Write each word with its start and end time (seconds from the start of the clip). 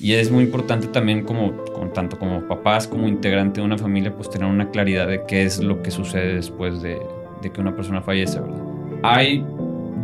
Y 0.00 0.12
es 0.12 0.30
muy 0.30 0.44
importante 0.44 0.86
también 0.86 1.24
como, 1.24 1.50
tanto 1.92 2.18
como 2.18 2.42
papás 2.42 2.86
como 2.86 3.08
integrante 3.08 3.60
de 3.60 3.66
una 3.66 3.76
familia, 3.76 4.14
pues 4.14 4.30
tener 4.30 4.48
una 4.48 4.70
claridad 4.70 5.08
de 5.08 5.24
qué 5.26 5.42
es 5.42 5.58
lo 5.58 5.82
que 5.82 5.90
sucede 5.90 6.36
después 6.36 6.80
de, 6.82 7.00
que 7.42 7.60
una 7.60 7.74
persona 7.74 8.00
fallece, 8.00 8.38
¿verdad? 8.38 8.62
Hay 9.02 9.44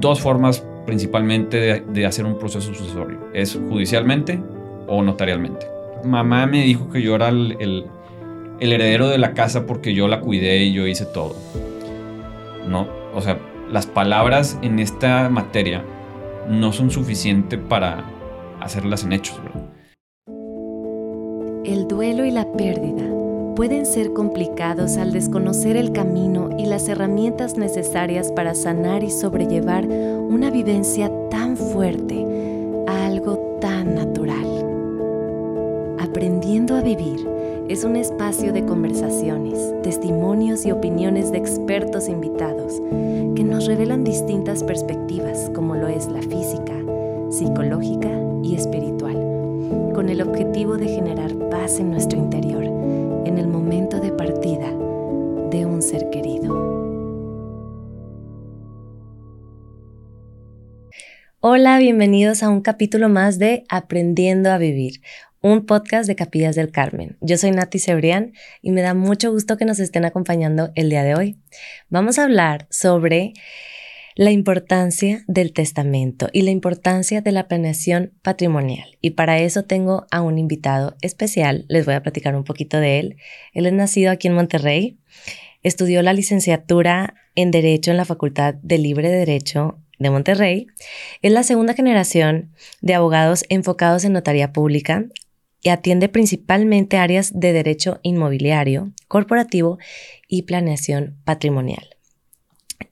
dos 0.01 0.21
formas 0.21 0.67
principalmente 0.85 1.80
de, 1.80 2.07
hacer 2.07 2.25
un 2.25 2.38
proceso 2.38 2.75
sucesorio. 2.75 3.19
Es 3.33 3.54
judicialmente 3.69 4.41
o 4.88 5.01
notarialmente. 5.03 5.67
Mamá 6.05 6.47
me 6.47 6.65
dijo 6.65 6.91
que 6.91 7.01
yo 7.01 7.15
era 7.15 7.29
el, 7.29 7.57
el, 7.61 7.87
el 8.59 8.73
heredero 8.73 9.09
de 9.09 9.19
la 9.19 9.33
casa 9.33 9.65
porque 9.65 9.95
yo 9.95 10.09
la 10.09 10.21
cuidé 10.21 10.65
y 10.65 10.73
yo 10.73 10.89
hice 10.89 11.07
todo. 11.07 11.37
No, 12.69 12.89
o 13.15 13.21
sea, 13.21 13.39
las 13.71 13.87
palabras 13.87 14.59
en 14.63 14.81
esta 14.81 15.29
materia 15.29 15.85
no 16.49 16.73
son 16.73 16.91
suficientes 16.91 17.61
para 17.69 18.05
hacerlas 18.61 19.05
en 19.05 19.13
hechos, 19.13 19.41
¿verdad? 19.43 19.73
El 21.64 21.88
duelo 21.88 22.27
y 22.27 22.30
la 22.30 22.45
pérdida 22.45 23.02
pueden 23.56 23.86
ser 23.86 24.12
complicados 24.12 24.98
al 24.98 25.12
desconocer 25.12 25.78
el 25.78 25.92
camino 25.92 26.50
y 26.59 26.66
las 26.66 26.88
herramientas 26.88 27.56
necesarias 27.56 28.30
para 28.32 28.54
sanar 28.54 29.02
y 29.02 29.10
sobrellevar 29.10 29.87
una 29.87 30.50
vivencia 30.50 31.10
tan 31.30 31.56
fuerte 31.56 32.27
a 32.87 33.06
algo 33.06 33.59
tan 33.62 33.95
natural. 33.95 34.45
Aprendiendo 35.98 36.77
a 36.77 36.82
vivir 36.82 37.27
es 37.68 37.82
un 37.84 37.96
espacio 37.96 38.52
de 38.52 38.66
conversaciones, 38.66 39.59
testimonios 39.82 40.66
y 40.66 40.70
opiniones 40.70 41.32
de 41.32 41.38
expertos 41.38 42.10
invitados 42.10 42.74
que 43.34 43.42
nos 43.42 43.65
revelan 43.65 44.04
distintas 44.04 44.62
perspectivas 44.62 45.51
como 45.54 45.76
lo 45.76 45.88
es 45.88 46.09
la 46.09 46.20
física, 46.20 46.74
psicológica 47.30 48.10
y 48.42 48.54
espiritual, 48.54 49.04
con 49.95 50.09
el 50.09 50.21
objetivo 50.23 50.77
de 50.77 50.89
generar 50.89 51.33
paz 51.51 51.79
en 51.79 51.93
nuestro 51.93 52.19
interior 52.19 52.65
en 52.65 53.38
el 53.38 53.46
momento 53.46 54.01
de 54.01 54.10
partida 54.10 54.68
de 55.51 55.65
un 55.65 55.82
ser 55.82 56.10
querido. 56.10 56.52
Hola, 61.38 61.79
bienvenidos 61.79 62.43
a 62.43 62.49
un 62.49 62.60
capítulo 62.60 63.09
más 63.09 63.38
de 63.38 63.65
Aprendiendo 63.68 64.50
a 64.50 64.59
Vivir, 64.59 65.00
un 65.41 65.65
podcast 65.65 66.09
de 66.09 66.16
Capillas 66.16 66.56
del 66.56 66.72
Carmen. 66.72 67.16
Yo 67.21 67.38
soy 67.38 67.53
Nati 67.53 67.78
Cebrián 67.78 68.33
y 68.62 68.72
me 68.72 68.83
da 68.83 68.94
mucho 68.94 69.31
gusto 69.31 69.56
que 69.56 69.65
nos 69.65 69.78
estén 69.78 70.05
acompañando 70.05 70.72
el 70.75 70.91
día 70.91 71.05
de 71.05 71.15
hoy. 71.15 71.38
Vamos 71.88 72.19
a 72.19 72.25
hablar 72.25 72.66
sobre 72.69 73.33
la 74.16 74.31
importancia 74.31 75.25
del 75.26 75.53
testamento 75.53 76.28
y 76.32 76.43
la 76.43 76.53
importancia 76.53 77.20
de 77.20 77.32
la 77.32 77.48
planeación 77.48 78.12
patrimonial. 78.22 78.97
Y 79.00 79.10
para 79.10 79.41
eso 79.41 79.65
tengo 79.65 80.06
a 80.12 80.22
un 80.22 80.38
invitado 80.38 80.97
especial, 81.03 81.65
les 81.69 81.84
voy 81.84 81.94
a 81.94 82.03
platicar 82.03 82.37
un 82.37 82.44
poquito 82.44 82.78
de 82.78 83.00
él. 83.00 83.16
Él 83.53 83.66
es 83.66 83.72
nacido 83.72 84.12
aquí 84.12 84.28
en 84.28 84.34
Monterrey, 84.34 84.98
estudió 85.65 86.03
la 86.03 86.12
licenciatura 86.12 87.15
en 87.34 87.50
Derecho 87.50 87.91
en 87.91 87.97
la 87.97 88.04
Facultad 88.04 88.54
de 88.54 88.78
Libre 88.78 89.10
Derecho 89.10 89.81
de 89.98 90.10
Monterrey. 90.10 90.69
Es 91.21 91.32
la 91.32 91.43
segunda 91.43 91.75
generación 91.75 92.53
de 92.82 92.94
abogados 92.94 93.44
enfocados 93.49 94.04
en 94.04 94.12
notaría 94.12 94.53
pública 94.53 95.06
y 95.60 95.71
atiende 95.71 96.09
principalmente 96.09 96.99
áreas 96.99 97.32
de 97.34 97.53
derecho 97.53 97.99
inmobiliario, 98.03 98.93
corporativo 99.09 99.78
y 100.28 100.43
planeación 100.43 101.16
patrimonial. 101.25 101.94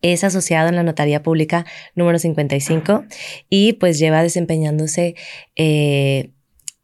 Es 0.00 0.24
asociado 0.24 0.68
en 0.68 0.76
la 0.76 0.82
Notaría 0.82 1.22
Pública 1.22 1.64
número 1.94 2.18
55 2.18 3.04
y 3.48 3.74
pues 3.74 3.98
lleva 3.98 4.22
desempeñándose 4.22 5.14
eh, 5.56 6.30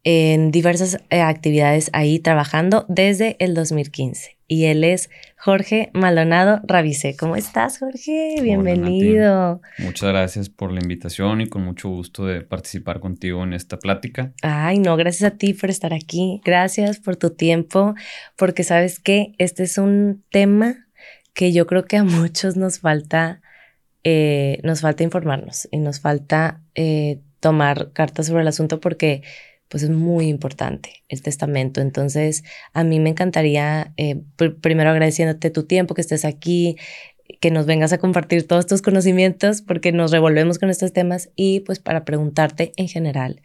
en 0.03 0.51
diversas 0.51 0.97
eh, 1.09 1.21
actividades 1.21 1.89
ahí 1.93 2.19
trabajando 2.19 2.85
desde 2.87 3.35
el 3.39 3.53
2015. 3.53 4.37
Y 4.47 4.65
él 4.65 4.83
es 4.83 5.11
Jorge 5.37 5.91
Maldonado 5.93 6.61
Ravice. 6.63 7.15
¿Cómo 7.15 7.35
estás, 7.35 7.77
Jorge? 7.77 8.37
Bienvenido. 8.41 9.61
Muchas 9.77 10.09
gracias 10.09 10.49
por 10.49 10.71
la 10.71 10.79
invitación 10.81 11.41
y 11.41 11.47
con 11.47 11.63
mucho 11.63 11.89
gusto 11.89 12.25
de 12.25 12.41
participar 12.41 12.99
contigo 12.99 13.43
en 13.43 13.53
esta 13.53 13.77
plática. 13.77 14.33
Ay, 14.41 14.79
no, 14.79 14.97
gracias 14.97 15.31
a 15.31 15.37
ti 15.37 15.53
por 15.53 15.69
estar 15.69 15.93
aquí. 15.93 16.41
Gracias 16.43 16.99
por 16.99 17.15
tu 17.15 17.29
tiempo, 17.29 17.93
porque 18.35 18.63
sabes 18.63 18.99
que 18.99 19.33
este 19.37 19.63
es 19.63 19.77
un 19.77 20.23
tema 20.31 20.87
que 21.39 21.53
yo 21.53 21.65
creo 21.67 21.85
que 21.85 21.95
a 21.95 22.03
muchos 22.19 22.57
nos 22.57 22.79
falta, 22.79 23.41
eh, 24.03 24.59
nos 24.63 24.81
falta 24.81 25.03
informarnos 25.03 25.69
y 25.71 25.77
nos 25.77 26.01
falta 26.01 26.61
eh, 26.75 27.21
tomar 27.39 27.93
cartas 27.93 28.27
sobre 28.27 28.41
el 28.41 28.49
asunto 28.49 28.81
porque 28.81 29.23
pues 29.69 29.83
es 29.83 29.89
muy 29.89 30.27
importante 30.27 31.05
el 31.07 31.21
testamento. 31.21 31.79
Entonces, 31.79 32.43
a 32.73 32.83
mí 32.83 32.99
me 32.99 33.11
encantaría, 33.11 33.93
eh, 33.95 34.21
primero 34.59 34.89
agradeciéndote 34.89 35.49
tu 35.49 35.63
tiempo, 35.63 35.93
que 35.93 36.01
estés 36.01 36.25
aquí, 36.25 36.75
que 37.39 37.51
nos 37.51 37.65
vengas 37.65 37.93
a 37.93 37.99
compartir 37.99 38.45
todos 38.45 38.65
tus 38.65 38.81
conocimientos, 38.81 39.61
porque 39.61 39.93
nos 39.93 40.11
revolvemos 40.11 40.59
con 40.59 40.69
estos 40.69 40.91
temas 40.91 41.29
y 41.37 41.61
pues 41.61 41.79
para 41.79 42.03
preguntarte 42.03 42.73
en 42.75 42.89
general, 42.89 43.41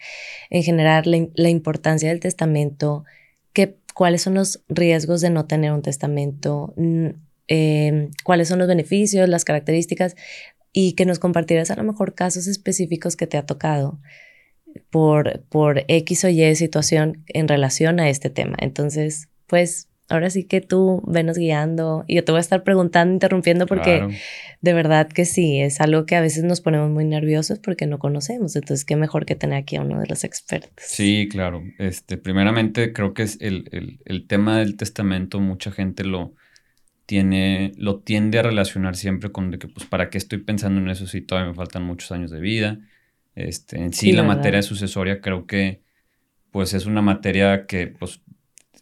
en 0.51 0.65
general 0.65 1.05
la, 1.35 1.49
importancia 1.49 2.09
del 2.09 2.19
testamento, 2.19 3.05
que, 3.53 3.77
cuáles 3.95 4.23
son 4.23 4.35
los 4.35 4.65
riesgos 4.69 5.21
de 5.21 5.31
no 5.31 5.47
tener 5.47 5.71
un 5.71 5.83
testamento, 5.83 6.75
eh, 7.49 8.11
cuáles 8.25 8.49
son 8.49 8.59
los 8.59 8.69
beneficios, 8.69 9.29
las 9.29 9.45
características 9.45 10.17
y 10.73 10.95
que 10.95 11.07
nos 11.07 11.19
compartieras 11.19 11.71
a 11.71 11.77
lo 11.77 11.85
mejor 11.85 12.15
casos 12.15 12.47
específicos 12.47 13.17
que 13.17 13.27
te 13.27 13.37
ha 13.37 13.47
tocado 13.47 14.01
por, 14.91 15.45
por 15.49 15.85
X 15.89 16.25
o 16.25 16.29
Y 16.29 16.55
situación 16.57 17.25
en 17.29 17.49
relación 17.49 18.01
a 18.01 18.09
este 18.09 18.29
tema. 18.29 18.57
Entonces, 18.61 19.29
pues 19.47 19.89
ahora 20.09 20.29
sí 20.31 20.45
que 20.45 20.61
tú 20.61 21.03
venos 21.07 21.39
guiando 21.39 22.05
y 22.07 22.17
yo 22.17 22.25
te 22.25 22.33
voy 22.33 22.39
a 22.39 22.41
estar 22.41 22.63
preguntando, 22.63 23.15
interrumpiendo 23.15 23.67
porque 23.67 24.19
de 24.61 24.73
verdad 24.73 25.09
que 25.09 25.25
sí, 25.25 25.61
es 25.61 25.81
algo 25.81 26.07
que 26.07 26.17
a 26.17 26.21
veces 26.21 26.45
nos 26.45 26.61
ponemos 26.61 26.91
muy 26.91 27.05
nerviosos 27.05 27.59
porque 27.61 27.87
no 27.87 27.99
conocemos. 27.99 28.57
Entonces, 28.57 28.85
qué 28.85 28.97
mejor 28.97 29.27
que 29.27 29.37
tener 29.37 29.59
aquí 29.59 29.77
a 29.77 29.83
uno 29.83 30.01
de 30.01 30.07
los 30.07 30.25
expertos. 30.25 30.73
Sí, 30.77 31.29
claro. 31.31 31.63
Este, 31.79 32.17
primeramente, 32.17 32.93
creo 32.93 33.15
que 33.15 33.23
es 33.23 33.39
el, 33.41 33.69
el, 33.73 34.01
el 34.05 34.27
tema 34.27 34.59
del 34.59 34.77
testamento, 34.77 35.41
mucha 35.41 35.71
gente 35.71 36.05
lo, 36.05 36.35
tiene, 37.07 37.73
lo 37.77 38.01
tiende 38.01 38.39
a 38.39 38.43
relacionar 38.43 38.97
siempre 38.97 39.31
con 39.31 39.51
de 39.51 39.59
que, 39.59 39.69
pues, 39.69 39.87
¿para 39.87 40.11
qué 40.11 40.19
estoy 40.19 40.39
pensando 40.39 40.81
en 40.81 40.89
eso 40.89 41.07
si 41.07 41.21
todavía 41.21 41.51
me 41.51 41.57
faltan 41.57 41.83
muchos 41.83 42.13
años 42.13 42.31
de 42.31 42.41
vida? 42.41 42.81
Este, 43.35 43.79
en 43.79 43.93
sí, 43.93 44.13
la 44.13 44.23
materia 44.23 44.63
sucesoria 44.63 45.21
creo 45.21 45.47
que, 45.47 45.83
pues, 46.51 46.73
es 46.75 46.87
una 46.87 47.03
materia 47.03 47.67
que, 47.67 47.89
pues, 47.89 48.21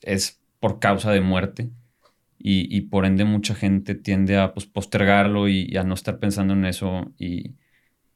es 0.03 0.41
por 0.61 0.79
causa 0.79 1.11
de 1.11 1.21
muerte 1.21 1.71
y, 2.39 2.75
y 2.77 2.83
por 2.83 3.07
ende 3.07 3.25
mucha 3.25 3.55
gente 3.55 3.95
tiende 3.95 4.37
a, 4.37 4.53
pues, 4.55 4.67
postergarlo 4.67 5.49
y, 5.49 5.77
a 5.77 5.85
no 5.85 5.95
estar 5.95 6.19
pensando 6.19 6.55
en 6.55 6.65
eso 6.65 7.13
y, 7.19 7.57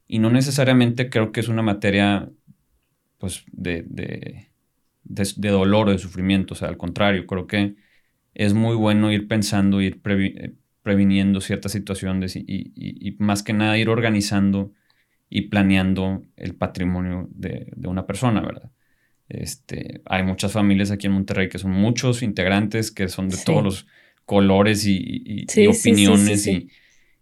y, 0.07 0.19
no 0.19 0.29
necesariamente 0.29 1.09
creo 1.09 1.31
que 1.31 1.41
es 1.41 1.49
una 1.49 1.63
materia, 1.63 2.29
pues, 3.17 3.43
de, 3.51 3.83
de, 3.87 4.49
de, 5.03 5.33
de 5.35 5.49
dolor 5.49 5.89
o 5.89 5.91
de 5.91 5.99
sufrimiento, 5.99 6.53
o 6.53 6.57
sea, 6.57 6.69
al 6.69 6.77
contrario, 6.77 7.27
creo 7.27 7.47
que 7.47 7.75
es 8.37 8.53
muy 8.53 8.75
bueno 8.75 9.11
ir 9.11 9.27
pensando, 9.27 9.81
ir 9.81 9.99
eh, 10.05 10.53
previniendo 10.83 11.41
ciertas 11.41 11.71
situaciones 11.71 12.35
y, 12.35 13.15
más 13.17 13.41
que 13.41 13.51
nada 13.51 13.79
ir 13.79 13.89
organizando 13.89 14.73
y 15.27 15.49
planeando 15.49 16.21
el 16.35 16.53
patrimonio 16.53 17.27
de, 17.31 17.73
una 17.83 18.05
persona, 18.05 18.41
¿verdad? 18.41 18.69
Este, 19.27 20.01
hay 20.05 20.21
muchas 20.21 20.51
familias 20.51 20.91
aquí 20.91 21.07
en 21.07 21.13
Monterrey 21.13 21.49
que 21.49 21.57
son 21.57 21.71
muchos 21.71 22.21
integrantes, 22.21 22.91
que 22.91 23.09
son 23.09 23.27
de 23.27 23.37
todos 23.43 23.63
los 23.63 23.87
colores 24.23 24.85
y, 24.85 25.47
opiniones 25.67 26.45
y, 26.45 26.69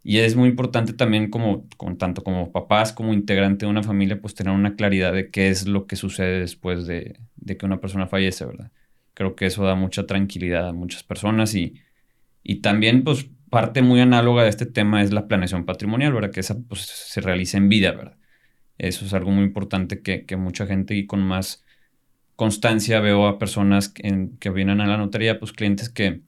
es 0.04 0.36
muy 0.36 0.50
importante 0.50 0.92
también 0.92 1.30
como, 1.30 1.66
con, 1.78 1.98
tanto 1.98 2.24
como 2.26 2.52
papás 2.52 2.92
como 2.92 3.14
integrante 3.14 3.66
de 3.66 3.72
una 3.72 3.84
familia, 3.84 4.20
pues 4.20 4.36
tener 4.36 4.54
una 4.54 4.76
claridad 4.76 5.14
de 5.14 5.30
qué 5.32 5.48
es 5.48 5.66
lo 5.66 5.88
que 5.88 5.96
sucede 5.96 6.42
después 6.42 6.86
de, 6.86 7.18
de 7.38 7.56
que 7.56 7.66
una 7.66 7.80
persona 7.80 8.06
fallece, 8.06 8.46
¿verdad? 8.46 8.70
Creo 9.16 9.36
que 9.36 9.48
eso 9.48 9.64
da 9.64 9.74
mucha 9.74 10.06
tranquilidad 10.06 10.70
a 10.70 10.74
muchas 10.74 11.02
personas 11.02 11.56
y, 11.56 11.82
y 12.44 12.58
también, 12.58 13.04
pues, 13.04 13.28
parte 13.50 13.82
muy 13.82 14.00
análoga 14.02 14.44
de 14.44 14.50
este 14.50 14.68
tema 14.68 15.02
es 15.02 15.12
la 15.12 15.28
planeación 15.28 15.66
patrimonial, 15.66 16.14
¿verdad? 16.14 16.32
Que 16.32 16.42
esa 16.42 16.60
pues, 16.60 16.82
se 16.82 17.22
realiza 17.22 17.58
en 17.58 17.70
vida, 17.70 17.92
¿verdad? 17.92 18.18
Eso 18.78 19.06
es 19.06 19.14
algo 19.14 19.32
muy 19.32 19.46
importante 19.46 20.02
que, 20.02 20.26
que 20.26 20.36
mucha 20.36 20.68
gente 20.68 20.96
y 20.96 21.08
con 21.08 21.22
más 21.22 21.64
constancia 22.36 23.00
veo 23.00 23.28
a 23.28 23.40
personas 23.40 23.90
que, 23.90 24.30
que 24.40 24.50
vienen 24.50 24.82
a 24.82 24.88
la 24.88 24.98
notaría, 24.98 25.40
pues 25.40 25.54
clientes 25.54 25.90
que 25.90 26.22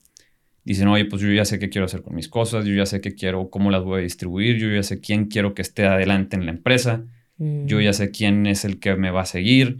dicen, 0.64 0.88
oye, 0.88 1.04
pues 1.06 1.22
yo 1.22 1.30
ya 1.32 1.44
sé 1.44 1.58
qué 1.58 1.70
quiero 1.70 1.86
hacer 1.86 2.02
con 2.02 2.14
mis 2.14 2.28
cosas, 2.28 2.66
yo 2.66 2.74
ya 2.74 2.86
sé 2.86 3.00
qué 3.00 3.14
quiero, 3.14 3.48
cómo 3.50 3.70
las 3.70 3.84
voy 3.84 4.00
a 4.00 4.02
distribuir, 4.02 4.56
yo 4.58 4.68
ya 4.68 4.82
sé 4.82 5.00
quién 5.00 5.26
quiero 5.26 5.54
que 5.54 5.62
esté 5.62 5.86
adelante 5.86 6.36
en 6.36 6.44
la 6.44 6.52
empresa, 6.52 7.04
yo 7.38 7.80
ya 7.80 7.90
mm. 7.90 7.94
sé 7.94 8.10
quién 8.10 8.46
es 8.46 8.64
el 8.64 8.80
que 8.80 8.94
me 8.96 9.10
va 9.10 9.22
a 9.22 9.26
seguir. 9.26 9.78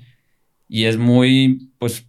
Y 0.68 0.84
es 0.84 0.96
muy, 0.96 1.70
pues, 1.78 2.06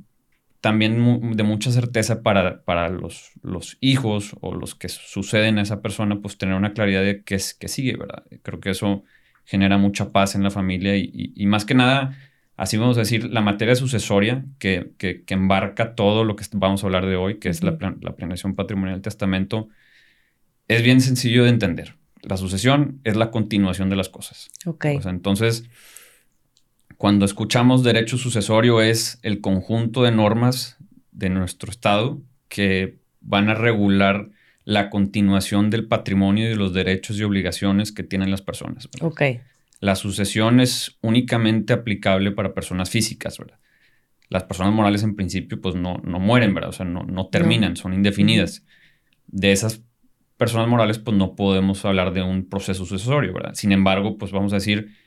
también 0.62 1.36
de 1.36 1.44
mucha 1.44 1.72
certeza 1.72 2.22
para, 2.22 2.64
para 2.64 2.90
los, 2.90 3.32
los, 3.42 3.78
hijos 3.80 4.36
o 4.42 4.54
los 4.54 4.76
que 4.76 4.90
suceden 4.90 5.58
a 5.58 5.62
esa 5.62 5.82
persona, 5.82 6.20
pues 6.22 6.38
tener 6.38 6.56
una 6.56 6.74
claridad 6.74 7.02
de 7.02 7.24
qué, 7.24 7.36
es, 7.36 7.54
qué 7.54 7.68
sigue, 7.68 7.96
¿verdad? 7.98 8.24
Creo 8.44 8.60
que 8.60 8.72
eso 8.72 9.04
genera 9.46 9.78
mucha 9.78 10.12
paz 10.12 10.36
en 10.36 10.44
la 10.44 10.52
familia 10.52 10.96
y, 10.96 11.46
más 11.48 11.66
que 11.66 11.74
nada 11.74 12.18
así 12.56 12.76
vamos 12.76 12.98
a 12.98 13.00
decir, 13.00 13.30
la 13.32 13.40
materia 13.40 13.74
sucesoria 13.74 14.44
que, 14.60 14.92
que, 14.98 15.24
embarca 15.30 15.96
todo 15.96 16.26
lo 16.26 16.36
que 16.36 16.44
vamos 16.52 16.84
a 16.84 16.88
hablar 16.88 17.06
de 17.06 17.16
hoy, 17.16 17.40
que 17.40 17.48
es 17.48 17.64
la, 17.64 17.78
la 18.02 18.16
planeación 18.18 18.54
patrimonial 18.54 18.98
del 18.98 19.02
testamento, 19.02 19.70
es 20.68 20.84
bien 20.84 21.00
sencillo 21.00 21.46
de 21.46 21.52
entender. 21.52 21.96
La 22.22 22.36
sucesión 22.36 23.00
es 23.06 23.16
la 23.16 23.32
continuación 23.32 23.90
de 23.90 23.96
las 23.96 24.10
cosas. 24.10 24.50
Ok. 24.66 24.86
entonces, 24.86 25.70
cuando 27.00 27.24
escuchamos 27.24 27.82
derecho 27.82 28.18
sucesorio 28.18 28.82
es 28.82 29.20
el 29.24 29.40
conjunto 29.40 30.04
de 30.04 30.12
normas 30.12 30.76
de 31.14 31.30
nuestro 31.30 31.72
Estado 31.72 32.20
que 32.50 32.98
van 33.22 33.48
a 33.48 33.54
regular 33.54 34.32
la 34.66 34.90
continuación 34.90 35.70
del 35.70 35.88
patrimonio 35.88 36.48
y 36.48 36.50
de 36.50 36.58
los 36.58 36.74
derechos 36.74 37.18
y 37.18 37.24
obligaciones 37.24 37.94
que 37.94 38.04
tienen 38.04 38.32
las 38.32 38.42
personas. 38.42 38.90
Ok. 39.00 39.22
La 39.80 39.96
sucesión 39.96 40.60
es 40.60 40.98
únicamente 41.00 41.72
aplicable 41.72 42.34
para 42.34 42.54
personas 42.54 42.90
físicas, 42.90 43.38
¿verdad? 43.38 43.60
Las 44.28 44.44
personas 44.44 44.74
morales 44.74 45.02
en 45.02 45.16
principio 45.16 45.62
pues 45.62 45.76
no, 45.76 46.02
no 46.04 46.20
mueren, 46.20 46.54
¿verdad? 46.54 46.72
O 46.72 46.74
sea, 46.74 46.86
no, 46.86 47.04
no 47.04 47.28
terminan, 47.28 47.78
son 47.78 47.94
indefinidas. 47.94 48.66
De 49.26 49.54
esas 49.54 49.84
personas 50.36 50.68
morales 50.68 51.00
pues 51.00 51.16
no 51.16 51.38
podemos 51.38 51.86
hablar 51.86 52.12
de 52.12 52.24
un 52.24 52.50
proceso 52.50 52.86
sucesorio, 52.86 53.32
¿verdad? 53.32 53.54
Sin 53.54 53.72
embargo, 53.72 54.18
pues 54.18 54.34
vamos 54.34 54.52
a 54.52 54.58
decir, 54.58 54.99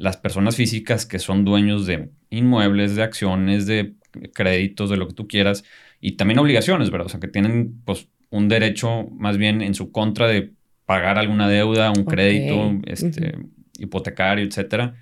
las 0.00 0.16
personas 0.16 0.56
físicas 0.56 1.04
que 1.04 1.18
son 1.18 1.44
dueños 1.44 1.84
de 1.84 2.08
inmuebles, 2.30 2.96
de 2.96 3.02
acciones, 3.02 3.66
de 3.66 3.92
créditos, 4.32 4.88
de 4.88 4.96
lo 4.96 5.06
que 5.06 5.14
tú 5.14 5.28
quieras, 5.28 5.62
y 6.00 6.12
también 6.12 6.38
obligaciones, 6.38 6.90
¿verdad? 6.90 7.06
O 7.06 7.10
sea, 7.10 7.20
que 7.20 7.28
tienen 7.28 7.82
pues 7.84 8.08
un 8.30 8.48
derecho 8.48 9.08
más 9.10 9.36
bien 9.36 9.60
en 9.60 9.74
su 9.74 9.92
contra 9.92 10.26
de 10.26 10.52
pagar 10.86 11.18
alguna 11.18 11.48
deuda, 11.48 11.90
un 11.90 12.04
crédito, 12.04 12.80
este, 12.86 13.36
hipotecario, 13.78 14.44
etcétera. 14.44 14.94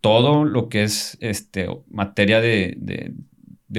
Todo 0.00 0.44
lo 0.44 0.68
que 0.68 0.84
es 0.84 1.18
este, 1.20 1.66
materia 1.90 2.40
de, 2.40 3.12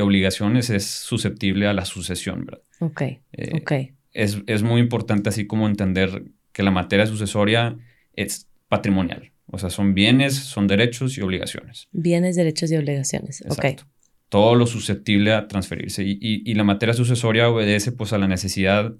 obligaciones 0.01 0.69
es 0.69 0.85
susceptible 0.85 1.67
a 1.67 1.73
la 1.73 1.85
sucesión, 1.85 2.45
¿verdad? 2.45 2.63
Ok, 2.79 3.01
eh, 3.01 3.61
ok. 3.61 3.71
Es, 4.11 4.43
es 4.47 4.63
muy 4.63 4.81
importante 4.81 5.29
así 5.29 5.47
como 5.47 5.65
entender 5.65 6.25
que 6.51 6.61
la 6.61 6.71
materia 6.71 7.05
sucesoria 7.05 7.77
es 8.13 8.49
patrimonial. 8.67 9.31
O 9.47 9.57
sea, 9.57 9.69
son 9.69 9.93
bienes, 9.93 10.35
son 10.35 10.67
derechos 10.67 11.17
y 11.17 11.21
obligaciones. 11.21 11.87
Bienes, 11.91 12.35
derechos 12.35 12.71
y 12.71 12.75
obligaciones. 12.75 13.41
Exacto. 13.41 13.83
Ok 13.83 13.89
todo 14.29 14.55
lo 14.55 14.65
susceptible 14.65 15.33
a 15.33 15.47
transferirse. 15.47 16.03
Y, 16.05 16.53
la 16.53 16.63
materia 16.63 16.93
sucesoria 16.93 17.49
obedece 17.49 17.91
pues 17.91 18.13
a 18.13 18.17
la 18.17 18.27
necesidad, 18.27 18.93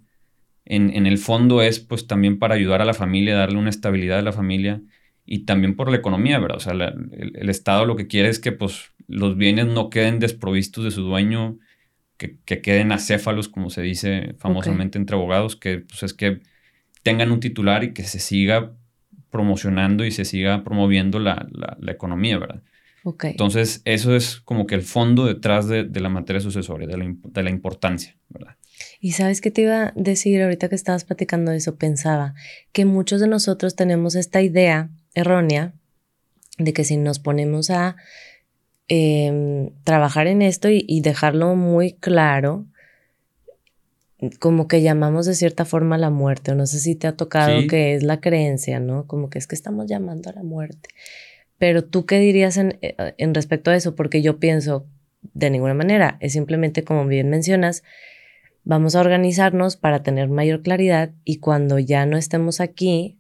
en, 0.66 1.06
el 1.06 1.18
fondo 1.18 1.62
es 1.62 1.80
pues 1.80 2.08
también 2.08 2.40
para 2.40 2.56
ayudar 2.56 2.82
a 2.82 2.86
la 2.86 2.94
familia, 2.94 3.36
darle 3.36 3.58
una 3.58 3.70
estabilidad 3.70 4.20
a 4.20 4.24
la 4.24 4.34
familia 4.34 4.82
y 5.26 5.46
también 5.46 5.76
por 5.76 5.90
la 5.90 5.98
economía, 5.98 6.40
¿verdad? 6.40 6.58
O 6.58 6.62
sea, 6.62 6.74
el, 6.74 7.50
Estado 7.50 7.86
lo 7.86 7.96
que 7.96 8.08
quiere 8.08 8.30
es 8.30 8.40
que 8.40 8.52
pues 8.52 8.92
los 9.08 9.38
bienes 9.38 9.68
no 9.68 9.90
queden 9.90 10.20
desprovistos 10.20 10.84
de 10.84 10.92
su 10.92 11.04
dueño, 11.04 11.58
que, 12.18 12.38
queden 12.62 12.92
acéfalos, 12.92 13.48
como 13.48 13.70
se 13.70 13.82
dice 13.82 14.36
famosamente 14.40 14.98
entre 14.98 15.16
abogados, 15.16 15.56
que 15.56 15.80
pues 15.80 16.04
es 16.04 16.14
que 16.14 16.42
tengan 17.04 17.32
un 17.32 17.40
titular 17.40 17.84
y 17.84 17.94
que 17.94 18.04
se 18.04 18.20
siga 18.20 18.74
promocionando 19.30 20.06
y 20.06 20.12
se 20.12 20.26
siga 20.26 20.64
promoviendo 20.64 21.20
la, 21.20 21.48
la 21.80 21.92
economía, 21.92 22.38
¿verdad? 22.38 22.62
Entonces, 23.24 23.82
eso 23.86 24.16
es 24.16 24.42
como 24.42 24.68
que 24.68 24.76
el 24.76 24.82
fondo 24.82 25.26
detrás 25.26 25.68
de, 25.68 25.88
la 25.88 26.10
materia 26.10 26.42
sucesoria, 26.42 26.88
de 26.88 27.44
la, 27.44 27.50
importancia, 27.50 28.18
¿verdad? 28.30 28.56
Y 29.00 29.14
sabes 29.14 29.40
qué 29.40 29.50
te 29.50 29.62
iba 29.62 29.88
a 29.88 29.94
decir 29.96 30.42
ahorita 30.42 30.68
que 30.68 30.76
estabas 30.76 31.06
platicando 31.06 31.52
de 31.52 31.58
eso, 31.58 31.78
pensaba 31.78 32.34
que 32.74 32.86
muchos 32.86 33.22
de 33.22 33.28
nosotros 33.28 33.76
tenemos 33.76 34.16
esta 34.16 34.42
idea 34.42 34.90
errónea 35.14 35.74
de 36.58 36.74
que 36.74 36.84
si 36.84 36.98
nos 36.98 37.20
ponemos 37.20 37.70
a 37.70 37.96
em, 38.88 39.72
trabajar 39.84 40.28
en 40.28 40.42
esto 40.42 40.68
y, 40.70 41.02
dejarlo 41.02 41.56
muy 41.56 41.94
claro, 41.94 42.66
como 44.40 44.68
que 44.68 44.82
llamamos 44.82 45.26
de 45.26 45.36
cierta 45.36 45.66
forma 45.66 45.96
a 45.96 46.00
la 46.00 46.10
muerte, 46.10 46.52
o 46.52 46.56
no 46.56 46.66
sé 46.66 46.80
si 46.80 46.96
te 46.96 47.08
ha 47.08 47.16
tocado 47.16 47.68
que 47.68 47.94
es 47.94 48.04
la 48.04 48.20
creencia, 48.20 48.80
¿no? 48.80 49.06
Como 49.06 49.30
que 49.30 49.38
es 49.38 49.48
que 49.48 49.56
estamos 49.56 49.88
llamando 49.88 50.30
a 50.30 50.34
la 50.34 50.44
muerte. 50.44 50.90
Pero 51.58 51.84
tú 51.84 52.06
qué 52.06 52.20
dirías 52.20 52.58
en, 52.58 52.78
eh, 52.82 52.96
en 53.18 53.34
respecto 53.34 53.72
a 53.72 53.76
eso? 53.76 53.96
Porque 53.96 54.22
yo 54.22 54.40
pienso, 54.40 54.88
de 55.34 55.50
ninguna 55.50 55.74
manera, 55.74 56.18
es 56.20 56.34
simplemente 56.34 56.84
como 56.84 57.06
bien 57.06 57.30
mencionas, 57.30 57.84
vamos 58.64 58.96
a 58.96 59.02
organizarnos 59.02 59.78
para 59.78 60.04
tener 60.04 60.30
mayor 60.30 60.62
claridad 60.62 61.12
y 61.24 61.38
cuando 61.38 61.80
ya 61.80 62.06
no 62.06 62.18
estemos 62.18 62.60
aquí, 62.60 63.18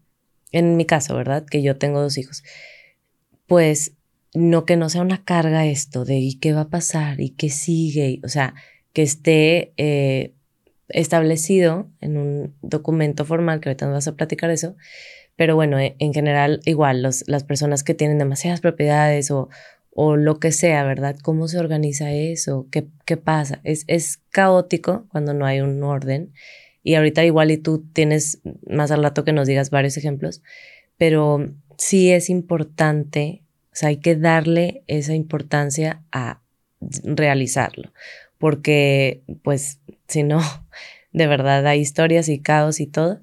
en 0.51 0.77
mi 0.77 0.85
caso, 0.85 1.15
¿verdad? 1.15 1.45
Que 1.45 1.61
yo 1.61 1.77
tengo 1.77 2.01
dos 2.01 2.17
hijos, 2.17 2.43
pues 3.45 3.93
no 4.33 4.65
que 4.65 4.77
no 4.77 4.89
sea 4.89 5.01
una 5.01 5.23
carga 5.23 5.65
esto 5.65 6.05
de 6.05 6.17
¿y 6.17 6.35
qué 6.35 6.53
va 6.53 6.61
a 6.61 6.69
pasar? 6.69 7.21
¿y 7.21 7.29
qué 7.31 7.49
sigue? 7.49 8.19
O 8.23 8.29
sea, 8.29 8.55
que 8.93 9.03
esté 9.03 9.73
eh, 9.77 10.33
establecido 10.89 11.87
en 12.01 12.17
un 12.17 12.55
documento 12.61 13.25
formal, 13.25 13.59
que 13.59 13.69
ahorita 13.69 13.85
nos 13.85 13.95
vas 13.95 14.07
a 14.07 14.15
platicar 14.15 14.49
eso, 14.49 14.75
pero 15.35 15.55
bueno, 15.55 15.79
e, 15.79 15.95
en 15.99 16.13
general, 16.13 16.61
igual, 16.65 17.01
las 17.01 17.43
personas 17.43 17.83
que 17.83 17.93
tienen 17.93 18.17
demasiadas 18.17 18.61
propiedades 18.61 19.31
o, 19.31 19.49
o 19.99 20.15
lo 20.15 20.39
que 20.39 20.51
sea, 20.51 20.83
¿verdad? 20.83 21.15
¿Cómo 21.23 21.47
se 21.47 21.57
organiza 21.57 22.11
eso? 22.11 22.67
¿Qué, 22.71 22.87
qué 23.05 23.17
pasa? 23.17 23.61
Es, 23.63 23.83
es 23.87 24.19
caótico 24.29 25.07
cuando 25.09 25.33
no 25.33 25.45
hay 25.45 25.61
un 25.61 25.81
orden. 25.83 26.33
Y 26.83 26.95
ahorita 26.95 27.25
igual 27.25 27.51
y 27.51 27.57
tú 27.57 27.83
tienes 27.93 28.39
más 28.69 28.91
al 28.91 29.03
rato 29.03 29.23
que 29.23 29.33
nos 29.33 29.47
digas 29.47 29.71
varios 29.71 29.97
ejemplos, 29.97 30.41
pero 30.97 31.51
sí 31.77 32.11
es 32.11 32.29
importante, 32.29 33.43
o 33.71 33.75
sea, 33.75 33.89
hay 33.89 33.97
que 33.97 34.15
darle 34.15 34.83
esa 34.87 35.13
importancia 35.15 36.03
a 36.11 36.41
realizarlo, 37.03 37.91
porque 38.37 39.23
pues 39.43 39.79
si 40.07 40.23
no, 40.23 40.41
de 41.11 41.27
verdad 41.27 41.65
hay 41.67 41.79
historias 41.79 42.29
y 42.29 42.39
caos 42.39 42.79
y 42.79 42.87
todo, 42.87 43.19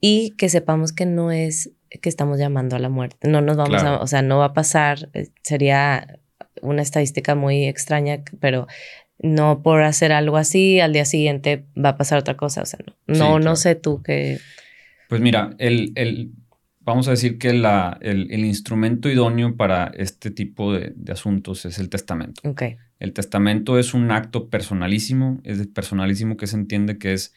y 0.00 0.30
que 0.36 0.48
sepamos 0.48 0.92
que 0.92 1.06
no 1.06 1.30
es 1.30 1.72
que 2.00 2.08
estamos 2.08 2.38
llamando 2.38 2.76
a 2.76 2.78
la 2.78 2.88
muerte. 2.88 3.28
No 3.28 3.40
nos 3.40 3.56
vamos 3.56 3.82
a, 3.82 4.00
o 4.00 4.06
sea, 4.06 4.22
no 4.22 4.38
va 4.38 4.46
a 4.46 4.52
pasar, 4.54 5.10
eh, 5.12 5.28
sería 5.42 6.18
una 6.62 6.82
estadística 6.82 7.34
muy 7.34 7.66
extraña, 7.66 8.22
pero 8.40 8.66
no 9.18 9.62
por 9.62 9.82
hacer 9.82 10.12
algo 10.12 10.36
así, 10.36 10.80
al 10.80 10.92
día 10.92 11.04
siguiente 11.04 11.64
va 11.82 11.90
a 11.90 11.96
pasar 11.96 12.18
otra 12.18 12.36
cosa. 12.36 12.62
O 12.62 12.66
sea, 12.66 12.80
no, 13.06 13.38
no, 13.38 13.56
sé 13.56 13.74
tú 13.74 14.02
qué. 14.02 14.38
Pues 15.08 15.20
mira, 15.20 15.54
el, 15.58 15.92
el, 15.94 16.32
vamos 16.80 17.08
a 17.08 17.12
decir 17.12 17.38
que 17.38 17.52
la, 17.52 17.98
el, 18.00 18.30
el, 18.32 18.44
instrumento 18.44 19.08
idóneo 19.08 19.56
para 19.56 19.92
este 19.94 20.30
tipo 20.30 20.72
de, 20.72 20.92
de, 20.96 21.12
asuntos 21.12 21.64
es 21.66 21.78
el 21.78 21.88
testamento. 21.88 22.48
Okay. 22.48 22.78
El 23.02 23.14
testamento 23.14 23.80
es 23.80 23.94
un 23.94 24.12
acto 24.12 24.48
personalísimo, 24.48 25.40
es 25.42 25.66
personalísimo 25.66 26.36
que 26.36 26.46
se 26.46 26.54
entiende 26.54 26.98
que 26.98 27.14
es 27.14 27.34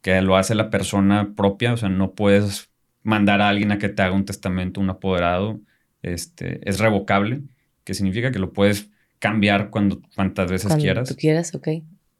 que 0.00 0.22
lo 0.22 0.38
hace 0.38 0.54
la 0.54 0.70
persona 0.70 1.34
propia, 1.36 1.74
o 1.74 1.76
sea, 1.76 1.90
no 1.90 2.12
puedes 2.12 2.70
mandar 3.02 3.42
a 3.42 3.50
alguien 3.50 3.72
a 3.72 3.78
que 3.78 3.90
te 3.90 4.00
haga 4.00 4.14
un 4.14 4.24
testamento, 4.24 4.80
un 4.80 4.88
apoderado, 4.88 5.60
este, 6.00 6.66
es 6.66 6.78
revocable, 6.78 7.42
que 7.84 7.92
significa 7.92 8.32
que 8.32 8.38
lo 8.38 8.54
puedes 8.54 8.88
cambiar 9.18 9.68
cuando 9.68 10.00
cuantas 10.14 10.50
veces 10.50 10.68
cuando 10.68 10.82
quieras. 10.82 11.08
Tú 11.10 11.16
quieras, 11.16 11.54
ok. 11.54 11.68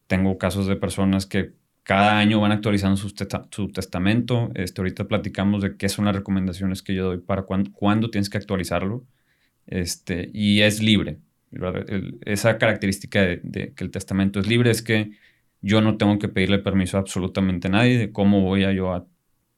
Tengo 0.07 0.37
casos 0.37 0.67
de 0.67 0.77
personas 0.77 1.25
que 1.25 1.55
cada 1.85 2.19
año 2.19 2.43
van 2.43 2.53
actualizando 2.53 2.99
su, 2.99 3.69
testamento. 3.73 4.51
Este, 4.55 4.83
ahorita 4.83 5.09
platicamos 5.09 5.63
de 5.63 5.79
qué 5.79 5.89
son 5.89 6.05
las 6.05 6.15
recomendaciones 6.15 6.83
que 6.83 6.95
yo 6.95 7.07
doy 7.07 7.19
para 7.21 7.45
cuándo, 7.45 8.11
tienes 8.11 8.29
que 8.29 8.37
actualizarlo. 8.37 9.03
Este, 9.67 10.29
y 10.35 10.61
es 10.61 10.83
libre. 10.83 11.21
Esa 12.25 12.59
característica 12.59 13.23
de, 13.23 13.73
que 13.75 13.85
el 13.85 13.91
testamento 13.91 14.41
es 14.41 14.47
libre 14.47 14.71
es 14.71 14.83
que 14.83 15.13
yo 15.61 15.81
no 15.81 15.97
tengo 15.97 16.19
que 16.19 16.29
pedirle 16.29 16.59
permiso 16.59 16.97
a 16.97 17.01
absolutamente 17.01 17.69
nadie 17.69 17.99
de 17.99 18.13
cómo 18.13 18.41
voy 18.43 18.65
a 18.65 18.73
yo 18.73 18.93
a 18.93 19.07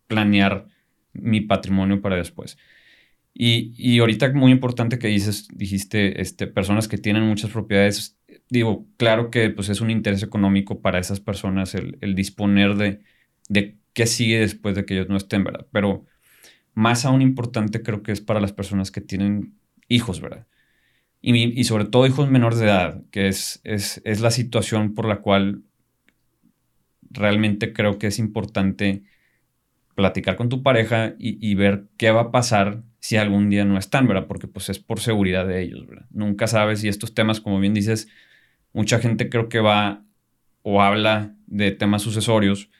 planear 0.06 0.66
mi 1.12 1.40
patrimonio 1.40 2.00
para 2.02 2.16
después. 2.16 2.58
Y, 3.32 3.74
y 3.76 3.98
ahorita 3.98 4.32
muy 4.32 4.52
importante 4.52 4.98
que 4.98 5.08
dices, 5.08 5.48
dijiste, 5.52 6.20
este, 6.20 6.46
personas 6.46 6.86
que 6.88 6.98
tienen 6.98 7.24
muchas 7.24 7.50
propiedades, 7.50 8.16
digo, 8.48 8.86
claro 8.96 9.30
que 9.30 9.50
pues 9.50 9.68
es 9.70 9.80
un 9.80 9.90
interés 9.90 10.22
económico 10.22 10.80
para 10.80 10.98
esas 10.98 11.20
personas 11.20 11.74
el, 11.74 11.98
el 12.00 12.14
disponer 12.14 12.76
de, 12.76 13.00
de 13.48 13.78
qué 13.92 14.06
sigue 14.06 14.40
después 14.40 14.74
de 14.76 14.84
que 14.84 14.94
ellos 14.94 15.08
no 15.08 15.16
estén, 15.16 15.42
¿verdad? 15.44 15.66
Pero 15.72 16.04
más 16.74 17.04
aún 17.04 17.22
importante 17.22 17.82
creo 17.82 18.02
que 18.02 18.12
es 18.12 18.20
para 18.20 18.40
las 18.40 18.52
personas 18.52 18.90
que 18.90 19.00
tienen 19.00 19.54
hijos, 19.88 20.20
¿verdad? 20.20 20.46
Y, 21.26 21.58
y 21.58 21.64
sobre 21.64 21.86
todo 21.86 22.06
hijos 22.06 22.30
menores 22.30 22.58
de 22.58 22.66
edad, 22.66 23.02
que 23.10 23.28
es, 23.28 23.62
es, 23.64 24.02
es 24.04 24.20
la 24.20 24.30
situación 24.30 24.94
por 24.94 25.06
la 25.06 25.22
cual 25.22 25.62
realmente 27.00 27.72
creo 27.72 27.98
que 27.98 28.08
es 28.08 28.18
importante 28.18 29.04
platicar 29.94 30.36
con 30.36 30.50
tu 30.50 30.62
pareja 30.62 31.14
y, 31.18 31.54
ver 31.54 31.86
qué 31.96 32.10
va 32.10 32.20
a 32.20 32.30
pasar 32.30 32.82
si 32.98 33.16
algún 33.16 33.48
día 33.48 33.64
no 33.64 33.78
están, 33.78 34.06
¿verdad? 34.06 34.26
Porque 34.26 34.48
pues 34.48 34.68
es 34.68 34.78
por 34.78 35.00
seguridad 35.00 35.46
de 35.46 35.62
ellos, 35.62 35.86
¿verdad? 35.86 36.06
Nunca 36.10 36.46
sabes 36.46 36.80
si 36.80 36.88
estos 36.88 37.14
temas, 37.14 37.40
como 37.40 37.58
bien 37.58 37.72
dices, 37.72 38.08
mucha 38.74 38.98
gente 38.98 39.30
creo 39.30 39.48
que 39.48 39.60
va 39.60 40.04
o 40.62 40.82
habla 40.82 41.34
de 41.46 41.70
temas 41.70 42.02
sucesorios 42.02 42.70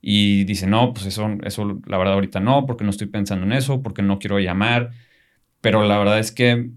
y 0.00 0.44
dice, 0.44 0.68
no, 0.68 0.92
pues 0.92 1.06
eso, 1.06 1.28
eso 1.42 1.80
la 1.86 1.98
verdad 1.98 2.14
ahorita 2.14 2.38
no, 2.38 2.66
porque 2.66 2.84
no 2.84 2.90
estoy 2.90 3.08
pensando 3.08 3.46
en 3.46 3.52
eso, 3.52 3.82
porque 3.82 4.02
no 4.02 4.20
quiero 4.20 4.38
llamar, 4.38 4.90
pero 5.60 5.82
la 5.84 5.98
verdad 5.98 6.20
es 6.20 6.30
que 6.30 6.70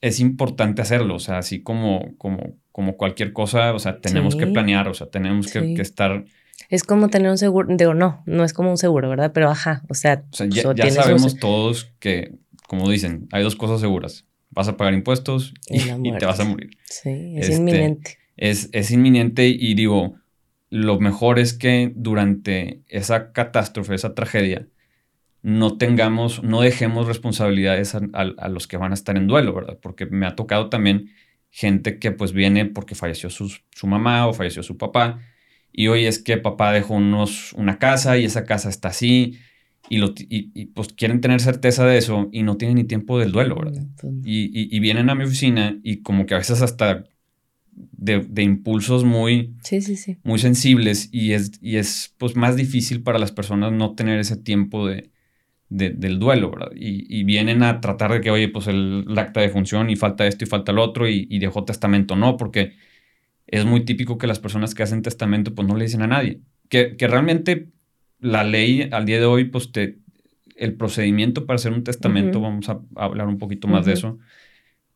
es 0.00 0.20
importante 0.20 0.82
hacerlo, 0.82 1.14
o 1.14 1.18
sea, 1.18 1.38
así 1.38 1.62
como, 1.62 2.16
como, 2.18 2.54
como 2.72 2.96
cualquier 2.96 3.32
cosa, 3.32 3.72
o 3.74 3.78
sea, 3.78 4.00
tenemos 4.00 4.36
que 4.36 4.46
planear, 4.46 4.88
o 4.88 4.94
sea, 4.94 5.08
tenemos 5.08 5.50
que, 5.50 5.74
estar... 5.80 6.24
Es 6.68 6.84
como 6.84 7.08
tener 7.08 7.30
un 7.30 7.38
seguro, 7.38 7.68
digo, 7.74 7.94
no, 7.94 8.22
no 8.26 8.44
es 8.44 8.52
como 8.52 8.70
un 8.70 8.78
seguro, 8.78 9.08
¿verdad? 9.08 9.32
Pero 9.32 9.50
ajá, 9.50 9.82
o 9.88 9.94
sea, 9.94 10.24
ya, 10.48 10.90
sabemos 10.90 11.38
todos 11.38 11.92
que, 11.98 12.34
como 12.66 12.90
dicen, 12.90 13.28
hay 13.32 13.42
dos 13.42 13.56
cosas 13.56 13.80
seguras. 13.80 14.24
Vas 14.50 14.68
a 14.68 14.76
pagar 14.76 14.94
impuestos 14.94 15.54
y, 15.68 16.12
te 16.18 16.26
vas 16.26 16.40
a 16.40 16.44
morir. 16.44 16.70
Sí, 16.84 17.34
es 17.36 17.48
este, 17.48 17.56
inminente. 17.56 18.18
Es, 18.36 18.68
es 18.72 18.90
inminente 18.90 19.48
y 19.48 19.74
digo, 19.74 20.16
lo 20.70 20.98
mejor 20.98 21.38
es 21.38 21.54
que 21.54 21.92
durante 21.94 22.82
esa 22.88 23.32
catástrofe, 23.32 23.94
esa 23.94 24.14
tragedia, 24.14 24.66
no 25.46 25.78
tengamos, 25.78 26.42
no 26.42 26.60
dejemos 26.60 27.06
responsabilidades 27.06 27.94
a, 27.94 28.48
los 28.48 28.66
que 28.66 28.78
van 28.78 28.90
a 28.90 28.94
estar 28.94 29.16
en 29.16 29.28
duelo, 29.28 29.54
¿verdad? 29.54 29.78
Porque 29.80 30.04
me 30.04 30.26
ha 30.26 30.34
tocado 30.34 30.70
también 30.70 31.10
gente 31.50 32.00
que 32.00 32.10
pues 32.10 32.32
viene 32.32 32.66
porque 32.66 32.96
falleció 32.96 33.30
su, 33.30 33.48
mamá 33.84 34.26
o 34.26 34.32
falleció 34.32 34.64
su 34.64 34.76
papá 34.76 35.20
y 35.72 35.86
hoy 35.86 36.06
es 36.06 36.18
que 36.18 36.36
papá 36.36 36.72
dejó 36.72 36.94
unos, 36.94 37.52
una 37.52 37.78
casa 37.78 38.18
y 38.18 38.24
esa 38.24 38.44
casa 38.44 38.68
está 38.68 38.88
así 38.88 39.38
y, 39.88 39.98
lo, 39.98 40.14
y, 40.18 40.66
pues 40.74 40.88
quieren 40.88 41.20
tener 41.20 41.40
certeza 41.40 41.86
de 41.86 41.96
eso 41.96 42.28
y 42.32 42.42
no 42.42 42.56
tienen 42.56 42.74
ni 42.74 42.82
tiempo 42.82 43.16
del 43.20 43.30
duelo, 43.30 43.54
¿verdad? 43.54 43.86
Y, 44.24 44.80
vienen 44.80 45.10
a 45.10 45.14
mi 45.14 45.22
oficina 45.22 45.78
y 45.84 45.98
como 45.98 46.26
que 46.26 46.34
a 46.34 46.38
veces 46.38 46.60
hasta 46.60 47.04
de, 47.72 48.42
impulsos 48.42 49.04
muy, 49.04 49.54
sí, 49.62 49.80
sí, 49.80 49.94
sí. 49.94 50.18
muy 50.24 50.40
sensibles 50.40 51.08
y 51.12 51.34
es, 51.34 51.52
y 51.62 51.76
es 51.76 52.16
pues 52.18 52.34
más 52.34 52.56
difícil 52.56 53.04
para 53.04 53.20
las 53.20 53.30
personas 53.30 53.70
no 53.70 53.94
tener 53.94 54.18
ese 54.18 54.36
tiempo 54.36 54.88
de, 54.88 55.12
del 55.68 56.18
duelo, 56.18 56.50
¿verdad? 56.50 56.70
Y, 56.74 57.24
vienen 57.24 57.62
a 57.62 57.80
tratar 57.80 58.12
de 58.12 58.20
que, 58.20 58.30
oye, 58.30 58.48
pues 58.48 58.66
el, 58.68 59.04
acta 59.16 59.40
de 59.40 59.48
función 59.48 59.90
y 59.90 59.96
falta 59.96 60.26
esto 60.26 60.44
y 60.44 60.46
falta 60.46 60.72
lo 60.72 60.82
otro 60.82 61.08
y, 61.08 61.38
dejó 61.38 61.64
testamento, 61.64 62.16
no, 62.16 62.36
porque 62.36 62.74
es 63.46 63.64
muy 63.64 63.84
típico 63.84 64.18
que 64.18 64.26
las 64.26 64.38
personas 64.38 64.74
que 64.74 64.82
hacen 64.82 65.02
testamento 65.02 65.54
pues 65.54 65.66
no 65.68 65.76
le 65.76 65.84
dicen 65.84 66.02
a 66.02 66.06
nadie. 66.06 66.40
Que, 66.68 66.96
que 66.96 67.06
realmente 67.06 67.68
la 68.18 68.44
ley 68.44 68.88
al 68.90 69.06
día 69.06 69.18
de 69.18 69.26
hoy, 69.26 69.44
pues 69.44 69.72
te, 69.72 69.98
el 70.56 70.74
procedimiento 70.74 71.46
para 71.46 71.56
hacer 71.56 71.72
un 71.72 71.84
testamento, 71.84 72.40
vamos 72.40 72.68
a, 72.68 72.80
hablar 72.96 73.28
un 73.28 73.38
poquito 73.38 73.68
más 73.68 73.86
de 73.86 73.92
eso, 73.92 74.18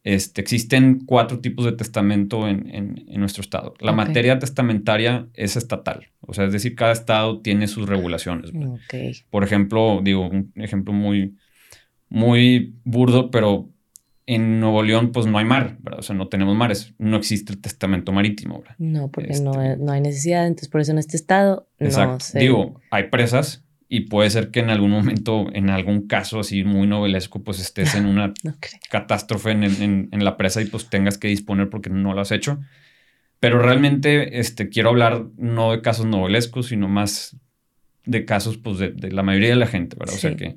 este, 0.03 0.41
existen 0.41 1.05
cuatro 1.05 1.41
tipos 1.41 1.65
de 1.65 1.73
testamento 1.73 2.49
en, 2.49 3.05
nuestro 3.19 3.43
estado. 3.43 3.75
La 3.81 3.93
materia 3.93 4.39
testamentaria 4.39 5.29
es 5.35 5.57
estatal, 5.57 6.09
o 6.21 6.33
sea, 6.33 6.47
es 6.47 6.53
decir, 6.53 6.75
cada 6.75 6.93
estado 6.93 7.41
tiene 7.41 7.67
sus 7.67 7.87
regulaciones. 7.87 8.51
Por 9.31 9.45
ejemplo, 9.45 10.01
digo, 10.03 10.29
un 10.29 10.53
ejemplo 10.57 10.95
muy, 10.95 11.37
muy 12.09 12.75
burdo, 12.85 13.31
pero 13.31 13.69
en 14.27 14.61
Nuevo 14.61 14.83
León 14.83 15.13
pues 15.13 15.27
no 15.27 15.39
hay 15.39 15.45
mar, 15.45 15.77
o 15.99 16.03
sea, 16.03 16.15
no 16.15 16.29
tenemos 16.29 16.57
mares, 16.57 16.95
no 16.99 17.17
existe 17.17 17.53
el 17.53 17.61
testamento 17.61 18.13
marítimo. 18.13 18.63
No, 18.79 19.11
porque 19.11 19.39
no, 19.41 19.61
este 19.61 19.85
no, 19.85 19.93
hay 19.93 20.01
necesidad, 20.01 20.47
entonces 20.47 20.69
por 20.69 20.81
eso 20.81 20.93
en 20.93 20.99
este 20.99 21.17
estado... 21.17 21.69
Exacto, 21.79 22.25
digo, 22.39 22.81
hay 22.91 23.09
presas, 23.09 23.65
y 23.93 24.03
puede 24.03 24.31
ser 24.31 24.53
que 24.53 24.61
en 24.61 24.71
algún 24.71 24.93
momento, 24.93 25.49
en 25.53 25.69
algún 25.69 26.07
caso 26.07 26.39
así 26.39 26.63
muy 26.63 26.87
novelesco, 26.87 27.43
pues 27.43 27.59
estés 27.59 27.97
en 27.97 28.07
una 28.07 28.33
catástrofe 28.89 29.51
en, 29.51 30.09
la 30.13 30.37
presa 30.37 30.63
y 30.63 30.67
pues 30.67 30.89
tengas 30.89 31.19
que 31.19 31.27
disponer 31.27 31.69
porque 31.69 31.91
no 31.91 32.15
lo 32.15 32.21
has 32.21 32.31
hecho. 32.31 32.61
Pero 33.41 33.59
realmente 33.59 34.39
este, 34.39 34.69
quiero 34.69 34.91
hablar 34.91 35.27
no 35.37 35.73
de 35.73 35.83
casos 35.83 36.07
novelescos, 36.07 36.69
sino 36.69 36.87
más 36.87 37.37
de 38.07 38.25
casos 38.25 38.59
pues 38.59 38.79
de, 38.79 39.11
la 39.11 39.25
mayoría 39.25 39.49
de 39.49 39.57
la 39.57 39.67
gente, 39.67 39.97
¿verdad? 39.99 40.15
O 40.15 40.19
sea 40.19 40.37
que, 40.37 40.57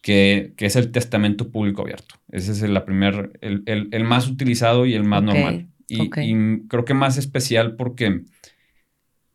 que, 0.00 0.54
es 0.56 0.76
el 0.76 0.90
testamento 0.90 1.50
público 1.50 1.82
abierto. 1.82 2.14
Ese 2.30 2.52
es 2.52 2.62
el, 2.62 2.72
la 2.72 2.86
primer, 2.86 3.38
el, 3.42 4.04
más 4.04 4.26
utilizado 4.26 4.86
y 4.86 4.94
el 4.94 5.04
más 5.04 5.22
normal. 5.22 5.68
Y, 5.86 6.04
y 6.04 6.66
creo 6.68 6.86
que 6.86 6.94
más 6.94 7.18
especial 7.18 7.76
porque 7.76 8.22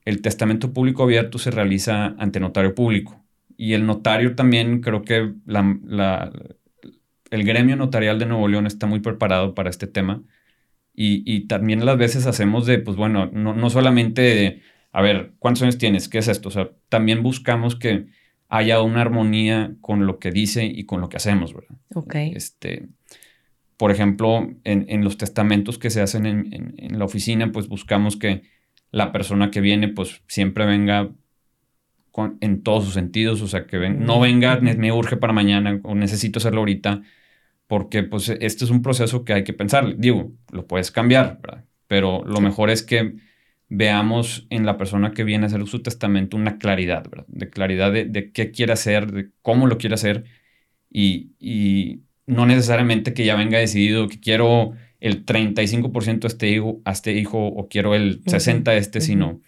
el 0.08 0.22
testamento 0.22 0.72
público 0.72 1.04
abierto 1.04 1.38
se 1.38 1.52
realiza 1.52 2.16
ante 2.18 2.40
notario 2.40 2.74
público. 2.74 3.22
Y 3.58 3.74
el 3.74 3.86
notario 3.86 4.36
también, 4.36 4.80
creo 4.80 5.02
que 5.02 5.34
la, 5.46 6.32
el 7.30 7.44
gremio 7.44 7.76
notarial 7.76 8.18
de 8.18 8.26
Nuevo 8.26 8.48
León 8.48 8.68
está 8.68 8.88
muy 8.88 9.02
preparado 9.02 9.54
para 9.54 9.70
este 9.70 9.86
tema. 9.86 10.24
Y, 10.94 11.24
y 11.26 11.48
también 11.48 11.86
las 11.86 11.98
veces 11.98 12.26
hacemos 12.26 12.66
de, 12.66 12.80
pues 12.80 12.96
bueno, 12.96 13.30
no, 13.34 13.54
no 13.54 13.70
solamente 13.70 14.22
de, 14.22 14.62
a 14.94 15.02
ver, 15.02 15.34
¿cuántos 15.40 15.64
años 15.64 15.78
tienes? 15.78 16.08
¿Qué 16.08 16.20
es 16.20 16.30
esto? 16.30 16.48
O 16.48 16.52
sea, 16.54 16.70
también 16.88 17.22
buscamos 17.22 17.76
que 17.76 18.06
haya 18.48 18.82
una 18.82 19.02
armonía 19.02 19.76
con 19.82 20.06
lo 20.06 20.20
que 20.20 20.32
dice 20.32 20.64
y 20.64 20.86
con 20.86 21.02
lo 21.02 21.10
que 21.10 21.18
hacemos, 21.18 21.54
¿verdad? 21.54 21.76
Ok. 21.96 22.16
Este, 22.34 22.88
por 23.76 23.92
ejemplo, 23.92 24.48
en, 24.64 24.86
en 24.88 25.04
los 25.04 25.18
testamentos 25.18 25.78
que 25.78 25.90
se 25.90 26.00
hacen 26.00 26.26
en, 26.26 26.76
en 26.78 26.98
la 26.98 27.04
oficina, 27.04 27.52
pues 27.52 27.68
buscamos 27.68 28.16
que 28.16 28.56
la 28.92 29.12
persona 29.12 29.52
que 29.52 29.62
viene 29.62 29.88
pues 29.90 30.22
siempre 30.28 30.66
venga 30.66 31.10
en 32.42 32.64
todos 32.64 32.86
sus 32.86 32.94
sentidos, 32.96 33.42
o 33.42 33.48
sea, 33.48 33.68
que 33.68 33.78
no 33.90 34.20
venga, 34.20 34.60
me 34.60 34.92
urge 34.92 35.18
para 35.18 35.34
mañana 35.34 35.80
o 35.84 35.94
necesito 35.94 36.40
hacerlo 36.40 36.60
ahorita, 36.60 37.04
porque 37.68 38.04
pues 38.04 38.30
este 38.30 38.66
es 38.66 38.72
un 38.72 38.82
proceso 38.82 39.24
que 39.24 39.34
hay 39.34 39.44
que 39.44 39.54
pensar. 39.54 39.98
Digo, 39.98 40.32
lo 40.52 40.66
puedes 40.66 40.92
cambiar, 40.92 41.40
¿verdad? 41.42 41.68
pero 41.88 42.24
lo 42.26 42.42
mejor 42.42 42.70
es 42.70 42.84
que 42.84 43.16
veamos 43.70 44.46
en 44.50 44.66
la 44.66 44.78
persona 44.78 45.12
que 45.12 45.24
viene 45.24 45.46
a 45.46 45.48
hacer 45.48 45.66
su 45.68 45.82
testamento 45.82 46.38
una 46.38 46.58
claridad, 46.58 47.04
¿verdad? 47.10 47.26
De 47.28 47.50
claridad 47.50 47.92
de, 47.92 48.32
qué 48.32 48.52
quiere 48.52 48.74
hacer, 48.74 49.12
de 49.12 49.30
cómo 49.42 49.68
lo 49.68 49.78
quiere 49.78 49.96
hacer 49.96 50.26
y, 50.90 51.32
y 51.40 52.04
no 52.26 52.46
necesariamente 52.46 53.14
que 53.14 53.26
ya 53.26 53.36
venga 53.36 53.58
decidido 53.58 54.08
que 54.08 54.20
quiero 54.20 54.74
el 55.00 55.26
35% 55.26 56.24
a 56.24 56.28
este 56.28 56.50
hijo, 56.50 56.82
este 56.86 57.14
hijo 57.14 57.48
o 57.48 57.68
quiero 57.68 57.96
el 57.96 58.24
60% 58.24 58.68
a 58.68 58.76
este, 58.76 59.02
sino 59.02 59.42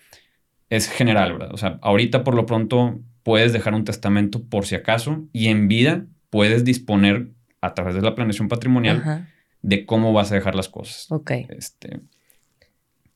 es 0.70 0.88
general, 0.88 1.34
¿verdad? 1.34 1.54
O 1.54 1.58
sea, 1.58 1.80
ahorita 1.82 2.24
por 2.24 2.36
lo 2.36 2.46
pronto 2.46 3.00
puedes 3.24 3.54
dejar 3.54 3.74
un 3.74 3.84
testamento 3.84 4.44
por 4.44 4.66
si 4.66 4.76
acaso 4.76 5.26
y 5.34 5.48
en 5.48 5.68
vida 5.68 6.06
puedes 6.30 6.64
disponer 6.64 7.30
a 7.62 7.74
través 7.74 7.96
de 7.96 8.02
la 8.02 8.16
planeación 8.16 8.48
patrimonial 8.48 9.28
de 9.62 9.86
cómo 9.86 10.14
vas 10.14 10.32
a 10.32 10.36
dejar 10.36 10.56
las 10.56 10.70
cosas. 10.70 11.12
Ok. 11.12 11.32
Este, 11.50 12.00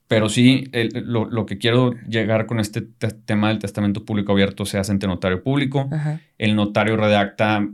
pero 0.08 0.30
sí, 0.30 0.70
lo, 0.94 1.46
que 1.46 1.58
quiero 1.58 1.94
llegar 2.08 2.46
con 2.46 2.60
este 2.60 2.82
tema 3.26 3.50
del 3.50 3.60
testamento 3.60 4.06
público 4.06 4.34
abierto 4.34 4.66
se 4.66 4.78
hace 4.78 4.92
ante 4.92 5.08
notario 5.08 5.42
público. 5.42 5.90
El 6.38 6.56
notario 6.56 6.98
redacta 6.98 7.68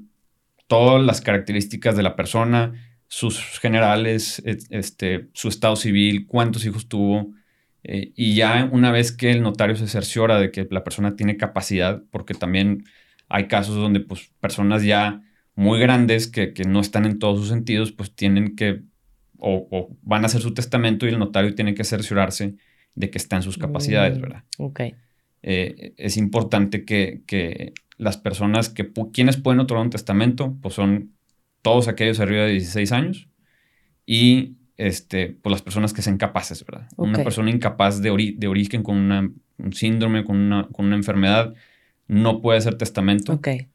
todas 0.68 1.04
las 1.04 1.20
características 1.20 1.98
de 1.98 2.04
la 2.04 2.16
persona, 2.16 2.74
sus 3.10 3.60
generales, 3.60 4.42
este, 4.46 5.30
su 5.34 5.50
estado 5.50 5.76
civil, 5.76 6.28
cuántos 6.28 6.64
hijos 6.66 6.88
tuvo. 6.88 7.34
Eh, 7.84 8.12
y 8.16 8.36
ya 8.36 8.70
una 8.72 8.92
vez 8.92 9.12
que 9.12 9.32
el 9.32 9.42
notario 9.42 9.76
se 9.76 9.88
cerciora 9.88 10.40
de 10.40 10.52
que 10.52 10.68
la 10.70 10.84
persona 10.84 11.16
tiene 11.16 11.36
capacidad, 11.36 12.04
porque 12.12 12.36
también 12.36 12.86
hay 13.28 13.48
casos 13.48 13.76
donde 13.76 14.00
pues, 14.00 14.32
personas 14.40 14.84
ya 14.84 15.22
muy 15.56 15.80
grandes 15.80 16.28
que, 16.28 16.54
no 16.68 16.80
están 16.80 17.06
en 17.06 17.18
todos 17.18 17.40
sus 17.40 17.50
sentidos, 17.50 17.92
pues 17.92 18.14
tienen 18.14 18.56
que, 18.56 18.84
o, 19.40 19.90
van 20.04 20.24
a 20.24 20.28
hacer 20.28 20.42
su 20.42 20.54
testamento 20.54 21.06
y 21.06 21.10
el 21.10 21.20
notario 21.20 21.56
tiene 21.56 21.74
que 21.74 21.84
cerciorarse 21.84 22.56
de 22.94 23.10
que 23.10 23.18
está 23.18 23.38
en 23.38 23.42
sus 23.42 23.58
capacidades, 23.58 24.20
mm, 24.20 24.22
¿verdad? 24.22 24.44
Ok. 24.60 24.82
Eh, 25.42 25.94
es 25.98 26.16
importante 26.18 26.86
que, 26.86 27.24
que, 27.26 27.74
las 27.98 28.18
personas 28.18 28.70
que, 28.70 28.94
quienes 29.12 29.38
pueden 29.38 29.60
otorgar 29.60 29.84
un 29.84 29.92
testamento, 29.92 30.58
pues 30.62 30.76
son 30.76 31.19
todos 31.62 31.88
aquellos 31.88 32.20
arriba 32.20 32.44
de 32.44 32.52
16 32.52 32.92
años 32.92 33.28
y 34.06 34.58
este, 34.78 35.38
pues 35.42 35.52
las 35.52 35.62
personas 35.62 35.94
que 35.94 36.02
sean 36.02 36.18
capaces, 36.18 36.66
¿verdad? 36.66 36.88
Una 36.96 37.24
persona 37.24 37.52
incapaz 37.52 38.02
de, 38.02 38.34
de 38.38 38.48
origen 38.48 38.82
con 38.82 38.96
una, 38.96 39.30
un 39.58 39.74
síndrome, 39.74 40.24
con 40.24 40.38
una, 40.38 40.68
con 40.72 40.86
una 40.86 40.96
enfermedad, 40.96 41.54
no 42.08 42.42
puede 42.42 42.60
hacer 42.60 42.78
testamento. 42.78 43.34
Okay. 43.34 43.68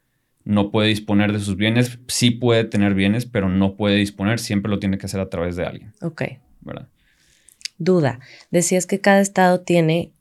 No 0.44 0.70
puede 0.70 0.88
disponer 0.88 1.32
de 1.32 1.40
sus 1.40 1.56
bienes. 1.56 1.98
Sí 2.08 2.30
puede 2.30 2.64
tener 2.64 2.94
bienes, 2.94 3.26
pero 3.26 3.48
no 3.48 3.76
puede 3.76 3.96
disponer. 3.96 4.38
Siempre 4.38 4.70
lo 4.70 4.78
tiene 4.78 4.98
que 4.98 5.06
hacer 5.06 5.20
a 5.20 5.30
través 5.30 5.56
de 5.56 5.66
alguien. 5.66 5.92
Ok. 6.02 6.22
¿Verdad? 6.60 6.88
Duda. 7.78 8.20
Decías 8.50 8.86
que 8.86 9.00
cada 9.00 9.20
estado 9.20 9.60
tiene 9.60 10.12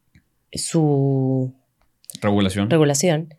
su 0.54 1.54
regulación. 2.22 2.70
Regulación 2.70 3.34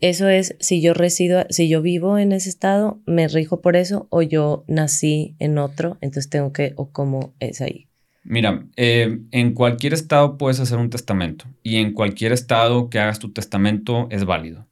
eso 0.00 0.28
es, 0.28 0.56
si 0.60 0.80
yo 0.80 0.94
resido, 0.94 1.44
si 1.50 1.68
yo 1.68 1.82
vivo 1.82 2.18
en 2.18 2.32
ese 2.32 2.48
estado, 2.48 3.00
me 3.06 3.28
rijo 3.28 3.60
por 3.60 3.76
eso 3.76 4.06
o 4.10 4.22
yo 4.22 4.64
nací 4.66 5.36
en 5.38 5.58
otro, 5.58 5.98
entonces 6.00 6.30
tengo 6.30 6.52
que, 6.52 6.72
o 6.76 6.90
cómo 6.90 7.34
es 7.40 7.60
ahí. 7.60 7.88
Mira, 8.24 8.66
eh, 8.76 9.18
en 9.32 9.52
cualquier 9.52 9.94
estado 9.94 10.38
puedes 10.38 10.60
hacer 10.60 10.78
un 10.78 10.90
testamento 10.90 11.46
y 11.62 11.76
en 11.76 11.92
cualquier 11.92 12.32
estado 12.32 12.88
que 12.88 13.00
hagas 13.00 13.18
tu 13.18 13.32
testamento 13.32 14.06
es 14.10 14.24
válido, 14.24 14.68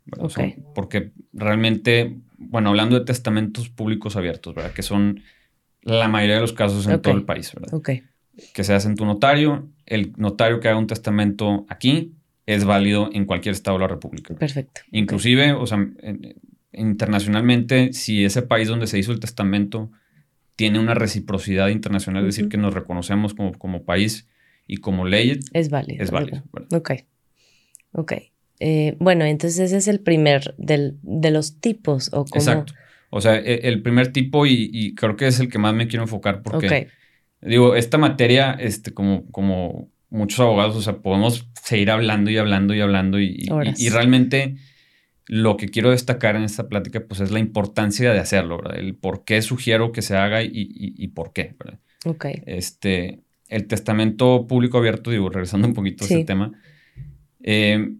porque 0.74 1.10
realmente, 1.32 2.16
bueno, 2.38 2.68
hablando 2.70 2.98
de 2.98 3.04
testamentos 3.04 3.68
públicos 3.68 4.14
abiertos, 4.14 4.54
¿verdad? 4.54 4.72
Que 4.72 4.82
son 4.82 5.22
la 5.82 6.06
mayoría 6.06 6.36
de 6.36 6.42
los 6.42 6.52
casos 6.52 6.86
en 6.86 7.00
todo 7.00 7.14
el 7.14 7.24
país, 7.24 7.52
¿verdad? 7.52 8.02
Que 8.54 8.62
se 8.62 8.72
hace 8.72 8.86
en 8.86 8.94
tu 8.94 9.04
notario, 9.04 9.68
el 9.84 10.12
notario 10.16 10.60
que 10.60 10.68
haga 10.68 10.78
un 10.78 10.86
testamento 10.86 11.66
aquí 11.68 12.14
es 12.54 12.64
válido 12.64 13.10
en 13.12 13.24
cualquier 13.24 13.54
estado 13.54 13.78
de 13.78 13.82
la 13.82 13.88
República. 13.88 14.34
Perfecto. 14.34 14.82
Inclusive, 14.90 15.52
o 15.52 15.66
sea, 15.66 15.86
internacionalmente, 16.72 17.92
si 17.92 18.24
ese 18.24 18.42
país 18.42 18.68
donde 18.68 18.86
se 18.86 18.98
hizo 18.98 19.12
el 19.12 19.20
testamento 19.20 19.90
tiene 20.56 20.78
una 20.78 20.94
reciprocidad 20.94 21.68
internacional, 21.68 22.26
es 22.26 22.36
decir, 22.36 22.48
que 22.48 22.58
nos 22.58 22.74
reconocemos 22.74 23.34
como, 23.34 23.52
como 23.52 23.84
país 23.84 24.28
y 24.66 24.76
como 24.76 25.06
ley. 25.06 25.40
Es 25.52 25.70
válido. 25.70 26.02
Es 26.02 26.10
válido. 26.10 26.42
Ok. 26.72 26.92
Ok. 27.92 28.12
Eh, 28.60 28.94
bueno, 29.00 29.24
entonces 29.24 29.58
ese 29.58 29.78
es 29.78 29.88
el 29.88 30.00
primer 30.00 30.54
del, 30.58 30.98
de 31.02 31.30
los 31.30 31.60
tipos 31.60 32.08
o 32.12 32.24
como... 32.26 32.42
Exacto. 32.42 32.74
O 33.08 33.20
sea, 33.20 33.36
e, 33.36 33.68
el 33.68 33.82
primer 33.82 34.12
tipo 34.12 34.46
y, 34.46 34.94
creo 34.94 35.16
que 35.16 35.26
es 35.26 35.40
el 35.40 35.48
que 35.48 35.58
más 35.58 35.74
me 35.74 35.88
quiero 35.88 36.04
enfocar 36.04 36.42
porque, 36.42 36.88
digo, 37.40 37.74
esta 37.74 37.98
materia, 37.98 38.52
este, 38.52 38.92
como, 38.92 39.26
como 39.30 39.88
muchos 40.10 40.40
abogados, 40.40 40.76
o 40.76 40.82
sea, 40.82 40.98
podemos 40.98 41.48
seguir 41.62 41.90
hablando 41.90 42.30
y 42.30 42.36
hablando 42.36 42.74
y 42.74 42.80
hablando 42.80 43.20
y, 43.20 43.48
y, 43.76 43.88
realmente 43.88 44.56
lo 45.26 45.56
que 45.56 45.68
quiero 45.68 45.90
destacar 45.90 46.36
en 46.36 46.42
esta 46.42 46.68
plática, 46.68 47.04
pues 47.06 47.20
es 47.20 47.30
la 47.30 47.38
importancia 47.38 48.12
de 48.12 48.18
hacerlo, 48.18 48.58
¿verdad? 48.58 48.78
El 48.78 48.96
por 48.96 49.24
qué 49.24 49.40
sugiero 49.42 49.92
que 49.92 50.02
se 50.02 50.16
haga 50.16 50.42
y, 50.42 51.06
por 51.08 51.32
qué, 51.32 51.54
¿verdad? 51.58 51.78
Ok. 52.04 52.26
Este, 52.46 53.20
el 53.48 53.66
testamento 53.66 54.46
público 54.48 54.78
abierto, 54.78 55.10
digo, 55.10 55.28
regresando 55.28 55.68
un 55.68 55.74
poquito 55.74 56.04
a 56.04 56.06
ese 56.06 56.24
tema, 56.24 56.52
eh, 57.42 57.94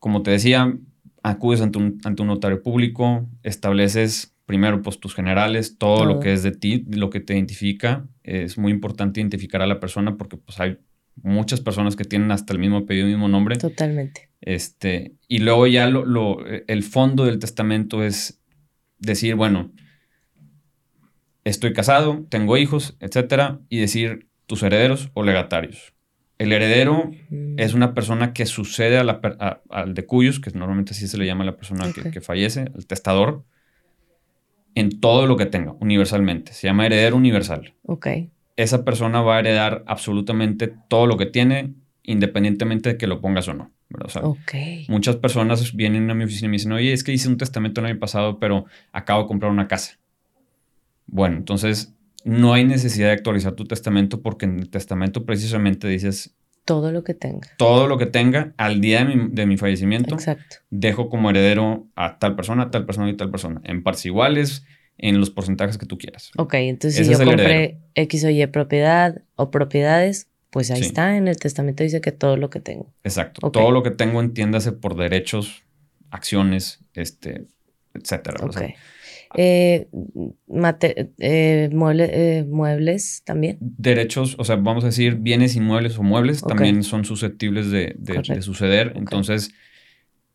como 0.00 0.22
te 0.22 0.32
decía, 0.32 0.76
acudes 1.22 1.60
ante 1.60 1.78
un, 1.78 2.00
ante 2.04 2.22
un 2.22 2.28
notario 2.28 2.62
público, 2.62 3.28
estableces 3.42 4.34
primero 4.48 4.80
pues 4.80 4.98
tus 4.98 5.14
generales, 5.14 5.76
todo, 5.76 6.06
lo 6.06 6.20
que 6.20 6.32
es 6.32 6.42
de 6.42 6.52
ti, 6.52 6.86
lo 6.88 7.10
que 7.10 7.20
te 7.20 7.34
identifica. 7.34 8.08
Es 8.22 8.56
muy 8.56 8.72
importante 8.72 9.20
identificar 9.20 9.60
a 9.60 9.66
la 9.66 9.78
persona 9.78 10.16
porque 10.16 10.38
pues 10.38 10.58
hay 10.58 10.78
muchas 11.22 11.60
personas 11.60 11.96
que 11.96 12.04
tienen 12.04 12.30
hasta 12.30 12.52
el 12.52 12.58
mismo 12.58 12.78
apellido, 12.78 13.06
el 13.06 13.12
mismo 13.12 13.28
nombre. 13.28 13.56
Totalmente. 13.56 14.30
Este, 14.40 15.14
y 15.26 15.38
luego 15.38 15.66
ya 15.66 15.88
lo, 15.88 16.04
lo, 16.04 16.44
el 16.46 16.82
fondo 16.82 17.24
del 17.24 17.38
testamento 17.38 18.02
es 18.02 18.40
decir, 18.98 19.34
bueno, 19.34 19.72
estoy 21.44 21.72
casado, 21.72 22.26
tengo 22.28 22.56
hijos, 22.56 22.96
etcétera, 23.00 23.60
y 23.68 23.78
decir 23.78 24.28
tus 24.46 24.62
herederos 24.62 25.10
o 25.14 25.22
legatarios. 25.22 25.92
El 26.38 26.52
heredero 26.52 27.10
es 27.56 27.74
una 27.74 27.94
persona 27.94 28.32
que 28.32 28.46
sucede 28.46 28.96
a 28.96 29.04
la, 29.04 29.20
al 29.70 29.94
de 29.94 30.06
cuyos, 30.06 30.38
que 30.38 30.52
normalmente 30.52 30.92
así 30.92 31.08
se 31.08 31.18
le 31.18 31.26
llama 31.26 31.42
a 31.42 31.46
la 31.46 31.56
persona 31.56 31.92
que, 31.92 32.20
fallece, 32.20 32.66
el 32.76 32.86
testador, 32.86 33.44
en 34.76 35.00
todo 35.00 35.26
lo 35.26 35.36
que 35.36 35.46
tenga, 35.46 35.72
universalmente. 35.80 36.52
Se 36.52 36.68
llama 36.68 36.86
heredero 36.86 37.16
universal. 37.16 37.74
Ok. 37.82 38.06
Esa 38.58 38.84
persona 38.84 39.22
va 39.22 39.36
a 39.36 39.38
heredar 39.38 39.84
absolutamente 39.86 40.66
todo 40.88 41.06
lo 41.06 41.16
que 41.16 41.26
tiene, 41.26 41.74
independientemente 42.02 42.90
de 42.90 42.98
que 42.98 43.06
lo 43.06 43.20
pongas 43.20 43.46
o 43.46 43.54
no. 43.54 43.70
Muchas 44.88 45.14
personas 45.14 45.74
vienen 45.74 46.10
a 46.10 46.14
mi 46.14 46.24
oficina 46.24 46.46
y 46.46 46.50
me 46.50 46.56
dicen, 46.56 46.72
oye, 46.72 46.92
es 46.92 47.04
que 47.04 47.12
hice 47.12 47.28
un 47.28 47.36
testamento 47.36 47.80
el 47.80 47.86
año 47.86 48.00
pasado, 48.00 48.40
pero 48.40 48.66
acabo 48.92 49.22
de 49.22 49.28
comprar 49.28 49.52
una 49.52 49.68
casa. 49.68 50.00
Bueno, 51.06 51.36
entonces 51.36 51.94
no 52.24 52.52
hay 52.52 52.64
necesidad 52.64 53.06
de 53.06 53.12
actualizar 53.12 53.52
tu 53.52 53.64
testamento 53.64 54.22
porque 54.22 54.46
en 54.46 54.58
el 54.58 54.70
testamento 54.70 55.24
precisamente 55.24 55.86
dices... 55.86 56.34
Todo 56.64 56.90
lo 56.90 57.04
que 57.04 57.14
tenga. 57.14 57.48
Todo 57.58 57.86
lo 57.86 57.96
que 57.96 58.06
tenga 58.06 58.54
al 58.56 58.80
día 58.80 59.04
de 59.04 59.46
mi, 59.46 59.56
fallecimiento. 59.56 60.16
Exacto. 60.16 60.56
Dejo 60.68 61.08
como 61.08 61.30
heredero 61.30 61.86
a 61.94 62.18
tal 62.18 62.34
persona, 62.34 62.64
a 62.64 62.70
tal 62.72 62.86
persona 62.86 63.08
y 63.08 63.16
tal 63.16 63.30
persona. 63.30 63.60
En 63.62 63.84
partes 63.84 64.04
iguales, 64.04 64.66
en 64.98 65.18
los 65.18 65.30
porcentajes 65.30 65.78
que 65.78 65.86
tú 65.86 65.96
quieras. 65.96 66.30
Ok, 66.36 66.54
entonces 66.54 67.06
si 67.06 67.12
yo 67.12 67.18
compré 67.18 67.78
X 67.94 68.24
o 68.24 68.30
Y 68.30 68.46
propiedad 68.48 69.22
o 69.36 69.50
propiedades, 69.50 70.28
pues 70.50 70.70
ahí 70.70 70.80
está, 70.80 71.16
en 71.16 71.28
el 71.28 71.36
testamento 71.36 71.82
dice 71.82 72.00
que 72.00 72.12
todo 72.12 72.36
lo 72.36 72.50
que 72.50 72.60
tengo. 72.60 72.92
Exacto. 73.04 73.50
Todo 73.50 73.70
lo 73.70 73.82
que 73.82 73.90
tengo 73.90 74.20
entiéndase 74.20 74.72
por 74.72 74.96
derechos, 74.96 75.62
acciones, 76.10 76.80
este, 76.94 77.46
etcétera. 77.94 78.44
Okay. 78.44 78.74
Eh, 79.36 79.88
eh, 80.48 81.08
eh, 81.18 82.44
muebles 82.48 83.22
también. 83.24 83.58
Derechos, 83.60 84.36
o 84.38 84.44
sea, 84.44 84.56
vamos 84.56 84.84
a 84.84 84.88
decir 84.88 85.16
bienes 85.16 85.54
inmuebles 85.56 85.98
o 85.98 86.02
muebles 86.02 86.42
también 86.42 86.82
son 86.82 87.04
susceptibles 87.04 87.70
de, 87.70 87.96
suceder. 88.40 88.92
Entonces, 88.96 89.52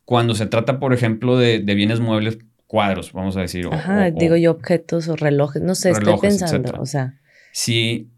cuando 0.05 0.35
se 0.35 0.45
trata, 0.45 0.79
por 0.79 0.93
ejemplo, 0.93 1.37
de, 1.37 1.59
bienes 1.59 1.99
muebles, 1.99 2.37
cuadros, 2.73 3.13
vamos 3.13 3.37
a 3.37 3.41
decir. 3.41 3.67
Ajá, 3.71 4.09
digo 4.09 4.35
yo 4.35 4.49
objetos 4.49 5.07
o 5.07 5.15
relojes, 5.15 5.61
no 5.61 5.75
sé, 5.75 5.91
estoy 5.91 6.17
pensando, 6.19 6.73
o 6.79 6.87
sea. 6.87 7.19
Si 7.51 8.09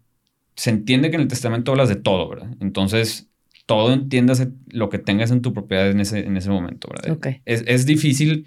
se 0.56 0.70
entiende 0.70 1.10
que 1.10 1.16
en 1.16 1.20
el 1.20 1.28
testamento 1.28 1.72
hablas 1.72 1.90
de 1.90 1.96
todo, 1.96 2.26
¿verdad? 2.26 2.48
Entonces, 2.60 3.28
todo 3.66 3.92
entiendas 3.92 4.48
lo 4.70 4.88
que 4.88 4.98
tengas 4.98 5.30
en 5.30 5.42
tu 5.42 5.52
propiedad 5.52 5.90
en 5.90 6.00
ese, 6.00 6.20
en 6.20 6.38
ese 6.38 6.48
momento, 6.48 6.88
¿verdad? 6.90 7.38
Es, 7.44 7.64
es 7.66 7.84
difícil 7.84 8.46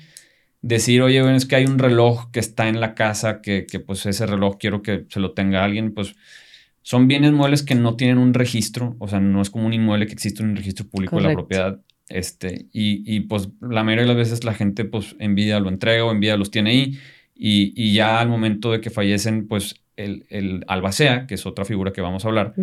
decir, 0.63 1.04
oye, 1.04 1.22
bueno, 1.22 1.38
es 1.38 1.45
que 1.45 1.58
hay 1.58 1.65
un 1.65 1.78
reloj 1.78 2.32
que 2.32 2.39
está 2.39 2.67
en 2.69 2.80
la 2.80 2.95
casa, 2.95 3.41
que, 3.41 3.67
que, 3.67 3.80
pues 3.80 4.04
ese 4.08 4.26
reloj 4.26 4.58
quiero 4.60 4.82
que 4.82 5.06
se 5.10 5.19
lo 5.19 5.34
tenga 5.34 5.63
alguien, 5.63 5.93
pues 5.93 6.15
son 6.82 7.08
bienes 7.08 7.34
muebles 7.34 7.62
que 7.62 7.76
no 7.76 7.95
tienen 7.98 8.17
un 8.17 8.34
registro, 8.34 8.95
o 8.98 9.08
sea, 9.08 9.19
no 9.19 9.43
es 9.43 9.52
como 9.52 9.67
un 9.67 9.74
inmueble 9.74 10.08
que 10.08 10.13
existe 10.13 10.41
un 10.41 10.56
registro 10.56 10.88
público 10.88 11.17
de 11.17 11.22
la 11.22 11.34
propiedad. 11.34 11.80
Este, 12.10 12.65
y, 12.74 13.04
y, 13.06 13.22
pues 13.22 13.50
la 13.62 13.84
mayoría 13.84 14.04
de 14.04 14.08
las 14.08 14.17
veces 14.17 14.43
la 14.43 14.56
gente 14.56 14.84
pues 14.84 15.15
envidia 15.19 15.60
lo 15.60 15.69
entrega 15.69 16.04
o 16.04 16.12
envidia 16.12 16.38
los 16.38 16.50
tiene 16.50 16.72
ahí 16.72 16.98
y, 17.36 17.72
y 17.76 17.93
ya 17.93 18.19
al 18.19 18.30
momento 18.30 18.72
de 18.72 18.82
que 18.82 18.89
fallecen 18.89 19.48
pues 19.48 19.76
el, 19.95 20.26
el, 20.30 20.65
albacea, 20.67 21.28
que 21.28 21.36
es 21.36 21.45
otra 21.45 21.65
figura 21.65 21.93
que 21.93 22.02
vamos 22.02 22.26
a 22.26 22.30
hablar, 22.30 22.54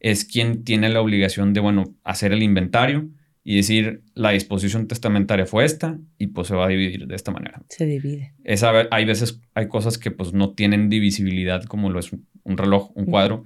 es 0.00 0.24
quien 0.24 0.64
tiene 0.64 0.88
la 0.88 1.00
obligación 1.00 1.52
de, 1.52 1.60
bueno, 1.60 1.84
hacer 2.02 2.32
el 2.32 2.42
inventario, 2.42 3.08
y 3.46 3.56
decir 3.56 4.02
la 4.14 4.30
disposición 4.30 4.88
testamentaria 4.88 5.44
fue 5.44 5.66
esta 5.66 5.98
y 6.18 6.28
pues 6.28 6.48
se 6.48 6.54
va 6.54 6.64
a 6.64 6.68
dividir 6.68 7.06
de 7.06 7.14
esta 7.14 7.30
manera. 7.30 7.62
Se 7.68 7.84
divide. 7.84 8.32
Esa, 8.42 8.72
hay 8.90 9.04
veces, 9.04 9.42
hay 9.54 9.68
cosas 9.68 9.98
que 9.98 10.10
pues 10.10 10.32
no 10.32 10.54
tienen 10.54 10.88
divisibilidad 10.88 11.62
como 11.64 11.90
lo 11.90 12.00
es 12.00 12.10
un 12.42 12.56
reloj, 12.56 12.90
un 12.96 13.04
cuadro. 13.04 13.44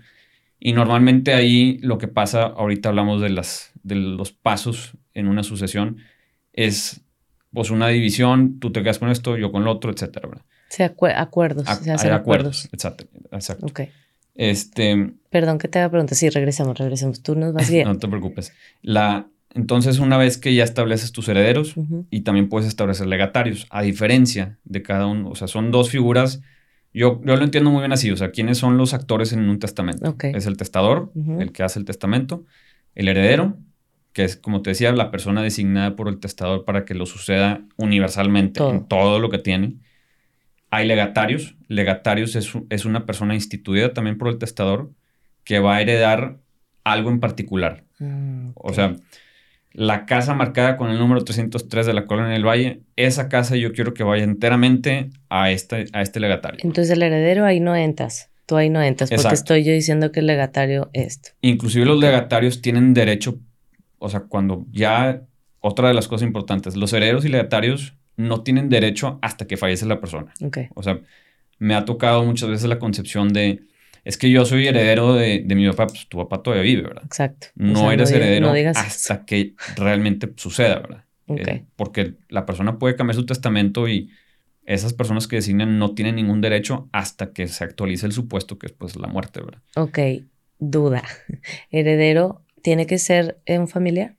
Y 0.60 0.72
normalmente 0.72 1.34
ahí 1.34 1.78
lo 1.82 1.98
que 1.98 2.06
pasa, 2.06 2.44
ahorita 2.44 2.90
hablamos 2.90 3.20
de, 3.20 3.30
las, 3.30 3.72
de 3.82 3.96
los 3.96 4.32
pasos 4.32 4.96
en 5.18 5.28
una 5.28 5.42
sucesión, 5.42 5.98
es 6.52 7.00
pues 7.52 7.70
una 7.70 7.88
división, 7.88 8.58
tú 8.60 8.72
te 8.72 8.82
quedas 8.82 8.98
con 8.98 9.10
esto, 9.10 9.36
yo 9.36 9.50
con 9.50 9.64
lo 9.64 9.72
otro, 9.72 9.90
etcétera, 9.90 10.28
¿verdad? 10.28 10.44
Se 10.68 10.84
acuerdos, 10.84 11.66
se 11.66 11.90
hacen 11.90 12.12
acuerdos. 12.12 12.68
Exacto, 12.72 13.06
exacto. 13.32 13.66
Este... 14.34 15.12
Perdón 15.30 15.58
que 15.58 15.66
te 15.66 15.78
haga 15.78 15.90
preguntar. 15.90 16.16
Sí, 16.16 16.28
regresamos, 16.28 16.78
regresamos. 16.78 17.22
Tú 17.22 17.34
nos 17.34 17.52
vas 17.52 17.70
bien. 17.72 17.88
no 17.88 17.98
te 17.98 18.06
preocupes. 18.06 18.52
La, 18.82 19.28
entonces, 19.54 19.98
una 19.98 20.18
vez 20.18 20.36
que 20.36 20.54
ya 20.54 20.64
estableces 20.64 21.10
tus 21.12 21.28
herederos 21.28 21.74
y 22.10 22.20
también 22.20 22.48
puedes 22.48 22.68
establecer 22.68 23.06
legatarios, 23.06 23.66
a 23.70 23.82
diferencia 23.82 24.58
de 24.64 24.82
cada 24.82 25.06
uno, 25.06 25.30
o 25.30 25.34
sea, 25.34 25.48
son 25.48 25.70
dos 25.70 25.90
figuras. 25.90 26.42
Yo, 26.92 27.20
yo 27.24 27.36
lo 27.36 27.44
entiendo 27.44 27.70
muy 27.70 27.80
bien 27.80 27.92
así, 27.92 28.10
o 28.10 28.16
sea, 28.16 28.30
¿quiénes 28.30 28.58
son 28.58 28.76
los 28.76 28.94
actores 28.94 29.32
en 29.32 29.48
un 29.48 29.58
testamento? 29.58 30.14
Es 30.22 30.46
el 30.46 30.56
testador, 30.56 31.12
el 31.38 31.52
que 31.52 31.62
hace 31.62 31.78
el 31.78 31.84
testamento, 31.84 32.44
el 32.94 33.08
heredero, 33.08 33.56
que 34.18 34.24
es, 34.24 34.36
como 34.36 34.62
te 34.62 34.70
decía, 34.70 34.90
la 34.90 35.12
persona 35.12 35.44
designada 35.44 35.94
por 35.94 36.08
el 36.08 36.18
testador 36.18 36.64
para 36.64 36.84
que 36.84 36.92
lo 36.92 37.06
suceda 37.06 37.60
universalmente 37.76 38.60
en 38.68 38.88
todo 38.88 39.20
lo 39.20 39.30
que 39.30 39.38
tiene. 39.38 39.76
Hay 40.70 40.88
legatarios. 40.88 41.54
Legatarios 41.68 42.34
es, 42.34 42.52
es 42.68 42.84
una 42.84 43.06
persona 43.06 43.34
instituida 43.34 43.94
también 43.94 44.18
por 44.18 44.26
el 44.26 44.38
testador 44.38 44.90
que 45.44 45.60
va 45.60 45.76
a 45.76 45.82
heredar 45.82 46.38
algo 46.82 47.10
en 47.10 47.20
particular. 47.20 47.84
Ah, 48.00 48.50
o 48.56 48.72
sea, 48.72 48.96
la 49.70 50.04
casa 50.04 50.34
marcada 50.34 50.76
con 50.76 50.90
el 50.90 50.98
número 50.98 51.22
303 51.22 51.86
de 51.86 51.92
la 51.94 52.06
colonia 52.06 52.32
del 52.32 52.44
Valle, 52.44 52.82
esa 52.96 53.28
casa 53.28 53.54
yo 53.54 53.72
quiero 53.72 53.94
que 53.94 54.02
vaya 54.02 54.24
enteramente 54.24 55.10
a 55.28 55.52
este, 55.52 55.84
a 55.92 56.02
este 56.02 56.18
legatario. 56.18 56.58
Entonces 56.64 56.90
el 56.90 57.04
heredero 57.04 57.44
ahí 57.44 57.60
no 57.60 57.76
entras, 57.76 58.32
tú 58.46 58.56
ahí 58.56 58.68
no 58.68 58.82
entras, 58.82 59.10
porque 59.10 59.34
estoy 59.34 59.62
yo 59.62 59.72
diciendo 59.72 60.10
que 60.10 60.18
el 60.18 60.26
legatario 60.26 60.90
es 60.92 61.06
esto. 61.06 61.28
Inclusive 61.40 61.84
los 61.84 62.00
legatarios 62.00 62.60
tienen 62.62 62.94
derecho, 62.94 63.38
o 63.98 64.08
sea, 64.08 64.20
cuando 64.20 64.66
ya, 64.70 65.22
otra 65.60 65.88
de 65.88 65.94
las 65.94 66.08
cosas 66.08 66.26
importantes, 66.26 66.76
los 66.76 66.92
herederos 66.92 67.24
y 67.24 67.28
legatarios 67.28 67.94
no 68.16 68.42
tienen 68.42 68.68
derecho 68.68 69.18
hasta 69.22 69.46
que 69.46 69.56
fallece 69.56 69.86
la 69.86 70.00
persona. 70.00 70.32
Okay. 70.40 70.68
O 70.74 70.82
sea, 70.82 71.00
me 71.58 71.74
ha 71.74 71.84
tocado 71.84 72.24
muchas 72.24 72.48
veces 72.48 72.68
la 72.68 72.78
concepción 72.78 73.32
de 73.32 73.62
es 74.04 74.16
que 74.16 74.30
yo 74.30 74.44
soy 74.44 74.66
heredero 74.66 75.14
de, 75.14 75.44
mi 75.48 75.68
papá, 75.68 75.86
pues 75.86 76.08
tu 76.08 76.16
papá 76.16 76.42
todavía 76.42 76.62
vive, 76.62 76.82
¿verdad? 76.82 77.04
Exacto. 77.04 77.48
No 77.56 77.92
eres 77.92 78.10
heredero 78.10 78.52
hasta 78.74 79.24
que 79.26 79.54
realmente 79.76 80.32
suceda, 80.36 80.78
¿verdad? 80.78 81.04
Eh, 81.28 81.64
porque 81.76 82.14
la 82.30 82.46
persona 82.46 82.78
puede 82.78 82.96
cambiar 82.96 83.16
su 83.16 83.26
testamento 83.26 83.86
y 83.86 84.10
esas 84.64 84.94
personas 84.94 85.26
que 85.28 85.36
designan 85.36 85.78
no 85.78 85.94
tienen 85.94 86.16
ningún 86.16 86.40
derecho 86.40 86.88
hasta 86.90 87.32
que 87.32 87.48
se 87.48 87.64
actualice 87.64 88.06
el 88.06 88.12
supuesto 88.12 88.58
que 88.58 88.66
es 88.68 88.72
pues 88.72 88.96
la 88.96 89.08
muerte, 89.08 89.40
¿verdad? 89.40 89.60
Ok, 89.76 89.98
duda. 90.58 91.02
¿Heredero 91.70 92.42
tiene 92.68 92.86
que 92.86 92.98
ser 92.98 93.40
un 93.48 93.66
familiar? 93.66 94.14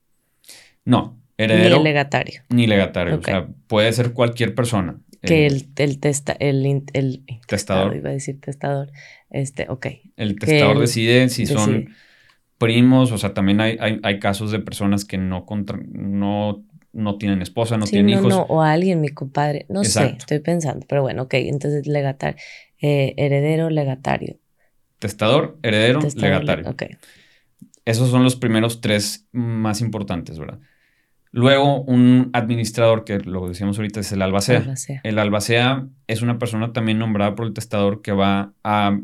No, 0.83 1.21
heredero. 1.37 1.77
Ni 1.77 1.83
legatario. 1.83 2.41
Ni 2.49 2.65
legatario, 2.65 3.19
o 3.19 3.21
sea, 3.21 3.47
puede 3.67 3.93
ser 3.93 4.11
cualquier 4.13 4.55
persona. 4.55 4.99
Que 5.21 5.45
el, 5.45 5.67
el, 5.75 5.99
testa, 5.99 6.35
el, 6.39 6.65
el, 6.93 7.23
testador. 7.45 7.95
Iba 7.95 8.09
a 8.09 8.13
decir 8.13 8.41
testador. 8.41 8.89
Este, 9.29 9.67
ok. 9.69 9.85
El 10.17 10.39
testador 10.39 10.79
decide 10.79 11.29
si 11.29 11.45
son 11.45 11.89
primos, 12.57 13.11
o 13.11 13.19
sea, 13.19 13.35
también 13.35 13.61
hay, 13.61 13.77
hay, 14.01 14.19
casos 14.19 14.49
de 14.49 14.57
personas 14.57 15.05
que 15.05 15.19
no, 15.19 15.45
contra, 15.45 15.77
no, 15.87 16.65
no 16.91 17.17
tienen 17.19 17.43
esposa, 17.43 17.77
no 17.77 17.85
tienen 17.85 18.17
hijos. 18.17 18.29
No, 18.29 18.47
o 18.49 18.63
alguien, 18.63 18.99
mi 18.99 19.09
compadre, 19.09 19.67
no 19.69 19.83
sé, 19.83 20.15
estoy 20.17 20.39
pensando, 20.39 20.87
pero 20.89 21.03
bueno, 21.03 21.21
ok, 21.21 21.35
entonces 21.35 21.85
legatario. 21.85 22.41
Eh, 22.81 23.13
heredero, 23.17 23.69
legatario. 23.69 24.39
Testador, 24.97 25.59
heredero, 25.61 25.99
Testador, 25.99 26.29
legatario. 26.31 26.69
Ok. 26.71 26.83
Esos 27.89 28.11
son 28.11 28.23
los 28.23 28.35
primeros 28.35 28.81
tres 28.81 29.27
más 29.31 29.81
importantes, 29.81 30.37
¿verdad? 30.37 30.59
Luego, 31.31 31.81
un 31.81 32.29
administrador, 32.33 33.03
que 33.03 33.17
lo 33.17 33.47
decíamos 33.47 33.77
ahorita, 33.77 33.99
es 33.99 34.11
el 34.11 34.21
albacea. 34.21 34.59
Albacea. 34.59 35.01
El 35.03 35.17
albacea 35.17 35.87
es 36.05 36.21
una 36.21 36.37
persona 36.37 36.71
también 36.71 36.99
nombrada 36.99 37.33
por 37.33 37.47
el 37.47 37.53
testador 37.53 38.03
que 38.03 38.11
va 38.11 38.53
a 38.63 38.99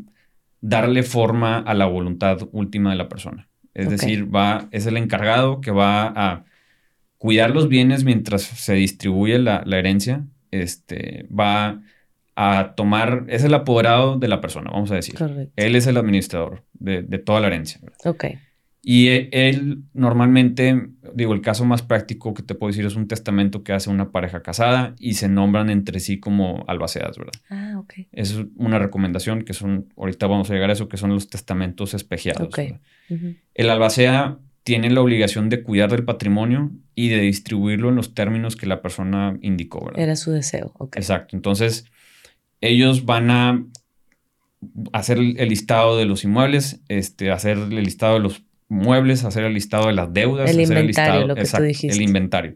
darle 0.60 1.02
forma 1.02 1.58
a 1.58 1.74
la 1.74 1.86
voluntad 1.86 2.38
última 2.52 2.90
de 2.90 2.96
la 2.96 3.08
persona. 3.08 3.48
Es 3.74 3.90
decir, 3.90 4.32
va, 4.32 4.68
es 4.70 4.86
el 4.86 4.96
encargado 4.96 5.60
que 5.60 5.72
va 5.72 6.06
a 6.06 6.44
cuidar 7.18 7.50
los 7.50 7.68
bienes 7.68 8.04
mientras 8.04 8.42
se 8.42 8.74
distribuye 8.74 9.40
la, 9.40 9.62
la 9.66 9.78
herencia. 9.78 10.24
Este, 10.52 11.26
va 11.28 11.82
a 12.36 12.74
tomar, 12.76 13.24
es 13.28 13.42
el 13.42 13.52
apoderado 13.52 14.16
de 14.16 14.28
la 14.28 14.40
persona, 14.40 14.70
vamos 14.72 14.92
a 14.92 14.94
decir. 14.94 15.16
Correcto. 15.16 15.52
Él 15.56 15.74
es 15.74 15.88
el 15.88 15.96
administrador 15.96 16.62
de, 16.72 17.02
de 17.02 17.18
toda 17.18 17.40
la 17.40 17.48
herencia. 17.48 17.80
¿verdad? 17.82 17.98
Ok. 18.04 18.24
Y 18.88 19.08
e- 19.08 19.28
él 19.32 19.82
normalmente, 19.94 20.90
digo, 21.12 21.34
el 21.34 21.40
caso 21.40 21.64
más 21.64 21.82
práctico 21.82 22.34
que 22.34 22.44
te 22.44 22.54
puedo 22.54 22.70
decir 22.70 22.86
es 22.86 22.94
un 22.94 23.08
testamento 23.08 23.64
que 23.64 23.72
hace 23.72 23.90
una 23.90 24.12
pareja 24.12 24.42
casada 24.44 24.94
y 25.00 25.14
se 25.14 25.28
nombran 25.28 25.70
entre 25.70 25.98
sí 25.98 26.20
como 26.20 26.64
albaceas, 26.68 27.18
¿verdad? 27.18 27.32
Ah, 27.50 27.80
ok. 27.80 27.94
Es 28.12 28.36
una 28.54 28.78
recomendación 28.78 29.42
que 29.42 29.54
son, 29.54 29.92
ahorita 29.96 30.28
vamos 30.28 30.48
a 30.50 30.54
llegar 30.54 30.70
a 30.70 30.74
eso, 30.74 30.88
que 30.88 30.98
son 30.98 31.10
los 31.12 31.28
testamentos 31.28 31.94
espejeados. 31.94 32.46
Ok. 32.46 32.56
¿verdad? 32.58 32.80
Ujú. 33.10 33.34
El 33.54 33.70
albacea 33.70 34.38
tiene 34.62 34.88
la 34.90 35.00
obligación 35.00 35.48
de 35.48 35.64
cuidar 35.64 35.90
del 35.90 36.04
patrimonio 36.04 36.70
y 36.94 37.08
de 37.08 37.18
distribuirlo 37.22 37.88
en 37.88 37.96
los 37.96 38.14
términos 38.14 38.54
que 38.54 38.66
la 38.66 38.82
persona 38.82 39.36
indicó, 39.42 39.84
¿verdad? 39.84 40.00
Era 40.00 40.14
su 40.14 40.30
deseo. 40.30 40.70
Ok. 40.78 40.96
Exacto. 40.96 41.34
Entonces, 41.34 41.86
ellos 42.60 43.04
van 43.04 43.30
a 43.32 43.66
hacer 44.92 45.18
el 45.18 45.40
el 45.40 45.48
listado 45.48 45.98
de 45.98 46.04
los 46.04 46.22
inmuebles, 46.22 46.82
este, 46.88 47.32
hacer 47.32 47.58
el 47.58 47.82
listado 47.82 48.14
de 48.14 48.20
los 48.20 48.45
muebles, 48.68 49.24
hacer 49.24 49.44
el 49.44 49.54
listado 49.54 49.86
de 49.88 49.92
las 49.94 50.12
deudas, 50.12 50.50
El 50.50 50.60
hacer 50.60 50.78
inventario, 50.78 51.26
lo 51.26 51.34
que 51.34 51.40
tú 51.40 51.44
exacto, 51.46 51.64
dijiste. 51.66 51.96
el 51.96 52.02
inventario. 52.02 52.54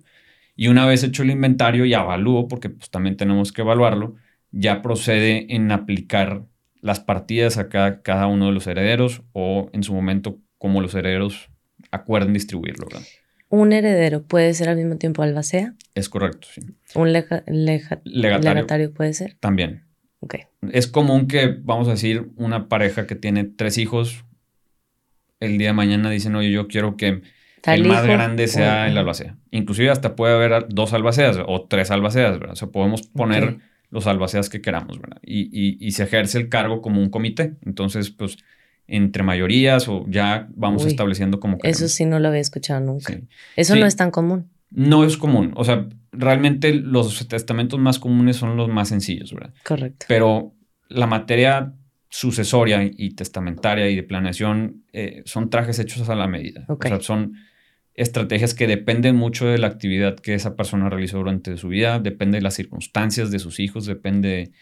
Y 0.57 0.69
una 0.69 0.87
vez 0.87 1.03
hecho 1.05 1.23
el 1.23 1.31
inventario 1.31 1.85
y 1.85 1.95
avalúo, 1.95 2.49
porque 2.49 2.69
pues 2.71 2.91
también 2.91 3.17
tenemos 3.17 3.53
que 3.53 3.63
evaluarlo, 3.63 4.17
ya 4.51 4.83
procede 4.83 5.47
en 5.55 5.71
aplicar 5.73 6.43
las 6.81 7.01
partidas 7.01 7.59
a 7.59 7.69
cada, 7.69 8.03
cada 8.03 8.27
uno 8.27 8.47
de 8.47 8.53
los 8.53 8.67
herederos 8.67 9.23
o 9.33 9.71
en 9.73 9.83
su 9.83 9.95
momento 9.95 10.39
como 10.59 10.81
los 10.81 10.95
herederos 10.95 11.49
acuerden 11.91 12.33
distribuirlo, 12.33 12.87
¿verdad? 12.87 13.07
Un 13.49 13.73
heredero 13.73 14.23
puede 14.23 14.55
ser 14.55 14.69
al 14.69 14.77
mismo 14.77 14.97
tiempo 14.97 15.23
albacea. 15.23 15.75
Es 15.95 16.09
correcto, 16.09 16.47
sí. 16.53 16.61
Un 16.95 17.13
lega- 17.13 17.43
Legatario. 17.47 18.01
legatario 18.55 18.93
puede 18.95 19.13
ser. 19.13 19.37
También. 19.41 19.85
Es 20.73 20.87
común 20.87 21.27
que, 21.27 21.47
vamos 21.63 21.89
a 21.89 21.93
decir, 21.93 22.31
una 22.37 22.69
pareja 22.69 23.07
que 23.07 23.15
tiene 23.15 23.45
tres 23.45 23.79
hijos, 23.79 24.25
el 25.41 25.59
día 25.59 25.69
de 25.69 25.73
mañana 25.75 26.11
dicen, 26.11 26.35
oye, 26.37 26.51
yo 26.53 26.69
quiero 26.69 26.97
que 26.97 27.23
Tal 27.63 27.81
el 27.81 27.89
más 27.89 28.05
hijo, 28.05 28.13
grande 28.15 28.47
sea 28.49 28.87
el 28.89 28.97
albacea. 28.97 29.37
Inclusive 29.51 29.91
hasta 29.91 30.15
puede 30.17 30.35
haber 30.35 30.67
dos 30.69 30.93
albaceas 30.93 31.39
o 31.47 31.67
tres 31.69 31.91
albaceas, 31.91 32.33
¿verdad? 32.39 32.53
O 32.53 32.57
sea, 32.57 32.69
podemos 32.69 33.03
poner 33.03 33.59
los 33.91 34.07
albaceas 34.07 34.49
que 34.49 34.61
queramos, 34.61 35.01
¿verdad? 35.01 35.19
Y, 35.23 35.41
y- 35.53 35.77
y 35.81 35.91
se 35.93 36.05
ejerce 36.05 36.39
el 36.39 36.49
cargo 36.49 36.81
como 36.81 37.01
un 37.03 37.11
comité. 37.11 37.55
Entonces, 37.67 38.11
pues, 38.11 38.37
entre 38.87 39.23
mayorías 39.23 39.89
o 39.89 40.05
ya 40.09 40.49
vamos 40.55 40.85
Uy, 40.85 40.91
estableciendo 40.91 41.39
como 41.41 41.57
Eso 41.57 41.61
queremos. 41.63 41.93
sí 41.93 42.05
no 42.07 42.19
lo 42.19 42.29
había 42.29 42.41
escuchado 42.41 42.81
nunca. 42.81 43.13
Sí. 43.13 43.21
Eso 43.57 43.75
Sí. 43.75 43.81
no 43.81 43.87
es 43.87 43.97
tan 43.97 44.11
común. 44.11 44.49
No 44.71 45.05
es 45.05 45.17
común. 45.17 45.53
O 45.57 45.65
sea, 45.65 45.87
realmente 46.13 46.73
los 46.75 47.27
testamentos 47.29 47.79
más 47.81 47.99
comunes 47.99 48.37
son 48.37 48.57
los 48.57 48.69
más 48.69 48.89
sencillos, 48.89 49.33
¿verdad? 49.35 49.53
Correcto. 49.65 50.07
Pero 50.09 50.55
la 50.89 51.07
materia 51.07 51.73
sucesoria 52.11 52.83
y 52.83 53.15
testamentaria 53.15 53.89
y 53.89 53.97
de 53.97 54.03
planeación 54.03 54.85
eh, 54.93 55.23
son 55.25 55.49
trajes 55.49 55.79
hechos 55.79 56.09
a 56.09 56.17
la 56.17 56.27
medida. 56.27 56.65
Ok. 56.69 56.87
O 56.87 56.89
sea, 56.89 57.01
son 57.01 57.37
estrategias 57.95 58.55
que 58.55 58.67
dependen 58.67 59.17
mucho 59.17 59.47
de 59.47 59.59
la 59.59 59.69
actividad 59.69 60.17
que 60.17 60.35
esa 60.35 60.57
persona 60.57 60.91
realizó 60.91 61.19
durante 61.19 61.57
su 61.57 61.69
vida, 61.69 62.01
depende 62.01 62.39
de 62.39 62.43
las 62.43 62.55
circunstancias 62.55 63.31
de 63.31 63.39
sus 63.39 63.61
hijos, 63.61 63.87
depende 63.87 64.53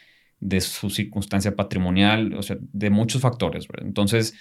de 0.40 0.61
su 0.61 0.90
circunstancia 0.90 1.56
patrimonial, 1.56 2.34
o 2.34 2.42
sea, 2.42 2.58
de 2.61 2.90
muchos 2.90 3.22
factores. 3.22 3.66
¿verdad? 3.66 3.87
Entonces, 3.87 4.34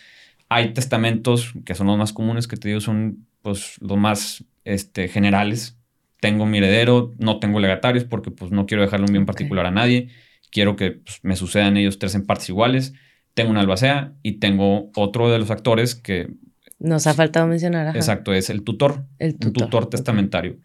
hay 0.49 0.73
testamentos 0.73 1.53
que 1.65 1.75
son 1.75 1.87
los 1.87 1.97
más 1.97 2.13
comunes, 2.13 2.47
que 2.47 2.57
te 2.57 2.69
digo, 2.69 2.81
son 2.81 3.25
pues 3.41 3.75
los 3.81 3.97
más 3.97 4.43
este, 4.65 5.07
generales. 5.07 5.77
Tengo 6.19 6.45
mi 6.45 6.57
heredero, 6.57 7.13
no 7.19 7.39
tengo 7.39 7.59
legatarios 7.59 8.03
porque 8.03 8.31
pues 8.31 8.51
no 8.51 8.65
quiero 8.65 8.83
dejarle 8.83 9.05
un 9.05 9.13
bien 9.13 9.25
particular 9.25 9.65
a 9.65 9.71
nadie. 9.71 10.09
Quiero 10.51 10.75
que 10.75 10.91
pues, 10.91 11.19
me 11.23 11.35
sucedan 11.35 11.77
ellos 11.77 11.99
tres 11.99 12.15
en 12.15 12.25
partes 12.25 12.49
iguales. 12.49 12.93
Tengo 13.33 13.51
una 13.51 13.61
albacea 13.61 14.13
y 14.23 14.33
tengo 14.39 14.91
otro 14.95 15.29
de 15.29 15.39
los 15.39 15.51
actores 15.51 15.95
que, 15.95 16.33
Nos 16.79 17.05
ha 17.07 17.13
faltado 17.13 17.47
mencionar. 17.47 17.87
ajá. 17.87 17.97
exacto, 17.97 18.33
es 18.33 18.49
el 18.49 18.63
tutor, 18.63 19.05
El 19.19 19.33
un 19.33 19.39
tutor. 19.39 19.63
tutor 19.65 19.83
ok. 19.85 19.89
testamentario. 19.91 20.57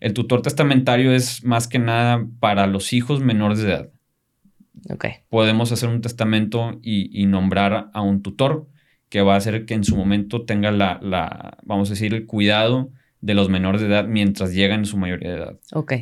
El 0.00 0.14
tutor 0.14 0.42
testamentario 0.42 1.12
es 1.12 1.44
más 1.44 1.68
que 1.68 1.78
nada 1.78 2.26
para 2.40 2.66
los 2.66 2.92
hijos 2.92 3.20
menores 3.20 3.58
de 3.60 3.68
edad. 3.68 3.90
Ok. 4.88 5.06
Podemos 5.28 5.72
hacer 5.72 5.88
un 5.90 6.00
testamento 6.00 6.78
y, 6.82 7.10
y 7.22 7.26
nombrar 7.26 7.90
a 7.92 8.00
un 8.00 8.22
tutor 8.22 8.66
que 9.10 9.20
va 9.22 9.34
a 9.34 9.36
hacer 9.36 9.66
que 9.66 9.74
en 9.74 9.84
su 9.84 9.96
momento 9.96 10.44
tenga 10.44 10.70
la, 10.70 10.98
la, 11.02 11.58
vamos 11.64 11.90
a 11.90 11.92
decir, 11.94 12.14
el 12.14 12.26
cuidado 12.26 12.90
de 13.20 13.34
los 13.34 13.48
menores 13.50 13.80
de 13.82 13.88
edad 13.88 14.06
mientras 14.06 14.54
llegan 14.54 14.82
a 14.82 14.84
su 14.86 14.96
mayoría 14.96 15.30
de 15.30 15.36
edad. 15.36 15.58
Ok. 15.74 15.92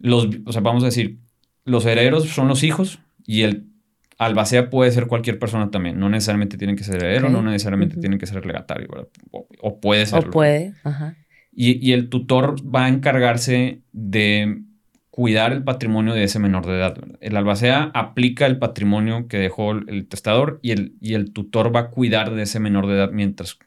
Los, 0.00 0.28
o 0.44 0.52
sea, 0.52 0.60
vamos 0.60 0.82
a 0.82 0.86
decir, 0.86 1.18
los 1.66 1.84
herederos 1.86 2.28
son 2.30 2.48
los 2.48 2.62
hijos 2.62 3.00
y 3.26 3.42
el 3.42 3.66
albacea 4.18 4.70
puede 4.70 4.90
ser 4.92 5.08
cualquier 5.08 5.38
persona 5.38 5.70
también. 5.70 6.00
No 6.00 6.08
necesariamente 6.08 6.56
tienen 6.56 6.76
que 6.76 6.84
ser 6.84 6.96
heredero, 6.96 7.28
no 7.28 7.42
necesariamente 7.42 7.96
Ujú. 7.96 8.00
tienen 8.00 8.18
que 8.18 8.26
ser 8.26 8.46
legatario, 8.46 8.88
¿verdad? 8.90 9.08
O, 9.30 9.46
o 9.60 9.80
puede 9.80 10.04
O 10.04 10.06
serlo. 10.06 10.30
puede. 10.30 10.72
Ajá. 10.84 11.16
Y, 11.52 11.86
y 11.86 11.92
el 11.92 12.08
tutor 12.08 12.56
va 12.74 12.86
a 12.86 12.88
encargarse 12.88 13.82
de 13.92 14.62
cuidar 15.10 15.52
el 15.52 15.64
patrimonio 15.64 16.12
de 16.14 16.24
ese 16.24 16.38
menor 16.38 16.66
de 16.66 16.76
edad. 16.76 16.94
¿verdad? 16.94 17.18
El 17.20 17.36
albacea 17.36 17.90
aplica 17.94 18.46
el 18.46 18.58
patrimonio 18.58 19.28
que 19.28 19.38
dejó 19.38 19.72
el, 19.72 19.84
el 19.88 20.06
testador 20.08 20.60
y 20.62 20.70
el, 20.72 20.94
y 21.00 21.14
el 21.14 21.32
tutor 21.32 21.74
va 21.74 21.80
a 21.80 21.90
cuidar 21.90 22.34
de 22.34 22.42
ese 22.42 22.60
menor 22.60 22.86
de 22.86 22.94
edad 22.94 23.10
mientras 23.12 23.58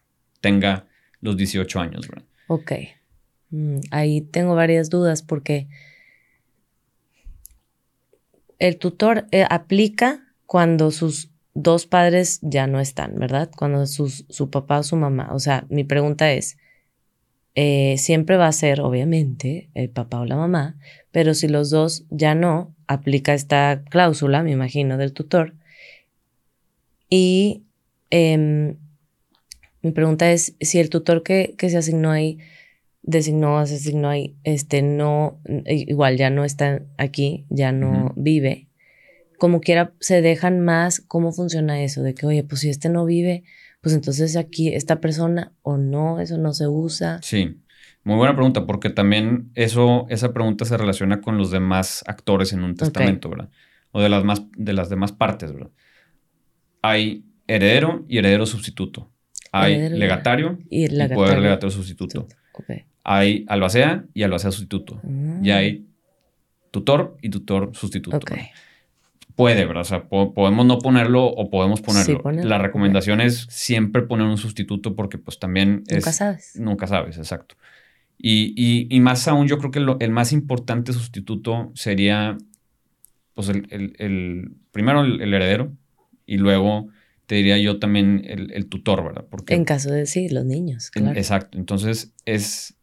tenga 0.42 0.86
los 1.22 1.38
18 1.38 1.80
años. 1.80 2.08
¿verdad? 2.08 2.26
Ok. 2.48 2.72
Mm, 3.50 3.80
ahí 3.92 4.22
tengo 4.22 4.56
varias 4.56 4.90
dudas 4.92 5.24
porque 5.24 5.68
el 8.60 8.78
tutor 8.78 9.28
eh, 9.32 9.46
aplica 9.50 10.34
cuando 10.46 10.92
sus 10.92 11.32
dos 11.54 11.88
padres 11.88 12.40
ya 12.42 12.68
no 12.68 12.80
están, 12.80 13.16
¿verdad? 13.18 13.50
Cuando 13.56 13.86
su 13.88 14.50
papá 14.52 14.80
o 14.80 14.84
su 14.84 14.96
mamá. 14.96 15.30
O 15.34 15.40
sea, 15.40 15.66
mi 15.70 15.84
pregunta 15.84 16.32
es, 16.32 16.58
eh, 17.56 17.98
siempre 17.98 18.38
va 18.38 18.48
a 18.48 18.52
ser, 18.52 18.82
obviamente, 18.82 19.70
el 19.74 19.90
papá 19.90 20.20
o 20.20 20.26
la 20.26 20.36
mamá, 20.36 20.78
pero 21.12 21.34
si 21.34 21.48
los 21.48 21.70
dos 21.70 22.06
ya 22.10 22.36
no, 22.36 22.76
aplica 22.88 23.34
esta 23.34 23.84
cláusula, 23.90 24.44
me 24.44 24.52
imagino, 24.52 24.98
del 24.98 25.14
tutor. 25.14 25.56
Y 27.10 27.64
em, 28.12 28.78
mi 29.82 29.92
pregunta 29.92 30.32
es 30.32 30.56
si 30.62 30.80
el 30.80 30.90
tutor 30.90 31.24
que, 31.24 31.56
que 31.58 31.70
se 31.70 31.78
asignó 31.78 32.12
ahí, 32.12 32.38
designó, 33.02 33.66
se 33.66 33.76
asignó 33.76 34.10
ahí, 34.10 34.36
este, 34.44 34.82
no, 34.82 35.40
igual 35.66 36.18
ya 36.18 36.30
no 36.30 36.44
está 36.46 36.82
aquí, 36.98 37.46
ya 37.50 37.72
no 37.72 38.14
vive. 38.16 38.68
Como 39.38 39.62
quiera, 39.62 39.94
se 40.00 40.22
dejan 40.22 40.60
más 40.60 41.00
cómo 41.00 41.32
funciona 41.32 41.82
eso, 41.82 42.04
de 42.04 42.14
que, 42.14 42.26
oye, 42.26 42.44
pues 42.44 42.62
si 42.62 42.70
este 42.70 42.90
no 42.90 43.06
vive, 43.06 43.44
pues 43.82 43.96
entonces 43.96 44.36
aquí 44.36 44.74
esta 44.74 45.00
persona 45.00 45.54
o 45.62 45.78
no, 45.78 46.20
eso 46.20 46.38
no 46.38 46.54
se 46.54 46.68
usa. 46.68 47.20
Sí, 47.24 47.62
muy 48.04 48.18
buena 48.18 48.36
pregunta, 48.36 48.66
porque 48.66 48.90
también 48.90 49.50
eso, 49.56 50.06
esa 50.10 50.34
pregunta 50.34 50.66
se 50.66 50.76
relaciona 50.78 51.22
con 51.22 51.38
los 51.38 51.52
demás 51.52 52.04
actores 52.06 52.52
en 52.52 52.64
un 52.64 52.76
testamento, 52.76 53.30
¿verdad? 53.30 53.50
O 53.92 54.02
de 54.02 54.10
las, 54.10 54.24
más, 54.26 54.44
de 54.58 54.74
las 54.74 54.90
demás 54.90 55.14
partes, 55.14 55.54
¿verdad? 55.54 55.72
Hay 56.82 57.26
heredero 57.48 58.06
y 58.08 58.18
heredero 58.18 58.46
sustituto. 58.46 59.12
Hay 59.52 59.74
Heredero 59.74 59.96
legatario 59.98 60.60
Y 60.70 60.88
poder 60.88 61.40
legatario- 61.40 61.72
sustituto. 61.72 62.28
Hay 63.04 63.46
albacea 63.48 64.06
y 64.14 64.24
albacea 64.24 64.52
sustituto. 64.52 65.00
Mm, 65.04 65.46
Y 65.46 65.52
hay 65.52 65.86
tutor 66.72 67.18
y 67.22 67.30
tutor 67.30 67.72
sustituto. 67.74 68.20
Puede, 69.36 69.64
¿verdad? 69.66 69.82
O 69.82 69.86
sea, 69.86 70.04
po- 70.10 70.34
podemos 70.34 70.66
no 70.66 70.80
ponerlo 70.80 71.26
o 71.26 71.50
podemos 71.50 71.80
ponerlo. 71.82 72.22
ponerlo, 72.22 72.50
La 72.50 72.58
recomendación 72.58 73.22
es 73.22 73.48
siempre 73.50 74.02
poner 74.02 74.28
un 74.28 74.38
sustituto 74.38 74.96
porque 74.96 75.18
pues 75.18 75.40
también 75.40 75.84
Nunca 75.90 76.10
es... 76.10 76.16
sabes. 76.16 76.52
Nunca 76.56 76.88
sabes, 76.88 77.18
exacto. 77.18 77.56
Y, 78.18 78.54
y- 78.58 78.94
y 78.94 79.00
más 79.00 79.26
aún, 79.30 79.48
yo 79.48 79.58
creo 79.58 79.72
que 79.72 79.80
lo- 79.80 79.98
el 80.02 80.12
más 80.12 80.34
importante 80.34 80.92
sustituto 80.92 81.72
sería, 81.74 82.38
pues, 83.34 83.48
el, 83.48 83.66
el- 83.70 83.96
el- 83.98 84.52
primero 84.72 85.02
el, 85.04 85.22
el 85.22 85.34
heredero 85.34 85.72
y 86.26 86.38
luego 86.38 86.90
te 87.26 87.36
diría 87.36 87.58
yo 87.60 87.80
también 87.80 88.24
el, 88.26 88.52
el 88.52 88.68
tutor, 88.68 89.06
¿verdad? 89.06 89.26
Porque, 89.30 89.54
En 89.56 89.64
caso 89.64 89.90
de 89.90 90.06
sí, 90.06 90.28
los 90.28 90.44
niños, 90.44 90.92
en- 90.96 91.04
claro. 91.04 91.18
exacto. 91.18 91.58
Entonces, 91.58 92.14
es, 92.26 92.76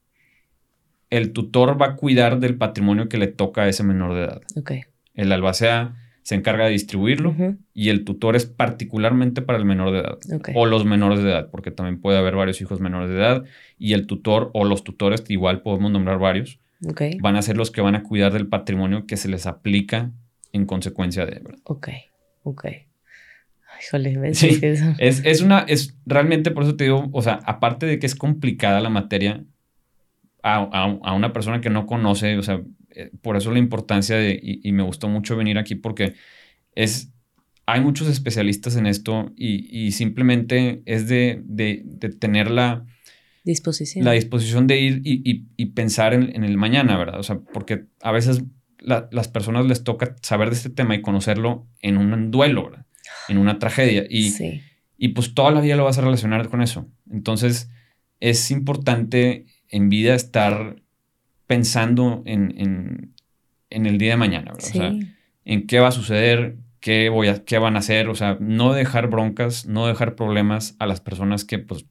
el 1.11 1.33
tutor 1.33 1.81
va 1.81 1.87
a 1.87 1.97
cuidar 1.97 2.40
del 2.40 2.57
patrimonio 2.57 3.09
que 3.09 3.19
le 3.19 3.27
toca 3.29 3.62
a 3.62 3.69
ese 3.69 3.83
menor 3.85 4.14
de 4.14 4.25
edad. 4.25 4.40
Ok. 4.57 4.73
El 5.14 5.33
albacea 5.33 5.95
se 6.23 6.35
encarga 6.35 6.64
de 6.64 6.73
distribuirlo 6.73 7.37
y 7.73 7.88
el 7.90 8.05
tutor 8.05 8.35
es 8.35 8.47
particularmente 8.47 9.42
para 9.42 9.59
el 9.59 9.64
menor 9.64 9.92
de 9.92 10.01
edad 10.01 10.19
Ok. 10.35 10.51
o 10.57 10.66
los 10.66 10.85
menores 10.85 11.23
de 11.23 11.31
edad, 11.31 11.51
porque 11.51 11.71
también 11.71 12.01
puede 12.01 12.19
haber 12.19 12.35
varios 12.35 12.61
hijos 12.61 12.81
menores 12.81 13.11
de 13.11 13.16
edad 13.16 13.45
y 13.79 13.92
el 13.92 14.09
tutor 14.09 14.51
o 14.53 14.64
los 14.64 14.83
tutores, 14.83 15.23
igual 15.29 15.62
podemos 15.62 15.92
nombrar 15.92 16.19
varios, 16.19 16.59
van 17.21 17.37
a 17.37 17.42
ser 17.42 17.57
los 17.57 17.71
que 17.71 17.81
van 17.81 17.95
a 17.95 18.03
cuidar 18.03 18.33
del 18.33 18.49
patrimonio 18.49 19.07
que 19.07 19.16
se 19.16 19.29
les 19.29 19.47
aplica 19.47 20.11
en 20.53 20.66
consecuencia 20.66 21.25
de, 21.27 21.38
¿verdad? 21.38 21.59
Ok. 21.62 21.88
Ok. 22.42 22.66
Híjole, 23.81 24.19
¿ves? 24.19 24.38
Sí. 24.38 24.59
Es, 24.99 25.23
es 25.25 25.42
una, 25.42 25.61
es 25.61 25.97
realmente 26.07 26.51
por 26.51 26.64
eso 26.64 26.77
te 26.77 26.85
digo, 26.85 27.09
o 27.12 27.23
sea, 27.23 27.40
aparte 27.45 27.87
de 27.87 27.99
que 27.99 28.07
es 28.07 28.14
complicada 28.14 28.81
la 28.81 28.88
materia, 28.90 29.45
a, 30.55 30.59
a- 30.73 30.99
a 31.03 31.13
una 31.15 31.33
persona 31.33 31.61
que 31.61 31.71
no 31.71 31.87
conoce, 31.87 32.37
o 32.39 32.43
sea, 32.43 32.61
eh, 32.91 33.11
por 33.23 33.37
eso 33.37 33.51
la 33.53 33.59
importancia 33.59 34.17
de, 34.17 34.39
y, 34.43 34.61
y 34.69 34.73
me 34.73 34.83
gustó 34.83 35.09
mucho 35.09 35.37
venir 35.37 35.59
aquí 35.59 35.75
porque 35.75 36.15
es, 36.75 37.11
hay 37.67 37.81
muchos 37.81 38.09
especialistas 38.09 38.77
en 38.77 38.87
esto 38.87 39.33
y, 39.37 39.67
y 39.87 39.93
simplemente 39.93 40.83
es 40.87 41.09
de, 41.09 41.43
de, 41.45 41.83
de 41.85 42.09
tener 42.11 42.51
la, 42.51 42.85
Disposición. 43.45 44.05
la 44.05 44.13
disposición 44.13 44.67
de 44.67 44.81
ir 44.81 45.01
y, 45.05 45.23
y- 45.31 45.45
y 45.57 45.67
pensar 45.67 46.15
en, 46.15 46.35
en 46.35 46.43
el 46.45 46.57
mañana, 46.57 46.97
¿verdad? 46.99 47.19
O 47.21 47.23
sea, 47.23 47.39
porque 47.53 47.85
a 48.03 48.13
veces 48.13 48.43
la- 48.79 49.09
las 49.13 49.29
personas 49.29 49.67
les 49.67 49.85
toca 49.85 50.17
saber 50.23 50.51
de 50.51 50.57
este 50.57 50.71
tema 50.71 50.95
y 50.95 51.03
conocerlo 51.03 51.67
en 51.81 51.97
un 51.97 52.31
duelo, 52.31 52.65
¿verdad? 52.71 52.87
En 53.29 53.39
una 53.39 53.59
tragedia. 53.59 54.05
Y, 54.09 54.31
sí. 54.31 54.61
y 54.99 55.09
pues 55.09 55.35
toda 55.35 55.51
la 55.51 55.61
vida 55.61 55.77
lo 55.77 55.85
vas 55.85 55.99
a 55.99 56.03
relacionar 56.03 56.49
con 56.49 56.61
eso. 56.63 56.89
Entonces, 57.11 57.71
es 58.21 58.51
importante 58.51 59.47
en 59.77 59.89
vida 59.89 60.15
estar 60.15 60.77
pensando 61.47 62.23
en, 62.27 62.55
en- 62.59 63.15
en 63.71 63.87
el 63.87 63.99
día 63.99 64.12
de 64.12 64.17
mañana, 64.17 64.53
¿verdad? 64.53 64.71
O 64.71 64.73
sea, 64.73 64.91
Sí. 64.93 65.01
en 65.45 65.67
qué 65.67 65.81
va 65.81 65.89
a 65.89 65.93
suceder, 65.93 66.57
qué, 66.81 67.09
voy 67.09 67.29
a, 67.29 67.45
qué 67.45 67.59
van 67.59 67.77
a 67.77 67.81
hacer, 67.81 68.09
o 68.09 68.15
sea, 68.15 68.37
no 68.41 68.73
dejar 68.73 69.09
broncas, 69.09 69.67
no 69.67 69.87
dejar 69.87 70.15
problemas 70.15 70.77
a 70.79 70.87
las 70.87 71.01
personas 71.01 71.45
que 71.45 71.59
pues 71.59 71.85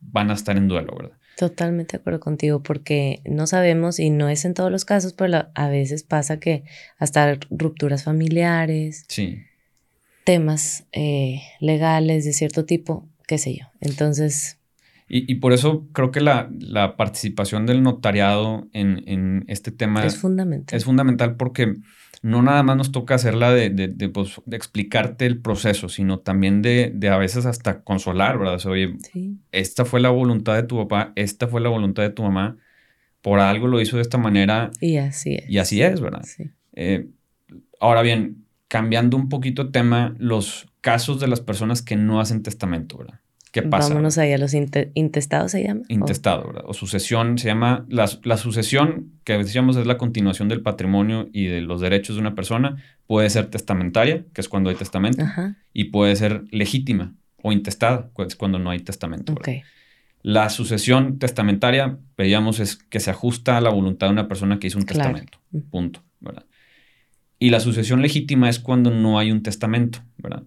van 0.00 0.30
a 0.30 0.34
estar 0.34 0.56
en 0.56 0.68
duelo, 0.68 0.94
¿verdad? 0.96 1.16
Totalmente 1.36 1.96
de 1.96 2.00
acuerdo 2.00 2.20
contigo, 2.20 2.62
porque 2.62 3.20
no 3.24 3.46
sabemos, 3.46 3.98
y 3.98 4.10
no 4.10 4.28
es 4.28 4.44
en 4.44 4.54
todos 4.54 4.70
los 4.70 4.84
casos, 4.84 5.12
pero 5.14 5.28
la- 5.28 5.50
a 5.54 5.68
veces 5.68 6.02
pasa 6.02 6.38
que 6.40 6.64
hasta 6.98 7.38
rupturas 7.50 8.04
familiares, 8.04 9.04
Sí. 9.08 9.38
temas 10.24 10.84
eh, 10.92 11.40
legales 11.60 12.24
de 12.24 12.32
cierto 12.32 12.64
tipo, 12.64 13.08
qué 13.26 13.38
sé 13.38 13.54
yo. 13.56 13.66
Entonces, 13.80 14.58
Y, 15.14 15.30
y 15.30 15.34
por 15.36 15.52
eso 15.52 15.86
creo 15.92 16.10
que 16.10 16.22
la, 16.22 16.48
la 16.58 16.96
participación 16.96 17.66
del 17.66 17.82
notariado 17.82 18.66
en, 18.72 19.02
en 19.06 19.44
este 19.46 19.70
tema 19.70 20.04
es 20.06 20.16
fundamental. 20.16 20.74
es 20.74 20.84
fundamental 20.86 21.36
porque 21.36 21.74
no 22.22 22.40
nada 22.40 22.62
más 22.62 22.78
nos 22.78 22.92
toca 22.92 23.16
hacerla 23.16 23.52
de, 23.52 23.68
de, 23.68 23.88
de, 23.88 24.08
pues, 24.08 24.40
de 24.46 24.56
explicarte 24.56 25.26
el 25.26 25.38
proceso, 25.42 25.90
sino 25.90 26.20
también 26.20 26.62
de, 26.62 26.92
de 26.94 27.08
a 27.10 27.18
veces 27.18 27.44
hasta 27.44 27.82
consolar, 27.82 28.38
¿verdad? 28.38 28.54
O 28.54 28.58
sea, 28.58 28.70
oye, 28.70 28.96
Sí, 29.12 29.36
esta 29.50 29.84
fue 29.84 30.00
la 30.00 30.08
voluntad 30.08 30.54
de 30.54 30.62
tu 30.62 30.78
papá, 30.78 31.12
esta 31.14 31.46
fue 31.46 31.60
la 31.60 31.68
voluntad 31.68 32.02
de 32.04 32.10
tu 32.10 32.22
mamá, 32.22 32.56
por 33.20 33.38
algo 33.38 33.66
lo 33.68 33.80
hizo 33.82 33.96
de 33.96 34.02
esta 34.02 34.16
manera 34.18 34.70
y 34.80 34.96
así 34.96 35.34
es. 35.34 35.48
y 35.50 35.58
así 35.58 35.82
es, 35.82 36.00
¿verdad? 36.00 36.22
Sí. 36.24 36.50
Eh, 36.74 37.08
ahora 37.80 38.00
bien, 38.00 38.46
cambiando 38.68 39.16
un 39.18 39.28
poquito 39.28 39.64
de 39.64 39.72
tema, 39.72 40.14
los 40.18 40.68
casos 40.80 41.20
de 41.20 41.26
las 41.28 41.40
personas 41.40 41.82
que 41.82 41.96
no 41.96 42.18
hacen 42.20 42.42
testamento, 42.42 42.96
¿verdad? 42.98 43.20
¿Qué 43.52 43.62
pasa? 43.62 43.90
Vámonos 43.90 44.16
ahí 44.18 44.32
a 44.32 44.38
los 44.38 44.54
inte- 44.54 44.90
intestados, 44.94 45.52
¿se 45.52 45.62
llama? 45.62 45.82
Intestado, 45.88 46.46
¿verdad? 46.46 46.64
O 46.66 46.72
sucesión, 46.74 47.36
se 47.38 47.48
llama, 47.48 47.84
la, 47.88 48.10
la 48.24 48.36
sucesión, 48.38 49.12
que 49.24 49.36
decíamos 49.36 49.76
es 49.76 49.86
la 49.86 49.98
continuación 49.98 50.48
del 50.48 50.62
patrimonio 50.62 51.28
y 51.32 51.46
de 51.46 51.60
los 51.60 51.80
derechos 51.82 52.16
de 52.16 52.22
una 52.22 52.34
persona, 52.34 52.82
puede 53.06 53.28
ser 53.30 53.46
testamentaria, 53.48 54.24
que 54.32 54.40
es 54.40 54.48
cuando 54.48 54.70
hay 54.70 54.76
testamento, 54.76 55.22
Ajá, 55.22 55.56
y 55.74 55.84
puede 55.84 56.16
ser 56.16 56.44
legítima 56.50 57.12
o 57.42 57.52
intestada, 57.52 58.10
que 58.16 58.22
es 58.22 58.36
cuando 58.36 58.58
no 58.58 58.70
hay 58.70 58.80
testamento. 58.80 59.32
ok. 59.34 59.46
¿verdad? 59.46 59.62
La 60.24 60.48
sucesión 60.50 61.18
testamentaria, 61.18 61.98
veíamos, 62.16 62.58
es 62.60 62.76
que 62.76 63.00
se 63.00 63.10
ajusta 63.10 63.58
a 63.58 63.60
la 63.60 63.70
voluntad 63.70 64.06
de 64.06 64.12
una 64.12 64.28
persona 64.28 64.58
que 64.60 64.68
hizo 64.68 64.78
un 64.78 64.84
Claro. 64.84 65.10
testamento, 65.14 65.38
punto, 65.70 66.00
¿verdad? 66.20 66.44
Y 67.38 67.50
la 67.50 67.58
sucesión 67.60 68.00
legítima 68.00 68.48
es 68.48 68.60
cuando 68.60 68.90
no 68.90 69.18
hay 69.18 69.32
un 69.32 69.42
testamento, 69.42 69.98
¿verdad? 70.16 70.44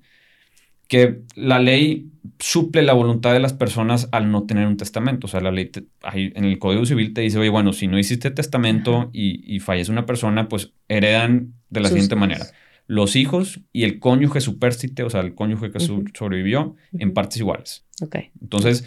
Que 0.87 1.21
la 1.35 1.59
ley 1.59 2.09
suple 2.39 2.81
la 2.83 2.93
voluntad 2.93 3.33
de 3.33 3.39
las 3.39 3.53
personas 3.53 4.07
al 4.11 4.31
no 4.31 4.43
tener 4.43 4.67
un 4.67 4.77
testamento. 4.77 5.25
O 5.25 5.29
sea, 5.29 5.41
la 5.41 5.51
ley 5.51 5.65
te- 5.65 5.85
ahí 6.03 6.31
en 6.35 6.45
el 6.45 6.59
Código 6.59 6.85
Civil 6.85 7.13
te 7.13 7.21
dice, 7.21 7.39
oye, 7.39 7.49
bueno, 7.49 7.73
si 7.73 7.87
no 7.87 7.97
hiciste 7.97 8.29
testamento 8.31 9.09
y, 9.13 9.41
y 9.55 9.59
fallece 9.59 9.91
una 9.91 10.05
persona, 10.05 10.47
pues 10.47 10.73
heredan 10.87 11.53
de 11.69 11.79
la 11.79 11.89
Sus 11.89 11.95
siguiente 11.95 12.15
hijos. 12.15 12.19
manera. 12.19 12.45
Los 12.87 13.15
hijos 13.15 13.61
y 13.73 13.83
el 13.83 13.99
cónyuge 13.99 14.41
supérstite, 14.41 15.01
o 15.03 15.09
sea, 15.09 15.21
el 15.21 15.33
cónyuge 15.33 15.71
que 15.71 15.79
su- 15.79 15.95
Ujú. 15.95 16.05
sobrevivió, 16.13 16.75
en 16.93 17.07
Ujú. 17.09 17.13
partes 17.15 17.37
iguales. 17.39 17.83
Ok. 18.01 18.17
Entonces, 18.41 18.85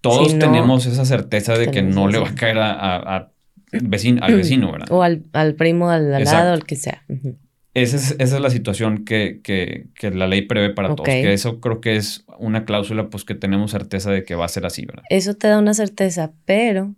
todos 0.00 0.28
Si 0.32 0.34
no, 0.34 0.46
tenemos 0.46 0.86
esa 0.86 1.04
certeza 1.04 1.58
de 1.58 1.70
que 1.70 1.82
no 1.82 2.06
le 2.08 2.18
va 2.18 2.28
a 2.28 2.34
caer 2.34 2.58
a, 2.58 2.70
a- 2.72 3.16
a 3.16 3.30
vecino, 3.72 4.22
al 4.22 4.34
vecino, 4.36 4.70
¿verdad? 4.70 4.86
O 4.90 5.02
al, 5.02 5.24
al 5.32 5.54
primo, 5.54 5.90
al, 5.90 6.14
al 6.14 6.22
lado, 6.24 6.52
al 6.52 6.64
que 6.64 6.76
sea. 6.76 7.02
Ujú. 7.08 7.36
Esa 7.74 7.96
es, 7.96 8.12
esa 8.18 8.36
es 8.36 8.40
la 8.40 8.50
situación 8.50 9.04
que, 9.04 9.40
que- 9.42 9.86
que 9.94 10.10
la 10.12 10.26
ley 10.28 10.42
prevé 10.42 10.70
para 10.70 10.94
todos. 10.94 11.08
Que 11.08 11.32
eso 11.32 11.60
creo 11.60 11.80
que 11.80 11.96
es 11.96 12.24
una 12.38 12.64
cláusula 12.64 13.10
pues 13.10 13.24
que 13.24 13.34
tenemos 13.34 13.72
certeza 13.72 14.10
de 14.12 14.22
que 14.24 14.36
va 14.36 14.44
a 14.44 14.48
ser 14.48 14.64
así, 14.64 14.86
¿verdad? 14.86 15.02
Eso 15.10 15.34
te 15.34 15.48
da 15.48 15.58
una 15.58 15.74
certeza, 15.74 16.32
pero 16.44 16.94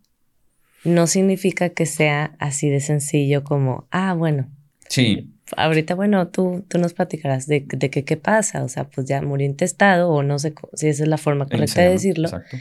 no 0.85 1.07
significa 1.07 1.71
que 1.71 1.87
sea 1.87 2.37
así 2.39 2.69
de 2.69 2.81
sencillo 2.81 3.43
como, 3.43 3.87
ah, 3.91 4.12
bueno, 4.15 4.49
Sí, 4.89 5.33
ahorita, 5.57 5.95
bueno, 5.97 6.29
tú, 6.29 6.65
tú 6.69 6.79
nos 6.79 6.93
platicarás 6.95 7.47
de, 7.49 7.65
de 7.67 7.91
que 7.91 8.05
qué 8.05 8.17
pasa, 8.17 8.62
o 8.62 8.69
sea, 8.69 8.85
pues 8.89 9.07
ya 9.09 9.21
murió 9.23 9.45
intestado 9.47 10.11
o 10.11 10.23
no 10.23 10.39
sé 10.39 10.55
si 10.75 10.87
esa 10.89 11.03
es 11.03 11.09
la 11.09 11.19
forma 11.19 11.47
correcta 11.47 11.81
de 11.83 11.89
decirlo. 11.91 12.29
Exacto. 12.29 12.57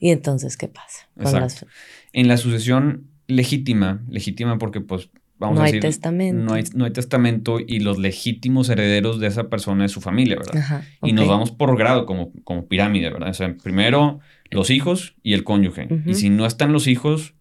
Y 0.00 0.10
entonces, 0.10 0.56
¿qué 0.56 0.66
pasa? 0.68 1.06
Con 1.14 1.26
Exacto. 1.26 1.66
las- 1.66 1.66
En 2.12 2.26
la 2.28 2.36
sucesión 2.36 3.06
legítima, 3.28 4.02
legítima 4.08 4.58
porque 4.58 4.80
pues 4.80 5.08
vamos 5.38 5.56
no 5.56 5.62
a 5.62 5.66
hay 5.66 5.80
testamento. 5.80 6.42
No 6.42 6.54
hay, 6.54 6.64
no 6.74 6.84
hay 6.84 6.90
testamento 6.90 7.58
y 7.64 7.80
los 7.80 7.98
legítimos 7.98 8.68
herederos 8.68 9.20
de 9.20 9.26
esa 9.26 9.48
persona 9.48 9.84
es 9.84 9.92
su 9.92 10.00
familia, 10.00 10.36
¿verdad? 10.36 10.56
Ajá, 10.56 10.84
Y 11.02 11.12
nos 11.12 11.28
vamos 11.28 11.50
por 11.50 11.76
grado, 11.76 12.06
como, 12.06 12.32
como 12.44 12.66
pirámide, 12.66 13.10
¿verdad? 13.10 13.30
O 13.30 13.34
sea, 13.34 13.54
primero 13.62 14.20
los 14.50 14.70
hijos 14.70 15.14
y 15.22 15.34
el 15.34 15.44
cónyuge. 15.44 15.88
Y 16.06 16.14
si 16.14 16.30
no 16.30 16.46
están 16.46 16.72
los 16.72 16.86
hijos, 16.86 17.34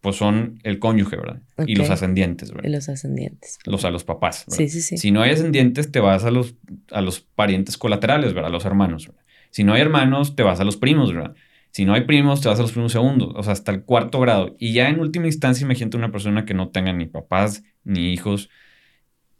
pues 0.00 0.16
son 0.16 0.58
el 0.64 0.78
cónyuge, 0.78 1.16
¿verdad? 1.16 1.42
Y 1.66 1.76
los 1.76 1.88
ascendientes, 1.90 2.50
Y 2.50 2.54
¿verdad? 2.54 2.70
los 2.70 2.88
ascendientes. 2.88 3.58
Los 3.66 3.84
a 3.84 3.90
los 3.90 4.04
papás. 4.04 4.44
¿verdad? 4.48 4.58
Sí, 4.58 4.68
sí, 4.68 4.80
sí. 4.80 4.96
Si 4.98 5.10
no 5.12 5.22
hay 5.22 5.30
ascendientes, 5.30 5.92
te 5.92 6.00
vas 6.00 6.24
a 6.24 6.30
los, 6.30 6.56
a 6.90 7.00
los 7.00 7.20
parientes 7.20 7.78
colaterales, 7.78 8.34
¿verdad? 8.34 8.50
A 8.50 8.52
los 8.52 8.64
hermanos. 8.64 9.06
¿verdad? 9.06 9.22
Si 9.50 9.62
no 9.64 9.74
hay 9.74 9.80
hermanos, 9.80 10.34
te 10.34 10.42
vas 10.42 10.58
a 10.60 10.64
los 10.64 10.76
primos, 10.76 11.14
¿verdad? 11.14 11.34
Si 11.72 11.86
no 11.86 11.94
hay 11.94 12.02
primos, 12.02 12.42
te 12.42 12.48
vas 12.48 12.58
a 12.58 12.62
los 12.62 12.72
primos 12.72 12.92
segundos, 12.92 13.32
o 13.34 13.42
sea, 13.42 13.54
hasta 13.54 13.72
el 13.72 13.82
cuarto 13.82 14.20
grado. 14.20 14.54
Y 14.58 14.74
ya 14.74 14.90
en 14.90 15.00
última 15.00 15.26
instancia, 15.26 15.64
imagínate 15.64 15.96
una 15.96 16.12
persona 16.12 16.44
que 16.44 16.52
no 16.52 16.68
tenga 16.68 16.92
ni 16.92 17.06
papás 17.06 17.64
ni 17.82 18.12
hijos, 18.12 18.50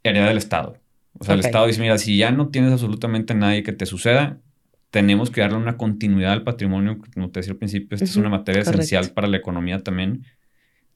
hereda 0.03 0.29
del 0.29 0.39
Estado. 0.39 0.79
O 1.19 1.25
sea, 1.25 1.35
el 1.35 1.41
Estado 1.41 1.67
dice, 1.67 1.81
mira, 1.83 1.99
si 1.99 2.17
ya 2.17 2.31
no 2.31 2.49
tienes 2.49 2.73
absolutamente 2.73 3.35
nadie 3.35 3.63
que 3.63 3.73
te 3.73 3.85
suceda, 3.85 4.41
tenemos 4.91 5.31
que 5.31 5.43
darle 5.43 5.59
una 5.59 5.77
continuidad 5.77 6.33
al 6.33 6.43
patrimonio. 6.43 6.99
Como 7.13 7.31
te 7.31 7.41
decía 7.41 7.53
al 7.53 7.59
principio, 7.59 7.95
esta 7.95 8.07
es 8.07 8.17
una 8.17 8.31
materia 8.31 8.63
correcto. 8.63 8.81
esencial 8.81 9.11
para 9.13 9.29
la 9.29 9.37
economía 9.37 9.83
también. 9.83 10.25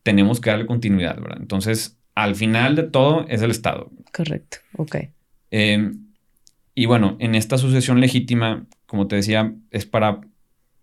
Tenemos 0.02 0.40
que 0.40 0.48
darle 0.48 0.64
continuidad, 0.64 1.20
¿verdad? 1.20 1.38
Entonces, 1.38 1.98
al 2.14 2.34
final 2.34 2.76
de 2.76 2.84
todo 2.84 3.26
es 3.28 3.42
el 3.42 3.50
Estado. 3.50 3.90
Correcto. 4.12 4.56
Ok. 4.78 4.96
Eh, 5.50 5.92
y 6.74 6.86
bueno, 6.86 7.16
en 7.20 7.34
esta 7.34 7.58
sucesión 7.58 8.00
legítima, 8.00 8.66
como 8.86 9.06
te 9.06 9.16
decía, 9.16 9.54
es 9.70 9.84
para 9.84 10.22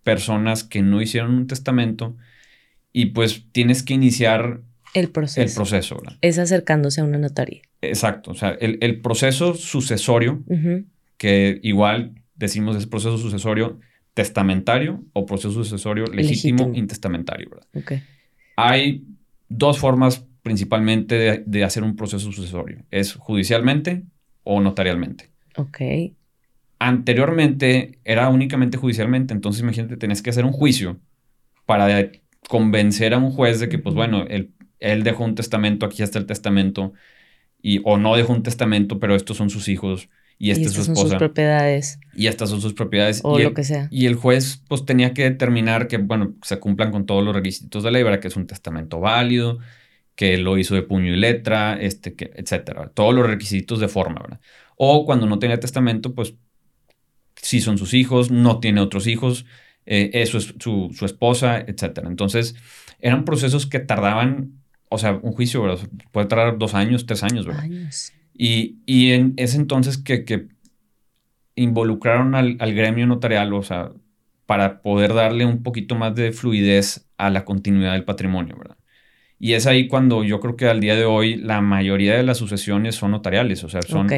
personas 0.04 0.62
que 0.64 0.82
no 0.82 1.02
hicieron 1.02 1.34
un 1.34 1.46
testamento 1.46 2.16
y 2.92 3.06
pues 3.06 3.44
tienes 3.52 3.82
que 3.82 3.94
iniciar 3.94 4.60
El 4.94 5.10
proceso. 5.10 5.40
el 5.42 5.52
proceso. 5.54 5.96
¿verdad? 5.96 6.18
Es 6.20 6.38
acercándose 6.38 7.00
a 7.00 7.04
una 7.04 7.18
notaría. 7.18 7.62
Exacto, 7.82 8.30
o 8.30 8.34
sea, 8.34 8.50
el, 8.60 8.78
el 8.80 9.00
proceso 9.00 9.54
sucesorio, 9.54 10.42
que 11.18 11.58
igual 11.62 12.12
decimos 12.36 12.76
es 12.76 12.86
proceso 12.86 13.18
sucesorio 13.18 13.80
testamentario 14.14 15.02
o 15.12 15.26
proceso 15.26 15.52
sucesorio 15.52 16.04
legítimo, 16.06 16.58
Legítimo. 16.58 16.78
intestamentario. 16.78 17.50
¿verdad? 17.50 17.66
Ok. 17.74 17.92
Hay 18.56 19.04
dos 19.48 19.78
formas 19.78 20.24
principalmente 20.42 21.16
de, 21.16 21.42
de 21.46 21.64
hacer 21.64 21.82
un 21.82 21.96
proceso 21.96 22.30
sucesorio. 22.30 22.84
Es 22.90 23.14
judicialmente 23.14 24.02
o 24.44 24.60
notarialmente. 24.60 25.30
Ok. 25.56 25.80
Anteriormente 26.86 27.98
era 28.04 28.28
únicamente 28.28 28.76
judicialmente, 28.76 29.32
entonces 29.32 29.62
imagínate, 29.62 29.96
tenés 29.96 30.20
que 30.20 30.28
hacer 30.28 30.44
un 30.44 30.52
juicio 30.52 31.00
para 31.64 32.10
convencer 32.46 33.14
a 33.14 33.18
un 33.18 33.30
juez 33.30 33.58
de 33.58 33.70
que, 33.70 33.78
pues 33.78 33.94
bueno, 33.94 34.26
él, 34.28 34.52
él 34.80 35.02
dejó 35.02 35.24
un 35.24 35.34
testamento, 35.34 35.86
aquí 35.86 36.02
está 36.02 36.18
el 36.18 36.26
testamento, 36.26 36.92
y, 37.62 37.80
o 37.84 37.96
no 37.96 38.14
dejó 38.16 38.34
un 38.34 38.42
testamento, 38.42 39.00
pero 39.00 39.14
estos 39.14 39.38
son 39.38 39.48
sus 39.48 39.68
hijos, 39.68 40.10
y 40.38 40.50
esta 40.50 40.64
y 40.64 40.66
es 40.66 40.72
su 40.74 40.80
estas 40.82 40.86
son 40.86 40.96
sus 40.96 41.04
esposa, 41.04 41.18
propiedades 41.18 41.98
y 42.12 42.26
estas 42.26 42.50
son 42.50 42.60
sus 42.60 42.74
propiedades. 42.74 43.22
o 43.24 43.38
y, 43.38 43.44
lo 43.44 43.48
el, 43.48 43.54
que 43.54 43.64
sea. 43.64 43.88
y 43.90 44.04
el 44.04 44.16
juez, 44.16 44.62
pues 44.68 44.84
tenía 44.84 45.14
que 45.14 45.22
determinar 45.22 45.88
que, 45.88 45.96
bueno, 45.96 46.34
se 46.42 46.58
cumplan 46.60 46.90
con 46.90 47.06
todos 47.06 47.24
los 47.24 47.34
requisitos 47.34 47.82
de 47.82 47.92
ley, 47.92 48.02
¿verdad? 48.02 48.20
Que 48.20 48.28
es 48.28 48.36
un 48.36 48.46
testamento 48.46 49.00
válido, 49.00 49.58
que 50.16 50.36
lo 50.36 50.58
hizo 50.58 50.74
de 50.74 50.82
puño 50.82 51.14
y 51.14 51.16
letra, 51.16 51.80
este, 51.80 52.14
que, 52.14 52.30
etcétera. 52.34 52.90
Todos 52.92 53.14
los 53.14 53.26
requisitos 53.26 53.80
de 53.80 53.88
forma, 53.88 54.20
¿verdad? 54.20 54.40
O 54.76 55.06
cuando 55.06 55.26
no 55.26 55.38
tenía 55.38 55.58
testamento, 55.58 56.14
pues 56.14 56.34
si 57.44 57.60
son 57.60 57.76
sus 57.76 57.92
hijos, 57.92 58.30
no 58.30 58.58
tiene 58.58 58.80
otros 58.80 59.06
hijos, 59.06 59.44
eh, 59.84 60.10
eso 60.14 60.38
es 60.38 60.54
su, 60.58 60.90
su, 60.96 61.04
esposa, 61.04 61.60
etcétera. 61.60 62.08
Entonces, 62.08 62.56
eran 63.00 63.26
procesos 63.26 63.66
que 63.66 63.80
tardaban, 63.80 64.52
o 64.88 64.96
sea, 64.96 65.12
un 65.22 65.32
juicio, 65.32 65.62
¿verdad? 65.62 65.86
Puede 66.10 66.26
tardar 66.26 66.56
dos 66.56 66.74
años, 66.74 67.04
tres 67.04 67.22
años, 67.22 67.46
¿verdad? 67.46 67.64
Años. 67.64 68.12
Y, 68.32 68.78
y 68.86 69.12
en 69.12 69.34
ese 69.36 69.58
entonces 69.58 69.98
que, 69.98 70.24
que 70.24 70.48
involucraron 71.54 72.34
al, 72.34 72.56
al, 72.60 72.74
gremio 72.74 73.06
notarial, 73.06 73.52
o 73.52 73.62
sea, 73.62 73.92
para 74.46 74.80
poder 74.80 75.12
darle 75.12 75.44
un 75.44 75.62
poquito 75.62 75.94
más 75.96 76.14
de 76.14 76.32
fluidez 76.32 77.06
a 77.18 77.28
la 77.28 77.44
continuidad 77.44 77.92
del 77.92 78.04
patrimonio, 78.04 78.56
¿verdad? 78.56 78.78
Y 79.38 79.52
es 79.52 79.66
ahí 79.66 79.86
cuando 79.86 80.24
yo 80.24 80.40
creo 80.40 80.56
que 80.56 80.66
al 80.66 80.80
día 80.80 80.96
de 80.96 81.04
hoy 81.04 81.36
la 81.36 81.60
mayoría 81.60 82.16
de 82.16 82.22
las 82.22 82.38
sucesiones 82.38 82.94
son 82.94 83.10
notariales, 83.10 83.62
o 83.64 83.68
sea, 83.68 83.82
son, 83.82 84.08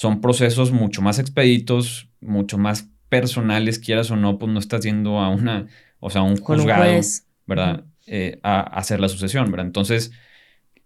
son 0.00 0.22
procesos 0.22 0.72
mucho 0.72 1.02
más 1.02 1.18
expeditos, 1.18 2.08
mucho 2.22 2.56
más 2.56 2.88
personales, 3.10 3.78
quieras 3.78 4.10
o 4.10 4.16
no, 4.16 4.38
pues 4.38 4.50
no 4.50 4.58
estás 4.58 4.82
yendo 4.82 5.18
a 5.18 5.28
una, 5.28 5.66
o 5.98 6.08
sea, 6.08 6.22
un 6.22 6.38
juzgado, 6.38 7.00
¿verdad? 7.46 7.84
Eh, 8.06 8.40
a, 8.42 8.60
hacer 8.60 8.98
la 8.98 9.10
sucesión, 9.10 9.50
¿verdad? 9.50 9.66
Entonces, 9.66 10.10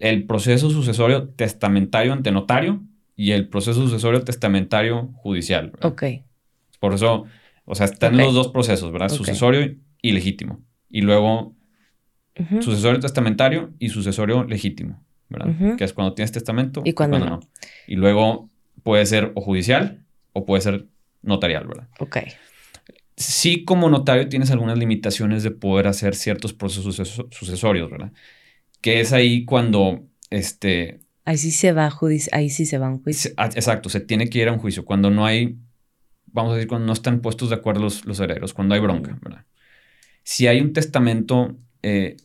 el 0.01 0.27
proceso 0.27 0.69
sucesorio 0.69 1.29
testamentario 1.29 2.13
ante 2.13 2.33
notario 2.33 2.83
y 3.15 3.31
el 3.31 3.47
proceso 3.47 3.83
sucesorio 3.83 4.25
testamentario 4.25 5.13
judicial. 5.15 5.71
Ok. 5.83 6.03
Por 6.81 6.95
eso, 6.95 7.27
o 7.67 7.77
sea, 7.77 7.87
están 7.87 8.17
los 8.17 8.35
dos 8.35 8.49
procesos, 8.49 8.91
¿verdad? 8.91 9.11
Sucesorio 9.11 9.77
y 10.03 10.11
legítimo. 10.11 10.61
Y 10.91 11.03
luego, 11.03 11.55
sucesorio 12.61 12.99
testamentario 12.99 13.75
y 13.79 13.91
sucesorio 13.91 14.43
legítimo, 14.43 15.05
¿verdad? 15.29 15.77
Que 15.77 15.85
es 15.85 15.93
cuando 15.93 16.15
tienes 16.15 16.33
testamento 16.33 16.83
y 16.85 16.95
cuando, 16.95 17.21
no. 17.21 17.39
Y 17.87 17.95
luego 17.95 18.51
puede 18.83 19.07
ser 19.07 19.33
o 19.35 19.41
judicial 19.41 20.05
o 20.33 20.45
puede 20.45 20.63
ser 20.63 20.87
notarial, 21.23 21.67
¿verdad? 21.67 21.89
Ok 22.01 22.19
sí 23.17 23.65
como 23.65 23.89
notario 23.89 24.29
tienes 24.29 24.51
algunas 24.51 24.79
limitaciones 24.79 25.43
de 25.43 25.51
poder 25.51 25.87
hacer 25.87 26.15
ciertos 26.15 26.53
procesos 26.53 26.97
sucesorios, 27.31 27.91
¿verdad? 27.91 28.13
Que 28.81 29.01
es 29.01 29.13
ahí 29.13 29.45
cuando, 29.45 30.07
este... 30.31 31.01
Ahí 31.25 31.39
sí 31.39 31.51
se 31.51 31.73
va 31.73 31.87
a 31.87 31.91
juicio, 31.91 32.31
ahí 32.35 32.51
sí 32.51 32.67
se 32.67 32.77
va 32.77 32.87
a 32.87 32.91
un 32.91 33.03
juicio. 33.03 33.31
Ah, 33.37 33.47
exacto, 33.47 33.89
se 33.89 34.01
tiene 34.01 34.29
que 34.29 34.41
ir 34.41 34.49
a 34.49 34.53
un 34.53 34.59
juicio. 34.59 34.85
Cuando 34.85 35.11
no 35.11 35.25
hay, 35.25 35.57
vamos 36.27 36.53
a 36.53 36.57
decir, 36.57 36.69
cuando 36.69 36.87
no 36.87 36.93
están 36.93 37.21
puestos 37.21 37.49
de 37.49 37.55
acuerdo 37.55 37.81
los, 37.81 38.21
herederos, 38.21 38.53
cuando 38.53 38.75
hay 38.75 38.81
bronca, 38.81 39.19
¿verdad? 39.23 39.47
Si 40.23 40.47
hay 40.47 40.61
un 40.61 40.73
testamento, 40.73 41.57
eh, 41.83 42.17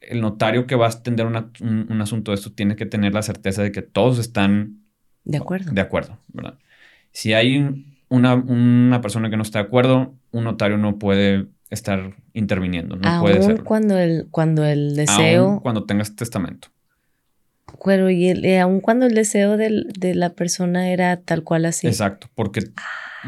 el 0.00 0.20
notario 0.20 0.66
que 0.66 0.74
va 0.74 0.86
a 0.86 0.90
atender 0.90 1.26
un, 1.26 2.02
asunto 2.02 2.32
de 2.32 2.34
esto 2.34 2.52
tiene 2.52 2.76
que 2.76 2.86
tener 2.86 3.14
la 3.14 3.22
certeza 3.22 3.62
de 3.62 3.72
que 3.72 3.82
todos 3.82 4.18
están... 4.18 4.87
De 5.28 5.36
acuerdo. 5.36 5.70
De 5.70 5.80
acuerdo, 5.80 6.18
¿verdad? 6.28 6.54
Si 7.12 7.34
hay 7.34 7.84
una, 8.08 8.34
una, 8.34 9.00
persona 9.02 9.28
que 9.28 9.36
no 9.36 9.42
está 9.42 9.60
de 9.60 9.66
acuerdo, 9.66 10.14
un 10.32 10.44
notario 10.44 10.78
no 10.78 10.98
puede 10.98 11.46
estar 11.68 12.16
interviniendo. 12.32 12.96
No 12.96 13.06
aún 13.06 13.20
puede 13.20 13.42
ser. 13.42 13.62
Cuando 13.62 13.98
el, 13.98 14.26
cuando 14.30 14.64
el 14.64 14.96
deseo. 14.96 15.44
Aún 15.44 15.60
cuando 15.60 15.84
tengas 15.84 16.16
testamento. 16.16 16.68
Pero 17.84 18.08
y 18.08 18.28
eh, 18.28 18.58
aún 18.58 18.80
cuando 18.80 19.04
el 19.04 19.14
deseo 19.14 19.58
de 19.58 20.14
la 20.14 20.30
persona 20.30 20.90
era 20.90 21.20
tal 21.20 21.44
cual 21.44 21.66
así. 21.66 21.86
Exacto, 21.86 22.28
porque 22.34 22.62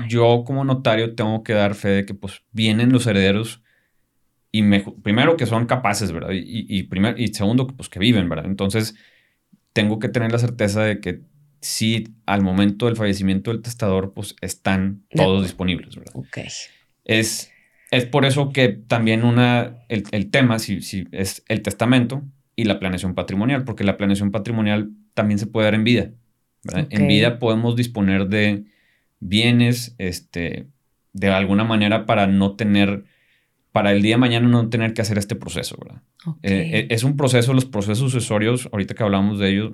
yo 0.09 0.45
como 0.47 0.65
notario 0.65 1.15
tengo 1.15 1.43
que 1.43 1.53
dar 1.53 1.75
fe 1.75 1.89
de 1.89 2.07
que 2.07 2.15
pues 2.15 2.43
vienen 2.51 2.93
los 2.93 3.07
herederos 3.07 3.63
y 4.53 4.63
primero 5.03 5.37
que 5.37 5.45
son 5.45 5.67
capaces, 5.67 6.13
¿verdad? 6.13 6.31
Y, 6.33 6.67
y, 6.67 6.89
y 7.17 7.29
segundo, 7.35 7.67
pues 7.67 7.91
que 7.91 7.99
viven, 7.99 8.29
¿verdad? 8.29 8.47
Entonces, 8.47 8.97
tengo 9.73 9.99
que 9.99 10.09
tener 10.09 10.33
la 10.33 10.39
certeza 10.39 10.83
de 10.83 11.01
que 11.01 11.23
si 11.61 12.09
al 12.27 12.43
momento 12.43 12.87
del 12.87 12.97
fallecimiento 12.97 13.51
del 13.51 13.63
testador, 13.63 14.13
pues 14.15 14.35
están 14.41 15.03
todos 15.15 15.43
disponibles, 15.43 15.95
¿verdad? 15.97 16.13
Ok. 16.15 16.39
Es, 17.05 17.53
es 17.91 18.07
por 18.07 18.25
eso 18.25 18.51
que 18.51 18.69
también 18.69 19.25
una, 19.25 19.79
el, 19.89 20.31
tema 20.31 20.59
si, 20.59 20.81
si 20.81 21.07
es 21.13 21.45
el 21.49 21.63
testamento 21.63 22.23
y 22.57 22.65
la 22.65 22.79
planeación 22.79 23.15
patrimonial, 23.15 23.65
porque 23.65 23.85
la 23.85 23.97
planeación 23.97 24.31
patrimonial 24.31 24.91
también 25.15 25.39
se 25.39 25.47
puede 25.47 25.67
dar 25.67 25.75
en 25.75 25.85
vida. 25.85 26.11
En 26.91 27.09
vida 27.09 27.39
podemos 27.39 27.75
disponer 27.75 28.29
de 28.29 28.65
bienes, 29.19 29.95
este, 29.99 30.67
de 31.13 31.29
alguna 31.29 31.65
manera 31.65 32.05
para 32.07 32.27
no 32.27 32.57
tener, 32.57 33.05
para 33.73 33.93
el 33.93 34.03
día 34.03 34.17
de 34.17 34.21
mañana 34.21 34.47
no 34.47 34.69
tener 34.69 34.93
que 34.93 35.03
hacer 35.03 35.17
este 35.17 35.37
proceso, 35.37 35.77
¿verdad? 35.83 36.03
Eh, 36.43 36.71
eh, 36.73 36.87
es 36.91 37.03
un 37.03 37.17
proceso, 37.17 37.55
los 37.55 37.65
procesos 37.65 38.13
sucesorios, 38.13 38.69
ahorita 38.73 38.95
que 38.95 39.03
hablamos 39.03 39.39
de 39.39 39.51
ellos, 39.51 39.73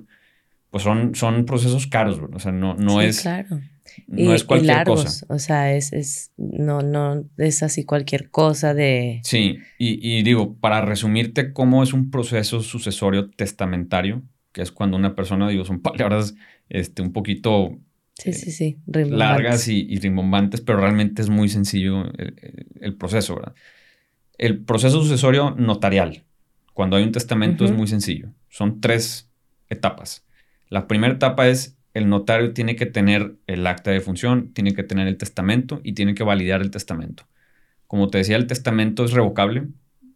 pues 0.69 0.83
son, 0.83 1.15
son 1.15 1.45
procesos 1.45 1.87
caros, 1.87 2.21
o 2.33 2.39
sea, 2.39 2.51
no, 2.51 2.75
no 2.75 3.01
es... 3.01 3.21
Claro. 3.21 3.59
No 4.05 4.33
es 4.33 4.43
cualquier 4.43 4.75
largos, 4.75 5.03
cosa. 5.03 5.25
O 5.29 5.39
sea, 5.39 5.73
es, 5.73 5.91
es, 5.91 6.31
no, 6.37 6.81
no 6.81 7.25
es 7.37 7.63
así 7.63 7.83
cualquier 7.83 8.29
cosa 8.29 8.75
de... 8.75 9.21
Sí, 9.23 9.57
y, 9.79 10.21
digo, 10.21 10.55
para 10.57 10.81
resumirte 10.81 11.51
cómo 11.51 11.81
es 11.81 11.93
un 11.93 12.11
proceso 12.11 12.61
sucesorio 12.61 13.31
testamentario, 13.31 14.21
que 14.51 14.61
es 14.61 14.71
cuando 14.71 14.97
una 14.97 15.15
persona, 15.15 15.49
digo, 15.49 15.65
son 15.65 15.81
palabras 15.81 16.35
este, 16.69 17.01
un 17.01 17.11
poquito 17.11 17.77
sí, 18.13 18.33
sí, 18.33 18.51
sí. 18.51 18.77
largas 18.85 19.67
y, 19.67 19.87
y, 19.89 19.97
rimbombantes, 19.99 20.61
pero 20.61 20.79
realmente 20.79 21.21
es 21.21 21.29
muy 21.29 21.49
sencillo 21.49 22.05
el, 22.17 22.67
el, 22.79 22.95
proceso, 22.95 23.35
¿verdad? 23.35 23.55
El 24.37 24.63
proceso 24.63 25.01
sucesorio 25.01 25.51
notarial, 25.51 26.23
cuando 26.73 26.97
hay 26.97 27.03
un 27.03 27.11
testamento, 27.11 27.65
es 27.65 27.71
muy 27.71 27.87
sencillo. 27.87 28.29
Son 28.49 28.79
tres 28.79 29.31
etapas. 29.67 30.26
La 30.69 30.87
primera 30.87 31.13
etapa 31.13 31.47
es 31.47 31.77
el 31.97 32.09
notario 32.09 32.53
tiene 32.53 32.75
que 32.75 32.85
tener 32.85 33.37
el 33.47 33.65
acta 33.65 33.89
de 33.89 34.01
función, 34.01 34.53
tiene 34.53 34.73
que 34.73 34.83
tener 34.83 35.07
el 35.07 35.17
testamento 35.17 35.81
y 35.83 35.93
tiene 35.93 36.13
que 36.13 36.23
validar 36.23 36.61
el 36.61 36.69
testamento. 36.69 37.23
Como 37.87 38.09
te 38.09 38.19
decía, 38.19 38.35
el 38.35 38.45
testamento 38.45 39.03
es 39.03 39.13
revocable. 39.13 39.67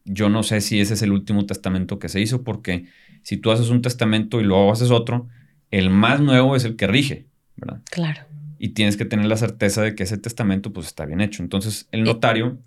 Yo 0.06 0.30
no 0.30 0.44
sé 0.44 0.62
si 0.62 0.80
ese 0.80 0.94
es 0.94 1.02
el 1.02 1.12
último 1.12 1.46
testamento 1.48 1.98
que 1.98 2.08
se 2.08 2.22
hizo 2.22 2.44
porque 2.44 2.86
si 3.24 3.38
tú 3.38 3.50
haces 3.50 3.70
un 3.70 3.82
testamento 3.82 4.40
y 4.40 4.44
luego 4.44 4.72
haces 4.72 4.92
otro, 4.92 5.28
el 5.72 5.90
más 5.90 6.22
nuevo 6.22 6.56
es 6.56 6.66
el 6.66 6.76
que 6.76 6.86
rige, 6.86 7.28
¿verdad? 7.56 7.82
Claro. 7.90 8.22
Y 8.60 8.70
tienes 8.70 8.96
que 8.96 9.06
tener 9.06 9.26
la 9.26 9.38
certeza 9.38 9.82
de 9.82 9.96
que 9.96 10.04
ese 10.04 10.20
testamento 10.20 10.74
pues 10.74 10.86
está 10.86 11.06
bien 11.06 11.22
hecho. 11.22 11.42
Entonces, 11.42 11.88
el 11.92 12.04
notario 12.04 12.60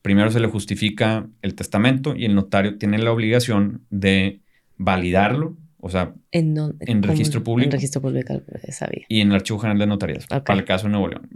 primero 0.00 0.30
se 0.30 0.38
le 0.38 0.46
justifica 0.46 1.26
el 1.42 1.56
testamento 1.56 2.14
y 2.14 2.26
el 2.26 2.36
notario 2.36 2.78
tiene 2.78 2.98
la 2.98 3.10
obligación 3.10 3.84
de 3.90 4.42
validarlo 4.76 5.56
o 5.86 5.90
sea, 5.90 6.14
en, 6.30 6.56
registro 7.02 7.44
público. 7.44 7.66
En 7.66 7.72
registro 7.72 8.00
público, 8.00 8.40
sabía. 8.70 9.04
Y 9.06 9.20
en 9.20 9.28
el 9.28 9.34
Archivo 9.34 9.58
General 9.58 9.78
de 9.78 9.86
Notarías, 9.86 10.26
para 10.26 10.58
el 10.58 10.64
caso 10.64 10.86
de 10.86 10.92
Nuevo 10.92 11.08
León. 11.08 11.28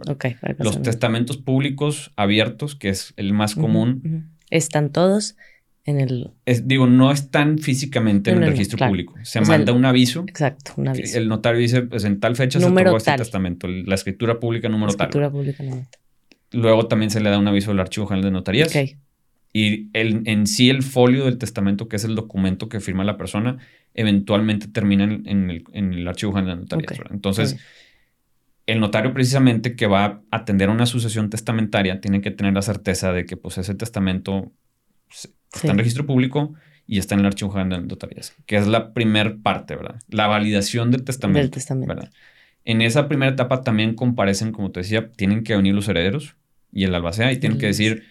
Los 0.57 0.81
testamentos 0.81 1.37
públicos 1.37 2.11
abiertos, 2.15 2.75
que 2.75 2.89
es 2.89 3.13
el 3.15 3.31
más 3.31 3.53
común. 3.53 4.31
Están 4.49 4.91
todos 4.91 5.37
en 5.85 5.99
el... 5.99 6.31
Es, 6.47 6.67
digo, 6.67 6.87
no 6.87 7.11
están 7.11 7.59
físicamente 7.59 8.31
en 8.31 8.41
el 8.41 8.49
registro 8.49 8.87
público. 8.87 9.13
Se 9.21 9.39
manda 9.39 9.71
un 9.71 9.85
aviso. 9.85 10.25
Exacto, 10.27 10.73
un 10.77 10.87
aviso. 10.87 11.15
El 11.15 11.27
notario 11.27 11.59
dice, 11.59 11.83
pues 11.83 12.03
en 12.05 12.19
tal 12.19 12.35
fecha 12.35 12.59
se 12.59 12.65
otorgó 12.65 12.97
este 12.97 13.17
testamento. 13.17 13.67
La 13.67 13.93
escritura 13.93 14.39
pública 14.39 14.67
número 14.67 14.87
la 14.87 14.93
escritura 14.93 15.29
pública 15.29 15.61
número 15.61 15.85
tal. 15.91 16.59
Luego 16.59 16.87
también 16.87 17.11
se 17.11 17.21
le 17.21 17.29
da 17.29 17.37
un 17.37 17.47
aviso 17.47 17.69
al 17.69 17.79
Archivo 17.79 18.07
General 18.07 18.23
de 18.23 18.31
Notarías. 18.31 18.75
Ok. 18.75 18.97
Y 19.51 19.89
el, 19.93 20.21
en 20.25 20.45
sí 20.45 20.69
el 20.69 20.83
folio 20.83 21.25
del 21.25 21.37
testamento, 21.37 21.87
que 21.87 21.95
es 21.95 22.03
el 22.03 22.15
documento 22.15 22.69
que 22.69 22.79
firma 22.79 23.03
la 23.03 23.17
persona, 23.17 23.57
eventualmente 23.93 24.67
termina 24.67 25.03
en, 25.05 25.49
el, 25.49 25.63
en 25.73 25.93
el, 25.93 26.07
archivo 26.07 26.33
general 26.33 26.57
de 26.57 26.61
notarías. 26.63 26.99
Entonces, 27.09 27.57
el 28.67 28.79
notario 28.79 29.13
precisamente 29.13 29.75
que 29.75 29.87
va 29.87 30.05
a 30.05 30.21
atender 30.31 30.69
una 30.69 30.85
sucesión 30.85 31.29
testamentaria 31.29 31.99
tiene 31.99 32.21
que 32.21 32.29
tener 32.29 32.53
la 32.53 32.61
certeza 32.61 33.11
de 33.11 33.25
que 33.25 33.37
pues, 33.37 33.57
ese 33.57 33.73
testamento 33.73 34.51
está 35.53 35.71
en 35.71 35.77
registro 35.79 36.05
público 36.05 36.53
y 36.85 36.99
está 36.99 37.15
en 37.15 37.21
el 37.21 37.27
archivo 37.27 37.51
general 37.51 37.81
de 37.81 37.87
notarías, 37.87 38.35
que 38.45 38.57
es 38.57 38.67
la 38.67 38.93
primer 38.93 39.39
parte, 39.41 39.75
¿verdad? 39.75 39.99
La 40.07 40.27
validación 40.27 40.91
del 40.91 41.03
testamento. 41.03 41.39
Del 41.39 41.51
testamento. 41.51 41.87
¿verdad? 41.87 42.11
En 42.65 42.81
esa 42.81 43.07
primera 43.07 43.31
etapa 43.31 43.63
también 43.63 43.95
comparecen, 43.95 44.51
como 44.51 44.71
te 44.71 44.81
decía, 44.81 45.11
tienen 45.11 45.43
que 45.43 45.55
venir 45.55 45.73
los 45.73 45.87
herederos 45.87 46.35
y 46.71 46.83
el 46.83 46.93
albacea 46.93 47.31
y 47.31 47.37
tienen 47.37 47.57
que 47.57 47.67
decir 47.67 48.05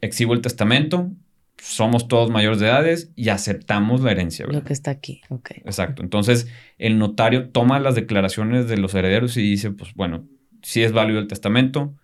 exhibo 0.00 0.34
el 0.34 0.40
testamento, 0.40 1.10
somos 1.58 2.08
todos 2.08 2.30
mayores 2.30 2.60
de 2.60 2.66
edades 2.66 3.10
y 3.16 3.30
aceptamos 3.30 4.00
la 4.00 4.12
herencia. 4.12 4.46
Lo 4.48 4.62
que 4.64 4.72
está 4.72 4.90
aquí, 4.90 5.22
ok. 5.28 5.50
Exacto. 5.64 6.02
Entonces, 6.02 6.48
el 6.78 6.98
notario 6.98 7.50
toma 7.50 7.80
las 7.80 7.94
declaraciones 7.94 8.68
de 8.68 8.76
los 8.78 8.94
herederos 8.94 9.36
y 9.36 9.42
dice, 9.42 9.70
pues 9.70 9.94
bueno, 9.94 10.24
si 10.62 10.82
es 10.82 10.92
válido 10.92 11.18
el 11.18 11.26
testamento, 11.26 11.94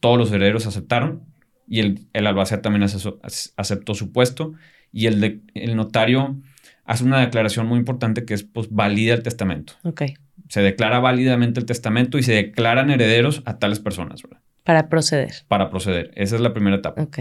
todos 0.00 0.18
los 0.18 0.32
herederos 0.32 0.66
aceptaron 0.66 1.24
y 1.66 1.80
el, 1.80 2.06
el 2.12 2.26
albacea 2.26 2.62
también 2.62 2.84
aceptó 2.84 3.94
su 3.94 4.12
puesto 4.12 4.54
y 4.90 5.06
el, 5.06 5.42
el 5.54 5.76
notario 5.76 6.40
hace 6.84 7.04
una 7.04 7.20
declaración 7.20 7.66
muy 7.66 7.78
importante 7.78 8.24
que 8.24 8.34
es, 8.34 8.42
pues, 8.42 8.68
valida 8.70 9.12
el 9.12 9.22
testamento. 9.22 9.74
Ok. 9.82 10.02
Se 10.48 10.62
declara 10.62 10.98
válidamente 10.98 11.60
el 11.60 11.66
testamento 11.66 12.16
y 12.16 12.22
se 12.22 12.32
declaran 12.32 12.90
herederos 12.90 13.42
a 13.44 13.58
tales 13.58 13.80
personas, 13.80 14.22
¿verdad? 14.22 14.40
Para 14.68 14.90
proceder. 14.90 15.32
Para 15.48 15.70
proceder. 15.70 16.10
Esa 16.14 16.34
es 16.34 16.42
la 16.42 16.52
primera 16.52 16.76
etapa. 16.76 17.00
Ok. 17.00 17.20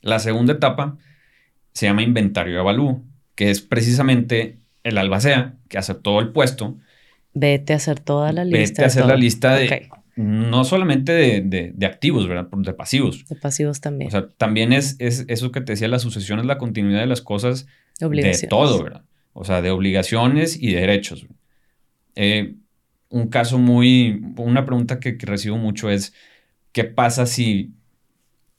La 0.00 0.18
segunda 0.20 0.54
etapa 0.54 0.96
se 1.74 1.84
llama 1.84 2.02
inventario 2.02 2.54
de 2.54 2.60
avalúo, 2.60 3.04
que 3.34 3.50
es 3.50 3.60
precisamente 3.60 4.56
el 4.82 4.96
albacea 4.96 5.56
que 5.68 5.76
aceptó 5.76 6.18
el 6.18 6.30
puesto. 6.32 6.78
Vete 7.34 7.74
a 7.74 7.76
hacer 7.76 8.00
toda 8.00 8.32
la 8.32 8.46
lista. 8.46 8.58
Vete 8.58 8.84
a 8.84 8.86
hacer 8.86 9.04
la 9.04 9.16
lista 9.16 9.54
de, 9.54 9.90
no 10.16 10.64
solamente 10.64 11.12
de, 11.12 11.86
activos, 11.86 12.26
¿verdad? 12.26 12.48
De 12.50 12.72
pasivos. 12.72 13.26
De 13.28 13.36
pasivos 13.36 13.82
también. 13.82 14.08
O 14.08 14.10
sea, 14.10 14.26
también 14.26 14.72
es, 14.72 14.96
es 14.98 15.26
eso 15.28 15.52
que 15.52 15.60
te 15.60 15.72
decía, 15.72 15.88
la 15.88 15.98
sucesión 15.98 16.38
es 16.38 16.46
la 16.46 16.56
continuidad 16.56 17.00
de 17.00 17.06
las 17.06 17.20
cosas 17.20 17.66
de 18.00 18.46
todo, 18.48 18.82
¿verdad? 18.82 19.02
O 19.34 19.44
sea, 19.44 19.60
de 19.60 19.68
obligaciones 19.68 20.56
y 20.58 20.72
de 20.72 20.80
derechos. 20.80 21.26
Eh, 22.14 22.54
un 23.10 23.28
caso 23.28 23.58
muy, 23.58 24.22
una 24.38 24.64
pregunta 24.64 25.00
que, 25.00 25.18
recibo 25.20 25.58
mucho 25.58 25.90
es, 25.90 26.14
¿qué 26.76 26.84
pasa 26.84 27.24
si 27.24 27.72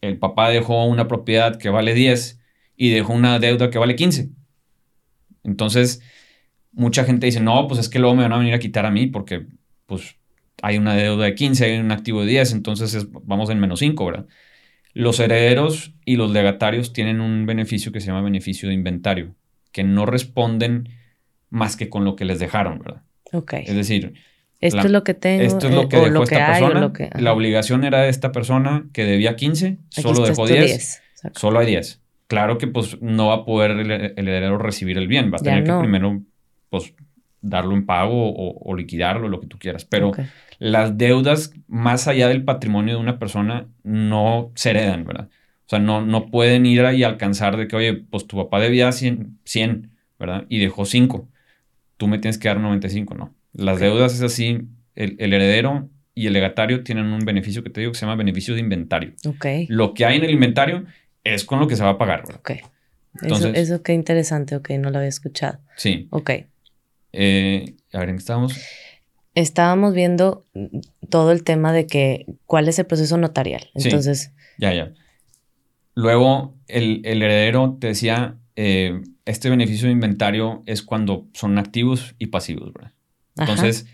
el 0.01 0.18
papá 0.18 0.49
dejó 0.49 0.86
una 0.86 1.07
propiedad 1.07 1.59
que 1.59 1.70
vale 1.70 1.93
10 1.93 2.39
y 2.76 2.89
dejó 2.89 3.13
una 3.13 3.38
deuda 3.38 3.70
que 3.70 3.78
vale 3.78 3.95
15? 3.95 4.30
Entonces, 5.43 6.01
mucha 6.72 7.03
gente 7.03 7.28
dice, 7.28 7.41
no, 7.41 7.68
pues 7.68 7.80
es 7.80 7.89
que 7.89 7.99
luego 7.99 8.15
me 8.15 8.24
van 8.24 8.34
a 8.34 8.39
venir 8.39 8.55
a 8.55 8.59
quitar 8.59 8.88
a 8.88 8.91
mí 8.91 9.05
porque, 9.05 9.45
pues, 9.86 10.15
hay 10.63 10.80
una 10.80 10.95
deuda 10.95 11.26
de 11.26 11.36
15, 11.36 11.65
hay 11.65 11.78
un 11.78 11.91
activo 11.91 12.22
de 12.22 12.32
10, 12.32 12.53
entonces 12.53 13.05
vamos 13.11 13.51
en 13.51 13.59
menos 13.59 13.78
5, 13.78 14.03
¿verdad? 14.07 14.26
Los 14.95 15.20
herederos 15.20 15.93
y 16.03 16.15
los 16.15 16.32
legatarios 16.32 16.93
tienen 16.93 17.22
un 17.22 17.45
beneficio 17.45 17.91
que 17.91 18.01
se 18.01 18.07
llama 18.07 18.24
beneficio 18.24 18.68
de 18.68 18.74
inventario, 18.74 19.36
que 19.72 19.84
no 19.84 20.07
responden 20.07 20.89
más 21.51 21.76
que 21.76 21.88
con 21.88 22.03
lo 22.03 22.15
que 22.15 22.26
les 22.26 22.39
dejaron, 22.39 22.80
¿verdad? 22.80 23.03
Ok. 23.32 23.53
Es 23.53 23.76
decir, 23.76 24.15
esto 24.60 24.80
es 24.80 24.91
lo 24.91 25.03
que 25.03 25.14
tengo. 25.14 25.43
Esto 25.43 25.68
es 25.68 25.74
lo 25.74 25.89
que 25.89 25.97
dejó 25.97 26.24
esta 26.24 26.47
persona. 26.47 26.91
la 27.20 27.34
obligación 27.34 27.84
era 27.84 28.01
de 28.01 28.10
esta 28.10 28.32
persona 28.32 28.86
que 28.93 29.05
debía 29.05 29.36
15, 29.36 29.78
solo 29.89 30.26
dejó 30.26 30.47
10. 30.47 31.01
Solo 31.36 31.60
hay 31.60 31.68
10. 31.68 32.01
Claro 32.28 32.58
que 32.58 32.68
pues 32.68 33.01
no 33.01 33.28
va 33.28 33.36
a 33.36 33.45
poder 33.45 33.72
el, 33.72 33.91
heredero 33.91 34.58
recibir 34.58 34.97
el 34.97 35.08
bien, 35.08 35.32
va 35.32 35.38
a 35.38 35.43
tener 35.43 35.64
que 35.64 35.74
primero 35.74 36.22
pues 36.70 36.93
darlo 37.41 37.74
en 37.74 37.86
pago 37.86 38.34
o, 38.36 38.76
liquidarlo, 38.76 39.30
lo 39.30 39.39
que 39.39 39.47
tú 39.47 39.58
quieras. 39.58 39.86
Pero 39.86 40.12
las 40.60 40.97
deudas 40.97 41.53
más 41.68 42.08
allá 42.08 42.28
del 42.28 42.43
patrimonio 42.43 42.95
de 42.95 42.99
una 42.99 43.20
persona 43.20 43.68
no 43.84 44.51
se 44.55 44.72
heredan, 44.72 45.05
¿verdad? 45.05 45.30
O 45.66 45.70
sea, 45.70 45.80
no, 45.80 46.01
no 46.01 46.28
pueden 46.28 46.66
ir 46.66 46.86
y 46.93 47.03
alcanzar 47.03 47.58
de 47.58 47.68
que, 47.68 47.76
oye, 47.76 47.93
pues 47.93 48.26
tu 48.26 48.38
papá 48.38 48.60
debía 48.60 48.91
100, 48.91 49.39
100 49.43 49.91
¿verdad? 50.20 50.45
Y 50.49 50.60
dejó 50.60 50.86
5. 50.86 51.28
Tú 51.97 52.08
me 52.08 52.20
tienes 52.20 52.38
que 52.38 52.47
dar 52.47 52.60
95, 52.60 53.16
no. 53.16 53.34
Las 53.58 53.80
deudas 53.80 54.14
es 54.14 54.22
así, 54.22 54.68
el, 54.95 55.34
heredero 55.34 55.89
y 56.14 56.28
el 56.28 56.34
legatario 56.34 56.84
tienen 56.84 57.08
un 57.08 57.20
beneficio 57.20 57.64
que 57.64 57.72
te 57.72 57.82
digo 57.82 57.91
que 57.91 57.97
se 57.97 58.05
llama 58.05 58.16
beneficio 58.16 58.53
de 58.53 58.60
inventario. 58.60 59.14
Ok. 59.28 59.45
Lo 59.68 59.93
que 59.93 60.05
hay 60.05 60.18
en 60.18 60.24
el 60.24 60.32
inventario 60.32 60.86
es 61.24 61.43
con 61.43 61.60
lo 61.60 61.68
que 61.68 61.76
se 61.76 61.84
va 61.84 61.91
a 61.91 61.97
pagar. 61.97 62.22
¿verdad? 62.22 62.39
Ok. 62.39 62.51
Entonces, 63.22 63.47
eso, 63.55 63.76
eso 63.76 63.84
qué 63.84 63.93
interesante, 63.93 64.55
ok, 64.55 64.70
no 64.80 64.91
lo 64.91 64.99
había 64.99 65.10
escuchado. 65.10 65.60
Sí. 65.76 66.08
Ok. 66.12 66.32
Eh, 67.14 67.76
a 67.93 67.99
ver, 67.99 68.10
¿en 68.10 68.16
qué 68.16 68.20
estábamos? 68.20 68.55
Estábamos 69.34 69.95
viendo 69.95 70.45
todo 71.10 71.32
el 71.32 71.43
tema 71.43 71.74
de 71.74 71.88
que 71.88 72.28
cuál 72.45 72.68
es 72.68 72.78
el 72.78 72.86
proceso 72.86 73.18
notarial. 73.18 73.70
Entonces. 73.74 74.34
ya, 74.60 74.74
ya. 74.74 74.93
Luego, 75.95 76.55
el, 76.68 77.01
heredero 77.03 77.76
te 77.80 77.88
decía, 77.88 78.38
eh, 78.55 79.01
este 79.26 79.49
beneficio 79.49 79.88
de 79.88 79.93
inventario 79.93 80.62
es 80.68 80.84
cuando 80.84 81.28
son 81.34 81.58
activos 81.58 82.14
y 82.20 82.28
pasivos, 82.28 82.72
¿verdad? 82.72 82.91
Entonces, 83.38 83.88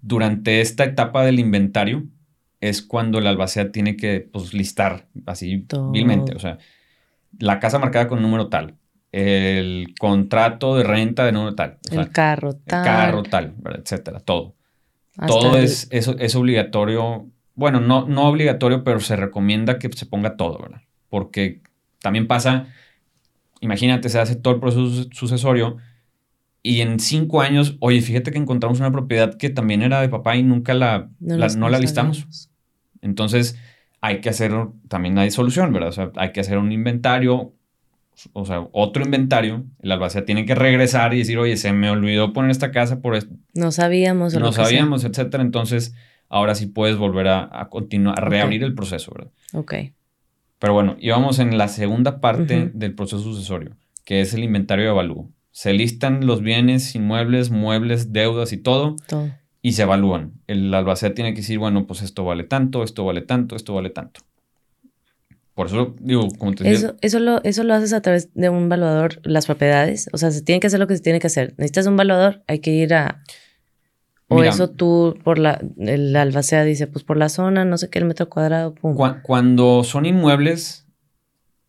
durante 0.00 0.60
esta 0.60 0.84
etapa 0.84 1.24
del 1.24 1.38
inventario 1.38 2.04
es 2.60 2.82
cuando 2.82 3.18
el 3.18 3.26
albacea 3.26 3.70
tiene 3.70 3.96
que 3.96 4.20
pues, 4.20 4.54
listar 4.54 5.06
así 5.26 5.66
vilmente. 5.92 6.34
O 6.34 6.38
sea, 6.38 6.58
la 7.38 7.60
casa 7.60 7.78
marcada 7.78 8.08
con 8.08 8.22
número 8.22 8.48
tal, 8.48 8.76
el 9.12 9.94
contrato 9.98 10.76
de 10.76 10.84
renta 10.84 11.24
de 11.24 11.32
número 11.32 11.54
tal. 11.54 11.78
el 11.90 12.10
carro 12.10 12.54
tal. 12.54 12.78
El 12.80 12.84
carro 12.84 13.22
tal, 13.22 13.54
etcétera, 13.78 14.20
todo. 14.20 14.54
todo 15.26 15.58
es, 15.58 15.88
es, 15.90 16.34
obligatorio. 16.34 17.26
Bueno, 17.54 17.80
no, 17.80 18.06
no 18.06 18.28
obligatorio, 18.28 18.84
pero 18.84 19.00
se 19.00 19.16
recomienda 19.16 19.78
que 19.78 19.90
se 19.92 20.06
ponga 20.06 20.36
todo, 20.36 20.58
¿verdad? 20.58 20.82
Porque 21.08 21.62
también 22.00 22.26
pasa, 22.26 22.66
imagínate, 23.60 24.08
se 24.08 24.18
hace 24.18 24.36
todo 24.36 24.54
el 24.54 24.60
proceso 24.60 25.08
sucesorio 25.12 25.78
y 26.66 26.80
en 26.80 26.98
cinco 26.98 27.42
años, 27.42 27.76
oye, 27.78 28.00
fíjate 28.00 28.32
que 28.32 28.38
encontramos 28.38 28.80
una 28.80 28.90
propiedad 28.90 29.36
que 29.36 29.50
también 29.50 29.82
era 29.82 30.00
de 30.00 30.08
papá 30.08 30.34
y 30.34 30.42
nunca 30.42 30.74
la, 30.74 31.08
no 31.20 31.36
la, 31.36 31.46
no 31.46 31.68
la 31.68 31.78
listamos. 31.78 32.50
Entonces, 33.02 33.56
hay 34.00 34.20
que 34.20 34.30
hacer, 34.30 34.52
también 34.88 35.16
hay 35.16 35.30
solución, 35.30 35.72
¿verdad? 35.72 35.90
O 35.90 35.92
sea, 35.92 36.10
hay 36.16 36.32
que 36.32 36.40
hacer 36.40 36.58
un 36.58 36.72
inventario, 36.72 37.52
o 38.32 38.44
sea, 38.44 38.66
otro 38.72 39.04
inventario. 39.04 39.64
El 39.80 39.92
albacea 39.92 40.24
tiene 40.24 40.44
que 40.44 40.56
regresar 40.56 41.14
y 41.14 41.18
decir, 41.18 41.38
oye, 41.38 41.56
se 41.56 41.72
me 41.72 41.88
olvidó 41.88 42.32
poner 42.32 42.50
esta 42.50 42.72
casa 42.72 43.00
por 43.00 43.14
esto. 43.14 43.32
No 43.54 43.70
sabíamos. 43.70 44.34
no 44.34 44.50
sabíamos, 44.50 45.04
etcétera. 45.04 45.44
Entonces, 45.44 45.94
ahora 46.28 46.56
sí 46.56 46.66
puedes 46.66 46.96
volver 46.96 47.28
a, 47.28 47.68
continuar, 47.70 48.18
a 48.18 48.28
reabrir 48.28 48.64
el 48.64 48.74
proceso, 48.74 49.12
¿verdad? 49.14 49.30
Ok. 49.52 49.74
Pero 50.58 50.72
bueno, 50.72 50.96
íbamos 50.98 51.38
en 51.38 51.58
la 51.58 51.68
segunda 51.68 52.20
parte 52.20 52.72
del 52.74 52.92
proceso 52.96 53.22
sucesorio, 53.22 53.76
que 54.04 54.20
es 54.20 54.34
el 54.34 54.42
inventario 54.42 54.86
de 54.86 54.90
avalúo 54.90 55.30
se 55.56 55.72
listan 55.72 56.26
los 56.26 56.42
bienes, 56.42 56.94
inmuebles, 56.94 57.50
muebles, 57.50 58.12
deudas 58.12 58.52
y 58.52 58.58
todo. 58.58 58.94
Todo. 59.08 59.30
Y 59.62 59.72
se 59.72 59.84
evalúan. 59.84 60.34
El 60.46 60.72
albacea 60.74 61.14
tiene 61.14 61.32
que 61.32 61.40
decir, 61.40 61.58
bueno, 61.58 61.86
pues 61.86 62.02
esto 62.02 62.26
vale 62.26 62.44
tanto, 62.44 62.82
esto 62.82 63.06
vale 63.06 63.22
tanto, 63.22 63.56
esto 63.56 63.72
vale 63.72 63.88
tanto. 63.88 64.20
Por 65.54 65.68
eso 65.68 65.96
digo, 65.98 66.28
como 66.36 66.52
te 66.52 66.64
decía. 66.64 66.88
Eso, 66.88 66.96
eso, 67.00 67.20
lo, 67.20 67.42
eso 67.42 67.64
lo 67.64 67.72
haces 67.72 67.94
a 67.94 68.02
través 68.02 68.28
de 68.34 68.50
un 68.50 68.68
valuador, 68.68 69.18
las 69.24 69.46
propiedades. 69.46 70.10
O 70.12 70.18
sea, 70.18 70.30
se 70.30 70.42
tiene 70.42 70.60
que 70.60 70.66
hacer 70.66 70.78
lo 70.78 70.86
que 70.86 70.94
se 70.94 71.02
tiene 71.02 71.20
que 71.20 71.28
hacer. 71.28 71.54
Necesitas 71.56 71.86
un 71.86 71.96
valuador, 71.96 72.42
hay 72.46 72.58
que 72.58 72.72
ir 72.72 72.92
a. 72.92 73.22
O 74.28 74.42
eso 74.42 74.68
tú, 74.68 75.18
por 75.24 75.38
la. 75.38 75.58
El 75.78 76.14
albacea 76.16 76.64
dice, 76.64 76.86
pues 76.86 77.02
por 77.02 77.16
la 77.16 77.30
zona, 77.30 77.64
no 77.64 77.78
sé 77.78 77.88
qué, 77.88 77.98
el 77.98 78.04
metro 78.04 78.28
cuadrado, 78.28 78.74
pum. 78.74 78.94
cuando 79.22 79.84
son 79.84 80.04
inmuebles, 80.04 80.85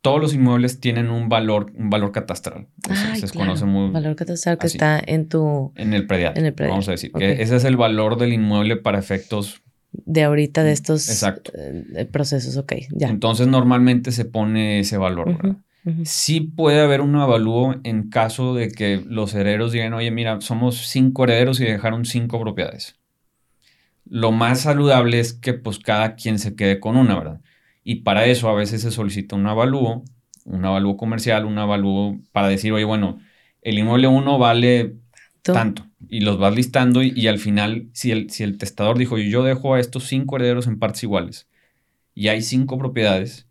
todos 0.00 0.20
los 0.20 0.34
inmuebles 0.34 0.80
tienen 0.80 1.10
un 1.10 1.28
valor, 1.28 1.72
un 1.74 1.90
valor 1.90 2.12
catastral. 2.12 2.68
se 3.18 3.28
conoce 3.36 3.64
muy. 3.64 3.90
Valor 3.90 4.16
catastral 4.16 4.58
que 4.58 4.66
está 4.66 5.00
en 5.04 5.28
tu. 5.28 5.72
En 5.76 5.92
el 5.94 6.06
predial. 6.06 6.34
En 6.36 6.46
el 6.46 6.54
predial. 6.54 6.72
Vamos 6.72 6.88
a 6.88 6.92
decir. 6.92 7.12
Que 7.12 7.42
ese 7.42 7.56
es 7.56 7.64
el 7.64 7.76
valor 7.76 8.18
del 8.18 8.32
inmueble 8.32 8.76
para 8.76 8.98
efectos. 8.98 9.62
De 9.92 10.22
ahorita 10.22 10.62
de 10.64 10.72
estos 10.72 11.08
Exacto. 11.08 11.52
Eh, 11.56 12.06
procesos, 12.10 12.56
ok, 12.56 12.74
ya. 12.90 13.08
Entonces 13.08 13.46
normalmente 13.48 14.12
se 14.12 14.24
pone 14.24 14.80
ese 14.80 14.98
valor. 14.98 15.56
Sí 16.04 16.40
puede 16.40 16.80
haber 16.80 17.00
un 17.00 17.16
avalúo 17.16 17.76
en 17.82 18.10
caso 18.10 18.54
de 18.54 18.70
que 18.70 19.02
los 19.06 19.34
herederos 19.34 19.72
digan, 19.72 19.94
oye, 19.94 20.10
mira, 20.10 20.40
somos 20.42 20.86
cinco 20.86 21.24
herederos 21.24 21.60
y 21.60 21.64
dejaron 21.64 22.04
cinco 22.04 22.38
propiedades. 22.40 22.96
Lo 24.04 24.30
más 24.30 24.60
saludable 24.60 25.18
es 25.18 25.32
que 25.32 25.54
pues 25.54 25.78
cada 25.78 26.14
quien 26.14 26.38
se 26.38 26.54
quede 26.54 26.78
con 26.78 26.96
una, 26.96 27.16
¿verdad? 27.18 27.40
Y 27.84 27.96
para 27.96 28.26
eso 28.26 28.48
a 28.48 28.54
veces 28.54 28.82
se 28.82 28.90
solicita 28.90 29.36
un 29.36 29.46
avalúo, 29.46 30.04
un 30.44 30.64
avalúo 30.64 30.96
comercial, 30.96 31.44
un 31.44 31.58
avalúo 31.58 32.18
para 32.32 32.48
decir, 32.48 32.72
oye, 32.72 32.84
bueno, 32.84 33.18
el 33.62 33.78
inmueble 33.78 34.08
1 34.08 34.38
vale 34.38 34.96
tanto. 35.42 35.86
Y 36.08 36.20
los 36.20 36.38
vas 36.38 36.54
listando 36.54 37.02
y, 37.02 37.26
al 37.26 37.38
final, 37.38 37.88
si 37.92 38.12
el, 38.12 38.30
si 38.30 38.44
el 38.44 38.56
testador 38.56 38.98
dijo, 38.98 39.18
yo 39.18 39.42
dejo 39.42 39.74
a 39.74 39.80
estos 39.80 40.04
cinco 40.04 40.36
herederos 40.36 40.66
en 40.66 40.78
partes 40.78 41.02
iguales 41.02 41.48
y 42.14 42.28
hay 42.28 42.42
cinco 42.42 42.78
propiedades, 42.78 43.46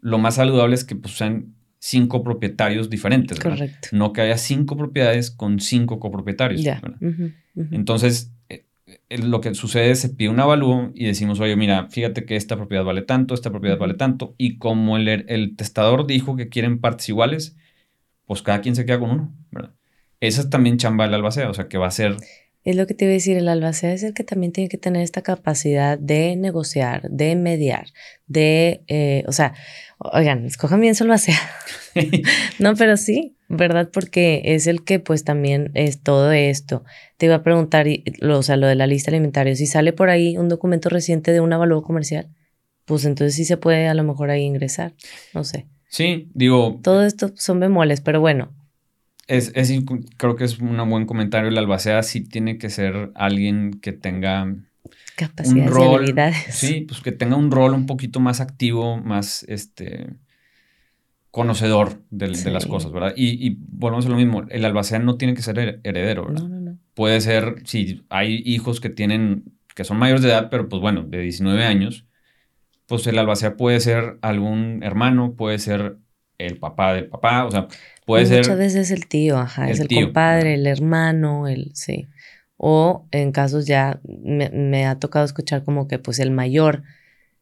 lo 0.00 0.18
más 0.18 0.34
saludable 0.36 0.74
es 0.74 0.84
que 0.84 0.96
pues, 0.96 1.14
sean 1.16 1.54
cinco 1.78 2.22
propietarios 2.22 2.90
diferentes. 2.90 3.40
Correcto. 3.40 3.88
No 3.92 4.12
que 4.12 4.20
haya 4.20 4.36
cinco 4.36 4.76
propiedades 4.76 5.30
con 5.30 5.60
cinco 5.60 5.98
copropietarios. 5.98 6.62
Entonces, 7.70 8.32
lo 9.08 9.40
que 9.40 9.54
sucede 9.54 9.90
es 9.90 10.00
se 10.00 10.08
pide 10.10 10.28
un 10.28 10.40
avalúo 10.40 10.90
y 10.94 11.06
decimos, 11.06 11.40
oye, 11.40 11.56
mira, 11.56 11.88
fíjate 11.88 12.24
que 12.24 12.36
esta 12.36 12.56
propiedad 12.56 12.84
vale 12.84 13.02
tanto, 13.02 13.34
esta 13.34 13.50
propiedad 13.50 13.78
vale 13.78 13.94
tanto, 13.94 14.34
y 14.38 14.58
como 14.58 14.96
el, 14.96 15.08
el 15.08 15.56
testador 15.56 16.06
dijo 16.06 16.36
que 16.36 16.48
quieren 16.48 16.80
partes 16.80 17.08
iguales, 17.08 17.56
pues 18.26 18.42
cada 18.42 18.60
quien 18.60 18.76
se 18.76 18.86
queda 18.86 19.00
con 19.00 19.10
uno, 19.10 19.34
¿verdad? 19.50 19.74
Esa 20.20 20.42
es 20.42 20.50
también 20.50 20.76
chamba 20.76 21.04
del 21.04 21.14
albacea, 21.14 21.48
o 21.50 21.54
sea, 21.54 21.68
que 21.68 21.78
va 21.78 21.86
a 21.86 21.90
ser... 21.90 22.16
Es 22.62 22.76
lo 22.76 22.86
que 22.86 22.92
te 22.92 23.06
iba 23.06 23.12
a 23.12 23.14
decir, 23.14 23.38
el 23.38 23.48
albacea 23.48 23.92
es 23.94 24.02
el 24.02 24.12
que 24.12 24.22
también 24.22 24.52
tiene 24.52 24.68
que 24.68 24.76
tener 24.76 25.02
esta 25.02 25.22
capacidad 25.22 25.98
de 25.98 26.36
negociar, 26.36 27.08
de 27.10 27.34
mediar, 27.34 27.86
de, 28.26 28.84
eh, 28.86 29.24
o 29.26 29.32
sea, 29.32 29.54
oigan, 29.98 30.44
escojan 30.44 30.80
bien 30.80 30.94
su 30.94 31.04
albacea. 31.04 31.38
no, 32.58 32.74
pero 32.74 32.98
sí, 32.98 33.34
¿verdad? 33.50 33.90
Porque 33.92 34.42
es 34.44 34.68
el 34.68 34.84
que 34.84 35.00
pues 35.00 35.24
también 35.24 35.72
es 35.74 36.00
todo 36.02 36.30
esto. 36.30 36.84
Te 37.16 37.26
iba 37.26 37.34
a 37.34 37.42
preguntar, 37.42 37.86
o 38.22 38.42
sea, 38.42 38.56
lo 38.56 38.68
de 38.68 38.76
la 38.76 38.86
lista 38.86 39.10
alimentaria, 39.10 39.56
si 39.56 39.66
sale 39.66 39.92
por 39.92 40.08
ahí 40.08 40.38
un 40.38 40.48
documento 40.48 40.88
reciente 40.88 41.32
de 41.32 41.40
un 41.40 41.52
avalúo 41.52 41.82
comercial, 41.82 42.30
pues 42.84 43.04
entonces 43.04 43.34
sí 43.34 43.44
se 43.44 43.56
puede 43.56 43.88
a 43.88 43.94
lo 43.94 44.04
mejor 44.04 44.30
ahí 44.30 44.42
ingresar, 44.42 44.94
no 45.34 45.42
sé. 45.42 45.66
Sí, 45.88 46.30
digo... 46.32 46.78
Todo 46.82 47.04
esto 47.04 47.32
son 47.34 47.58
bemoles, 47.58 48.00
pero 48.00 48.20
bueno. 48.20 48.54
Es, 49.26 49.50
es 49.56 49.72
creo 50.16 50.36
que 50.36 50.44
es 50.44 50.60
un 50.60 50.88
buen 50.88 51.06
comentario. 51.06 51.48
El 51.48 51.58
albacea 51.58 52.04
sí 52.04 52.20
tiene 52.20 52.56
que 52.56 52.70
ser 52.70 53.10
alguien 53.16 53.80
que 53.82 53.92
tenga... 53.92 54.54
Capacidades 55.16 55.76
y 55.76 55.82
habilidades. 55.82 56.36
Sí, 56.50 56.80
pues 56.82 57.00
que 57.00 57.10
tenga 57.10 57.34
un 57.34 57.50
rol 57.50 57.74
un 57.74 57.86
poquito 57.86 58.20
más 58.20 58.40
activo, 58.40 58.96
más, 58.98 59.44
este 59.48 60.06
conocedor 61.30 62.02
de, 62.10 62.28
las 62.50 62.66
cosas, 62.66 62.90
¿verdad? 62.92 63.12
Y, 63.16 63.46
y, 63.46 63.56
volvemos 63.60 64.06
a 64.06 64.08
lo 64.08 64.16
mismo, 64.16 64.44
el 64.48 64.64
albacea 64.64 64.98
no 64.98 65.16
tiene 65.16 65.34
que 65.34 65.42
ser 65.42 65.80
heredero, 65.84 66.26
¿verdad? 66.26 66.42
No, 66.42 66.48
no, 66.48 66.60
no. 66.60 66.78
Puede 66.94 67.20
ser, 67.20 67.62
si 67.64 68.04
hay 68.08 68.42
hijos 68.44 68.80
que 68.80 68.90
tienen, 68.90 69.44
que 69.74 69.84
son 69.84 69.96
mayores 69.98 70.22
de 70.22 70.30
edad, 70.30 70.48
pero 70.50 70.68
pues 70.68 70.82
bueno, 70.82 71.04
de 71.04 71.20
19 71.20 71.64
años, 71.64 72.06
pues 72.86 73.06
el 73.06 73.18
albacea 73.18 73.56
puede 73.56 73.78
ser 73.78 74.18
algún 74.22 74.82
hermano, 74.82 75.34
puede 75.36 75.58
ser 75.60 75.98
el 76.38 76.56
papá 76.56 76.94
del 76.94 77.06
papá, 77.06 77.44
o 77.44 77.50
sea, 77.50 77.68
puede 78.06 78.26
ser... 78.26 78.38
Muchas 78.38 78.58
veces 78.58 78.90
el 78.90 79.06
tío, 79.06 79.38
ajá, 79.38 79.70
es 79.70 79.78
el 79.78 79.88
compadre, 79.88 80.54
el 80.54 80.66
hermano, 80.66 81.46
el, 81.46 81.70
sí. 81.74 82.08
O 82.56 83.06
en 83.12 83.30
casos 83.30 83.66
ya 83.66 84.00
me, 84.04 84.86
ha 84.86 84.98
tocado 84.98 85.24
escuchar 85.24 85.62
como 85.64 85.86
que 85.86 85.98
pues 85.98 86.18
el 86.18 86.32
mayor, 86.32 86.82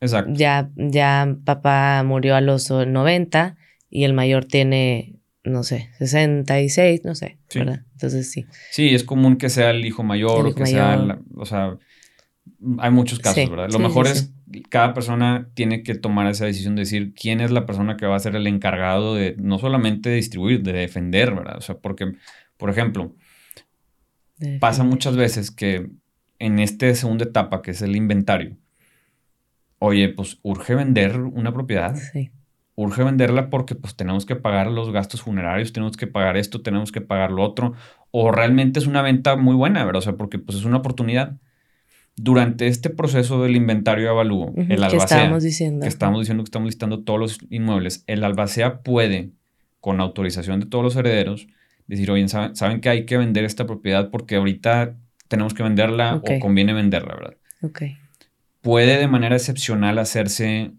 Exacto. 0.00 0.30
Ya, 0.34 0.70
ya 0.76 1.36
papá 1.44 2.04
murió 2.04 2.36
a 2.36 2.40
los 2.40 2.70
90 2.70 3.56
y 3.90 4.04
el 4.04 4.12
mayor 4.12 4.44
tiene, 4.44 5.16
no 5.44 5.62
sé, 5.62 5.90
66, 5.98 7.02
no 7.04 7.14
sé, 7.14 7.38
¿verdad? 7.54 7.84
Entonces 7.92 8.30
sí. 8.30 8.46
Sí, 8.70 8.94
es 8.94 9.04
común 9.04 9.36
que 9.36 9.48
sea 9.48 9.70
el 9.70 9.84
hijo 9.84 10.02
mayor 10.02 10.46
o 10.46 10.54
que 10.54 10.66
sea, 10.66 11.18
o 11.34 11.46
sea, 11.46 11.76
hay 12.78 12.90
muchos 12.90 13.18
casos, 13.18 13.48
¿verdad? 13.50 13.70
Lo 13.70 13.78
mejor 13.78 14.06
es 14.06 14.32
cada 14.70 14.94
persona 14.94 15.50
tiene 15.54 15.82
que 15.82 15.94
tomar 15.94 16.26
esa 16.26 16.46
decisión 16.46 16.74
de 16.74 16.80
decir 16.80 17.12
quién 17.14 17.40
es 17.40 17.50
la 17.50 17.66
persona 17.66 17.96
que 17.96 18.06
va 18.06 18.16
a 18.16 18.20
ser 18.20 18.34
el 18.34 18.46
encargado 18.46 19.14
de 19.14 19.36
no 19.38 19.58
solamente 19.58 20.10
de 20.10 20.16
distribuir, 20.16 20.62
de 20.62 20.72
defender, 20.72 21.34
¿verdad? 21.34 21.58
O 21.58 21.60
sea, 21.60 21.78
porque, 21.78 22.12
por 22.56 22.70
ejemplo, 22.70 23.14
pasa 24.60 24.84
muchas 24.84 25.16
veces 25.16 25.50
que 25.50 25.90
en 26.38 26.58
esta 26.58 26.94
segunda 26.94 27.24
etapa, 27.24 27.62
que 27.62 27.72
es 27.72 27.82
el 27.82 27.96
inventario, 27.96 28.56
oye, 29.78 30.08
pues 30.08 30.38
urge 30.42 30.74
vender 30.74 31.20
una 31.20 31.52
propiedad. 31.52 31.96
Sí. 32.12 32.30
Urge 32.80 33.02
venderla 33.02 33.50
porque 33.50 33.74
pues 33.74 33.96
tenemos 33.96 34.24
que 34.24 34.36
pagar 34.36 34.68
los 34.68 34.92
gastos 34.92 35.22
funerarios, 35.22 35.72
tenemos 35.72 35.96
que 35.96 36.06
pagar 36.06 36.36
esto, 36.36 36.62
tenemos 36.62 36.92
que 36.92 37.00
pagar 37.00 37.32
lo 37.32 37.42
otro. 37.42 37.74
O 38.12 38.30
realmente 38.30 38.78
es 38.78 38.86
una 38.86 39.02
venta 39.02 39.34
muy 39.34 39.56
buena, 39.56 39.84
¿verdad? 39.84 39.98
O 39.98 40.02
sea, 40.02 40.12
porque 40.12 40.38
pues 40.38 40.58
es 40.58 40.64
una 40.64 40.76
oportunidad 40.76 41.38
durante 42.14 42.68
este 42.68 42.88
proceso 42.88 43.42
del 43.42 43.56
inventario 43.56 44.04
de 44.04 44.10
avalúo, 44.10 44.52
el 44.54 44.84
albacea, 44.84 44.90
que 44.90 44.96
estamos 44.96 45.42
diciendo. 45.42 45.82
que 45.82 45.88
estamos 45.88 46.20
diciendo 46.20 46.44
que 46.44 46.46
estamos 46.46 46.66
listando 46.66 47.02
todos 47.02 47.18
los 47.18 47.38
inmuebles, 47.50 48.04
el 48.06 48.22
albacea 48.22 48.82
puede, 48.82 49.32
con 49.80 50.00
autorización 50.00 50.60
de 50.60 50.66
todos 50.66 50.84
los 50.84 50.94
herederos, 50.94 51.48
decir, 51.88 52.12
oye, 52.12 52.28
saben, 52.28 52.80
que 52.80 52.88
hay 52.88 53.06
que 53.06 53.16
vender 53.16 53.44
esta 53.44 53.66
propiedad 53.66 54.10
porque 54.10 54.36
ahorita 54.36 54.94
tenemos 55.26 55.52
que 55.52 55.64
venderla 55.64 56.14
o 56.14 56.38
conviene 56.38 56.74
venderla, 56.74 57.14
¿verdad? 57.16 57.36
Ok. 57.62 57.82
Puede 58.60 58.98
de 58.98 59.08
manera 59.08 59.34
excepcional 59.34 59.98
hacerse 59.98 60.72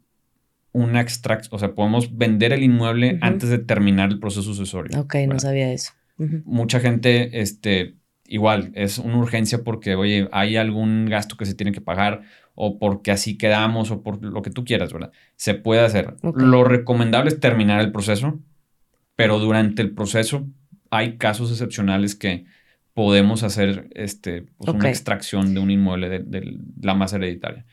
una 0.72 1.02
extracción, 1.02 1.56
o 1.56 1.60
sea, 1.60 1.74
podemos 1.74 2.18
vender 2.18 2.54
el 2.54 2.64
inmueble 2.64 3.18
antes 3.22 3.50
de 3.50 3.58
terminar 3.58 4.10
el 4.10 4.20
proceso 4.20 4.44
sucesorio. 4.44 5.00
Ok, 5.02 5.16
no 5.28 5.40
sabía 5.40 5.72
eso. 5.72 5.94
Mucha 6.46 6.80
gente, 6.80 7.42
este, 7.42 7.96
igual 8.28 8.72
es 8.76 8.98
una 8.98 9.18
urgencia 9.18 9.64
porque, 9.64 9.96
oye, 9.96 10.28
hay 10.32 10.58
algún 10.58 11.06
gasto 11.06 11.38
que 11.38 11.46
se 11.46 11.54
tiene 11.54 11.72
que 11.72 11.82
pagar 11.82 12.22
o 12.56 12.78
porque 12.78 13.12
así 13.12 13.38
quedamos 13.38 13.90
o 13.90 14.04
por 14.04 14.24
lo 14.24 14.42
que 14.42 14.50
tú 14.50 14.66
quieras, 14.66 14.92
¿verdad? 14.92 15.12
Se 15.38 15.54
puede 15.54 15.82
hacer. 15.82 16.16
Lo 16.36 16.66
recomendable 16.66 17.30
es 17.30 17.40
terminar 17.40 17.80
el 17.80 17.92
proceso, 17.92 18.40
pero 19.16 19.40
durante 19.40 19.82
el 19.82 19.92
proceso 19.92 20.46
hay 20.90 21.18
casos 21.18 21.52
excepcionales 21.52 22.16
que 22.16 22.46
podemos 22.94 23.44
hacer 23.44 23.88
este, 23.96 24.44
pues, 24.58 24.74
una 24.74 24.90
extracción 24.90 25.54
de 25.54 25.62
un 25.62 25.72
inmueble 25.72 26.10
de, 26.10 26.58
la 26.82 26.96
masa 26.96 27.16
hereditaria. 27.16 27.66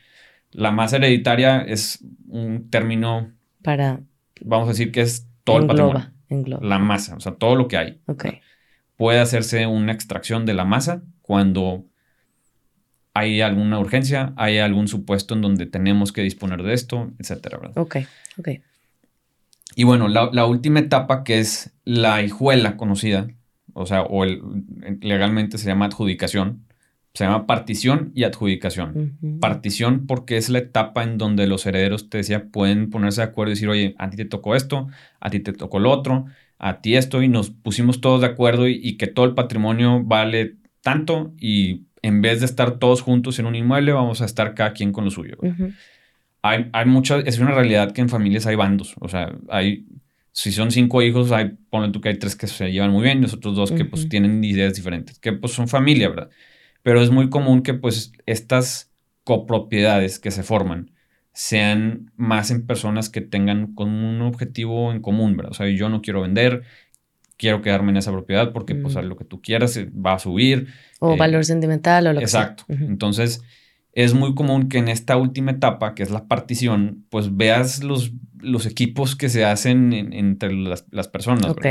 La 0.51 0.71
masa 0.71 0.97
hereditaria 0.97 1.61
es 1.61 2.03
un 2.27 2.69
término 2.69 3.31
para... 3.61 4.01
Vamos 4.41 4.67
a 4.67 4.71
decir 4.71 4.91
que 4.91 5.01
es 5.01 5.27
todo 5.43 5.59
el 5.59 5.67
patrimonio. 5.67 6.11
La 6.61 6.79
masa, 6.79 7.15
o 7.15 7.19
sea, 7.19 7.33
todo 7.33 7.55
lo 7.55 7.67
que 7.67 7.77
hay. 7.77 8.01
Okay 8.07 8.41
puede 8.97 9.19
hacerse 9.19 9.65
una 9.67 9.93
extracción 9.93 10.45
de 10.45 10.53
la 10.53 10.65
masa 10.65 11.03
cuando 11.21 11.85
hay 13.13 13.41
alguna 13.41 13.79
urgencia, 13.79 14.33
hay 14.35 14.57
algún 14.57 14.87
supuesto 14.87 15.33
en 15.33 15.41
donde 15.41 15.65
tenemos 15.65 16.11
que 16.11 16.21
disponer 16.21 16.61
de 16.61 16.73
esto, 16.73 17.11
etcétera. 17.17 17.59
Ok, 17.75 17.97
ok. 18.37 18.49
Y 19.75 19.83
bueno, 19.83 20.07
la, 20.07 20.45
última 20.45 20.79
etapa 20.79 21.23
que 21.23 21.39
es 21.39 21.71
la 21.83 22.21
hijuela 22.21 22.77
conocida, 22.77 23.27
o 23.73 23.85
sea, 23.85 24.01
o 24.03 24.25
legalmente 24.25 25.57
se 25.57 25.67
llama 25.67 25.85
adjudicación, 25.85 26.65
se 27.17 27.23
llama 27.23 27.47
partición 27.47 28.11
y 28.13 28.25
adjudicación. 28.25 29.17
Partición 29.41 30.05
porque 30.05 30.37
es 30.37 30.49
la 30.49 30.59
etapa 30.59 31.01
en 31.01 31.17
donde 31.17 31.47
los 31.47 31.65
herederos, 31.65 32.11
te 32.11 32.19
decía, 32.19 32.49
pueden 32.49 32.91
ponerse 32.91 33.21
de 33.21 33.27
acuerdo 33.27 33.49
y 33.49 33.55
decir, 33.55 33.69
oye, 33.69 33.95
a 33.97 34.11
ti 34.11 34.17
te 34.17 34.25
tocó 34.25 34.55
esto, 34.55 34.87
a 35.19 35.31
ti 35.31 35.39
te 35.39 35.51
tocó 35.51 35.79
lo 35.79 35.89
otro, 35.89 36.25
a 36.59 36.79
ti 36.79 36.95
esto 36.95 37.23
y 37.23 37.27
nos 37.27 37.49
pusimos 37.49 38.01
todos 38.01 38.21
de 38.21 38.27
acuerdo 38.27 38.67
y, 38.67 38.97
que 38.97 39.07
todo 39.07 39.25
el 39.25 39.33
patrimonio 39.33 40.03
vale 40.03 40.57
tanto 40.81 41.33
y 41.39 41.87
en 42.03 42.21
vez 42.21 42.41
de 42.41 42.45
estar 42.45 42.77
todos 42.77 43.01
juntos 43.01 43.39
en 43.39 43.47
un 43.47 43.55
inmueble, 43.55 43.93
vamos 43.93 44.21
a 44.21 44.25
estar 44.25 44.53
cada 44.53 44.73
quien 44.73 44.91
con 44.91 45.03
lo 45.03 45.09
suyo. 45.09 45.37
hay, 46.43 46.69
hay 46.71 46.85
mucha, 46.85 47.17
es 47.21 47.39
una 47.39 47.49
realidad 47.49 47.93
que 47.93 48.01
en 48.01 48.09
familias 48.09 48.45
hay 48.45 48.55
bandos, 48.55 48.93
o 48.99 49.07
sea, 49.07 49.35
hay, 49.49 49.87
si 50.33 50.51
son 50.51 50.69
cinco 50.69 51.01
hijos, 51.01 51.31
hay, 51.31 51.53
ponle 51.71 51.89
tú 51.89 51.99
que 51.99 52.09
hay 52.09 52.19
tres 52.19 52.35
que 52.35 52.45
se 52.45 52.71
llevan 52.71 52.91
muy 52.91 53.01
bien 53.01 53.17
y 53.17 53.21
los 53.23 53.33
otros 53.33 53.55
dos 53.55 53.71
que 53.71 53.85
pues 53.85 54.07
tienen 54.07 54.43
ideas 54.43 54.75
diferentes, 54.75 55.17
que 55.17 55.33
pues 55.33 55.51
son 55.53 55.67
familia, 55.67 56.09
¿verdad? 56.09 56.29
Pero 56.87 57.01
es 57.01 57.11
muy 57.11 57.29
común 57.29 57.63
que 57.63 57.73
pues 57.73 58.13
estas 58.25 58.93
copropiedades 59.25 60.19
que 60.19 60.31
se 60.31 60.41
forman, 60.41 60.91
sean 61.33 62.13
más 62.15 62.49
en 62.49 62.65
personas 62.65 63.09
que 63.09 63.19
tengan 63.19 63.73
con 63.75 63.89
un 63.89 64.21
objetivo 64.21 64.93
en 64.93 65.01
común, 65.01 65.35
¿verdad? 65.35 65.51
O 65.51 65.53
sea, 65.53 65.67
yo 65.67 65.89
no 65.89 66.01
quiero 66.01 66.21
vender, 66.21 66.63
quiero 67.35 67.61
quedarme 67.61 67.91
en 67.91 67.97
esa 67.97 68.13
propiedad 68.13 68.53
porque 68.53 68.73
pues 68.73 68.95
lo 68.95 69.17
que 69.17 69.25
tú 69.25 69.41
quieras 69.41 69.75
eh, 69.75 69.91
va 69.91 70.13
a 70.13 70.19
subir. 70.19 70.69
O 70.99 71.15
eh, 71.15 71.17
valor 71.17 71.43
sentimental 71.43 72.07
o 72.07 72.13
lo 72.13 72.21
que 72.21 72.27
sea. 72.27 72.43
Exacto. 72.43 72.63
Entonces, 72.69 73.43
es 73.91 74.13
muy 74.13 74.33
común 74.33 74.69
que 74.69 74.77
en 74.77 74.87
esta 74.87 75.17
última 75.17 75.51
etapa, 75.51 75.93
que 75.93 76.03
es 76.03 76.09
la 76.09 76.29
partición, 76.29 77.03
pues 77.09 77.35
veas 77.35 77.83
los, 77.83 78.13
los 78.39 78.65
equipos 78.65 79.17
que 79.17 79.27
se 79.27 79.43
hacen 79.43 79.91
entre 79.91 80.53
las, 80.53 80.85
las 80.91 81.09
personas, 81.09 81.47
Ok. 81.47 81.65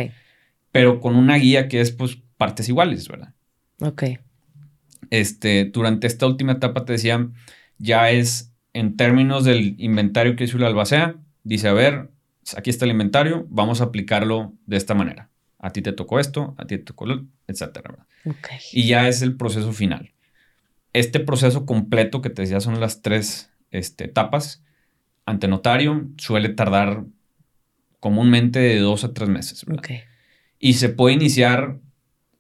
Pero 0.73 1.01
con 1.01 1.17
una 1.17 1.37
guía 1.37 1.69
que 1.69 1.81
es 1.81 1.91
pues 1.91 2.19
partes 2.37 2.69
iguales, 2.69 3.09
¿verdad? 3.09 3.33
Ok. 3.81 4.03
Este, 5.11 5.66
durante 5.66 6.07
esta 6.07 6.26
última 6.26 6.52
etapa 6.52 6.84
te 6.84 6.92
decía, 6.92 7.28
ya 7.78 8.11
es 8.11 8.52
en 8.72 8.96
términos 8.96 9.44
del 9.44 9.74
inventario 9.78 10.36
que 10.36 10.44
hizo 10.44 10.59
la 10.59 10.66
albacea, 10.66 11.16
dice, 11.44 11.68
a 11.68 11.72
ver, 11.72 12.11
aquí 12.57 12.70
está 12.70 12.84
el 12.84 12.90
inventario, 12.90 13.46
vamos 13.48 13.80
a 13.80 13.84
aplicarlo 13.84 14.52
de 14.66 14.76
esta 14.76 14.94
manera. 14.94 15.30
A 15.59 15.70
ti 15.70 15.82
te 15.82 15.92
tocó 15.92 16.20
esto, 16.20 16.54
a 16.59 16.66
ti 16.66 16.76
te 16.78 16.84
tocó 16.84 17.07
lo, 17.07 17.24
etcétera. 17.46 18.07
Y 18.72 18.86
ya 18.86 19.09
es 19.09 19.22
el 19.22 19.36
proceso 19.36 19.72
final. 19.72 20.12
Este 20.92 21.20
proceso 21.20 21.66
completo 21.66 22.20
que 22.20 22.30
te 22.30 22.42
decía 22.42 22.61
son 22.61 22.80
las 22.80 23.02
tres 23.02 23.50
este, 23.70 24.04
etapas. 24.04 24.62
Ante 25.24 25.48
notario 25.48 26.09
suele 26.16 26.50
tardar 26.50 27.04
comúnmente 28.00 28.59
de 28.59 28.78
dos 28.78 29.04
a 29.04 29.12
tres 29.12 29.28
meses. 29.28 29.64
Y 30.59 30.74
se 30.74 30.88
puede 30.88 31.14
iniciar 31.14 31.78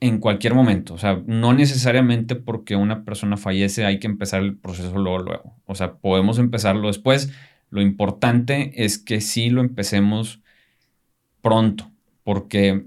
en 0.00 0.18
cualquier 0.18 0.54
momento. 0.54 0.94
O 0.94 0.98
sea, 0.98 1.22
no 1.26 1.52
necesariamente 1.52 2.36
porque 2.36 2.76
una 2.76 3.04
persona 3.04 3.36
fallece 3.36 3.84
hay 3.84 3.98
que 3.98 4.06
empezar 4.06 4.42
el 4.42 4.56
proceso 4.56 4.98
luego, 4.98 5.18
luego. 5.18 5.56
O 5.64 5.74
sea, 5.74 5.94
podemos 5.94 6.38
empezarlo 6.38 6.88
después. 6.88 7.32
Lo 7.70 7.80
importante 7.80 8.84
es 8.84 8.98
que 8.98 9.20
sí 9.20 9.50
lo 9.50 9.60
empecemos 9.60 10.40
pronto, 11.40 11.90
porque 12.24 12.86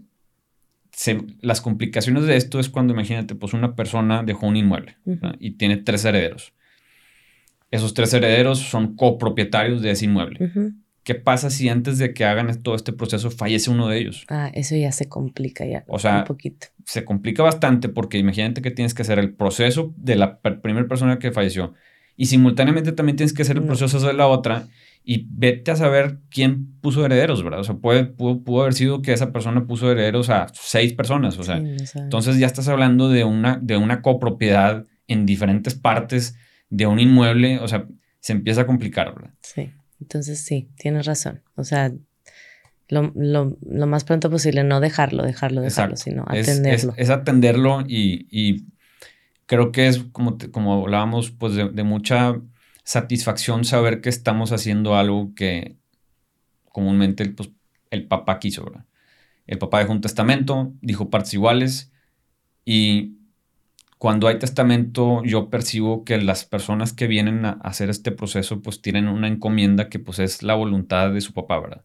las 1.42 1.62
complicaciones 1.62 2.26
de 2.26 2.36
esto 2.36 2.60
es 2.60 2.70
cuando, 2.70 2.94
imagínate, 2.94 3.36
pues 3.36 3.54
una 3.54 3.76
persona 3.76 4.24
dejó 4.24 4.48
un 4.48 4.58
inmueble 4.58 4.98
y 5.40 5.52
tiene 5.52 5.78
tres 5.78 6.04
herederos. 6.04 6.54
Esos 7.72 7.94
tres 7.94 8.14
herederos 8.14 8.60
son 8.60 8.96
copropietarios 8.96 9.82
de 9.82 9.92
ese 9.92 10.06
inmueble. 10.06 10.52
¿Qué 11.04 11.16
pasa 11.16 11.50
si 11.50 11.70
antes 11.70 11.98
de 11.98 12.14
que 12.14 12.26
hagan 12.26 12.62
todo 12.62 12.76
este 12.76 12.94
proceso 12.94 13.32
fallece 13.32 13.70
uno 13.70 13.88
de 13.88 13.98
ellos? 13.98 14.26
Ah, 14.30 14.52
eso 14.54 14.76
ya 14.76 14.92
se 14.92 15.08
complica 15.08 15.66
ya. 15.66 15.84
O 15.88 15.98
sea, 16.00 16.20
un 16.20 16.24
poquito. 16.26 16.68
Se 16.86 17.06
complica 17.06 17.42
bastante 17.44 17.90
porque 17.90 18.18
imagínate 18.18 18.62
que 18.62 18.72
tienes 18.72 18.94
que 18.94 19.02
hacer 19.02 19.20
el 19.20 19.34
proceso 19.34 19.94
de 19.98 20.16
la 20.16 20.40
primera 20.40 20.88
persona 20.88 21.20
que 21.20 21.32
falleció 21.32 21.74
y 22.20 22.26
simultáneamente 22.26 22.92
también 22.92 23.16
tienes 23.16 23.32
que 23.32 23.44
hacer 23.44 23.56
el 23.56 23.64
proceso 23.64 24.06
de 24.06 24.12
la 24.12 24.28
otra 24.28 24.68
y 25.06 25.26
vete 25.32 25.72
a 25.72 25.78
saber 25.78 26.18
quién 26.30 26.78
puso 26.82 27.06
herederos, 27.06 27.42
¿verdad? 27.46 27.62
O 27.62 27.64
sea, 27.64 27.76
puede, 27.76 28.04
pudo, 28.04 28.62
haber 28.62 28.74
sido 28.74 29.02
que 29.02 29.14
esa 29.14 29.32
persona 29.32 29.66
puso 29.66 29.90
herederos 29.90 30.30
a 30.30 30.48
seis 30.52 30.92
personas, 30.92 31.40
o 31.40 31.44
sea, 31.44 31.64
entonces 31.96 32.38
ya 32.38 32.46
estás 32.46 32.68
hablando 32.68 33.08
de 33.08 33.24
una, 33.24 33.58
de 33.62 33.78
una 33.78 34.02
copropiedad 34.02 34.86
en 35.08 35.26
diferentes 35.26 35.76
partes 35.76 36.36
de 36.70 36.88
un 36.88 37.00
inmueble, 37.00 37.60
o 37.60 37.70
sea, 37.70 37.88
se 38.20 38.34
empieza 38.34 38.62
a 38.62 38.68
complicar, 38.68 39.16
¿verdad? 39.16 39.32
Sí. 39.42 39.72
Entonces 40.02 40.42
sí, 40.42 40.70
tienes 40.78 41.06
razón. 41.06 41.42
O 41.56 41.64
sea, 41.64 41.92
lo, 42.90 43.58
más 43.88 44.04
pronto 44.04 44.30
posible, 44.30 44.64
no 44.64 44.80
dejarlo, 44.80 45.24
dejarlo, 45.24 45.62
dejarlo, 45.62 45.96
sino 45.96 46.24
atenderlo. 46.28 46.94
Es, 46.98 47.10
atenderlo 47.10 47.84
y, 47.88 48.66
creo 49.46 49.72
que 49.72 49.88
es 49.88 50.00
como, 50.12 50.38
como 50.52 50.84
hablábamos, 50.84 51.32
pues 51.32 51.56
de, 51.56 51.84
mucha 51.84 52.40
satisfacción 52.84 53.66
saber 53.66 54.02
que 54.02 54.10
estamos 54.10 54.52
haciendo 54.52 54.96
algo 54.96 55.34
que 55.36 55.78
comúnmente 56.72 57.30
pues, 57.30 57.52
el 57.92 58.08
papá 58.08 58.40
quiso, 58.40 58.66
¿verdad? 58.66 58.86
El 59.46 59.58
papá 59.58 59.80
dejó 59.80 59.92
un 59.92 60.02
testamento, 60.02 60.74
dijo 60.82 61.10
partes 61.10 61.34
iguales 61.34 61.92
y 62.66 63.19
cuando 64.00 64.30
hay 64.30 64.40
testamento 64.40 65.22
yo 65.26 65.50
percibo 65.50 66.06
que 66.06 66.18
las 66.18 66.46
personas 66.46 66.94
que 66.94 67.06
vienen 67.06 67.46
a 67.46 67.52
hacer 67.62 67.90
este 67.90 68.12
proceso 68.12 68.62
pues 68.62 68.82
tienen 68.82 69.10
una 69.10 69.28
encomienda 69.28 69.90
que 69.90 70.00
pues 70.00 70.20
es 70.20 70.42
la 70.42 70.56
voluntad 70.56 71.12
de 71.12 71.22
su 71.22 71.34
papá, 71.34 71.60
¿verdad? 71.60 71.84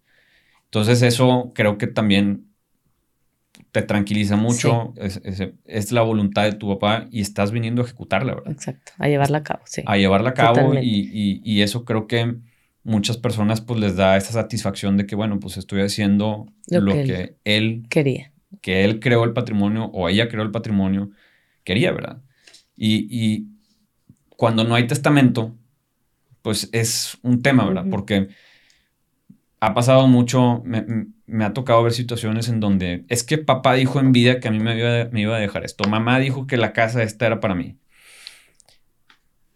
Entonces 0.67 1.03
eso 1.03 1.53
creo 1.55 1.77
que 1.77 1.89
también 1.89 2.47
te 3.73 3.83
tranquiliza 3.83 4.37
mucho, 4.37 4.95
es, 5.65 5.91
la 5.91 6.03
voluntad 6.03 6.45
de 6.45 6.53
tu 6.53 6.69
papá 6.69 7.09
y 7.11 7.21
estás 7.21 7.51
viniendo 7.51 7.83
a 7.83 7.85
ejecutarla, 7.85 8.37
¿verdad? 8.37 8.53
Exacto, 8.53 8.93
a 8.99 9.09
llevarla 9.09 9.39
a 9.39 9.43
cabo, 9.43 9.63
sí. 9.65 9.83
A 9.85 9.97
llevarla 9.97 10.31
a 10.31 10.35
cabo 10.35 10.75
y, 10.81 11.63
eso 11.63 11.85
creo 11.85 12.07
que 12.07 12.37
muchas 12.85 13.17
personas 13.17 13.61
pues 13.61 13.81
les 13.81 13.97
da 13.97 14.17
esa 14.17 14.33
satisfacción 14.33 14.97
de 14.97 15.07
que, 15.07 15.17
bueno, 15.17 15.41
pues 15.41 15.57
estoy 15.57 15.81
haciendo 15.83 16.47
lo, 16.69 16.93
que, 16.93 17.37
él, 17.43 17.87
quería. 17.91 18.33
Que 18.61 18.85
él 18.85 19.01
creó 19.01 19.25
el 19.25 19.33
patrimonio 19.33 19.87
o 19.87 20.09
ella 20.09 20.29
creó 20.29 20.45
el 20.45 20.53
patrimonio, 20.53 21.11
quería, 21.65 21.93
¿verdad? 21.93 22.23
Y, 22.77 23.49
cuando 24.37 24.65
no 24.65 24.75
hay 24.75 24.87
testamento, 24.87 25.57
pues 26.43 26.69
es 26.73 27.19
un 27.23 27.41
tema, 27.41 27.65
¿verdad? 27.65 27.87
Porque 27.89 28.29
ha 29.61 29.75
pasado 29.75 30.09
mucho, 30.09 30.63
me, 30.65 31.45
ha 31.45 31.53
tocado 31.53 31.83
ver 31.85 31.93
situaciones 31.93 32.49
en 32.49 32.59
donde 32.61 33.05
es 33.09 33.23
que 33.23 33.39
papá 33.39 33.75
dijo 33.75 34.01
en 34.01 34.13
vida 34.13 34.41
que 34.41 34.49
a 34.49 34.51
mí 34.51 34.59
me 34.59 34.77
iba, 34.77 35.09
me 35.13 35.21
iba 35.21 35.37
a 35.37 35.41
dejar 35.41 35.65
esto, 35.65 35.89
mamá 35.89 36.19
dijo 36.19 36.47
que 36.47 36.57
la 36.57 36.73
casa 36.73 37.03
esta 37.03 37.27
era 37.27 37.41
para 37.41 37.55
mí. 37.55 37.79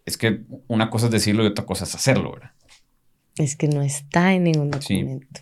Es 0.07 0.17
que 0.17 0.43
una 0.69 0.89
cosa 0.89 1.07
es 1.07 1.13
decirlo 1.13 1.45
y 1.45 1.49
otra 1.49 1.67
cosa 1.67 1.85
es 1.85 1.95
hacerlo, 1.95 2.33
¿verdad? 2.33 2.53
Es 3.39 3.57
que 3.57 3.69
no 3.69 3.83
está 3.83 4.35
en 4.35 4.45
ningún 4.45 4.71
documento. 4.71 5.41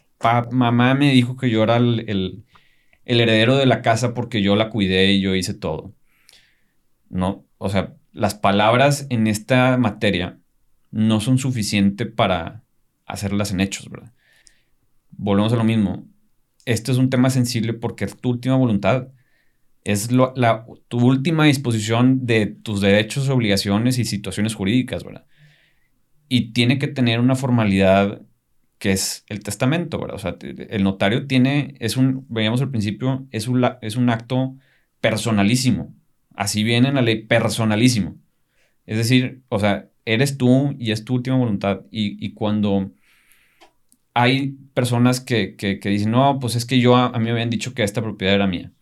mamá 0.50 0.94
me 0.94 1.12
dijo 1.12 1.36
que 1.36 1.50
yo 1.50 1.62
era 1.62 1.76
el, 1.76 2.44
heredero 3.04 3.56
de 3.56 3.66
la 3.66 3.80
casa 3.80 4.12
porque 4.12 4.42
yo 4.42 4.56
la 4.56 4.68
cuidé 4.68 5.12
y 5.12 5.20
yo 5.20 5.34
hice 5.34 5.54
todo. 5.54 5.94
No, 7.08 7.44
o 7.58 7.68
sea, 7.68 7.94
las 8.12 8.34
palabras 8.34 9.06
en 9.10 9.26
esta 9.26 9.76
materia 9.76 10.38
no 10.90 11.20
son 11.20 11.38
suficientes 11.38 12.08
para 12.10 12.64
hacerlas 13.06 13.52
en 13.52 13.60
hechos, 13.60 13.88
¿verdad? 13.90 14.12
volvemos 15.16 15.52
a 15.52 15.56
lo 15.56 15.64
mismo. 15.64 16.06
Esto 16.64 16.92
es 16.92 16.98
un 16.98 17.10
tema 17.10 17.30
sensible 17.30 17.74
porque 17.74 18.04
es 18.04 18.16
tu 18.16 18.30
última 18.30 18.56
voluntad. 18.56 19.08
Es 19.84 20.10
la, 20.10 20.66
tu 20.88 20.98
última 20.98 21.44
disposición 21.44 22.26
de 22.26 22.46
tus 22.46 22.80
derechos, 22.80 23.28
obligaciones 23.28 23.98
y 23.98 24.04
situaciones 24.04 24.54
jurídicas, 24.54 25.04
¿verdad? 25.04 25.26
Y 26.28 26.52
tiene 26.52 26.78
que 26.78 26.88
tener 26.88 27.20
una 27.20 27.36
formalidad 27.36 28.22
que 28.78 28.92
es 28.92 29.24
el 29.28 29.42
testamento, 29.42 30.00
¿verdad? 30.00 30.16
O 30.16 30.18
sea, 30.18 30.36
el 30.40 30.82
notario 30.82 31.26
tiene, 31.26 31.76
es 31.78 31.96
un, 31.96 32.26
veíamos 32.28 32.60
al 32.62 32.70
principio, 32.70 33.26
es 33.30 33.46
un, 33.46 33.64
es 33.80 33.96
un 33.96 34.10
acto 34.10 34.56
personalísimo. 35.00 35.94
Así 36.36 36.62
viene 36.62 36.88
en 36.88 36.94
la 36.94 37.02
ley, 37.02 37.24
personalísimo. 37.24 38.16
Es 38.86 38.96
decir, 38.98 39.42
o 39.48 39.58
sea, 39.58 39.88
eres 40.04 40.38
tú 40.38 40.76
y 40.78 40.92
es 40.92 41.04
tu 41.04 41.14
última 41.14 41.36
voluntad. 41.36 41.82
Y, 41.90 42.24
y 42.24 42.34
cuando 42.34 42.92
hay 44.16 44.56
personas 44.72 45.20
que, 45.20 45.56
dicen, 45.82 46.10
no, 46.10 46.38
pues 46.38 46.54
es 46.54 46.64
que 46.64 46.80
yo, 46.80 46.96
a, 46.96 47.12
mí 47.18 47.26
me 47.26 47.32
habían 47.32 47.50
dicho 47.50 47.74
que 47.74 47.82
esta 47.82 48.00
propiedad 48.00 48.34
era 48.34 48.46
mía. 48.46 48.72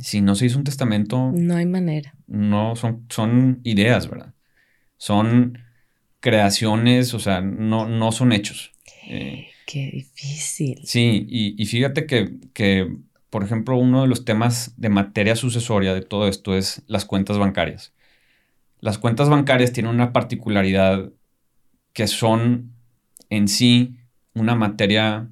Si 0.00 0.22
no 0.22 0.34
se 0.34 0.46
hizo 0.46 0.56
un 0.56 0.64
testamento... 0.64 1.32
No 1.34 1.56
hay 1.56 1.66
manera. 1.66 2.14
No, 2.26 2.74
son, 2.74 3.04
son 3.10 3.60
ideas, 3.62 4.08
¿verdad? 4.08 4.32
Son 4.96 5.58
creaciones, 6.20 7.12
o 7.12 7.18
sea, 7.18 7.42
no, 7.42 7.86
no 7.86 8.10
son 8.10 8.32
hechos. 8.32 8.72
Eh, 9.06 9.48
qué 9.66 9.90
difícil. 9.92 10.80
Sí, 10.84 11.26
y, 11.28 11.66
fíjate 11.66 12.06
que, 12.06 12.38
que, 12.54 12.90
por 13.32 13.42
ejemplo, 13.42 13.78
uno 13.78 14.02
de 14.02 14.08
los 14.08 14.26
temas 14.26 14.74
de 14.76 14.90
materia 14.90 15.36
sucesoria 15.36 15.94
de 15.94 16.02
todo 16.02 16.28
esto 16.28 16.54
es 16.54 16.82
las 16.86 17.06
cuentas 17.06 17.38
bancarias. 17.38 17.94
Las 18.78 18.98
cuentas 18.98 19.30
bancarias 19.30 19.72
tienen 19.72 19.90
una 19.90 20.12
particularidad 20.12 21.10
que 21.94 22.08
son 22.08 22.74
en 23.30 23.48
sí 23.48 23.96
una 24.34 24.54
materia 24.54 25.30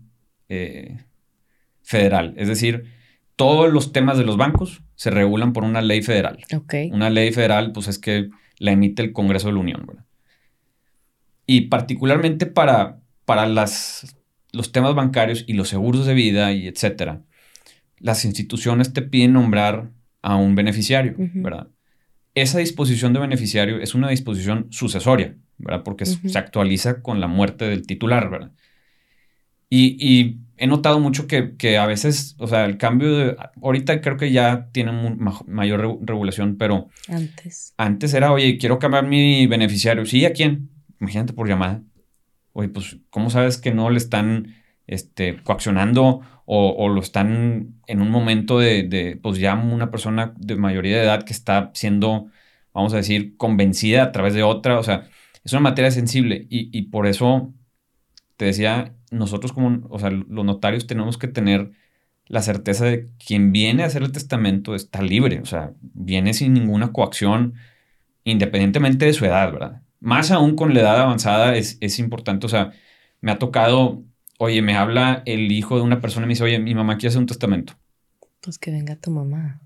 eh, 0.48 0.96
federal. 1.82 2.32
Es 2.38 2.48
decir, 2.48 2.86
todos 3.36 3.70
los 3.70 3.92
temas 3.92 4.16
de 4.16 4.24
los 4.24 4.38
bancos 4.38 4.80
se 4.94 5.11
regulan 5.11 5.53
por 5.53 5.64
una 5.64 5.82
ley 5.82 6.01
federal. 6.01 6.38
Una 6.90 7.11
ley 7.11 7.32
federal, 7.32 7.72
pues 7.72 7.86
es 7.86 7.98
que 7.98 8.30
la 8.57 8.72
emite 8.72 9.03
el 9.03 9.12
Congreso 9.12 9.48
de 9.48 9.53
la 9.53 9.61
Unión. 9.61 10.07
Y 11.44 11.68
particularmente 11.68 12.46
para, 12.46 12.98
para 13.26 13.44
las, 13.44 14.16
los 14.53 14.72
temas 14.72 14.94
bancarios 14.94 15.44
y 15.46 15.53
los 15.53 15.68
seguros 15.68 16.07
de 16.07 16.14
vida 16.14 16.53
y 16.53 16.66
etcétera, 16.66 17.24
las 18.01 18.24
instituciones 18.24 18.92
te 18.92 19.03
piden 19.03 19.34
nombrar 19.34 19.90
a 20.22 20.36
un 20.36 20.55
beneficiario, 20.55 21.14
¿verdad? 21.16 21.68
Esa 22.34 22.59
disposición 22.59 23.12
de 23.12 23.20
beneficiario 23.20 23.80
es 23.80 23.94
una 23.94 24.09
disposición 24.09 24.66
sucesoria, 24.70 25.36
¿verdad? 25.59 25.82
Porque 25.84 26.07
se 26.07 26.38
actualiza 26.38 27.03
con 27.03 27.20
la 27.20 27.26
muerte 27.26 27.66
del 27.66 27.86
titular, 27.86 28.30
¿verdad? 28.30 28.53
Y, 29.68 30.40
he 30.57 30.66
notado 30.66 31.01
mucho 31.01 31.26
que, 31.26 31.78
a 31.78 31.86
veces, 31.86 32.34
o 32.38 32.46
sea, 32.46 32.66
el 32.66 32.76
cambio 32.76 33.16
de... 33.16 33.36
Ahorita 33.62 34.03
creo 34.03 34.18
que 34.18 34.30
ya 34.30 34.68
tienen 34.72 35.18
mayor 35.46 35.98
regulación, 36.03 36.57
pero... 36.59 36.88
Antes. 37.09 37.72
Antes 37.78 38.12
era, 38.12 38.30
oye, 38.30 38.59
quiero 38.59 38.78
cambiar 38.78 39.07
mi 39.07 39.46
beneficiario. 39.46 40.05
¿Sí? 40.05 40.26
¿A 40.26 40.34
quién? 40.34 40.68
Imagínate 41.01 41.32
por 41.32 41.48
llamada. 41.48 41.82
Oye, 42.53 42.68
pues, 42.68 42.98
¿cómo 43.09 43.30
sabes 43.30 43.57
que 43.57 43.72
no 43.72 43.88
le 43.88 43.96
están 43.96 44.55
este, 44.86 45.40
coaccionando 45.44 46.20
o, 46.53 46.88
lo 46.88 47.01
están 47.01 47.80
en 47.86 48.03
un 48.03 48.11
momento 48.11 48.59
de, 48.59 49.18
pues 49.22 49.38
ya 49.38 49.55
una 49.55 49.90
persona 49.92 50.34
de 50.36 50.57
mayoría 50.57 50.96
de 50.96 51.05
edad 51.05 51.22
que 51.24 51.32
está 51.32 51.70
siendo, 51.74 52.26
vamos 52.74 52.92
a 52.92 52.96
decir, 52.96 53.36
convencida 53.36 54.03
a 54.03 54.12
través 54.12 54.34
de 54.34 54.42
otra? 54.42 54.78
O 54.80 54.82
sea, 54.82 55.09
es 55.44 55.53
una 55.53 55.61
materia 55.61 55.92
sensible 55.92 56.46
y, 56.51 56.76
y 56.76 56.82
por 56.90 57.07
eso 57.07 57.55
te 58.36 58.46
decía, 58.46 58.94
nosotros 59.12 59.53
como, 59.53 59.86
o 59.90 59.98
sea, 60.01 60.11
los 60.11 60.44
notarios 60.44 60.88
tenemos 60.88 61.18
que 61.18 61.28
tener 61.28 61.70
la 62.26 62.42
certeza 62.42 62.84
de 62.86 63.11
quien 63.24 63.53
viene 63.53 63.84
a 63.84 63.86
hacer 63.86 64.03
el 64.03 64.12
testamento 64.12 64.74
está 64.74 65.03
libre, 65.03 65.40
o 65.40 65.46
sea, 65.46 65.72
viene 65.80 66.34
sin 66.34 66.55
ninguna 66.55 66.92
coacción, 66.92 67.55
independientemente 68.24 69.07
de 69.07 69.12
su 69.12 69.24
edad, 69.24 69.53
¿verdad? 69.53 69.82
Más 70.01 70.30
aún 70.32 70.57
con 70.57 70.74
la 70.74 70.80
edad 70.80 71.01
avanzada 71.01 71.57
es, 71.57 71.78
es 71.80 71.98
importante, 72.01 72.46
o 72.46 72.48
sea, 72.48 72.72
me 73.20 73.32
ha 73.32 73.38
tocado, 73.38 74.05
oye, 74.43 74.62
me 74.62 74.74
habla 74.74 75.22
el 75.26 75.53
hijo 75.53 75.76
de 75.76 75.82
una 75.82 76.01
persona 76.01 76.24
y 76.24 76.28
me 76.28 76.32
dice, 76.32 76.45
oye, 76.45 76.59
mi 76.59 76.74
mamá 76.74 76.97
quiere 76.97 77.09
hacer 77.09 77.20
un 77.20 77.26
testamento. 77.26 77.74
Pues 78.41 78.59
que 78.59 78.70
venga 78.70 78.97
tu 78.97 79.11
mamá. 79.11 79.61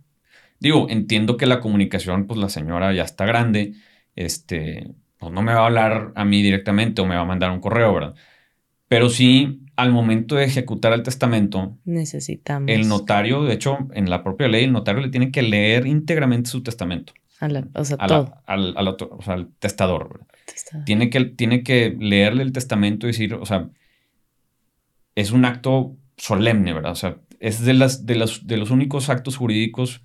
Digo, 0.59 0.89
entiendo 0.91 1.37
que 1.37 1.47
la 1.47 1.61
comunicación, 1.61 2.27
pues 2.27 2.41
la 2.41 2.49
señora 2.49 2.93
ya 2.93 3.05
está 3.05 3.25
grande, 3.25 3.75
este, 4.17 4.91
pues 5.19 5.31
no 5.31 5.43
me 5.43 5.55
va 5.55 5.61
a 5.61 5.67
hablar 5.67 6.13
a 6.17 6.25
mí 6.25 6.43
directamente 6.43 7.01
o 7.01 7.07
me 7.07 7.15
va 7.15 7.21
a 7.21 7.25
mandar 7.25 7.53
un 7.53 7.61
correo, 7.61 7.95
¿verdad? 7.95 8.15
Pero 8.89 9.11
sí, 9.11 9.63
al 9.77 9.93
momento 9.93 10.35
de 10.35 10.45
ejecutar 10.45 10.93
el 10.93 11.05
testamento, 11.05 11.79
necesitamos. 11.85 12.69
El 12.69 12.89
notario, 12.89 13.45
de 13.45 13.55
hecho, 13.55 13.79
en 13.93 14.11
la 14.11 14.25
propia 14.25 14.49
ley, 14.49 14.65
el 14.65 14.73
notario 14.73 15.03
le 15.03 15.09
tiene 15.09 15.31
que 15.31 15.43
leer 15.43 15.87
íntegramente 15.87 16.51
su 16.51 16.65
testamento. 16.65 17.13
o 17.75 17.85
sea, 17.85 17.97
todo. 17.97 18.35
al, 18.47 18.75
o 18.77 19.23
sea, 19.23 19.35
al 19.35 19.51
testador. 19.61 20.27
Tiene, 20.85 21.11
que, 21.11 21.25
tiene 21.27 21.63
que 21.63 21.97
leerle 21.97 22.43
el 22.43 22.53
testamento 22.53 23.07
y 23.07 23.11
decir, 23.11 23.35
o 23.35 23.47
sea, 23.47 23.71
es 25.15 25.31
un 25.31 25.45
acto 25.45 25.97
solemne, 26.17 26.73
¿verdad? 26.73 26.93
O 26.93 26.97
sea, 26.97 27.17
es 27.41 27.65
de, 27.65 27.75
las, 27.75 28.07
de, 28.07 28.15
los, 28.15 28.47
de 28.47 28.57
los 28.57 28.71
únicos 28.71 29.09
actos 29.09 29.37
jurídicos 29.37 30.03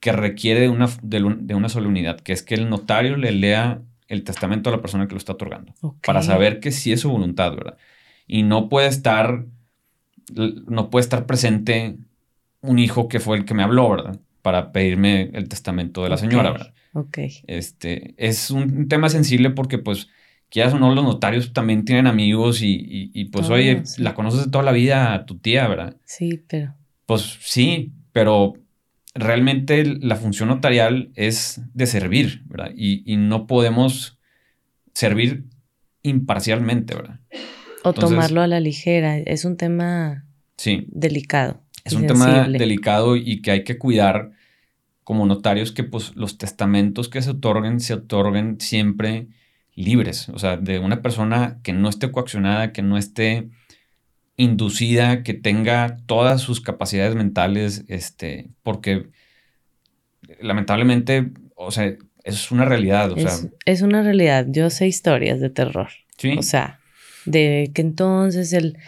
que 0.00 0.12
requiere 0.12 0.60
de 0.60 0.68
una, 0.68 0.88
de, 1.02 1.54
una 1.54 1.68
solemnidad, 1.68 2.20
que 2.20 2.32
es 2.32 2.42
que 2.42 2.54
el 2.54 2.70
notario 2.70 3.16
le 3.16 3.32
lea 3.32 3.82
el 4.08 4.24
testamento 4.24 4.70
a 4.70 4.72
la 4.72 4.80
persona 4.80 5.06
que 5.06 5.12
lo 5.12 5.18
está 5.18 5.32
otorgando, 5.32 5.74
para 6.04 6.22
saber 6.22 6.58
que 6.58 6.72
sí 6.72 6.90
es 6.90 7.00
su 7.00 7.10
voluntad, 7.10 7.54
¿verdad? 7.54 7.76
y 8.32 8.44
no 8.44 8.68
puede 8.68 8.86
estar, 8.86 9.44
no 10.32 10.88
puede 10.88 11.02
estar 11.02 11.26
presente 11.26 11.96
un 12.60 12.78
hijo 12.78 13.08
que 13.08 13.18
fue 13.18 13.36
el 13.36 13.44
que 13.44 13.54
me 13.54 13.64
habló, 13.64 13.90
¿verdad? 13.90 14.20
Para 14.40 14.70
pedirme 14.70 15.30
el 15.32 15.48
testamento 15.48 16.04
de 16.04 16.10
la 16.10 16.16
señora, 16.16 16.52
¿verdad? 16.52 16.74
Ok. 16.92 17.18
Este, 17.48 18.14
es 18.18 18.52
un 18.52 18.86
tema 18.86 19.08
sensible 19.08 19.50
porque, 19.50 19.78
pues, 19.78 20.10
quieras 20.50 20.74
o 20.74 20.78
no, 20.78 20.94
los 20.94 21.04
notarios 21.04 21.52
también 21.52 21.84
tienen 21.84 22.06
amigos 22.06 22.60
y, 22.62 23.24
pues, 23.32 23.48
oye, 23.48 23.82
la 23.98 24.14
conoces 24.14 24.44
de 24.44 24.50
toda 24.50 24.64
la 24.64 24.72
vida 24.72 25.14
a 25.14 25.24
tu 25.24 25.38
tía, 25.38 25.66
¿verdad? 25.68 25.96
Sí, 26.04 26.42
pero. 26.46 26.74
Pues 27.06 27.38
sí, 27.40 27.92
pero 28.12 28.54
realmente 29.14 29.84
la 29.84 30.16
función 30.16 30.48
notarial 30.48 31.10
es 31.14 31.60
de 31.74 31.86
servir, 31.86 32.42
¿verdad? 32.46 32.72
Y, 32.76 33.02
y 33.10 33.16
no 33.16 33.46
podemos 33.46 34.18
servir 34.94 35.44
imparcialmente, 36.02 36.94
¿verdad? 36.94 37.20
O 37.82 37.92
tomarlo 37.92 38.42
a 38.42 38.46
la 38.46 38.60
ligera. 38.60 39.18
Es 39.18 39.44
un 39.44 39.56
tema 39.56 40.26
sí, 40.56 40.86
delicado. 40.88 41.62
Es 41.84 41.94
un 41.94 42.06
tema 42.06 42.48
delicado 42.48 43.16
y 43.16 43.40
que 43.40 43.50
hay 43.50 43.64
que 43.64 43.78
cuidar 43.78 44.32
como 45.02 45.26
notarios 45.26 45.72
que 45.72 45.82
pues, 45.82 46.14
los 46.14 46.38
testamentos 46.38 47.08
que 47.08 47.22
se 47.22 47.30
otorguen 47.30 47.80
se 47.80 47.94
otorguen 47.94 48.60
siempre 48.60 49.28
libres. 49.80 50.28
O 50.30 50.38
sea, 50.38 50.56
de 50.56 50.78
una 50.78 51.02
persona 51.02 51.58
que 51.62 51.72
no 51.72 51.88
esté 51.88 52.10
coaccionada, 52.10 52.72
que 52.72 52.82
no 52.82 52.96
esté 52.96 53.48
inducida, 54.36 55.22
que 55.22 55.34
tenga 55.34 55.98
todas 56.06 56.40
sus 56.40 56.60
capacidades 56.60 57.14
mentales, 57.14 57.84
este, 57.88 58.48
porque 58.62 59.10
lamentablemente, 60.40 61.30
o 61.54 61.70
sea, 61.70 61.94
es 62.24 62.50
una 62.50 62.64
realidad. 62.64 63.12
O 63.12 63.16
es, 63.16 63.22
sea, 63.22 63.50
es 63.64 63.82
una 63.82 64.02
realidad. 64.02 64.46
Yo 64.48 64.70
sé 64.70 64.86
historias 64.86 65.40
de 65.40 65.50
terror. 65.50 65.88
¿sí? 66.16 66.36
O 66.38 66.42
sea, 66.42 66.80
de 67.26 67.70
que 67.74 67.82
entonces 67.82 68.52
el, 68.52 68.78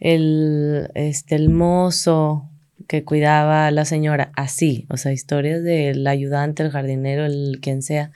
el, 0.00 0.88
este, 0.94 1.34
el 1.34 1.48
mozo 1.48 2.48
que 2.88 3.04
cuidaba 3.04 3.66
a 3.66 3.70
la 3.70 3.84
señora, 3.84 4.32
así, 4.36 4.86
o 4.88 4.96
sea, 4.96 5.12
historias 5.12 5.62
del 5.62 6.06
ayudante, 6.06 6.62
el 6.62 6.70
jardinero, 6.70 7.24
el 7.24 7.58
quien 7.60 7.82
sea. 7.82 8.10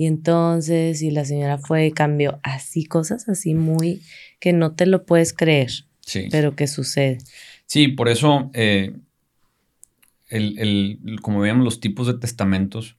Y 0.00 0.06
entonces, 0.06 1.02
y 1.02 1.10
la 1.10 1.26
señora 1.26 1.58
fue 1.58 1.88
y 1.88 1.92
cambió, 1.92 2.40
así, 2.42 2.86
cosas 2.86 3.28
así 3.28 3.52
muy 3.54 4.00
que 4.40 4.54
no 4.54 4.74
te 4.74 4.86
lo 4.86 5.04
puedes 5.04 5.34
creer, 5.34 5.70
sí. 6.00 6.28
pero 6.30 6.56
que 6.56 6.68
sucede. 6.68 7.18
Sí, 7.66 7.88
por 7.88 8.08
eso, 8.08 8.50
eh, 8.54 8.94
el, 10.30 10.58
el- 10.58 11.20
como 11.20 11.40
veíamos 11.40 11.66
los 11.66 11.80
tipos 11.80 12.06
de 12.06 12.14
testamentos, 12.14 12.96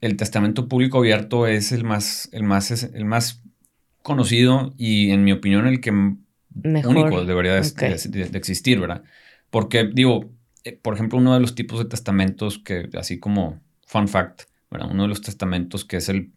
el 0.00 0.16
testamento 0.16 0.68
público 0.68 0.96
abierto 1.00 1.46
es 1.46 1.70
el 1.72 1.84
más, 1.84 2.30
el 2.32 2.44
más, 2.44 2.70
es 2.70 2.84
el 2.84 3.04
más 3.04 3.42
conocido 4.02 4.72
y, 4.78 5.10
en 5.10 5.22
mi 5.22 5.32
opinión, 5.32 5.66
el 5.66 5.82
que 5.82 5.92
Mejor. 5.92 6.96
único 6.96 7.26
debería 7.26 7.56
de, 7.56 7.60
Ok. 7.60 7.82
de- 8.08 8.26
de 8.30 8.38
existir, 8.38 8.80
¿verdad? 8.80 9.02
Porque, 9.50 9.84
digo, 9.92 10.32
eh, 10.64 10.72
por 10.80 10.94
ejemplo, 10.94 11.18
uno 11.18 11.34
de 11.34 11.40
los 11.40 11.54
tipos 11.54 11.78
de 11.78 11.84
testamentos 11.84 12.58
que, 12.58 12.88
así 12.94 13.18
como 13.20 13.60
fun 13.86 14.08
fact, 14.08 14.44
Uno 14.72 15.02
de 15.02 15.08
los 15.08 15.22
testamentos 15.22 15.84
que 15.84 15.98
es 15.98 16.08
el 16.08 16.32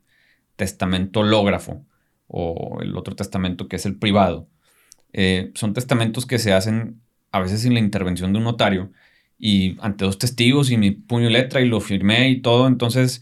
testamento 0.56 1.22
hológrafo 1.22 1.86
o 2.28 2.80
el 2.82 2.96
otro 2.98 3.16
testamento 3.16 3.68
que 3.68 3.76
es 3.76 3.86
el 3.86 3.98
privado, 3.98 4.48
eh, 5.14 5.52
son 5.56 5.74
testamentos 5.74 6.26
que 6.26 6.40
se 6.40 6.54
hacen 6.54 7.02
a 7.32 7.40
veces 7.40 7.62
sin 7.62 7.74
la 7.74 7.80
intervención 7.80 8.34
de 8.34 8.40
un 8.40 8.46
notario 8.46 8.92
y 9.38 9.78
ante 9.82 10.06
dos 10.06 10.18
testigos 10.18 10.72
y 10.72 10.78
mi 10.78 10.92
puño 10.92 11.30
y 11.30 11.34
letra 11.34 11.62
y 11.62 11.68
lo 11.68 11.82
firmé 11.82 12.30
y 12.30 12.42
todo, 12.42 12.68
entonces, 12.68 13.22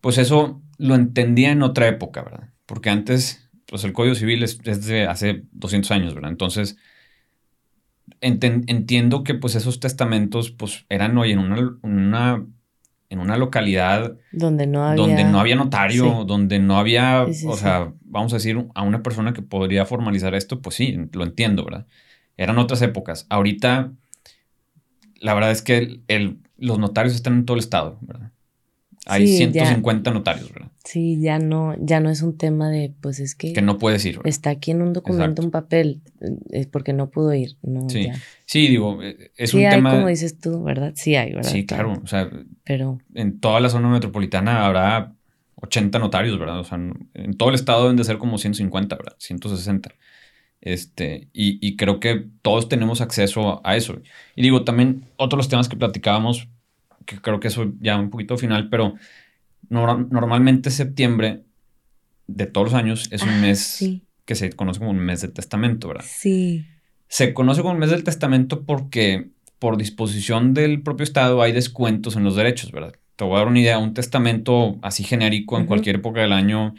pues 0.00 0.18
eso 0.18 0.62
lo 0.78 0.94
entendía 0.94 1.50
en 1.50 1.62
otra 1.62 1.88
época, 1.88 2.22
¿verdad? 2.22 2.50
Porque 2.66 2.90
antes, 2.90 3.50
pues 3.66 3.84
el 3.84 3.92
Código 3.92 4.14
Civil 4.14 4.42
es, 4.42 4.58
de 4.62 5.06
hace 5.06 5.44
200 5.52 5.90
años, 5.90 6.14
¿verdad? 6.14 6.30
Entonces, 6.30 6.76
entiendo 8.20 9.22
que 9.24 9.34
pues 9.34 9.54
esos 9.54 9.80
testamentos 9.80 10.50
pues 10.50 10.86
eran 10.88 11.16
hoy 11.18 11.32
en 11.32 11.38
una, 11.82 12.46
en 13.10 13.20
una 13.20 13.36
localidad 13.36 14.16
Donde 14.32 14.66
no 14.66 14.84
había. 14.86 15.02
donde 15.06 15.24
no 15.24 15.40
había 15.40 15.56
notario, 15.56 16.04
Sí. 16.04 16.24
donde 16.26 16.58
no 16.58 16.78
había, 16.78 17.24
Sí, 17.28 17.34
sí, 17.34 17.46
o 17.48 17.56
sea, 17.56 17.92
vamos 18.02 18.32
a 18.32 18.36
decir, 18.36 18.66
a 18.74 18.82
una 18.82 19.02
persona 19.02 19.32
que 19.32 19.42
podría 19.42 19.86
formalizar 19.86 20.34
esto, 20.34 20.60
pues 20.60 20.76
sí, 20.76 20.96
lo 21.12 21.24
entiendo, 21.24 21.64
¿verdad? 21.64 21.86
Eran 22.36 22.58
otras 22.58 22.82
épocas. 22.82 23.26
Ahorita, 23.30 23.92
la 25.20 25.34
verdad 25.34 25.50
es 25.50 25.62
que 25.62 25.78
el- 25.78 26.02
el- 26.08 26.38
los 26.58 26.78
notarios 26.78 27.14
están 27.14 27.34
en 27.34 27.44
todo 27.46 27.56
el 27.56 27.60
estado, 27.60 27.98
¿verdad? 28.02 28.30
Hay 29.08 29.26
Sí, 29.26 29.38
ya. 29.52 29.64
150 29.66 30.10
notarios, 30.12 30.52
¿verdad? 30.52 30.70
Sí, 30.84 31.20
ya 31.20 31.38
no, 31.38 31.74
ya 31.80 32.00
no 32.00 32.10
es 32.10 32.22
un 32.22 32.36
tema 32.38 32.70
de, 32.70 32.92
pues 33.00 33.20
es 33.20 33.34
que, 33.34 33.52
Que 33.52 33.62
no 33.62 33.78
puedes 33.78 34.04
ir, 34.04 34.16
¿verdad? 34.18 34.28
está 34.28 34.50
aquí 34.50 34.70
en 34.70 34.80
un 34.82 34.92
documento, 34.92 35.24
Exacto. 35.42 35.42
un 35.44 35.50
papel, 35.50 36.00
es 36.50 36.66
porque 36.66 36.92
no 36.92 37.10
pudo 37.10 37.34
ir. 37.34 37.56
No, 37.62 37.88
Sí, 37.90 38.04
ya. 38.04 38.14
Sí, 38.46 38.68
digo, 38.68 39.02
eh, 39.02 39.30
es 39.36 39.50
sí 39.50 39.58
un 39.58 39.64
hay, 39.66 39.70
tema... 39.76 39.90
como 39.90 40.08
dices 40.08 40.38
tú, 40.38 40.62
¿verdad? 40.62 40.92
Sí 40.94 41.16
hay, 41.16 41.32
¿verdad? 41.34 41.50
Sí, 41.50 41.66
claro, 41.66 42.00
o 42.02 42.06
sea, 42.06 42.30
Pero 42.64 42.98
en 43.14 43.40
toda 43.40 43.60
la 43.60 43.68
zona 43.68 43.88
metropolitana 43.88 44.64
habrá 44.64 45.12
80 45.56 45.98
notarios, 45.98 46.38
¿verdad? 46.38 46.60
O 46.60 46.64
sea, 46.64 46.78
en 46.78 47.36
todo 47.36 47.48
el 47.50 47.54
estado 47.56 47.82
deben 47.82 47.96
de 47.96 48.04
ser 48.04 48.18
como 48.18 48.38
150, 48.38 48.96
¿verdad? 48.96 49.16
160. 49.18 49.90
Este, 50.60 51.28
y, 51.32 51.64
y 51.66 51.76
creo 51.76 52.00
que 52.00 52.26
todos 52.42 52.68
tenemos 52.68 53.00
acceso 53.00 53.60
a 53.64 53.76
eso. 53.76 54.00
Y 54.34 54.42
digo, 54.42 54.64
también 54.64 55.04
otros 55.16 55.48
temas 55.48 55.68
que 55.68 55.76
platicábamos, 55.76 56.48
que 57.08 57.20
creo 57.20 57.40
que 57.40 57.48
eso 57.48 57.72
ya 57.80 57.98
un 57.98 58.10
poquito 58.10 58.36
final, 58.36 58.68
pero 58.68 58.94
nor- 59.70 60.08
normalmente 60.10 60.70
septiembre 60.70 61.42
de 62.26 62.46
todos 62.46 62.66
los 62.66 62.74
años 62.74 63.08
es 63.10 63.22
un 63.22 63.30
Ah, 63.30 63.40
mes 63.40 63.60
sí, 63.60 64.02
que 64.26 64.34
se 64.34 64.52
conoce 64.52 64.78
como 64.80 64.90
un 64.90 64.98
mes 64.98 65.22
de 65.22 65.28
testamento, 65.28 65.88
¿verdad? 65.88 66.04
sí. 66.06 66.66
Se 67.08 67.32
conoce 67.32 67.62
como 67.62 67.72
el 67.72 67.78
mes 67.80 67.90
del 67.90 68.04
testamento 68.04 68.64
porque 68.66 69.30
por 69.58 69.78
disposición 69.78 70.52
del 70.52 70.82
propio 70.82 71.04
Estado 71.04 71.40
hay 71.40 71.52
descuentos 71.52 72.16
en 72.16 72.24
los 72.24 72.36
derechos, 72.36 72.70
¿verdad? 72.70 72.92
Te 73.16 73.24
voy 73.24 73.36
a 73.36 73.38
dar 73.38 73.48
una 73.48 73.60
idea, 73.60 73.78
un 73.78 73.94
testamento 73.94 74.78
así 74.82 75.02
genérico 75.04 75.56
en 75.58 75.64
cualquier 75.66 75.96
época 75.96 76.20
del 76.20 76.32
año 76.32 76.74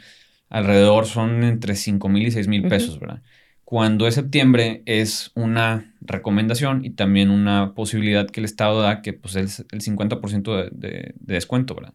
alrededor 0.48 1.06
son 1.06 1.42
entre 1.42 1.74
5 1.74 2.08
mil 2.08 2.26
y 2.28 2.30
6 2.30 2.46
mil 2.48 2.62
pesos, 2.68 2.98
¿verdad? 3.00 3.22
Cuando 3.70 4.08
es 4.08 4.16
septiembre 4.16 4.82
es 4.84 5.30
una 5.36 5.94
recomendación 6.00 6.84
y 6.84 6.90
también 6.90 7.30
una 7.30 7.72
posibilidad 7.74 8.28
que 8.28 8.40
el 8.40 8.44
Estado 8.46 8.82
da 8.82 9.00
que 9.00 9.12
pues 9.12 9.36
es 9.36 9.64
el 9.70 9.80
50% 9.80 10.56
de, 10.56 10.70
de- 10.72 11.14
de 11.20 11.34
descuento, 11.34 11.76
¿verdad? 11.76 11.94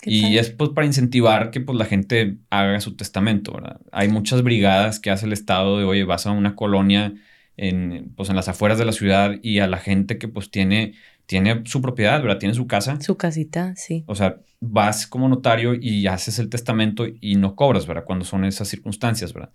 ¿Qué 0.00 0.12
Y 0.12 0.22
tal? 0.22 0.38
es 0.38 0.50
pues 0.50 0.70
para 0.70 0.86
incentivar 0.86 1.50
que 1.50 1.60
pues 1.60 1.76
la 1.76 1.86
gente 1.86 2.38
haga 2.50 2.80
su 2.80 2.96
testamento, 2.96 3.52
¿verdad? 3.52 3.80
Hay 3.92 4.08
muchas 4.10 4.42
brigadas 4.42 5.00
que 5.00 5.10
hace 5.10 5.26
el 5.26 5.32
Estado 5.32 5.78
de, 5.78 5.84
oye, 5.84 6.04
vas 6.04 6.26
a 6.26 6.30
una 6.32 6.54
colonia 6.54 7.14
en, 7.56 8.12
pues 8.16 8.30
en 8.30 8.36
las 8.36 8.48
afueras 8.48 8.78
de 8.78 8.84
la 8.84 8.92
ciudad 8.92 9.36
y 9.42 9.58
a 9.60 9.66
la 9.66 9.78
gente 9.78 10.18
que 10.18 10.28
pues 10.28 10.50
tiene, 10.52 10.94
tiene 11.26 11.62
su 11.66 11.82
propiedad, 11.82 12.22
¿verdad? 12.22 12.38
Tiene 12.38 12.54
su 12.54 12.66
casa. 12.68 13.00
Su 13.00 13.16
casita, 13.16 13.74
sí. 13.76 14.04
O 14.06 14.14
sea, 14.14 14.40
vas 14.60 15.06
como 15.08 15.28
notario 15.28 15.74
y 15.74 16.06
haces 16.06 16.38
el 16.38 16.48
testamento 16.48 17.06
y 17.20 17.36
no 17.36 17.56
cobras, 17.56 17.86
¿verdad? 17.86 18.04
Cuando 18.04 18.24
son 18.24 18.44
esas 18.44 18.68
circunstancias, 18.68 19.32
¿verdad? 19.32 19.52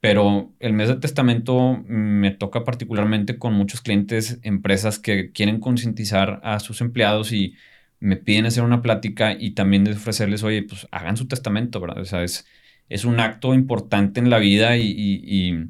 Pero 0.00 0.52
el 0.60 0.72
mes 0.74 0.88
de 0.88 0.96
testamento 0.96 1.82
me 1.88 2.30
toca 2.30 2.64
particularmente 2.64 3.38
con 3.38 3.54
muchos 3.54 3.80
clientes, 3.80 4.38
empresas 4.42 4.98
que 4.98 5.32
quieren 5.32 5.58
concientizar 5.58 6.40
a 6.44 6.60
sus 6.60 6.80
empleados 6.80 7.32
y 7.32 7.54
me 7.98 8.16
piden 8.16 8.46
hacer 8.46 8.62
una 8.62 8.82
plática 8.82 9.32
y 9.38 9.52
también 9.52 9.84
de 9.84 9.92
ofrecerles, 9.92 10.42
oye, 10.42 10.62
pues 10.62 10.86
hagan 10.92 11.16
su 11.16 11.26
testamento, 11.28 11.80
¿verdad? 11.80 12.00
O 12.02 12.04
sea, 12.04 12.22
es, 12.24 12.46
es 12.88 13.04
un 13.04 13.20
acto 13.20 13.54
importante 13.54 14.20
en 14.20 14.28
la 14.30 14.38
vida 14.38 14.76
y, 14.76 14.86
y- 14.90 15.22
y- 15.24 15.64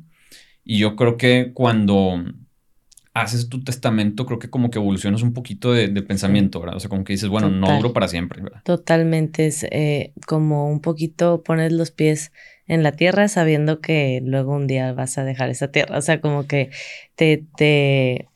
y 0.64 0.78
yo 0.80 0.96
creo 0.96 1.16
que 1.16 1.52
cuando 1.54 2.24
haces 3.14 3.48
tu 3.48 3.64
testamento, 3.64 4.26
creo 4.26 4.38
que 4.38 4.50
como 4.50 4.68
que 4.70 4.78
evolucionas 4.78 5.22
un 5.22 5.32
poquito 5.32 5.72
de, 5.72 5.88
de 5.88 6.02
pensamiento, 6.02 6.60
¿verdad? 6.60 6.76
O 6.76 6.80
sea, 6.80 6.90
como 6.90 7.02
que 7.04 7.14
dices, 7.14 7.30
bueno, 7.30 7.48
no 7.48 7.66
duro 7.78 7.92
para 7.94 8.08
siempre, 8.08 8.42
¿verdad? 8.42 8.60
Totalmente 8.64 9.46
es 9.46 9.64
eh, 9.70 10.12
como 10.26 10.68
un 10.70 10.80
poquito 10.80 11.42
pones 11.42 11.72
los 11.72 11.90
pies 11.92 12.32
en 12.68 12.82
la 12.82 12.92
tierra 12.92 13.28
sabiendo 13.28 13.80
que 13.80 14.20
luego 14.24 14.54
un 14.54 14.66
día 14.66 14.92
vas 14.92 15.18
a 15.18 15.24
dejar 15.24 15.50
esa 15.50 15.68
tierra. 15.68 15.98
O 15.98 16.02
sea, 16.02 16.20
como 16.20 16.46
que 16.46 16.70
te, 17.14 17.44
te, 17.56 18.28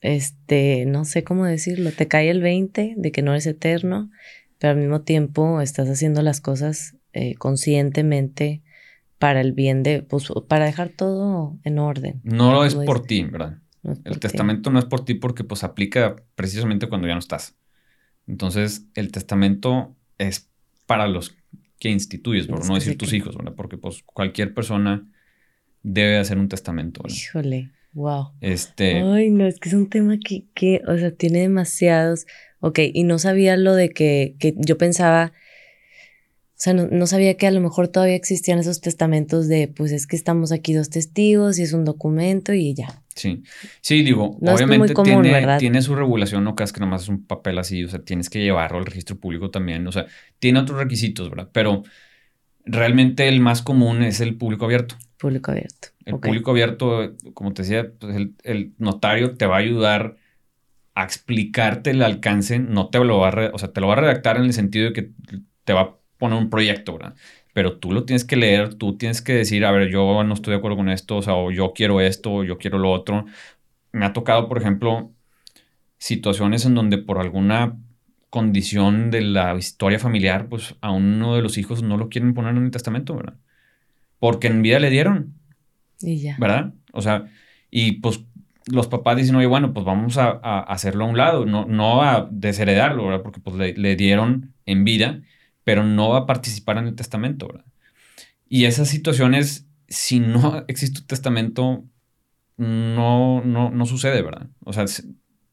este, 0.00 0.84
no 0.86 1.04
sé 1.04 1.24
cómo 1.24 1.44
decirlo, 1.44 1.90
te 1.92 2.08
cae 2.08 2.30
el 2.30 2.40
20 2.40 2.94
de 2.96 3.12
que 3.12 3.22
no 3.22 3.32
eres 3.32 3.46
eterno, 3.46 4.10
pero 4.58 4.72
al 4.72 4.78
mismo 4.78 5.02
tiempo 5.02 5.60
estás 5.60 5.88
haciendo 5.88 6.22
las 6.22 6.40
cosas 6.40 6.96
eh, 7.12 7.34
conscientemente 7.34 8.62
para 9.18 9.40
el 9.40 9.52
bien 9.52 9.82
de, 9.82 10.02
pues, 10.02 10.28
para 10.48 10.66
dejar 10.66 10.90
todo 10.90 11.58
en 11.64 11.78
orden. 11.78 12.20
No 12.22 12.52
lo 12.52 12.64
es 12.64 12.74
por 12.74 13.02
ti, 13.02 13.24
¿verdad? 13.24 13.58
No 13.82 13.94
El 14.04 14.14
ti. 14.14 14.20
testamento 14.20 14.70
no 14.70 14.78
es 14.78 14.84
por 14.84 15.04
ti 15.04 15.14
porque 15.14 15.44
pues 15.44 15.64
aplica 15.64 16.16
precisamente 16.34 16.88
cuando 16.88 17.08
ya 17.08 17.14
no 17.14 17.20
estás. 17.20 17.56
Entonces, 18.26 18.86
el 18.94 19.12
testamento 19.12 19.96
es 20.18 20.50
para 20.86 21.06
los 21.08 21.34
que 21.78 21.90
instituyes, 21.90 22.46
por 22.46 22.66
no 22.66 22.74
decir 22.74 22.96
tus 22.96 23.12
hijos, 23.12 23.36
¿verdad? 23.36 23.54
Porque 23.54 23.76
pues 23.76 24.02
cualquier 24.02 24.54
persona 24.54 25.06
debe 25.82 26.18
hacer 26.18 26.38
un 26.38 26.48
testamento, 26.48 27.02
¿verdad? 27.02 27.16
Híjole, 27.16 27.70
wow. 27.92 28.32
Este, 28.40 29.02
Ay, 29.02 29.30
no, 29.30 29.46
es 29.46 29.58
que 29.60 29.68
es 29.68 29.74
un 29.74 29.88
tema 29.88 30.18
que, 30.18 30.46
que, 30.54 30.82
o 30.86 30.96
sea, 30.96 31.10
tiene 31.12 31.40
demasiados. 31.40 32.26
Ok, 32.60 32.80
y 32.92 33.04
no 33.04 33.18
sabía 33.18 33.56
lo 33.56 33.74
de 33.74 33.90
que, 33.90 34.36
que 34.38 34.54
yo 34.56 34.78
pensaba, 34.78 35.32
o 35.34 36.58
sea, 36.58 36.72
no, 36.72 36.88
no 36.90 37.06
sabía 37.06 37.36
que 37.36 37.46
a 37.46 37.50
lo 37.50 37.60
mejor 37.60 37.88
todavía 37.88 38.16
existían 38.16 38.58
esos 38.58 38.80
testamentos 38.80 39.46
de, 39.46 39.68
pues 39.68 39.92
es 39.92 40.06
que 40.06 40.16
estamos 40.16 40.52
aquí 40.52 40.72
dos 40.72 40.88
testigos 40.90 41.58
y 41.58 41.62
es 41.62 41.72
un 41.74 41.84
documento 41.84 42.54
y 42.54 42.74
ya. 42.74 43.02
Sí. 43.16 43.42
Sí, 43.80 44.02
digo, 44.02 44.38
No 44.40 44.54
obviamente 44.54 44.94
común, 44.94 45.26
tiene, 45.58 45.82
su 45.82 45.96
regulación, 45.96 46.44
no 46.44 46.54
creas 46.54 46.72
que 46.72 46.80
nomás 46.80 47.02
es 47.02 47.08
un 47.08 47.26
papel 47.26 47.58
así, 47.58 47.82
o 47.84 47.88
sea, 47.88 48.00
tienes 48.00 48.30
que 48.30 48.40
llevarlo 48.40 48.78
al 48.78 48.86
registro 48.86 49.16
público 49.18 49.50
también, 49.50 49.86
o 49.86 49.92
sea, 49.92 50.06
tiene 50.38 50.60
otros 50.60 50.78
requisitos, 50.78 51.28
¿verdad? 51.28 51.48
Pero 51.52 51.82
realmente 52.64 53.28
el 53.28 53.40
más 53.40 53.62
común 53.62 54.02
es 54.02 54.20
el 54.20 54.36
público 54.36 54.66
abierto. 54.66 54.96
Público 55.18 55.50
abierto. 55.50 55.88
El 56.04 56.20
público 56.20 56.50
abierto, 56.52 57.16
como 57.34 57.52
te 57.52 57.62
decía, 57.62 57.90
pues 57.98 58.14
el, 58.14 58.34
el 58.44 58.74
notario 58.78 59.34
te 59.34 59.46
va 59.46 59.56
a 59.56 59.60
ayudar 59.60 60.16
a 60.94 61.04
explicarte 61.04 61.90
el 61.90 62.02
alcance, 62.02 62.58
no 62.58 62.88
te 62.88 62.98
lo 62.98 63.18
va 63.18 63.28
a, 63.28 63.50
o 63.52 63.58
sea, 63.58 63.72
te 63.72 63.80
lo 63.80 63.88
va 63.88 63.94
a 63.94 64.00
redactar 64.00 64.36
en 64.38 64.44
el 64.44 64.52
sentido 64.52 64.86
de 64.86 64.92
que 64.92 65.10
te 65.64 65.72
va 65.72 65.80
a 65.80 65.96
poner 66.16 66.38
un 66.38 66.48
proyecto, 66.48 66.94
¿verdad? 66.94 67.14
Pero 67.56 67.78
tú 67.78 67.90
lo 67.90 68.04
tienes 68.04 68.26
que 68.26 68.36
leer, 68.36 68.74
tú 68.74 68.98
tienes 68.98 69.22
que 69.22 69.32
decir, 69.32 69.64
a 69.64 69.70
ver, 69.70 69.88
yo 69.88 70.22
no 70.24 70.34
estoy 70.34 70.52
de 70.52 70.58
acuerdo 70.58 70.76
con 70.76 70.90
esto, 70.90 71.16
o 71.16 71.22
sea, 71.22 71.36
o 71.36 71.50
yo 71.50 71.72
quiero 71.74 72.02
esto, 72.02 72.30
o 72.30 72.44
yo 72.44 72.58
quiero 72.58 72.78
lo 72.78 72.92
otro. 72.92 73.24
Me 73.92 74.04
ha 74.04 74.12
tocado, 74.12 74.46
por 74.46 74.58
ejemplo, 74.58 75.10
situaciones 75.96 76.66
en 76.66 76.74
donde 76.74 76.98
por 76.98 77.18
alguna 77.18 77.78
condición 78.28 79.10
de 79.10 79.22
la 79.22 79.56
historia 79.56 79.98
familiar, 79.98 80.50
pues 80.50 80.74
a 80.82 80.90
uno 80.90 81.34
de 81.34 81.40
los 81.40 81.56
hijos 81.56 81.82
no 81.82 81.96
lo 81.96 82.10
quieren 82.10 82.34
poner 82.34 82.54
en 82.54 82.66
el 82.66 82.70
testamento, 82.70 83.16
¿verdad? 83.16 83.38
Porque 84.18 84.48
en 84.48 84.60
vida 84.60 84.78
le 84.78 84.90
dieron, 84.90 85.32
Y 86.02 86.18
ya. 86.18 86.36
¿verdad? 86.38 86.74
O 86.92 87.00
sea, 87.00 87.24
y 87.70 88.00
pues 88.02 88.20
los 88.66 88.86
papás 88.86 89.16
dicen, 89.16 89.34
oye, 89.34 89.46
bueno, 89.46 89.72
pues 89.72 89.86
vamos 89.86 90.18
a, 90.18 90.28
hacerlo 90.60 91.06
a 91.06 91.08
un 91.08 91.16
lado, 91.16 91.46
no, 91.46 91.64
no 91.64 92.02
a 92.02 92.28
desheredarlo, 92.30 93.06
¿verdad? 93.06 93.22
Porque 93.22 93.40
pues 93.40 93.56
le, 93.56 93.72
le, 93.72 93.96
dieron 93.96 94.52
en 94.66 94.84
vida, 94.84 95.22
pero 95.66 95.82
no 95.82 96.10
va 96.10 96.18
a 96.18 96.26
participar 96.26 96.78
en 96.78 96.86
el 96.86 96.94
testamento, 96.94 97.48
¿verdad? 97.48 97.64
Y 98.48 98.66
esas 98.66 98.88
situaciones, 98.88 99.66
si 99.88 100.20
no 100.20 100.64
existe 100.68 101.00
un 101.00 101.06
testamento, 101.08 101.84
no, 102.56 103.42
no, 103.44 103.70
no 103.70 103.86
sucede, 103.86 104.22
¿verdad? 104.22 104.46
O 104.60 104.72
sea, 104.72 104.84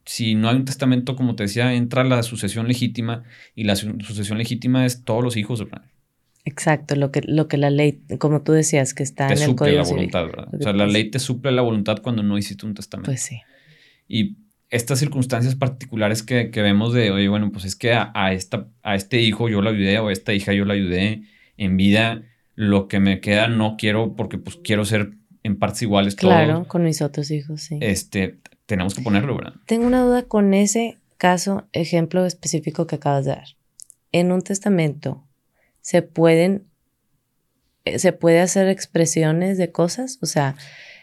si 0.05 0.36
no 0.36 0.49
hay 0.49 0.55
un 0.57 0.66
testamento, 0.66 1.16
como 1.16 1.36
te 1.36 1.45
decía, 1.45 1.74
entra 1.74 2.03
la 2.03 2.22
sucesión 2.22 2.68
legítima 2.68 3.24
y 3.55 3.64
la 3.64 3.76
sucesión 3.76 4.38
legítima 4.38 4.86
es 4.86 5.03
todos 5.03 5.24
los 5.24 5.36
hijos, 5.36 5.61
¿verdad? 5.61 5.82
Exacto, 6.45 6.95
lo 6.95 7.09
que, 7.09 7.24
lo 7.26 7.47
que 7.47 7.57
la 7.57 7.72
ley, 7.72 8.03
como 8.20 8.43
tú 8.43 8.51
decías, 8.51 8.93
que 8.93 9.01
está 9.01 9.34
en 9.34 9.41
el 9.41 9.55
código 9.55 9.78
la 9.78 9.89
voluntad, 9.89 10.26
¿verdad? 10.26 10.47
O 10.53 10.61
sea, 10.61 10.74
la 10.74 10.86
ley 10.86 11.09
te 11.09 11.18
suple 11.18 11.51
la 11.51 11.64
voluntad 11.64 12.03
cuando 12.03 12.22
no 12.22 12.38
hiciste 12.38 12.68
un 12.68 12.76
testamento. 12.76 13.09
Pues 13.09 13.24
sí. 13.24 13.41
Y 14.07 14.36
estas 14.74 14.97
circunstancias 14.97 15.55
particulares 15.55 16.24
que, 16.24 16.49
vemos 16.51 16.93
de, 16.93 17.11
oye, 17.11 17.28
bueno, 17.28 17.51
pues 17.51 17.63
es 17.63 17.76
que 17.76 17.93
a, 17.93 18.34
esta, 18.34 18.67
a 18.82 18.95
este 18.95 19.21
hijo 19.21 19.47
yo 19.47 19.61
la 19.61 19.69
ayudé 19.69 19.99
o 19.99 20.07
a 20.07 20.11
esta 20.11 20.34
hija 20.34 20.51
yo 20.51 20.65
la 20.65 20.74
ayudé 20.74 21.21
en 21.57 21.78
vida, 21.78 22.24
lo 22.55 22.88
que 22.88 22.99
me 22.99 23.21
queda 23.21 23.47
no 23.47 23.76
quiero 23.78 24.15
porque 24.15 24.39
pues 24.39 24.57
quiero 24.63 24.84
ser 24.84 25.13
en 25.43 25.59
partes 25.59 25.84
iguales 25.84 26.15
Claro, 26.15 26.67
con 26.67 26.84
mis 26.84 27.03
otros 27.03 27.30
hijos, 27.30 27.61
sí. 27.61 27.78
Este, 27.82 28.39
tenemos 28.65 28.95
que 28.95 29.03
ponerlo, 29.03 29.38
¿verdad? 29.38 29.53
Tengo 29.67 29.86
una 29.86 30.01
duda 30.01 30.24
con 30.24 30.55
ese 30.55 30.97
caso, 31.17 31.67
ejemplo 31.71 32.26
específico 32.26 32.88
que 32.88 32.95
acabas 32.95 33.26
de 33.26 33.32
dar. 33.32 33.47
En 34.11 34.32
un 34.32 34.41
testamento, 34.41 35.24
¿se 35.82 36.01
pueden, 36.01 36.65
eh, 37.86 37.99
se 37.99 38.11
puede 38.11 38.41
hacer 38.41 38.69
expresiones 38.69 39.59
de 39.59 39.71
cosas? 39.71 40.17
O 40.24 40.26
sea, 40.26 40.55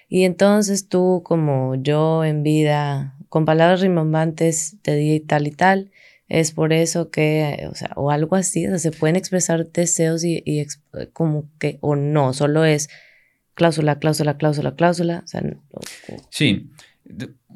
y 0.08 0.24
entonces 0.24 0.88
tú, 0.88 1.22
como 1.24 1.76
yo 1.76 2.24
en 2.24 2.42
vida, 2.42 3.14
con 3.30 3.46
palabras 3.46 3.80
rimbombantes, 3.80 4.76
te 4.82 4.96
di 4.96 5.20
tal 5.20 5.46
y 5.46 5.52
tal, 5.52 5.92
es 6.28 6.52
por 6.52 6.72
eso 6.72 7.10
que, 7.10 7.66
o 7.70 7.74
sea, 7.74 7.92
o 7.96 8.10
algo 8.10 8.36
así, 8.36 8.66
o 8.66 8.70
sea, 8.70 8.78
se 8.78 8.90
pueden 8.90 9.16
expresar 9.16 9.70
deseos 9.70 10.24
y, 10.24 10.42
y 10.44 10.66
como 11.12 11.48
que, 11.58 11.78
o 11.80 11.96
no, 11.96 12.32
solo 12.34 12.64
es 12.64 12.90
cláusula, 13.54 13.98
cláusula, 13.98 14.36
cláusula, 14.36 14.74
cláusula. 14.74 15.22
O 15.24 15.28
sea, 15.28 15.42
Sí, 16.28 16.70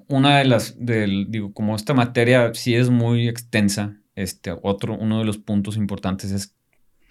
una 0.09 0.39
de 0.39 0.45
las, 0.45 0.77
del, 0.79 1.27
digo, 1.29 1.53
como 1.53 1.77
esta 1.77 1.93
materia 1.93 2.53
sí 2.55 2.75
es 2.75 2.89
muy 2.89 3.29
extensa, 3.29 3.97
este, 4.15 4.57
otro, 4.63 4.97
uno 4.97 5.19
de 5.19 5.25
los 5.25 5.39
puntos 5.39 5.77
importantes 5.77 6.31
es 6.31 6.55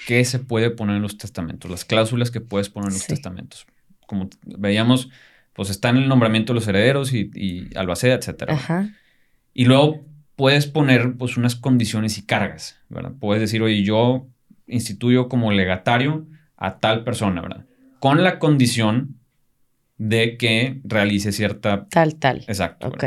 qué 0.07 0.23
se 0.23 0.39
puede 0.39 0.69
poner 0.69 0.95
en 0.95 1.01
los 1.01 1.17
testamentos, 1.17 1.69
las 1.69 1.83
cláusulas 1.83 2.31
que 2.31 2.39
puedes 2.39 2.69
poner 2.69 2.89
en 2.89 2.93
los 2.93 3.07
testamentos. 3.07 3.67
Como 4.07 4.29
veíamos, 4.45 5.09
pues 5.53 5.69
está 5.69 5.89
en 5.89 5.97
el 5.97 6.07
nombramiento 6.07 6.53
de 6.53 6.59
los 6.59 6.67
herederos 6.67 7.13
y, 7.13 7.31
y 7.33 7.75
albacea, 7.77 8.15
etcétera. 8.15 8.53
Ajá. 8.53 8.89
Y 9.53 9.65
luego 9.65 10.05
puedes 10.35 10.67
poner 10.67 11.15
pues 11.17 11.37
unas 11.37 11.55
condiciones 11.55 12.17
y 12.17 12.25
cargas, 12.25 12.79
¿verdad? 12.89 13.13
Puedes 13.19 13.41
decir, 13.41 13.61
oye, 13.61 13.83
yo 13.83 14.27
instituyo 14.67 15.29
como 15.29 15.51
legatario 15.51 16.25
a 16.57 16.79
tal 16.79 17.03
persona, 17.03 17.41
¿verdad? 17.41 17.65
con 18.03 18.21
la 18.21 18.37
condición 18.37 19.15
de 19.97 20.35
que 20.35 20.81
realice 20.83 21.31
cierta... 21.31 21.87
Tal, 21.87 22.15
tal. 22.15 22.39
Exacto. 22.49 22.89
Ok. 22.89 23.05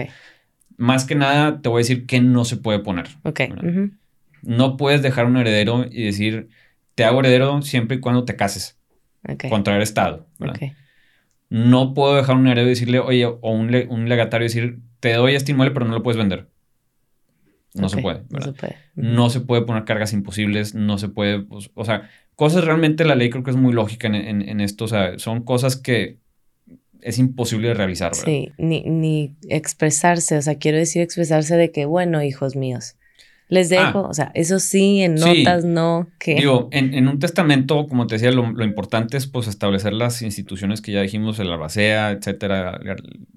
Más 0.79 1.05
que 1.05 1.15
nada, 1.15 1.61
te 1.61 1.69
voy 1.69 1.81
a 1.81 1.85
decir 1.85 2.07
que 2.07 2.19
no 2.21 2.47
se 2.47 2.57
puede 2.57 2.79
poner. 2.79 3.09
Ok. 3.23 3.43
No 4.41 4.79
puedes 4.79 5.03
dejar 5.03 5.27
un 5.27 5.37
heredero 5.37 5.85
y 5.85 6.05
decir, 6.05 6.49
te 6.95 7.05
hago 7.05 7.21
heredero 7.21 7.61
siempre 7.61 7.99
y 7.99 8.01
cuando 8.01 8.25
te 8.25 8.37
cases. 8.37 8.79
Okay. 9.29 9.51
Contra 9.51 9.77
el 9.77 9.83
Estado. 9.83 10.27
Okay. 10.41 10.73
No 11.49 11.95
puedo 11.95 12.17
dejar 12.17 12.37
un 12.37 12.47
heredero 12.47 12.69
y 12.69 12.71
decirle, 12.71 12.99
oye, 12.99 13.27
o 13.27 13.39
un, 13.43 13.75
un 13.89 14.09
legatario 14.09 14.45
decir, 14.45 14.81
te 15.01 15.13
doy 15.13 15.35
este 15.35 15.53
inmueble, 15.53 15.73
pero 15.73 15.87
no 15.87 15.95
lo 15.95 16.03
puedes 16.03 16.19
vender. 16.19 16.49
No 17.75 17.89
se 17.89 18.01
puede. 18.01 18.23
No 18.31 18.41
se 18.41 18.53
puede. 18.53 18.77
No 18.95 19.31
se 19.31 19.41
puede 19.41 19.63
poner 19.63 19.85
cargas 19.85 20.13
imposibles, 20.13 20.75
no 20.75 20.99
se 20.99 21.09
puede, 21.09 21.41
pues, 21.41 21.71
o 21.75 21.85
sea, 21.85 22.09
cosas 22.35 22.65
realmente 22.65 23.05
la 23.05 23.15
ley 23.15 23.31
creo 23.31 23.43
que 23.45 23.51
es 23.51 23.57
muy 23.57 23.73
lógica 23.73 24.09
en, 24.09 24.61
esto, 24.61 24.85
o 24.85 24.89
sea, 24.89 25.19
son 25.19 25.43
cosas 25.43 25.77
que 25.77 26.19
es 27.01 27.19
imposible 27.19 27.69
de 27.69 27.75
realizar, 27.75 28.13
¿verdad? 28.13 28.25
Sí, 28.25 28.53
ni, 28.59 28.83
ni 28.83 29.37
expresarse, 29.49 30.37
o 30.37 30.43
sea, 30.43 30.57
quiero 30.57 30.79
decir 30.79 31.03
expresarse 31.03 31.57
de 31.57 31.71
que, 31.71 31.85
bueno, 31.85 32.23
hijos 32.23 32.57
míos, 32.57 32.97
les 33.49 33.71
ah. 33.73 33.87
dejo, 33.87 34.03
o 34.03 34.15
sea, 34.15 34.33
eso 34.35 34.59
sí, 34.59 35.03
en 35.03 35.15
notas 35.15 35.65
no. 35.65 36.09
Que... 36.19 36.35
Digo, 36.35 36.69
en, 36.73 37.07
un 37.07 37.19
testamento, 37.19 37.87
como 37.87 38.07
te 38.07 38.17
decía, 38.17 38.33
lo, 38.33 38.65
importante 38.65 39.17
es 39.17 39.27
pues 39.27 39.47
establecer 39.47 39.93
las 39.93 40.23
instituciones 40.23 40.81
que 40.81 40.93
ya 40.93 41.03
dijimos, 41.03 41.39
el 41.39 41.53
albacea, 41.53 42.11
etcétera, 42.11 42.81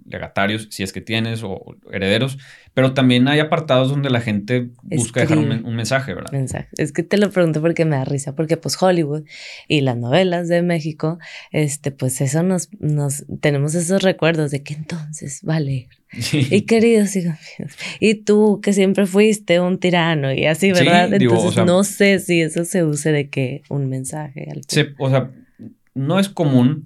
legatarios, 0.05 0.67
si 0.71 0.81
es 0.81 0.93
que 0.93 1.01
tienes, 1.01 1.43
o 1.43 1.75
herederos, 1.91 2.39
pero 2.73 2.93
también 2.93 3.27
hay 3.27 3.39
apartados 3.39 3.89
donde 3.89 4.09
la 4.09 4.21
gente 4.21 4.69
busca 4.81 5.21
dejar 5.21 5.37
un, 5.37 5.75
mensaje, 5.75 6.13
¿verdad? 6.15 6.31
Mensaje. 6.31 6.69
Es 6.77 6.91
que 6.91 7.03
te 7.03 7.17
lo 7.17 7.29
pregunto 7.29 7.61
porque 7.61 7.85
me 7.85 7.95
da 7.95 8.05
risa, 8.05 8.35
porque 8.35 8.57
pues 8.57 8.81
Hollywood 8.81 9.23
y 9.67 9.81
las 9.81 9.97
novelas 9.97 10.47
de 10.47 10.63
México, 10.63 11.19
este, 11.51 11.91
pues 11.91 12.19
eso 12.21 12.41
nos, 12.41 12.69
nos, 12.79 13.25
tenemos 13.41 13.75
esos 13.75 14.01
recuerdos 14.01 14.49
de 14.49 14.63
que 14.63 14.73
entonces 14.73 15.41
va 15.47 15.57
a 15.57 15.59
leer. 15.59 15.98
Y 16.11 16.61
queridos 16.61 17.15
hijos 17.15 17.35
míos, 17.59 17.73
y 17.99 18.15
tú 18.15 18.59
que 18.61 18.73
siempre 18.73 19.05
fuiste 19.05 19.59
un 19.59 19.79
tirano 19.79 20.33
y 20.33 20.45
así, 20.45 20.71
¿verdad? 20.71 21.13
entonces 21.13 21.65
no 21.65 21.83
sé 21.83 22.19
si 22.19 22.41
eso 22.41 22.65
se 22.65 22.83
use 22.83 23.11
de 23.11 23.29
que 23.29 23.61
un 23.69 23.89
mensaje. 23.89 24.47
Al 24.51 24.61
o 24.97 25.09
sea, 25.09 25.31
no 25.93 26.19
es 26.19 26.29
común 26.29 26.85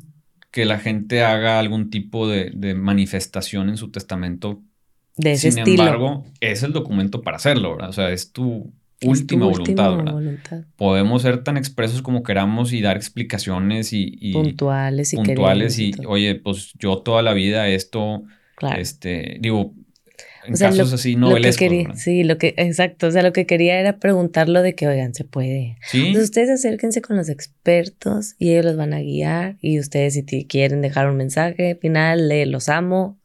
que 0.51 0.65
la 0.65 0.77
gente 0.77 1.23
haga 1.23 1.57
algún 1.57 1.89
tipo 1.89 2.27
de, 2.27 2.51
de 2.53 2.75
manifestación 2.75 3.69
en 3.69 3.77
su 3.77 3.91
testamento 3.91 4.61
de 5.17 5.33
ese 5.33 5.51
Sin 5.51 5.67
embargo, 5.67 6.25
es 6.39 6.63
el 6.63 6.73
documento 6.73 7.21
para 7.21 7.37
hacerlo, 7.37 7.71
¿verdad? 7.71 7.89
O 7.89 7.93
sea, 7.93 8.11
es 8.11 8.31
tu 8.31 8.73
última, 9.03 9.45
voluntad, 9.45 9.95
¿verdad? 9.95 10.65
Podemos 10.75 11.21
ser 11.21 11.43
tan 11.43 11.57
expresos 11.57 12.01
como 12.01 12.23
queramos 12.23 12.73
y 12.73 12.81
dar 12.81 12.97
explicaciones 12.97 13.93
y... 13.93 14.31
puntuales 14.33 15.13
y 15.13 15.17
Puntuales 15.17 15.79
y, 15.79 15.93
oye, 16.07 16.35
pues 16.35 16.73
yo 16.79 16.97
toda 16.97 17.21
la 17.21 17.33
vida 17.33 17.67
esto... 17.67 18.23
Claro. 18.67 18.81
Este, 18.81 19.37
digo, 19.39 19.73
en 20.45 20.55
casos 20.55 20.93
así 20.93 21.15
novelescos. 21.15 21.99
sí, 21.99 22.23
lo 22.23 22.37
que, 22.37 22.53
exacto. 22.57 23.07
O 23.07 23.11
sea, 23.11 23.23
lo 23.23 23.33
que 23.33 23.45
quería 23.45 23.79
era 23.79 23.97
preguntarlo 23.97 24.61
de 24.61 24.75
que, 24.75 24.87
oigan, 24.87 25.13
se 25.13 25.23
puede. 25.23 25.77
¿Sí? 25.87 25.99
Entonces, 25.99 26.25
ustedes 26.25 26.49
acérquense 26.49 27.01
con 27.01 27.15
los 27.15 27.29
expertos 27.29 28.35
y 28.39 28.51
ellos 28.51 28.65
los 28.65 28.77
van 28.77 28.93
a 28.93 28.99
guiar. 28.99 29.57
Y 29.61 29.79
ustedes, 29.79 30.13
si 30.13 30.45
quieren 30.45 30.81
dejar 30.81 31.09
un 31.09 31.17
mensaje 31.17 31.75
final, 31.75 32.27
le 32.27 32.45
los 32.45 32.69
amo, 32.69 33.19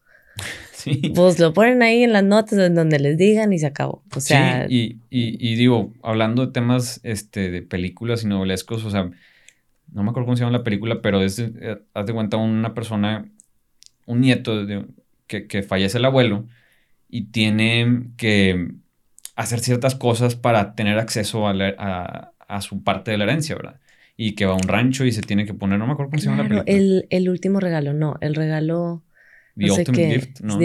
pues 1.14 1.38
lo 1.38 1.52
ponen 1.52 1.82
ahí 1.82 2.02
en 2.02 2.12
las 2.12 2.24
notas 2.24 2.58
en 2.58 2.74
donde 2.74 2.98
les 2.98 3.16
digan 3.16 3.52
y 3.52 3.58
se 3.58 3.66
acabó. 3.66 4.02
O 4.14 4.20
sea. 4.20 4.68
Sí, 4.68 5.00
y, 5.10 5.54
digo, 5.56 5.92
hablando 6.02 6.46
de 6.46 6.52
temas 6.52 7.00
este, 7.02 7.50
de 7.50 7.62
películas 7.62 8.22
y 8.22 8.26
novelescos, 8.26 8.84
o 8.84 8.90
sea, 8.90 9.10
no 9.92 10.02
me 10.02 10.10
acuerdo 10.10 10.26
cómo 10.26 10.36
se 10.36 10.44
llama 10.44 10.58
la 10.58 10.64
película, 10.64 11.00
pero 11.02 11.22
es, 11.22 11.38
eh, 11.38 11.78
haz 11.94 12.06
de 12.06 12.12
cuenta, 12.12 12.36
una 12.36 12.74
persona, 12.74 13.28
un 14.06 14.20
nieto 14.20 14.64
de, 14.64 14.84
que, 15.28 15.62
fallece 15.62 15.98
el 15.98 16.04
abuelo 16.04 16.46
y 17.08 17.26
tiene 17.26 18.10
que 18.16 18.72
hacer 19.36 19.60
ciertas 19.60 19.94
cosas 19.94 20.34
para 20.34 20.74
tener 20.74 20.98
acceso 20.98 21.46
a, 21.46 22.32
su 22.60 22.82
parte 22.82 23.10
de 23.10 23.18
la 23.18 23.24
herencia, 23.24 23.54
¿verdad? 23.54 23.78
Y 24.16 24.34
que 24.34 24.46
va 24.46 24.54
a 24.54 24.56
un 24.56 24.66
rancho 24.66 25.04
y 25.04 25.12
se 25.12 25.22
tiene 25.22 25.46
que 25.46 25.54
poner, 25.54 25.78
no 25.78 25.86
me 25.86 25.92
acuerdo 25.92 26.10
cómo 26.10 26.20
se 26.20 26.28
llama 26.28 26.42
la 26.42 26.48
película. 26.48 26.76
El, 26.76 27.06
el 27.10 27.28
último 27.28 27.60
regalo, 27.60 27.92
no, 27.92 28.16
el 28.20 28.34
regalo 28.34 29.04
The 29.58 29.72
Ultimate 29.72 30.10
Gift. 30.12 30.40
No, 30.40 30.58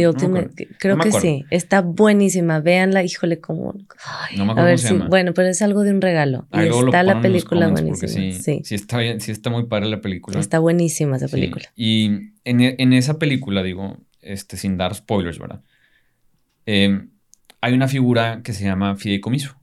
creo 0.80 0.98
que 1.00 1.12
sí. 1.12 1.46
Está 1.50 1.82
buenísima. 1.82 2.60
Véanla, 2.60 3.04
híjole, 3.04 3.40
como. 3.40 3.74
no 4.38 4.46
me 4.46 4.52
acuerdo 4.52 4.62
a 4.62 4.66
ver 4.66 4.80
si, 4.80 4.94
Bueno, 4.94 5.34
pero 5.34 5.50
es 5.50 5.62
algo 5.62 5.84
de 5.84 5.92
un 5.92 6.02
regalo. 6.02 6.48
y 6.54 6.68
está 6.68 7.04
la 7.04 7.22
película 7.22 7.68
buenísima. 7.70 8.08
Sí, 8.08 8.62
sí. 8.64 8.76
está 8.76 9.00
bien, 9.00 9.20
sí 9.20 9.32
está 9.32 9.50
muy 9.50 9.66
padre 9.66 9.88
la 9.88 10.02
película. 10.02 10.40
Está 10.40 10.60
buenísima 10.60 11.18
esa 11.18 11.28
película. 11.28 11.66
Y 11.76 12.34
en, 12.44 12.62
en, 12.62 12.94
esa 12.94 13.18
película, 13.18 13.64
digo, 13.64 13.98
este, 14.24 14.58
sin 14.58 14.78
dar 14.78 14.96
spoilers, 14.96 15.40
¿verdad? 15.40 15.62
Em, 16.66 17.10
hay 17.62 17.74
una 17.74 17.88
figura 17.88 18.42
que 18.44 18.54
se 18.54 18.64
llama 18.64 18.96
fideicomiso. 18.96 19.56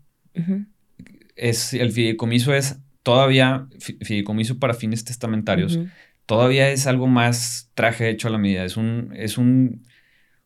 es, 1.37 1.75
el 1.75 1.93
fideicomiso 1.93 2.55
es 2.55 2.79
todavía 3.03 3.67
fideicomiso 3.79 4.59
para 4.59 4.75
fines 4.75 5.05
testamentarios 5.05 5.79
todavía 6.31 6.71
es 6.71 6.87
algo 6.87 7.09
más 7.09 7.73
traje 7.75 8.09
hecho 8.09 8.29
a 8.29 8.31
la 8.31 8.39
medida. 8.39 8.65
Es 8.65 8.77
un, 8.77 9.13
es 9.17 9.37
un, 9.37 9.83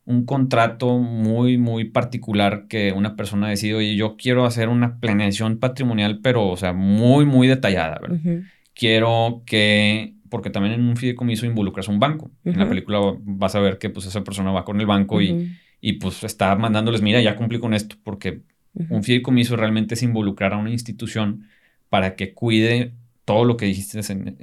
un 0.07 0.25
contrato 0.25 0.97
muy, 0.97 1.59
muy 1.59 1.85
particular 1.85 2.69
que 2.69 2.93
una 2.93 3.17
persona 3.17 3.51
decide, 3.51 3.75
oye, 3.75 3.95
yo 3.95 4.17
quiero 4.17 4.47
hacer 4.47 4.71
una 4.71 4.99
planeación 4.99 5.59
patrimonial, 5.59 6.21
pero, 6.23 6.49
o 6.49 6.57
sea, 6.57 6.73
muy, 6.73 7.27
muy 7.27 7.49
detallada, 7.49 7.99
¿verdad? 8.01 8.45
Quiero 8.73 9.43
que, 9.45 10.14
porque 10.35 10.51
también 10.51 10.75
en 10.75 10.83
un 10.83 10.97
fideicomiso 10.97 11.47
involucras 11.47 11.87
un 11.87 12.01
banco. 12.01 12.29
En 12.45 12.59
la 12.59 12.69
película 12.69 12.99
vas 13.21 13.55
a 13.55 13.61
ver 13.61 13.79
que, 13.79 13.89
pues, 13.89 14.07
esa 14.07 14.25
persona 14.25 14.51
va 14.51 14.65
con 14.65 14.81
el 14.81 14.87
banco 14.87 15.23
y, 15.23 15.57
y, 15.81 15.93
pues, 15.93 16.25
está 16.25 16.57
mandándoles, 16.57 17.03
mira, 17.03 17.23
ya 17.23 17.37
cumplí 17.37 17.61
con 17.61 17.73
esto, 17.73 17.95
porque 18.03 18.41
un 18.89 19.05
fideicomiso 19.05 19.55
realmente 19.55 19.95
es 19.95 20.03
involucrar 20.03 20.53
a 20.53 20.57
una 20.57 20.71
institución 20.71 21.47
para 21.89 22.17
que 22.17 22.35
cuide 22.35 22.95
todo 23.25 23.45
lo 23.45 23.57
que 23.57 23.67
dijiste, 23.67 24.01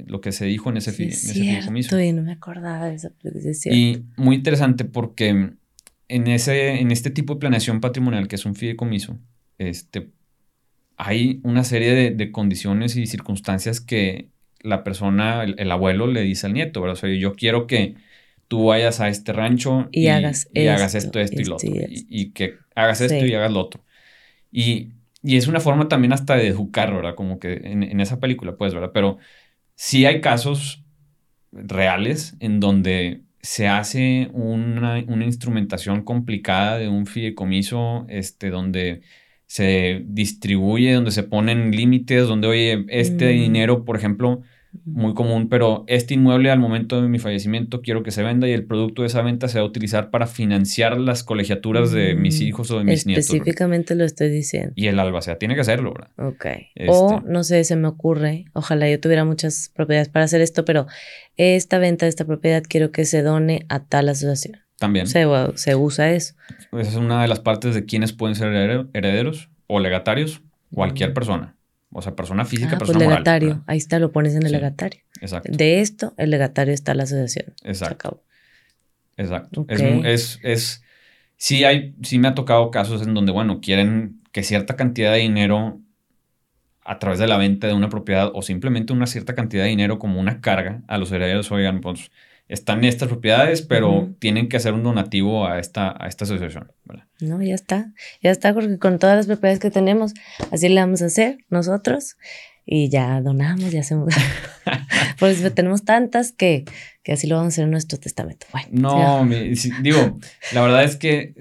lo 0.08 0.22
que 0.22 0.32
se 0.32 0.46
dijo 0.46 0.70
en 0.70 0.78
ese, 0.78 0.94
sí, 0.94 1.04
en 1.50 1.76
ese 1.76 2.06
Y 2.06 2.14
no 2.14 2.22
me 2.22 2.32
acordaba 2.32 2.86
de 2.88 2.96
eso, 2.96 3.12
Y 3.66 4.04
muy 4.16 4.38
interesante 4.38 4.86
porque 4.86 5.50
en, 6.08 6.28
ese, 6.28 6.80
en 6.80 6.92
este 6.92 7.10
tipo 7.10 7.34
de 7.34 7.42
planeación 7.42 7.82
patrimonial, 7.82 8.30
que 8.30 8.38
es 8.38 8.46
un 8.46 8.56
fideicomiso, 8.56 9.20
este, 9.58 10.08
hay 10.96 11.42
una 11.44 11.64
serie 11.64 12.12
de, 12.12 12.32
condiciones 12.32 12.96
y 12.96 13.08
circunstancias 13.08 13.82
que 13.82 14.30
la 14.64 14.84
persona, 14.84 15.44
el, 15.44 15.72
abuelo, 15.72 16.08
le 16.08 16.22
dice 16.22 16.48
al 16.48 16.54
nieto, 16.54 16.82
¿verdad? 16.82 16.94
O 16.94 17.00
sea, 17.00 17.14
yo 17.14 17.34
quiero 17.34 17.68
que 17.68 17.96
tú 18.48 18.66
vayas 18.68 19.00
a 19.00 19.10
este 19.10 19.34
rancho 19.34 19.88
y, 19.92 20.08
hagas, 20.08 20.50
y 20.54 20.62
esto, 20.62 20.72
hagas 20.72 20.96
esto, 20.96 21.20
esto 21.20 21.42
y 21.42 21.46
lo 21.46 21.56
otro. 21.56 21.70
Y, 21.90 22.32
que 22.32 22.56
hagas 22.76 23.02
esto 23.02 23.26
y 23.26 23.34
hagas 23.34 23.52
lo 23.52 23.60
otro. 23.60 23.84
Y 24.52 24.90
y 25.24 25.38
es 25.38 25.48
una 25.48 25.60
forma 25.60 25.88
también 25.88 26.14
hasta 26.14 26.36
de 26.36 26.48
educar, 26.48 26.94
¿verdad? 26.94 27.16
Como 27.16 27.40
que 27.40 27.54
en, 27.64 28.00
esa 28.00 28.20
película, 28.20 28.56
pues, 28.58 28.74
¿verdad? 28.74 28.92
Pero 28.94 29.18
sí 29.76 30.06
hay 30.06 30.22
casos 30.22 30.84
reales 31.52 32.36
en 32.40 32.60
donde 32.60 33.22
se 33.42 33.68
hace 33.68 34.30
una, 34.34 35.00
instrumentación 35.00 36.04
complicada 36.04 36.78
de 36.78 36.88
un 36.90 37.06
fideicomiso, 37.06 38.06
este, 38.10 38.50
donde 38.50 39.02
se 39.52 40.02
distribuye, 40.06 40.94
donde 40.94 41.12
se 41.12 41.24
ponen 41.24 41.72
límites, 41.72 42.26
donde, 42.26 42.48
oye, 42.48 42.86
este 42.88 43.34
mm. 43.34 43.38
dinero, 43.38 43.84
por 43.84 43.98
ejemplo, 43.98 44.44
muy 44.86 45.14
común, 45.14 45.50
pero 45.50 45.84
este 45.88 46.14
inmueble 46.14 46.52
al 46.52 46.60
momento 46.60 47.02
de 47.02 47.10
mi 47.10 47.20
fallecimiento 47.20 47.82
quiero 47.82 48.02
que 48.02 48.12
se 48.12 48.24
venda 48.24 48.48
y 48.48 48.54
el 48.54 48.66
producto 48.66 49.02
de 49.02 49.10
esa 49.10 49.22
venta 49.22 49.50
se 49.50 49.60
va 49.60 49.66
a 49.66 49.68
utilizar 49.68 50.10
para 50.10 50.26
financiar 50.26 50.98
las 50.98 51.26
colegiaturas 51.26 51.92
de 51.92 52.16
mis 52.16 52.40
mm, 52.40 52.44
hijos 52.44 52.72
o 52.72 52.78
de 52.78 52.86
mis 52.86 53.06
nietos. 53.06 53.26
Específicamente 53.26 53.94
lo 53.94 54.06
estoy 54.06 54.30
diciendo. 54.30 54.72
Y 54.78 54.88
el 54.88 54.98
albacea 54.98 55.38
tiene 55.38 55.56
que 55.56 55.62
hacerlo, 55.62 55.96
¿verdad? 55.96 56.12
Ok. 56.16 56.46
O, 56.88 57.16
este 57.16 57.30
no 57.30 57.44
sé, 57.44 57.66
se 57.66 57.76
me 57.76 57.90
ocurre, 57.90 58.46
ojalá 58.54 58.90
yo 58.90 59.02
tuviera 59.02 59.26
muchas 59.26 59.70
propiedades 59.76 60.08
para 60.08 60.24
hacer 60.24 60.40
esto, 60.40 60.64
pero 60.64 60.88
esta 61.36 61.78
venta 61.78 62.06
de 62.06 62.10
esta 62.12 62.24
propiedad 62.24 62.64
quiero 62.66 62.94
que 62.94 63.04
se 63.04 63.22
done 63.22 63.66
a 63.68 63.84
tal 63.84 64.08
asociación. 64.08 64.62
También. 64.82 65.06
Se, 65.06 65.28
se 65.54 65.76
usa 65.76 66.10
eso. 66.10 66.34
Esa 66.72 66.90
es 66.90 66.96
una 66.96 67.22
de 67.22 67.28
las 67.28 67.40
partes 67.40 67.76
de 67.76 67.86
quiénes 67.86 68.14
pueden 68.14 68.36
ser 68.36 68.88
herederos 68.94 69.48
o 69.68 69.80
legatarios, 69.80 70.42
cualquier 70.74 71.12
mm. 71.12 71.14
persona. 71.14 71.56
O 71.92 72.02
sea, 72.02 72.16
persona 72.16 72.46
física, 72.46 72.72
ah, 72.74 72.78
pues 72.80 72.90
persona 72.90 73.06
pues 73.06 73.10
legatario. 73.10 73.64
Ahí 73.68 73.78
está, 73.78 74.00
lo 74.00 74.12
pones 74.12 74.34
en 74.34 74.44
el 74.44 74.52
legatario. 74.52 75.02
Exacto. 75.22 75.52
De 75.56 75.82
esto, 75.82 76.16
el 76.18 76.32
legatario 76.32 76.74
está 76.74 76.96
la 76.96 77.04
asociación. 77.04 77.54
Exacto. 77.64 78.24
Exacto. 79.18 79.68
Es, 79.68 80.40
es, 80.42 80.84
sí, 81.38 81.64
hay, 81.64 81.94
sí 82.02 82.18
me 82.18 82.30
ha 82.30 82.34
tocado 82.34 82.72
casos 82.72 83.06
en 83.06 83.14
donde, 83.14 83.32
bueno, 83.32 83.62
quieren 83.62 84.20
que 84.32 84.42
cierta 84.42 84.76
cantidad 84.76 85.12
de 85.12 85.20
dinero 85.20 85.80
a 86.84 86.98
través 86.98 87.20
de 87.20 87.28
la 87.28 87.38
venta 87.38 87.68
de 87.68 87.74
una 87.74 87.90
propiedad 87.90 88.32
o 88.34 88.42
simplemente 88.42 88.94
una 88.94 89.06
cierta 89.06 89.36
cantidad 89.36 89.62
de 89.62 89.70
dinero 89.70 90.00
como 90.00 90.20
una 90.20 90.42
carga 90.42 90.82
a 90.88 90.98
los 90.98 91.12
herederos, 91.12 91.52
oigan, 91.52 91.82
pues 91.82 92.10
están 92.52 92.84
estas 92.84 93.08
propiedades, 93.08 93.62
pero 93.62 94.14
tienen 94.20 94.50
que 94.50 94.58
hacer 94.58 94.74
un 94.74 94.84
donativo 94.84 95.48
a 95.48 95.58
esta, 95.58 95.96
a 95.98 96.08
esta 96.08 96.26
asociación. 96.26 96.70
No, 97.22 97.42
ya 97.42 97.56
está, 97.56 97.94
ya 98.22 98.30
está, 98.30 98.54
porque 98.54 98.78
con 98.78 99.00
todas 99.00 99.16
las 99.16 99.28
propiedades 99.28 99.60
que 99.60 99.72
tenemos, 99.72 100.14
así 100.52 100.68
le 100.68 100.82
vamos 100.82 101.02
a 101.02 101.06
hacer 101.06 101.38
nosotros 101.50 102.18
y 102.66 102.90
ya 102.90 103.22
donamos, 103.22 103.72
ya 103.72 103.80
hacemos. 103.80 104.14
pues 105.20 105.42
tenemos 105.56 105.86
tantas 105.86 106.34
que, 106.34 106.66
que, 107.04 107.14
así 107.14 107.26
lo 107.26 107.38
vamos 107.38 107.54
a 107.54 107.56
hacer 107.56 107.64
en 107.64 107.72
nuestro 107.72 107.98
testamento. 107.98 108.48
no, 108.70 109.26
digo, 109.82 110.20
la 110.54 110.62
verdad 110.62 110.84
es 110.84 110.98
que 110.98 111.34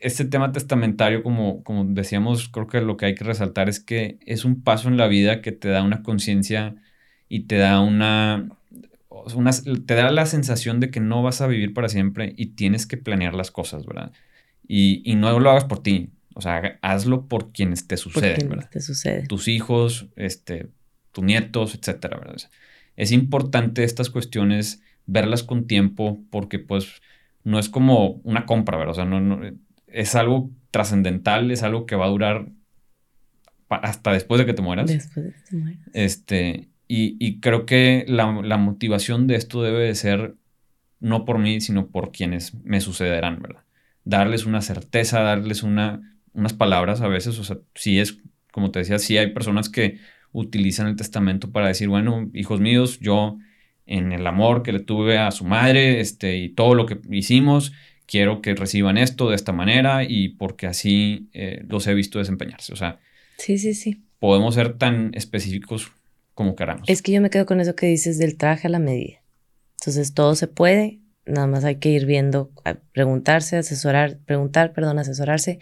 este 0.00 0.26
tema 0.26 0.52
testamentario, 0.52 1.22
como, 1.22 1.62
como 1.64 1.86
decíamos, 1.86 2.50
creo 2.50 2.66
que 2.66 2.82
lo 2.82 2.98
que 2.98 3.06
hay 3.06 3.14
que 3.14 3.24
resaltar 3.24 3.70
es 3.70 3.80
que 3.80 4.18
es 4.26 4.44
un 4.44 4.62
paso 4.62 4.88
en 4.88 4.98
la 4.98 5.06
vida 5.06 5.40
que 5.40 5.52
te 5.52 5.68
da 5.68 5.82
una 5.82 6.02
conciencia 6.02 6.74
y 7.26 7.46
te 7.46 7.56
da 7.56 7.80
una 7.80 8.50
te 9.86 9.94
da 9.94 10.10
la 10.10 10.26
sensación 10.26 10.80
de 10.80 10.90
que 10.90 11.00
no 11.00 11.22
vas 11.22 11.40
a 11.40 11.46
vivir 11.46 11.74
para 11.74 11.88
siempre 11.88 12.34
y 12.36 12.46
tienes 12.46 12.86
que 12.86 12.96
planear 12.96 13.34
las 13.34 13.50
cosas, 13.50 13.86
¿verdad? 13.86 14.12
Y, 14.66 15.14
no 15.16 15.38
lo 15.40 15.50
hagas 15.50 15.64
por 15.64 15.82
ti, 15.82 16.10
o 16.34 16.40
sea, 16.40 16.78
hazlo 16.82 17.26
por 17.26 17.52
quienes 17.52 17.86
te 17.86 17.96
suceden, 17.96 18.48
¿verdad? 18.48 18.68
Te 18.70 18.80
sucede. 18.80 19.26
Tus 19.26 19.48
hijos, 19.48 20.06
este, 20.16 20.68
tus 21.12 21.24
nietos, 21.24 21.74
etcétera, 21.74 22.18
¿verdad? 22.18 22.36
Es 22.96 23.12
importante 23.12 23.84
estas 23.84 24.10
cuestiones 24.10 24.82
verlas 25.06 25.42
con 25.42 25.66
tiempo 25.66 26.20
porque 26.30 26.58
pues 26.58 27.00
no 27.44 27.58
es 27.58 27.68
como 27.68 28.20
una 28.24 28.44
compra, 28.44 28.76
¿verdad? 28.76 28.92
O 28.92 28.94
sea, 28.94 29.04
no, 29.04 29.40
es 29.86 30.14
algo 30.14 30.50
trascendental, 30.70 31.50
es 31.50 31.62
algo 31.62 31.86
que 31.86 31.96
va 31.96 32.04
a 32.04 32.10
durar 32.10 32.48
hasta 33.68 34.12
después 34.12 34.38
de 34.38 34.46
que 34.46 34.54
te 34.54 34.62
mueras. 34.62 34.86
Después 34.86 35.26
de 35.26 35.32
que 35.32 35.40
te 35.40 35.56
mueras. 35.56 35.80
Este, 35.92 36.68
y, 36.90 37.40
creo 37.40 37.66
que 37.66 38.06
la, 38.08 38.26
motivación 38.26 39.26
de 39.26 39.36
esto 39.36 39.62
debe 39.62 39.84
de 39.84 39.94
ser 39.94 40.36
no 41.00 41.26
por 41.26 41.38
mí, 41.38 41.60
sino 41.60 41.88
por 41.88 42.12
quienes 42.12 42.54
me 42.64 42.80
sucederán, 42.80 43.40
¿verdad? 43.42 43.62
Darles 44.04 44.46
una 44.46 44.62
certeza, 44.62 45.20
darles 45.20 45.62
una, 45.62 46.18
unas 46.32 46.54
palabras 46.54 47.02
a 47.02 47.08
veces, 47.08 47.38
o 47.38 47.44
sea, 47.44 47.58
sí 47.74 47.98
es, 47.98 48.18
como 48.52 48.70
te 48.70 48.78
decía, 48.78 48.98
sí 48.98 49.18
hay 49.18 49.32
personas 49.32 49.68
que 49.68 49.98
utilizan 50.32 50.86
el 50.86 50.96
testamento 50.96 51.52
para 51.52 51.68
decir, 51.68 51.88
bueno, 51.88 52.30
hijos 52.32 52.60
míos, 52.60 52.98
yo 53.00 53.38
en 53.84 54.12
el 54.12 54.26
amor 54.26 54.62
que 54.62 54.72
le 54.72 54.80
tuve 54.80 55.18
a 55.18 55.30
su 55.30 55.44
madre, 55.44 56.00
este, 56.00 56.38
y 56.38 56.48
todo 56.48 56.74
lo 56.74 56.86
que 56.86 56.98
hicimos, 57.10 57.72
quiero 58.06 58.40
que 58.40 58.54
reciban 58.54 58.96
esto 58.96 59.28
de 59.28 59.36
esta 59.36 59.52
manera 59.52 60.04
y 60.04 60.30
porque 60.30 60.66
así 60.66 61.28
eh, 61.34 61.62
los 61.68 61.86
he 61.86 61.94
visto 61.94 62.18
desempeñarse. 62.18 62.72
O 62.72 62.76
sea, 62.76 62.98
sí, 63.36 63.58
sí, 63.58 63.74
sí. 63.74 64.02
Podemos 64.18 64.54
ser 64.54 64.78
tan 64.78 65.12
específicos 65.14 65.92
como 66.38 66.54
queramos. 66.54 66.88
Es 66.88 67.02
que 67.02 67.10
yo 67.10 67.20
me 67.20 67.30
quedo 67.30 67.46
con 67.46 67.60
eso 67.60 67.74
que 67.74 67.86
dices 67.86 68.16
del 68.16 68.36
traje 68.36 68.68
a 68.68 68.70
la 68.70 68.78
medida. 68.78 69.24
Entonces 69.80 70.14
todo 70.14 70.36
se 70.36 70.46
puede, 70.46 71.00
nada 71.26 71.48
más 71.48 71.64
hay 71.64 71.80
que 71.80 71.88
ir 71.88 72.06
viendo, 72.06 72.52
preguntarse, 72.92 73.56
asesorar, 73.56 74.20
preguntar, 74.24 74.72
perdón, 74.72 75.00
asesorarse, 75.00 75.58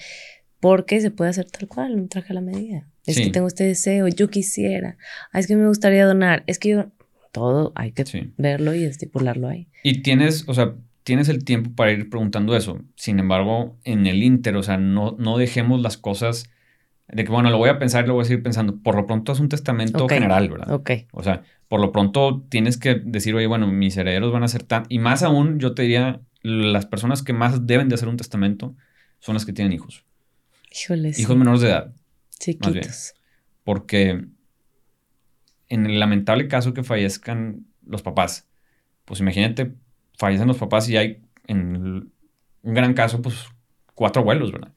porque 0.61 1.01
se 1.01 1.11
puede 1.11 1.31
hacer 1.31 1.51
tal 1.51 1.67
cual, 1.67 1.95
un 1.95 2.11
traje 2.11 2.31
a 2.31 2.35
la 2.35 2.43
medida. 2.43 2.87
Es 3.07 3.19
que 3.19 3.31
tengo 3.31 3.47
este 3.47 3.65
deseo, 3.65 4.07
yo 4.09 4.29
quisiera, 4.29 4.99
ah, 5.33 5.39
es 5.39 5.47
que 5.47 5.57
me 5.57 5.67
gustaría 5.67 6.05
donar, 6.05 6.45
es 6.47 6.59
que 6.59 6.69
yo, 6.69 6.93
todo 7.33 7.73
hay 7.75 7.93
que 7.93 8.05
verlo 8.37 8.75
y 8.75 8.85
estipularlo 8.85 9.49
ahí. 9.49 9.69
Y 9.83 10.03
tienes, 10.03 10.47
o 10.47 10.53
sea, 10.53 10.75
tienes 11.05 11.31
el 11.31 11.43
tiempo 11.43 11.71
para 11.75 11.93
ir 11.93 12.11
preguntando 12.11 12.55
eso. 12.55 12.83
Sin 12.97 13.19
embargo, 13.19 13.79
en 13.85 14.07
el 14.07 14.23
Inter, 14.23 14.57
o 14.57 14.63
sea, 14.63 14.77
no, 14.77 15.17
no 15.19 15.39
dejemos 15.39 15.81
las 15.81 15.97
cosas 15.97 16.51
de 17.09 17.25
que, 17.25 17.31
bueno, 17.31 17.51
lo 17.51 17.59
voy 17.59 17.69
a 17.69 17.79
pensar 17.79 18.05
y 18.05 18.09
lo 18.09 18.15
voy 18.15 18.23
a 18.23 18.25
seguir 18.25 18.43
pensando. 18.43 18.79
Por 18.83 18.97
lo 18.97 19.07
pronto 19.07 19.33
es 19.33 19.41
un 19.41 19.49
testamento 19.49 20.09
general, 20.09 20.49
¿verdad? 20.49 20.73
Ok. 20.73 20.91
O 21.13 21.23
sea, 21.23 21.43
por 21.69 21.81
lo 21.81 21.93
pronto 21.93 22.45
tienes 22.49 22.79
que 22.79 22.97
decir, 22.97 23.35
oye, 23.35 23.47
bueno, 23.47 23.67
mis 23.67 23.97
herederos 23.97 24.33
van 24.33 24.43
a 24.43 24.49
ser 24.49 24.63
tan... 24.63 24.85
Y 24.89 24.99
más 24.99 25.23
aún, 25.23 25.59
yo 25.59 25.75
te 25.75 25.83
diría, 25.83 26.21
las 26.43 26.87
personas 26.87 27.23
que 27.23 27.33
más 27.33 27.67
deben 27.67 27.89
de 27.89 27.95
hacer 27.95 28.09
un 28.09 28.17
testamento 28.17 28.75
son 29.21 29.35
las 29.35 29.47
que 29.47 29.53
tienen 29.53 29.73
hijos. 29.73 30.05
Híjoles. 30.71 31.19
Hijos 31.19 31.37
menores 31.37 31.61
de 31.61 31.69
edad. 31.69 31.95
Chiquitos. 32.39 33.15
Porque 33.65 34.27
en 35.69 35.87
el 35.87 35.99
lamentable 35.99 36.49
caso 36.49 36.75
que 36.75 36.83
fallezcan 36.83 37.67
los 37.85 38.03
papás, 38.03 38.49
pues 39.05 39.21
imagínate, 39.21 39.75
fallecen 40.19 40.49
los 40.49 40.59
papás 40.59 40.89
y 40.89 40.97
hay, 40.97 41.23
en 41.47 42.11
un 42.63 42.75
gran 42.75 42.95
caso, 42.95 43.23
pues 43.23 43.47
cuatro 43.95 44.23
abuelos, 44.23 44.53
¿verdad? 44.53 44.73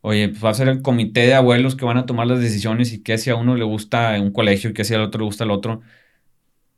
Oye, 0.00 0.28
pues 0.28 0.44
va 0.44 0.50
a 0.50 0.54
ser 0.54 0.68
el 0.68 0.82
comité 0.82 1.20
de 1.20 1.34
abuelos 1.34 1.74
que 1.74 1.84
van 1.84 1.98
a 1.98 2.06
tomar 2.06 2.26
las 2.26 2.40
decisiones 2.40 2.92
y 2.92 3.02
qué 3.02 3.18
si 3.18 3.30
a 3.30 3.36
uno 3.36 3.56
le 3.56 3.64
gusta 3.64 4.18
un 4.20 4.30
colegio 4.30 4.70
y 4.70 4.72
qué 4.72 4.84
si 4.84 4.94
al 4.94 5.02
otro 5.02 5.20
le 5.20 5.24
gusta 5.24 5.44
el 5.44 5.50
otro. 5.50 5.80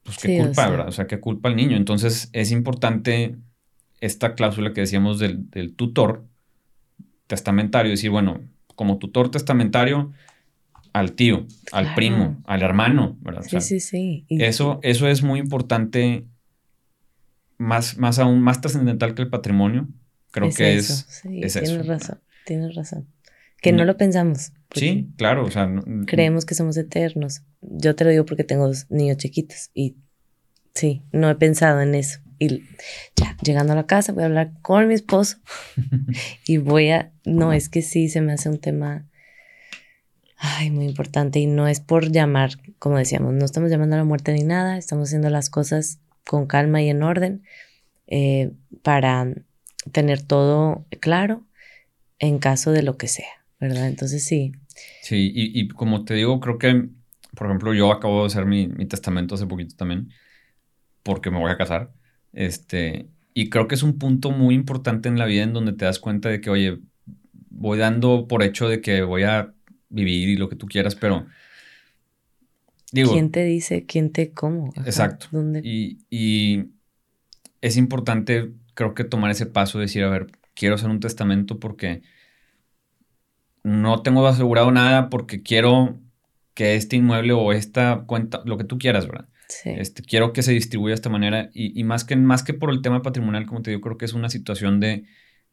Pues 0.05 0.17
qué 0.19 0.39
culpa, 0.39 0.69
¿verdad? 0.69 0.89
O 0.89 0.93
sea, 0.93 1.07
qué 1.07 1.21
culpa 1.21 1.51
al 1.51 1.57
niño. 1.57 1.77
Entonces 1.77 2.31
es 2.33 2.51
importante 2.51 3.37
esta 4.01 4.35
cláusula 4.35 4.73
que 4.73 4.81
decíamos 4.81 5.19
del, 5.19 5.75
tutor 5.77 6.25
testamentario, 7.27 7.91
decir, 7.91 8.11
bueno, 8.11 8.41
como 8.75 8.99
tutor 8.99 9.31
testamentario 9.31 10.13
al 10.95 11.13
tío, 11.13 11.47
al 11.73 11.95
primo, 11.95 12.43
al 12.47 12.63
hermano, 12.63 13.19
¿verdad? 13.21 13.43
Sí, 13.43 13.61
sí, 13.61 13.81
sí. 13.81 14.25
eso, 14.29 14.81
eso 14.83 15.07
es 15.07 15.23
muy 15.23 15.39
importante, 15.39 16.25
más, 17.59 17.99
más 17.99 18.19
aún, 18.19 18.41
más 18.41 18.63
trascendental 18.63 19.15
que 19.15 19.23
el 19.23 19.29
patrimonio. 19.29 19.87
Creo 20.31 20.51
que 20.51 20.77
es, 20.77 21.07
sí, 21.09 21.41
es 21.43 21.53
tienes 21.53 21.87
razón 21.87 22.19
tienes 22.45 22.75
razón. 22.75 23.07
Que 23.61 23.73
no, 23.73 23.85
lo 23.85 23.97
pensamos. 23.97 24.53
Sí, 24.75 25.09
claro, 25.17 25.45
o 25.45 25.51
sea. 25.51 25.69
creemos 26.07 26.47
que 26.47 26.55
somos 26.55 26.77
eternos. 26.77 27.43
Yo 27.61 27.95
te 27.95 28.05
lo 28.05 28.11
digo 28.11 28.25
porque 28.25 28.45
tengo 28.45 28.67
dos 28.67 28.87
niños 28.91 29.19
chiquitos 29.19 29.71
y 29.75 29.97
sí, 30.75 31.03
no 31.13 31.29
he 31.29 31.35
pensado 31.35 31.81
en 31.81 31.95
eso. 31.95 32.21
Y 32.39 32.63
ya, 33.17 33.37
llegando 33.43 33.75
a 33.75 33.77
la 33.77 33.87
casa, 33.87 34.13
voy 34.13 34.23
a 34.23 34.27
hablar 34.27 34.53
con 34.63 34.89
mi 34.89 34.95
esposo 34.95 35.39
y 36.47 36.57
voy 36.57 36.91
a. 36.91 37.13
No, 37.25 37.53
es 37.53 37.69
que 37.69 37.83
sí, 37.83 38.09
se 38.09 38.23
me 38.23 38.33
hace 38.33 38.49
un 38.49 38.59
tema. 38.59 39.07
Ay, 40.37 40.71
muy 40.71 40.87
importante. 40.87 41.39
Y 41.39 41.47
no 41.47 41.69
es 41.69 41.81
por 41.81 42.11
llamar, 42.11 42.53
como 42.79 42.97
decíamos, 42.97 43.35
no 43.35 43.45
estamos 43.45 43.71
llamando 43.71 43.97
a 43.97 43.99
la 43.99 44.05
muerte 44.05 44.33
ni 44.33 44.43
nada, 44.43 44.79
estamos 44.79 45.09
haciendo 45.09 45.29
las 45.29 45.51
cosas 45.51 45.99
con 46.25 46.47
calma 46.47 46.81
y 46.81 46.89
en 46.89 47.03
orden 47.03 47.43
eh, 48.07 48.53
para 48.83 49.35
tener 49.93 50.23
todo 50.23 50.87
claro 51.01 51.45
en 52.21 52.39
caso 52.39 52.71
de 52.71 52.83
lo 52.83 52.97
que 52.97 53.09
sea, 53.09 53.45
¿verdad? 53.59 53.89
Entonces 53.89 54.23
sí. 54.25 54.53
Sí, 55.03 55.33
y, 55.35 55.69
como 55.69 56.05
te 56.05 56.15
digo, 56.15 56.39
creo 56.39 56.59
que, 56.59 56.89
por 57.35 57.49
ejemplo, 57.49 57.75
yo 57.75 57.91
acabo 57.91 58.21
de 58.21 58.27
hacer 58.27 58.47
mi, 58.47 58.69
mi 58.69 58.87
testamento 58.87 59.35
hace 59.35 59.47
poquito 59.47 59.75
también, 59.75 60.11
porque 61.03 61.31
me 61.31 61.39
voy 61.39 61.51
a 61.51 61.57
casar. 61.57 61.93
Este, 62.33 63.09
y 63.35 63.51
creo 63.51 63.67
que 63.67 63.75
es 63.75 63.83
un 63.83 63.99
punto 63.99 64.31
muy 64.31 64.55
importante 64.55 65.09
en 65.09 65.19
la 65.19 65.27
vida 65.27 65.43
en 65.43 65.53
donde 65.53 65.73
te 65.73 65.87
das 65.87 65.99
cuenta 65.99 66.29
de 66.29 66.41
que, 66.41 66.51
oye, 66.51 66.79
voy 67.49 67.79
dando 67.79 68.29
por 68.29 68.43
hecho 68.43 68.69
de 68.69 68.81
que 68.81 69.03
voy 69.03 69.25
a 69.25 69.55
vivir 69.89 70.29
y 70.29 70.37
lo 70.37 70.49
que 70.49 70.57
tú 70.57 70.67
quieras, 70.67 70.95
pero... 70.95 71.27
Digo, 72.93 73.13
¿Quién 73.13 73.31
te 73.31 73.45
dice? 73.45 73.87
¿Quién 73.87 74.11
te 74.11 74.33
cómo? 74.33 74.73
exacto. 74.77 75.29
Y, 75.63 75.99
y, 76.11 76.71
es 77.61 77.77
importante, 77.77 78.53
creo 78.75 78.95
que 78.95 79.05
tomar 79.05 79.31
ese 79.31 79.47
paso, 79.47 79.79
decir, 79.79 80.03
a 80.03 80.11
ver, 80.11 80.27
quiero 80.61 80.75
hacer 80.75 80.91
un 80.91 81.01
testamento 81.01 81.59
porque 81.59 82.03
no 83.63 84.03
tengo 84.03 84.27
asegurado 84.27 84.71
nada, 84.71 85.09
porque 85.09 85.43
quiero 85.43 85.99
que 86.53 86.75
este 86.75 86.97
inmueble 86.97 87.33
o 87.33 87.53
esta 87.53 88.05
cuenta, 88.07 88.43
lo 88.45 88.59
que 88.59 88.65
tú 88.65 88.77
quieras, 88.79 89.07
¿verdad? 89.07 89.27
Este, 89.65 90.03
quiero 90.03 90.33
que 90.35 90.43
se 90.43 90.53
distribuya 90.53 90.91
de 90.91 90.97
esta 90.97 91.09
manera 91.09 91.51
y, 91.55 91.83
más, 91.83 92.05
que, 92.05 92.15
más 92.15 92.43
que 92.43 92.53
por 92.53 92.71
el 92.71 92.83
tema 92.83 93.01
patrimonial, 93.01 93.47
como 93.47 93.63
te 93.63 93.71
digo, 93.71 93.81
creo 93.81 93.97
que 93.97 94.05
es 94.05 94.13
una 94.13 94.29
situación 94.29 94.81
de, 94.81 95.07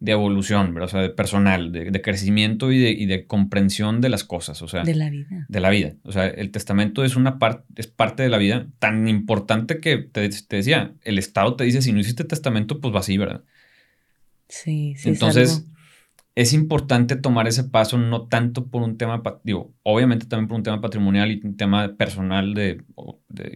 evolución, 0.05 0.73
¿verdad? 0.73 0.87
O 0.87 0.91
sea, 0.91 1.01
de 1.01 1.09
personal, 1.09 1.71
de, 1.71 2.01
crecimiento 2.01 2.71
y 2.71 3.05
de, 3.05 3.25
comprensión 3.25 4.01
de 4.01 4.09
las 4.09 4.25
cosas, 4.25 4.61
o 4.61 4.67
sea. 4.67 4.83
De 4.83 4.93
la 4.93 5.09
vida. 5.09 5.45
De 5.47 5.59
la 5.61 5.69
vida. 5.69 5.95
O 6.03 6.11
sea, 6.11 6.27
el 6.27 6.51
testamento 6.51 7.05
es 7.05 7.15
una 7.15 7.39
parte, 7.39 7.63
es 7.77 7.87
parte 7.87 8.23
de 8.23 8.29
la 8.29 8.37
vida 8.37 8.67
tan 8.77 9.07
importante 9.07 9.79
que 9.79 9.97
te, 9.97 10.29
decía, 10.49 10.93
el 11.03 11.17
Estado 11.17 11.55
te 11.55 11.63
dice, 11.63 11.81
si 11.81 11.93
no 11.93 11.99
hiciste 11.99 12.25
testamento, 12.25 12.81
pues 12.81 12.93
va 12.93 12.99
así, 12.99 13.17
¿verdad? 13.17 13.43
Sí, 14.49 14.95
sí. 14.97 15.09
Entonces, 15.09 15.67
es 16.37 16.53
importante 16.53 17.15
tomar 17.15 17.47
ese 17.47 17.63
paso 17.63 17.97
no 17.97 18.27
tanto 18.27 18.67
por 18.67 18.83
un 18.83 18.95
tema, 18.99 19.23
digo, 19.43 19.73
obviamente 19.81 20.27
también 20.27 20.47
por 20.47 20.57
un 20.57 20.63
tema 20.63 20.81
patrimonial 20.81 21.31
y 21.31 21.41
un 21.43 21.57
tema 21.57 21.95
personal 21.97 22.53
de, 22.53 22.83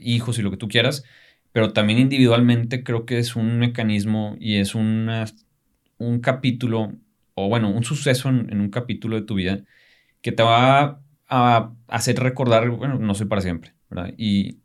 hijos 0.01 0.39
y 0.39 0.41
lo 0.41 0.49
que 0.49 0.57
tú 0.57 0.67
quieras, 0.67 1.03
pero 1.51 1.73
también 1.73 1.99
individualmente 1.99 2.83
creo 2.83 3.05
que 3.05 3.19
es 3.19 3.35
un 3.35 3.59
mecanismo 3.59 4.35
y 4.39 4.55
es 4.55 4.73
una, 4.73 5.25
un 5.99 6.21
capítulo, 6.21 6.93
o 7.35 7.49
bueno, 7.49 7.69
un 7.69 7.83
suceso 7.83 8.29
en, 8.29 8.59
un 8.59 8.71
capítulo 8.71 9.15
de 9.15 9.27
tu 9.27 9.35
vida 9.35 9.63
que 10.21 10.31
te 10.31 10.41
va 10.41 11.03
a 11.27 11.73
hacer 11.87 12.19
recordar, 12.19 12.67
bueno, 12.71 12.97
no 12.97 13.13
soy 13.13 13.27
para 13.27 13.43
siempre, 13.43 13.75
¿verdad? 13.91 14.11
Y 14.17 14.57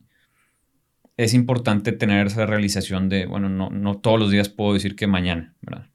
es 1.19 1.35
importante 1.35 1.93
tener 1.93 2.29
esa 2.29 2.47
realización 2.47 3.11
de, 3.11 3.27
bueno, 3.27 3.51
no, 3.51 3.69
no 3.69 3.99
todos 3.99 4.19
los 4.19 4.31
días 4.31 4.49
puedo 4.49 4.73
decir 4.73 4.97
que 4.97 5.07
mañana, 5.07 5.55
¿verdad? 5.61 5.91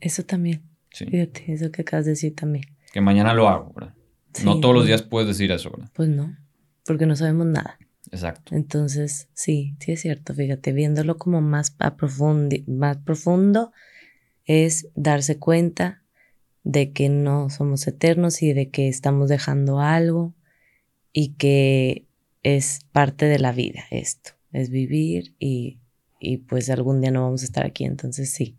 Eso 0.00 0.24
también. 0.24 0.62
Fíjate, 0.90 1.52
eso 1.52 1.70
que 1.72 1.82
acabas 1.82 2.04
de 2.04 2.12
decir 2.12 2.34
también. 2.34 2.64
Que 2.92 3.00
mañana 3.00 3.34
lo 3.34 3.48
hago, 3.48 3.72
¿verdad? 3.74 3.94
no 4.44 4.60
todos 4.60 4.74
los 4.74 4.82
pues 4.82 4.88
días 4.88 5.02
puedes 5.02 5.28
decir 5.28 5.52
eso, 5.52 5.70
¿verdad? 5.70 5.90
Pues 5.94 6.08
no, 6.08 6.36
porque 6.84 7.06
no 7.06 7.16
sabemos 7.16 7.46
nada. 7.46 7.78
Exacto. 8.10 8.54
Entonces, 8.54 9.28
sí, 9.34 9.76
sí 9.80 9.92
es 9.92 10.00
cierto, 10.00 10.34
fíjate, 10.34 10.72
viéndolo 10.72 11.18
como 11.18 11.40
más, 11.40 11.74
a 11.78 11.96
más 12.66 12.96
profundo, 12.98 13.72
es 14.44 14.88
darse 14.94 15.38
cuenta 15.38 16.02
de 16.62 16.92
que 16.92 17.08
no 17.08 17.50
somos 17.50 17.86
eternos 17.86 18.42
y 18.42 18.52
de 18.52 18.70
que 18.70 18.88
estamos 18.88 19.28
dejando 19.28 19.80
algo 19.80 20.34
y 21.12 21.34
que 21.34 22.06
es 22.42 22.80
parte 22.92 23.26
de 23.26 23.38
la 23.38 23.52
vida 23.52 23.84
esto, 23.90 24.32
es 24.52 24.70
vivir 24.70 25.34
y, 25.38 25.78
y 26.20 26.38
pues 26.38 26.70
algún 26.70 27.00
día 27.00 27.10
no 27.10 27.22
vamos 27.22 27.42
a 27.42 27.46
estar 27.46 27.66
aquí, 27.66 27.84
entonces 27.84 28.30
sí, 28.30 28.56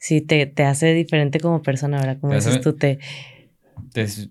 sí 0.00 0.22
te, 0.22 0.46
te 0.46 0.64
hace 0.64 0.92
diferente 0.94 1.38
como 1.38 1.62
persona, 1.62 1.98
¿verdad? 1.98 2.18
Como 2.20 2.34
dices 2.34 2.60
tú, 2.60 2.72
te, 2.72 2.98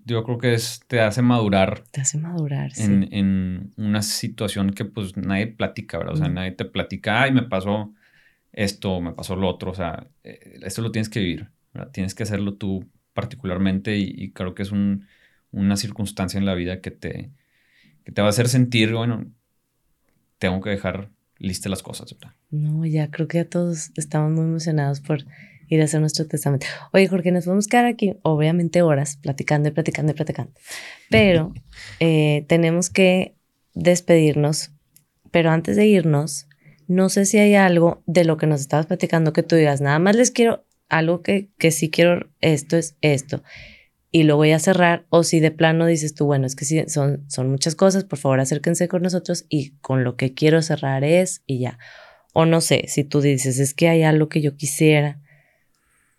Yo 0.04 0.24
creo 0.24 0.36
que 0.36 0.52
es, 0.52 0.80
te 0.88 1.00
hace 1.00 1.22
madurar. 1.22 1.84
Te 1.92 2.00
hace 2.00 2.18
madurar, 2.18 2.72
sí. 2.72 2.82
En, 2.82 3.08
en 3.12 3.72
una 3.76 4.02
situación 4.02 4.70
que 4.72 4.84
pues 4.84 5.16
nadie 5.16 5.46
platica, 5.46 5.96
¿verdad? 5.96 6.14
O 6.14 6.18
sea, 6.18 6.28
nadie 6.28 6.50
te 6.50 6.64
platica, 6.64 7.22
ay, 7.22 7.32
me 7.32 7.42
pasó 7.42 7.94
esto, 8.52 9.00
me 9.00 9.12
pasó 9.12 9.36
lo 9.36 9.48
otro, 9.48 9.70
o 9.70 9.74
sea, 9.74 10.08
eh, 10.24 10.58
esto 10.62 10.82
lo 10.82 10.90
tienes 10.90 11.08
que 11.08 11.20
vivir, 11.20 11.50
¿verdad? 11.72 11.92
Tienes 11.92 12.16
que 12.16 12.24
hacerlo 12.24 12.54
tú 12.54 12.90
particularmente 13.14 13.96
y, 13.96 14.32
creo 14.32 14.54
que 14.54 14.62
es 14.62 14.72
un, 14.72 15.06
una 15.52 15.76
circunstancia 15.76 16.38
en 16.38 16.46
la 16.46 16.54
vida 16.54 16.80
que 16.80 16.90
te, 16.90 17.30
que 18.04 18.10
te 18.10 18.22
va 18.22 18.28
a 18.28 18.30
hacer 18.30 18.48
sentir, 18.48 18.92
bueno, 18.92 19.30
tengo 20.38 20.60
que 20.60 20.70
dejar 20.70 21.10
listas 21.38 21.70
las 21.70 21.82
cosas, 21.82 22.12
¿verdad? 22.18 22.34
No, 22.50 22.84
ya 22.86 23.10
creo 23.10 23.28
que 23.28 23.38
ya 23.38 23.44
todos 23.44 23.92
estamos 23.96 24.32
muy 24.32 24.44
emocionados 24.44 25.00
por 25.00 25.24
ir 25.70 25.80
a 25.80 25.84
hacer 25.84 26.00
nuestro 26.00 26.26
testamento. 26.26 26.66
Oye, 26.92 27.08
Jorge, 27.08 27.30
nos 27.32 27.44
podemos 27.44 27.68
quedar 27.68 27.86
aquí, 27.86 28.16
obviamente, 28.22 28.82
horas 28.82 29.16
platicando 29.16 29.68
y 29.70 29.72
platicando 29.72 30.12
y 30.12 30.14
platicando. 30.14 30.52
Pero 31.08 31.54
eh, 32.00 32.44
tenemos 32.48 32.90
que 32.90 33.36
despedirnos. 33.72 34.72
Pero 35.30 35.50
antes 35.50 35.76
de 35.76 35.86
irnos, 35.86 36.48
no 36.88 37.08
sé 37.08 37.24
si 37.24 37.38
hay 37.38 37.54
algo 37.54 38.02
de 38.06 38.24
lo 38.24 38.36
que 38.36 38.48
nos 38.48 38.60
estabas 38.60 38.86
platicando 38.86 39.32
que 39.32 39.44
tú 39.44 39.54
digas, 39.54 39.80
nada 39.80 40.00
más 40.00 40.16
les 40.16 40.32
quiero 40.32 40.66
algo 40.88 41.22
que, 41.22 41.50
que 41.56 41.70
sí 41.70 41.88
quiero, 41.88 42.28
esto 42.40 42.76
es 42.76 42.96
esto. 43.00 43.44
Y 44.10 44.24
lo 44.24 44.34
voy 44.34 44.50
a 44.50 44.58
cerrar, 44.58 45.06
o 45.08 45.22
si 45.22 45.38
de 45.38 45.52
plano 45.52 45.86
dices 45.86 46.14
tú, 46.14 46.26
bueno, 46.26 46.46
es 46.46 46.56
que 46.56 46.64
sí, 46.64 46.82
son, 46.88 47.24
son 47.28 47.48
muchas 47.48 47.76
cosas, 47.76 48.02
por 48.02 48.18
favor 48.18 48.40
acérquense 48.40 48.88
con 48.88 49.02
nosotros 49.02 49.46
y 49.48 49.76
con 49.76 50.02
lo 50.02 50.16
que 50.16 50.34
quiero 50.34 50.62
cerrar 50.62 51.04
es 51.04 51.44
y 51.46 51.60
ya. 51.60 51.78
O 52.32 52.44
no 52.44 52.60
sé, 52.60 52.86
si 52.88 53.04
tú 53.04 53.20
dices, 53.20 53.60
es 53.60 53.72
que 53.72 53.88
hay 53.88 54.02
algo 54.02 54.28
que 54.28 54.40
yo 54.40 54.56
quisiera, 54.56 55.20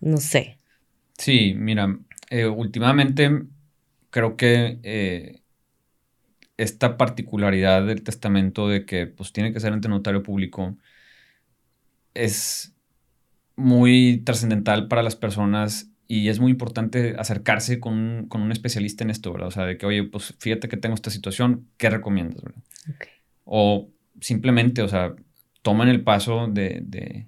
no 0.02 0.18
sé. 0.18 0.58
Sí, 1.18 1.54
mira, 1.56 1.98
eh, 2.30 2.48
últimamente 2.48 3.44
creo 4.10 4.36
que 4.36 4.80
eh, 4.84 5.42
esta 6.58 6.98
particularidad 6.98 7.86
del 7.86 8.04
testamento 8.04 8.68
de 8.68 8.86
que 8.86 9.08
pues 9.08 9.32
tiene 9.34 9.54
que 9.54 9.60
ser 9.60 9.74
ante 9.74 9.88
notario 9.88 10.24
público 10.24 10.78
es 12.14 12.76
muy 13.56 14.22
trascendental 14.26 14.88
para 14.88 15.04
las 15.04 15.16
personas 15.16 15.92
y 16.08 16.28
es 16.28 16.40
muy 16.40 16.52
importante 16.52 17.16
acercarse 17.18 17.80
con 17.80 18.28
un, 18.30 18.52
especialista 18.52 19.04
en 19.04 19.12
esto, 19.12 19.32
¿verdad? 19.32 19.48
O 19.48 19.52
sea, 19.52 19.66
de 19.66 19.78
que, 19.78 19.86
oye, 19.86 20.04
pues 20.04 20.36
fíjate 20.40 20.68
que 20.68 20.76
tengo 20.76 20.94
esta 20.94 21.10
situación, 21.10 21.70
¿qué 21.78 21.90
recomiendas, 21.90 22.42
verdad? 22.42 22.62
O 23.46 23.90
simplemente, 24.20 24.82
o 24.82 24.90
sea, 24.90 25.16
toman 25.62 25.88
el 25.88 26.04
paso 26.04 26.48
de, 26.48 26.82
de 26.84 27.28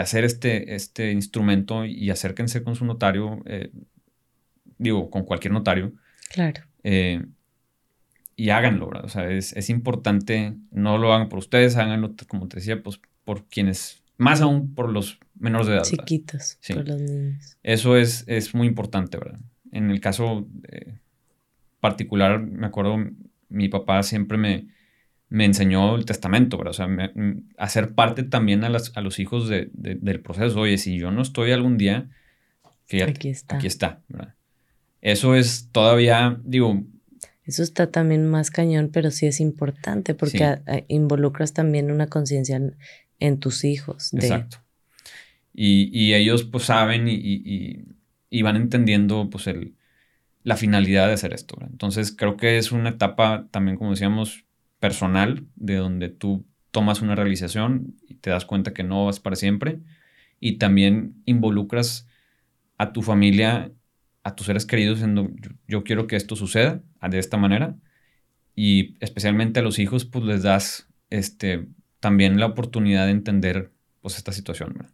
hacer 0.00 0.24
este, 0.24 0.74
este 0.74 1.12
instrumento 1.12 1.84
y 1.84 2.10
acérquense 2.10 2.62
con 2.62 2.76
su 2.76 2.84
notario, 2.84 3.42
eh, 3.46 3.70
digo, 4.78 5.10
con 5.10 5.24
cualquier 5.24 5.52
notario. 5.52 5.92
Claro. 6.30 6.62
Eh, 6.82 7.24
y 8.36 8.50
háganlo, 8.50 8.88
¿verdad? 8.88 9.04
O 9.06 9.08
sea, 9.08 9.30
es, 9.30 9.70
importante, 9.70 10.54
no 10.70 10.98
lo 10.98 11.12
hagan 11.12 11.28
por 11.28 11.38
ustedes, 11.38 11.76
háganlo, 11.76 12.14
como 12.28 12.48
te 12.48 12.56
decía, 12.56 12.82
pues 12.82 13.00
por 13.24 13.46
quienes, 13.46 14.02
más 14.18 14.42
aún 14.42 14.74
por 14.74 14.90
los 14.90 15.18
menores 15.34 15.66
de 15.68 15.74
edad. 15.74 15.84
Chiquitos, 15.84 16.58
por 16.68 16.86
los 16.86 17.00
niños. 17.00 17.56
Eso 17.62 17.96
es, 17.96 18.24
es 18.26 18.54
muy 18.54 18.66
importante, 18.66 19.16
¿verdad? 19.16 19.40
En 19.72 19.90
el 19.90 20.00
caso 20.00 20.46
eh, 20.68 20.98
particular, 21.80 22.40
me 22.40 22.66
acuerdo, 22.66 22.98
mi 23.48 23.68
papá 23.68 24.02
siempre 24.02 24.36
me, 24.36 24.68
me 25.28 25.44
enseñó 25.44 25.96
el 25.96 26.04
testamento, 26.04 26.56
¿verdad? 26.56 26.70
O 26.70 26.74
sea, 26.74 27.12
hacer 27.58 27.94
parte 27.94 28.22
también 28.22 28.64
a, 28.64 28.68
las, 28.68 28.92
a 28.96 29.00
los 29.00 29.18
hijos 29.18 29.48
de, 29.48 29.68
del 29.72 30.20
proceso. 30.20 30.60
Oye, 30.60 30.78
si 30.78 30.98
yo 30.98 31.10
no 31.10 31.22
estoy 31.22 31.52
algún 31.52 31.78
día, 31.78 32.08
fíjate, 32.84 33.10
aquí 33.10 33.28
está, 33.30 33.56
aquí 33.56 33.66
está 33.66 34.02
¿verdad? 34.08 34.34
Eso 35.00 35.34
es 35.34 35.68
todavía, 35.72 36.40
digo... 36.44 36.82
Eso 37.44 37.62
está 37.62 37.92
también 37.92 38.26
más 38.26 38.50
cañón, 38.50 38.90
pero 38.92 39.12
sí 39.12 39.26
es 39.26 39.38
importante 39.40 40.14
porque 40.14 40.58
involucras 40.88 41.52
también 41.52 41.92
una 41.92 42.08
conciencia 42.08 42.60
en, 43.20 43.38
tus 43.38 43.62
hijos. 43.62 44.12
Exacto. 44.14 44.58
Y, 45.54 46.12
ellos 46.14 46.42
pues 46.42 46.64
saben 46.64 47.06
y, 47.06 47.86
y, 48.28 48.42
van 48.42 48.56
entendiendo 48.56 49.30
pues 49.30 49.46
el, 49.46 49.76
la 50.42 50.56
finalidad 50.56 51.06
de 51.06 51.12
hacer 51.12 51.32
esto. 51.34 51.54
¿verdad? 51.56 51.70
Entonces 51.70 52.10
creo 52.10 52.36
que 52.36 52.58
es 52.58 52.72
una 52.72 52.90
etapa 52.90 53.46
también, 53.52 53.76
como 53.76 53.92
decíamos, 53.92 54.45
personal 54.80 55.46
de 55.56 55.76
donde 55.76 56.08
tú 56.08 56.46
tomas 56.70 57.00
una 57.00 57.14
realización 57.14 57.94
y 58.06 58.16
te 58.16 58.30
das 58.30 58.44
cuenta 58.44 58.74
que 58.74 58.82
no 58.82 59.06
vas 59.06 59.20
para 59.20 59.36
siempre 59.36 59.80
y 60.40 60.58
también 60.58 61.14
involucras 61.24 62.06
a 62.78 62.92
tu 62.92 63.02
familia, 63.02 63.72
a 64.22 64.34
tus 64.34 64.46
seres 64.46 64.66
queridos 64.66 65.02
en 65.02 65.36
yo, 65.66 65.84
quiero 65.84 66.06
que 66.06 66.16
esto 66.16 66.36
suceda 66.36 66.82
de 67.00 67.18
esta 67.18 67.36
manera 67.36 67.76
y 68.54 68.96
especialmente 69.00 69.60
a 69.60 69.62
los 69.62 69.78
hijos 69.78 70.04
pues 70.04 70.24
les 70.24 70.42
das 70.42 70.88
este 71.08 71.66
también 72.00 72.38
la 72.38 72.46
oportunidad 72.46 73.06
de 73.06 73.12
entender 73.12 73.70
pues 74.02 74.16
esta 74.16 74.32
situación. 74.32 74.92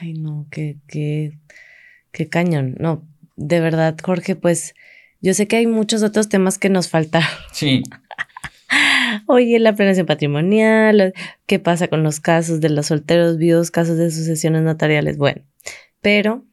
Ay, 0.00 0.14
no, 0.14 0.46
qué, 0.50 0.78
qué, 0.88 1.38
qué 2.10 2.28
cañón. 2.28 2.74
No, 2.80 3.06
de 3.36 3.60
verdad, 3.60 3.96
Jorge, 4.02 4.34
pues 4.34 4.74
yo 5.20 5.34
sé 5.34 5.46
que 5.46 5.56
hay 5.56 5.66
muchos 5.66 6.02
otros 6.02 6.28
temas 6.28 6.58
que 6.58 6.68
nos 6.68 6.88
faltan. 6.88 7.22
Sí. 7.52 7.82
Oye, 9.26 9.58
la 9.58 9.74
planeación 9.74 10.06
patrimonial, 10.06 11.14
qué 11.46 11.58
pasa 11.58 11.88
con 11.88 12.02
los 12.02 12.20
casos 12.20 12.60
de 12.60 12.68
los 12.68 12.86
solteros 12.86 13.36
vivos, 13.38 13.70
casos 13.70 13.98
de 13.98 14.10
sucesiones 14.10 14.62
notariales. 14.62 15.16
Bueno, 15.18 15.42
pero, 16.00 16.44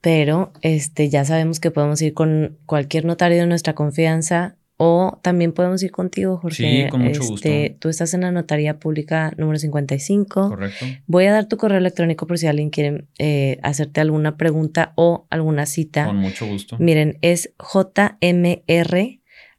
pero, 0.00 0.52
este, 0.62 1.08
ya 1.08 1.24
sabemos 1.24 1.60
que 1.60 1.70
podemos 1.70 2.00
ir 2.02 2.14
con 2.14 2.58
cualquier 2.66 3.04
notario 3.04 3.38
de 3.38 3.46
nuestra 3.46 3.74
confianza 3.74 4.58
o 4.80 5.18
también 5.22 5.52
podemos 5.52 5.82
ir 5.82 5.90
contigo, 5.90 6.38
Jorge. 6.38 6.84
Sí, 6.84 6.88
con 6.88 7.02
mucho 7.02 7.20
este, 7.20 7.30
gusto. 7.30 7.78
Tú 7.80 7.88
estás 7.88 8.14
en 8.14 8.20
la 8.20 8.30
notaría 8.30 8.78
pública 8.78 9.32
número 9.36 9.58
55. 9.58 10.50
Correcto. 10.50 10.86
Voy 11.08 11.26
a 11.26 11.32
dar 11.32 11.46
tu 11.46 11.56
correo 11.56 11.78
electrónico 11.78 12.28
por 12.28 12.38
si 12.38 12.46
alguien 12.46 12.70
quiere 12.70 13.06
eh, 13.18 13.58
hacerte 13.64 14.00
alguna 14.00 14.36
pregunta 14.36 14.92
o 14.94 15.26
alguna 15.30 15.66
cita. 15.66 16.06
Con 16.06 16.18
mucho 16.18 16.46
gusto. 16.46 16.76
Miren, 16.78 17.18
es 17.22 17.52
jmr 17.58 19.17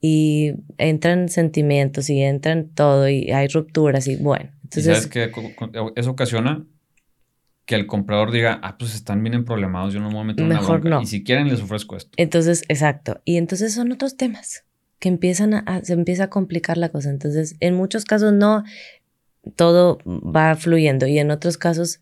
Y 0.00 0.52
entran 0.78 1.28
sentimientos 1.28 2.08
y 2.08 2.22
entran 2.22 2.68
todo 2.68 3.08
y 3.08 3.30
hay 3.32 3.48
rupturas 3.48 4.06
y 4.06 4.16
bueno. 4.16 4.50
Entonces, 4.62 4.86
¿Y 4.86 4.94
sabes 4.94 5.06
que 5.06 5.32
eso 5.96 6.10
ocasiona 6.10 6.64
que 7.64 7.74
el 7.74 7.86
comprador 7.86 8.30
diga, 8.30 8.60
ah, 8.62 8.76
pues 8.78 8.94
están 8.94 9.22
bien 9.22 9.44
problemados, 9.44 9.94
yo 9.94 10.00
no 10.00 10.08
me 10.08 10.14
voy 10.14 10.22
a 10.22 10.26
meter 10.26 10.44
Mejor 10.44 10.64
una 10.64 10.78
bronca. 10.80 10.88
no. 10.90 11.02
Y 11.02 11.06
si 11.06 11.24
quieren 11.24 11.48
les 11.48 11.60
ofrezco 11.62 11.96
esto. 11.96 12.10
Entonces, 12.16 12.62
exacto. 12.68 13.20
Y 13.24 13.38
entonces 13.38 13.74
son 13.74 13.90
otros 13.90 14.16
temas 14.16 14.64
que 14.98 15.08
empiezan 15.08 15.54
a, 15.54 15.58
a, 15.60 15.82
se 15.82 15.94
empieza 15.94 16.24
a 16.24 16.30
complicar 16.30 16.76
la 16.76 16.90
cosa. 16.90 17.08
Entonces, 17.08 17.56
en 17.60 17.74
muchos 17.74 18.04
casos 18.04 18.34
no, 18.34 18.64
todo 19.56 19.98
va 20.06 20.54
fluyendo 20.56 21.06
y 21.06 21.18
en 21.18 21.30
otros 21.30 21.58
casos 21.58 22.00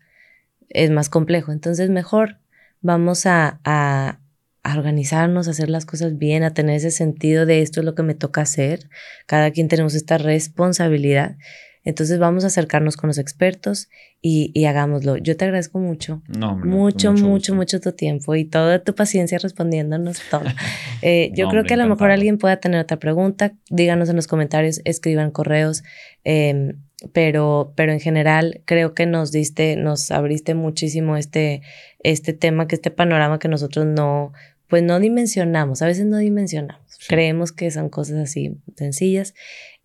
es 0.69 0.89
más 0.91 1.09
complejo. 1.09 1.51
Entonces, 1.51 1.89
mejor 1.89 2.37
vamos 2.81 3.25
a, 3.25 3.59
a, 3.63 4.19
a, 4.63 4.77
organizarnos, 4.77 5.47
a 5.47 5.51
hacer 5.51 5.69
las 5.69 5.85
cosas 5.85 6.17
bien, 6.17 6.43
a 6.43 6.53
tener 6.53 6.75
ese 6.75 6.91
sentido 6.91 7.45
de 7.45 7.61
esto 7.61 7.79
es 7.81 7.85
lo 7.85 7.95
que 7.95 8.03
me 8.03 8.15
toca 8.15 8.41
hacer. 8.41 8.89
Cada 9.27 9.51
quien 9.51 9.67
tenemos 9.67 9.93
esta 9.95 10.17
responsabilidad. 10.17 11.37
Entonces 11.85 12.17
vamos 12.17 12.45
a 12.45 12.47
acercarnos 12.47 12.95
con 12.95 13.09
los 13.09 13.17
expertos 13.17 13.89
y, 14.21 14.51
y 14.53 14.65
hagámoslo. 14.65 15.17
Yo 15.17 15.35
te 15.35 15.43
agradezco 15.43 15.79
mucho. 15.79 16.21
No, 16.29 16.53
hombre, 16.53 16.69
mucho, 16.69 17.11
mucho, 17.11 17.25
mucho, 17.25 17.55
mucho, 17.55 17.81
tu 17.81 17.91
tiempo 17.91 18.35
y 18.35 18.45
toda 18.45 18.81
tu 18.81 18.95
paciencia 18.95 19.37
respondiéndonos 19.37 20.21
todo. 20.31 20.43
Eh, 21.05 21.31
yo 21.35 21.43
No, 21.43 21.49
creo 21.49 21.61
hombre, 21.63 21.67
que 21.67 21.73
a 21.73 21.77
lo 21.83 21.89
mejor 21.89 22.11
alguien 22.11 22.37
pueda 22.37 22.55
tener 22.61 22.79
otra 22.79 22.97
pregunta. 22.97 23.51
Díganos 23.69 24.07
en 24.07 24.15
los 24.15 24.27
comentarios, 24.27 24.79
escriban 24.85 25.31
correos. 25.31 25.83
eh, 26.23 26.75
pero, 27.11 27.73
pero 27.75 27.91
en 27.91 27.99
general 27.99 28.61
creo 28.65 28.93
que 28.93 29.05
nos 29.05 29.31
diste, 29.31 29.75
nos 29.75 30.11
abriste 30.11 30.53
muchísimo 30.53 31.17
este, 31.17 31.61
este 31.99 32.33
tema, 32.33 32.67
que 32.67 32.75
este 32.75 32.91
panorama 32.91 33.39
que 33.39 33.47
nosotros 33.47 33.85
no, 33.85 34.31
pues 34.67 34.83
no 34.83 34.99
dimensionamos, 34.99 35.81
a 35.81 35.87
veces 35.87 36.05
no 36.05 36.17
dimensionamos. 36.17 36.81
Sí. 36.87 37.07
Creemos 37.09 37.51
que 37.51 37.69
son 37.71 37.89
cosas 37.89 38.17
así 38.17 38.57
sencillas 38.75 39.33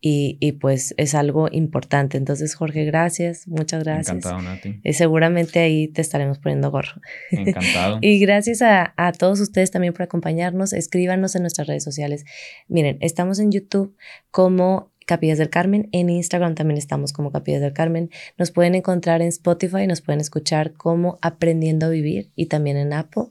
y, 0.01 0.37
y 0.41 0.53
pues 0.53 0.95
es 0.97 1.15
algo 1.15 1.49
importante. 1.51 2.17
Entonces, 2.17 2.55
Jorge, 2.55 2.85
gracias, 2.85 3.49
muchas 3.49 3.83
gracias. 3.83 4.09
Encantado, 4.09 4.41
Nati. 4.41 4.81
Eh, 4.85 4.93
seguramente 4.93 5.59
ahí 5.59 5.89
te 5.89 6.03
estaremos 6.03 6.39
poniendo 6.39 6.71
gorro. 6.71 7.01
Encantado. 7.31 7.99
Y 8.03 8.21
gracias 8.21 8.63
a, 8.63 8.95
a, 8.97 9.13
todos 9.13 9.41
ustedes 9.41 9.71
también 9.71 9.93
por 9.93 10.03
acompañarnos. 10.03 10.73
Escríbanos 10.73 11.35
en 11.35 11.43
nuestras 11.43 11.67
redes 11.67 11.83
sociales. 11.83 12.25
Miren, 12.69 12.99
estamos 13.01 13.41
en 13.41 13.51
YouTube 13.51 13.97
como 14.31 14.93
Capillas 15.09 15.39
del 15.39 15.49
Carmen. 15.49 15.89
En 15.93 16.11
Instagram 16.11 16.55
también 16.55 16.77
estamos 16.77 17.15
como 17.15 17.33
Capillas 17.33 17.63
del 17.63 17.73
Carmen. 17.73 18.11
Nos 18.37 18.51
pueden 18.51 18.75
encontrar 18.75 19.23
en 19.23 19.29
Spotify, 19.29 19.87
nos 19.87 20.03
pueden 20.03 20.21
escuchar 20.21 20.75
como 20.75 21.19
Aprendiendo 21.23 21.87
a 21.87 21.89
Vivir 21.89 22.31
y 22.37 22.47
también 22.47 22.77
en 22.77 22.93
Apple. 22.93 23.29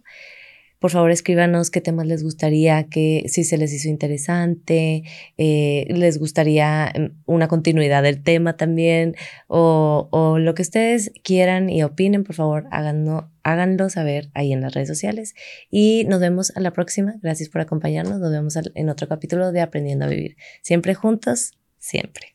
Por 0.80 0.92
favor, 0.92 1.12
escríbanos 1.12 1.70
qué 1.72 1.82
temas 1.82 2.08
les 2.08 2.24
gustaría, 2.24 2.84
que 2.84 3.26
si 3.28 3.44
se 3.44 3.58
les 3.58 3.74
hizo 3.74 3.90
interesante, 3.90 5.04
eh, 5.38 5.86
les 5.90 6.20
gustaría 6.20 6.94
una 7.26 7.48
continuidad 7.48 8.04
del 8.04 8.22
tema 8.22 8.58
también, 8.58 9.16
o, 9.48 10.08
o, 10.12 10.38
lo 10.38 10.54
que 10.54 10.62
ustedes 10.62 11.12
quieran 11.24 11.70
y 11.70 11.82
opinen, 11.84 12.24
por 12.24 12.36
favor, 12.36 12.68
háganlo, 12.72 13.30
háganlo 13.44 13.90
saber 13.90 14.30
ahí 14.36 14.54
en 14.54 14.62
las 14.62 14.74
redes 14.74 14.88
sociales. 14.88 15.34
Y 15.72 16.06
nos 16.10 16.20
vemos 16.20 16.56
a 16.56 16.60
la 16.60 16.74
próxima. 16.74 17.16
Gracias 17.22 17.50
por 17.50 17.62
acompañarnos. 17.62 18.20
Nos 18.20 18.32
vemos 18.32 18.56
en 18.56 18.90
otro 18.90 19.08
capítulo 19.08 19.52
de 19.52 19.62
Aprendiendo 19.62 20.06
a 20.06 20.10
Vivir. 20.10 20.38
Siempre 20.62 20.94
juntos, 20.94 21.58
siempre. 21.80 22.34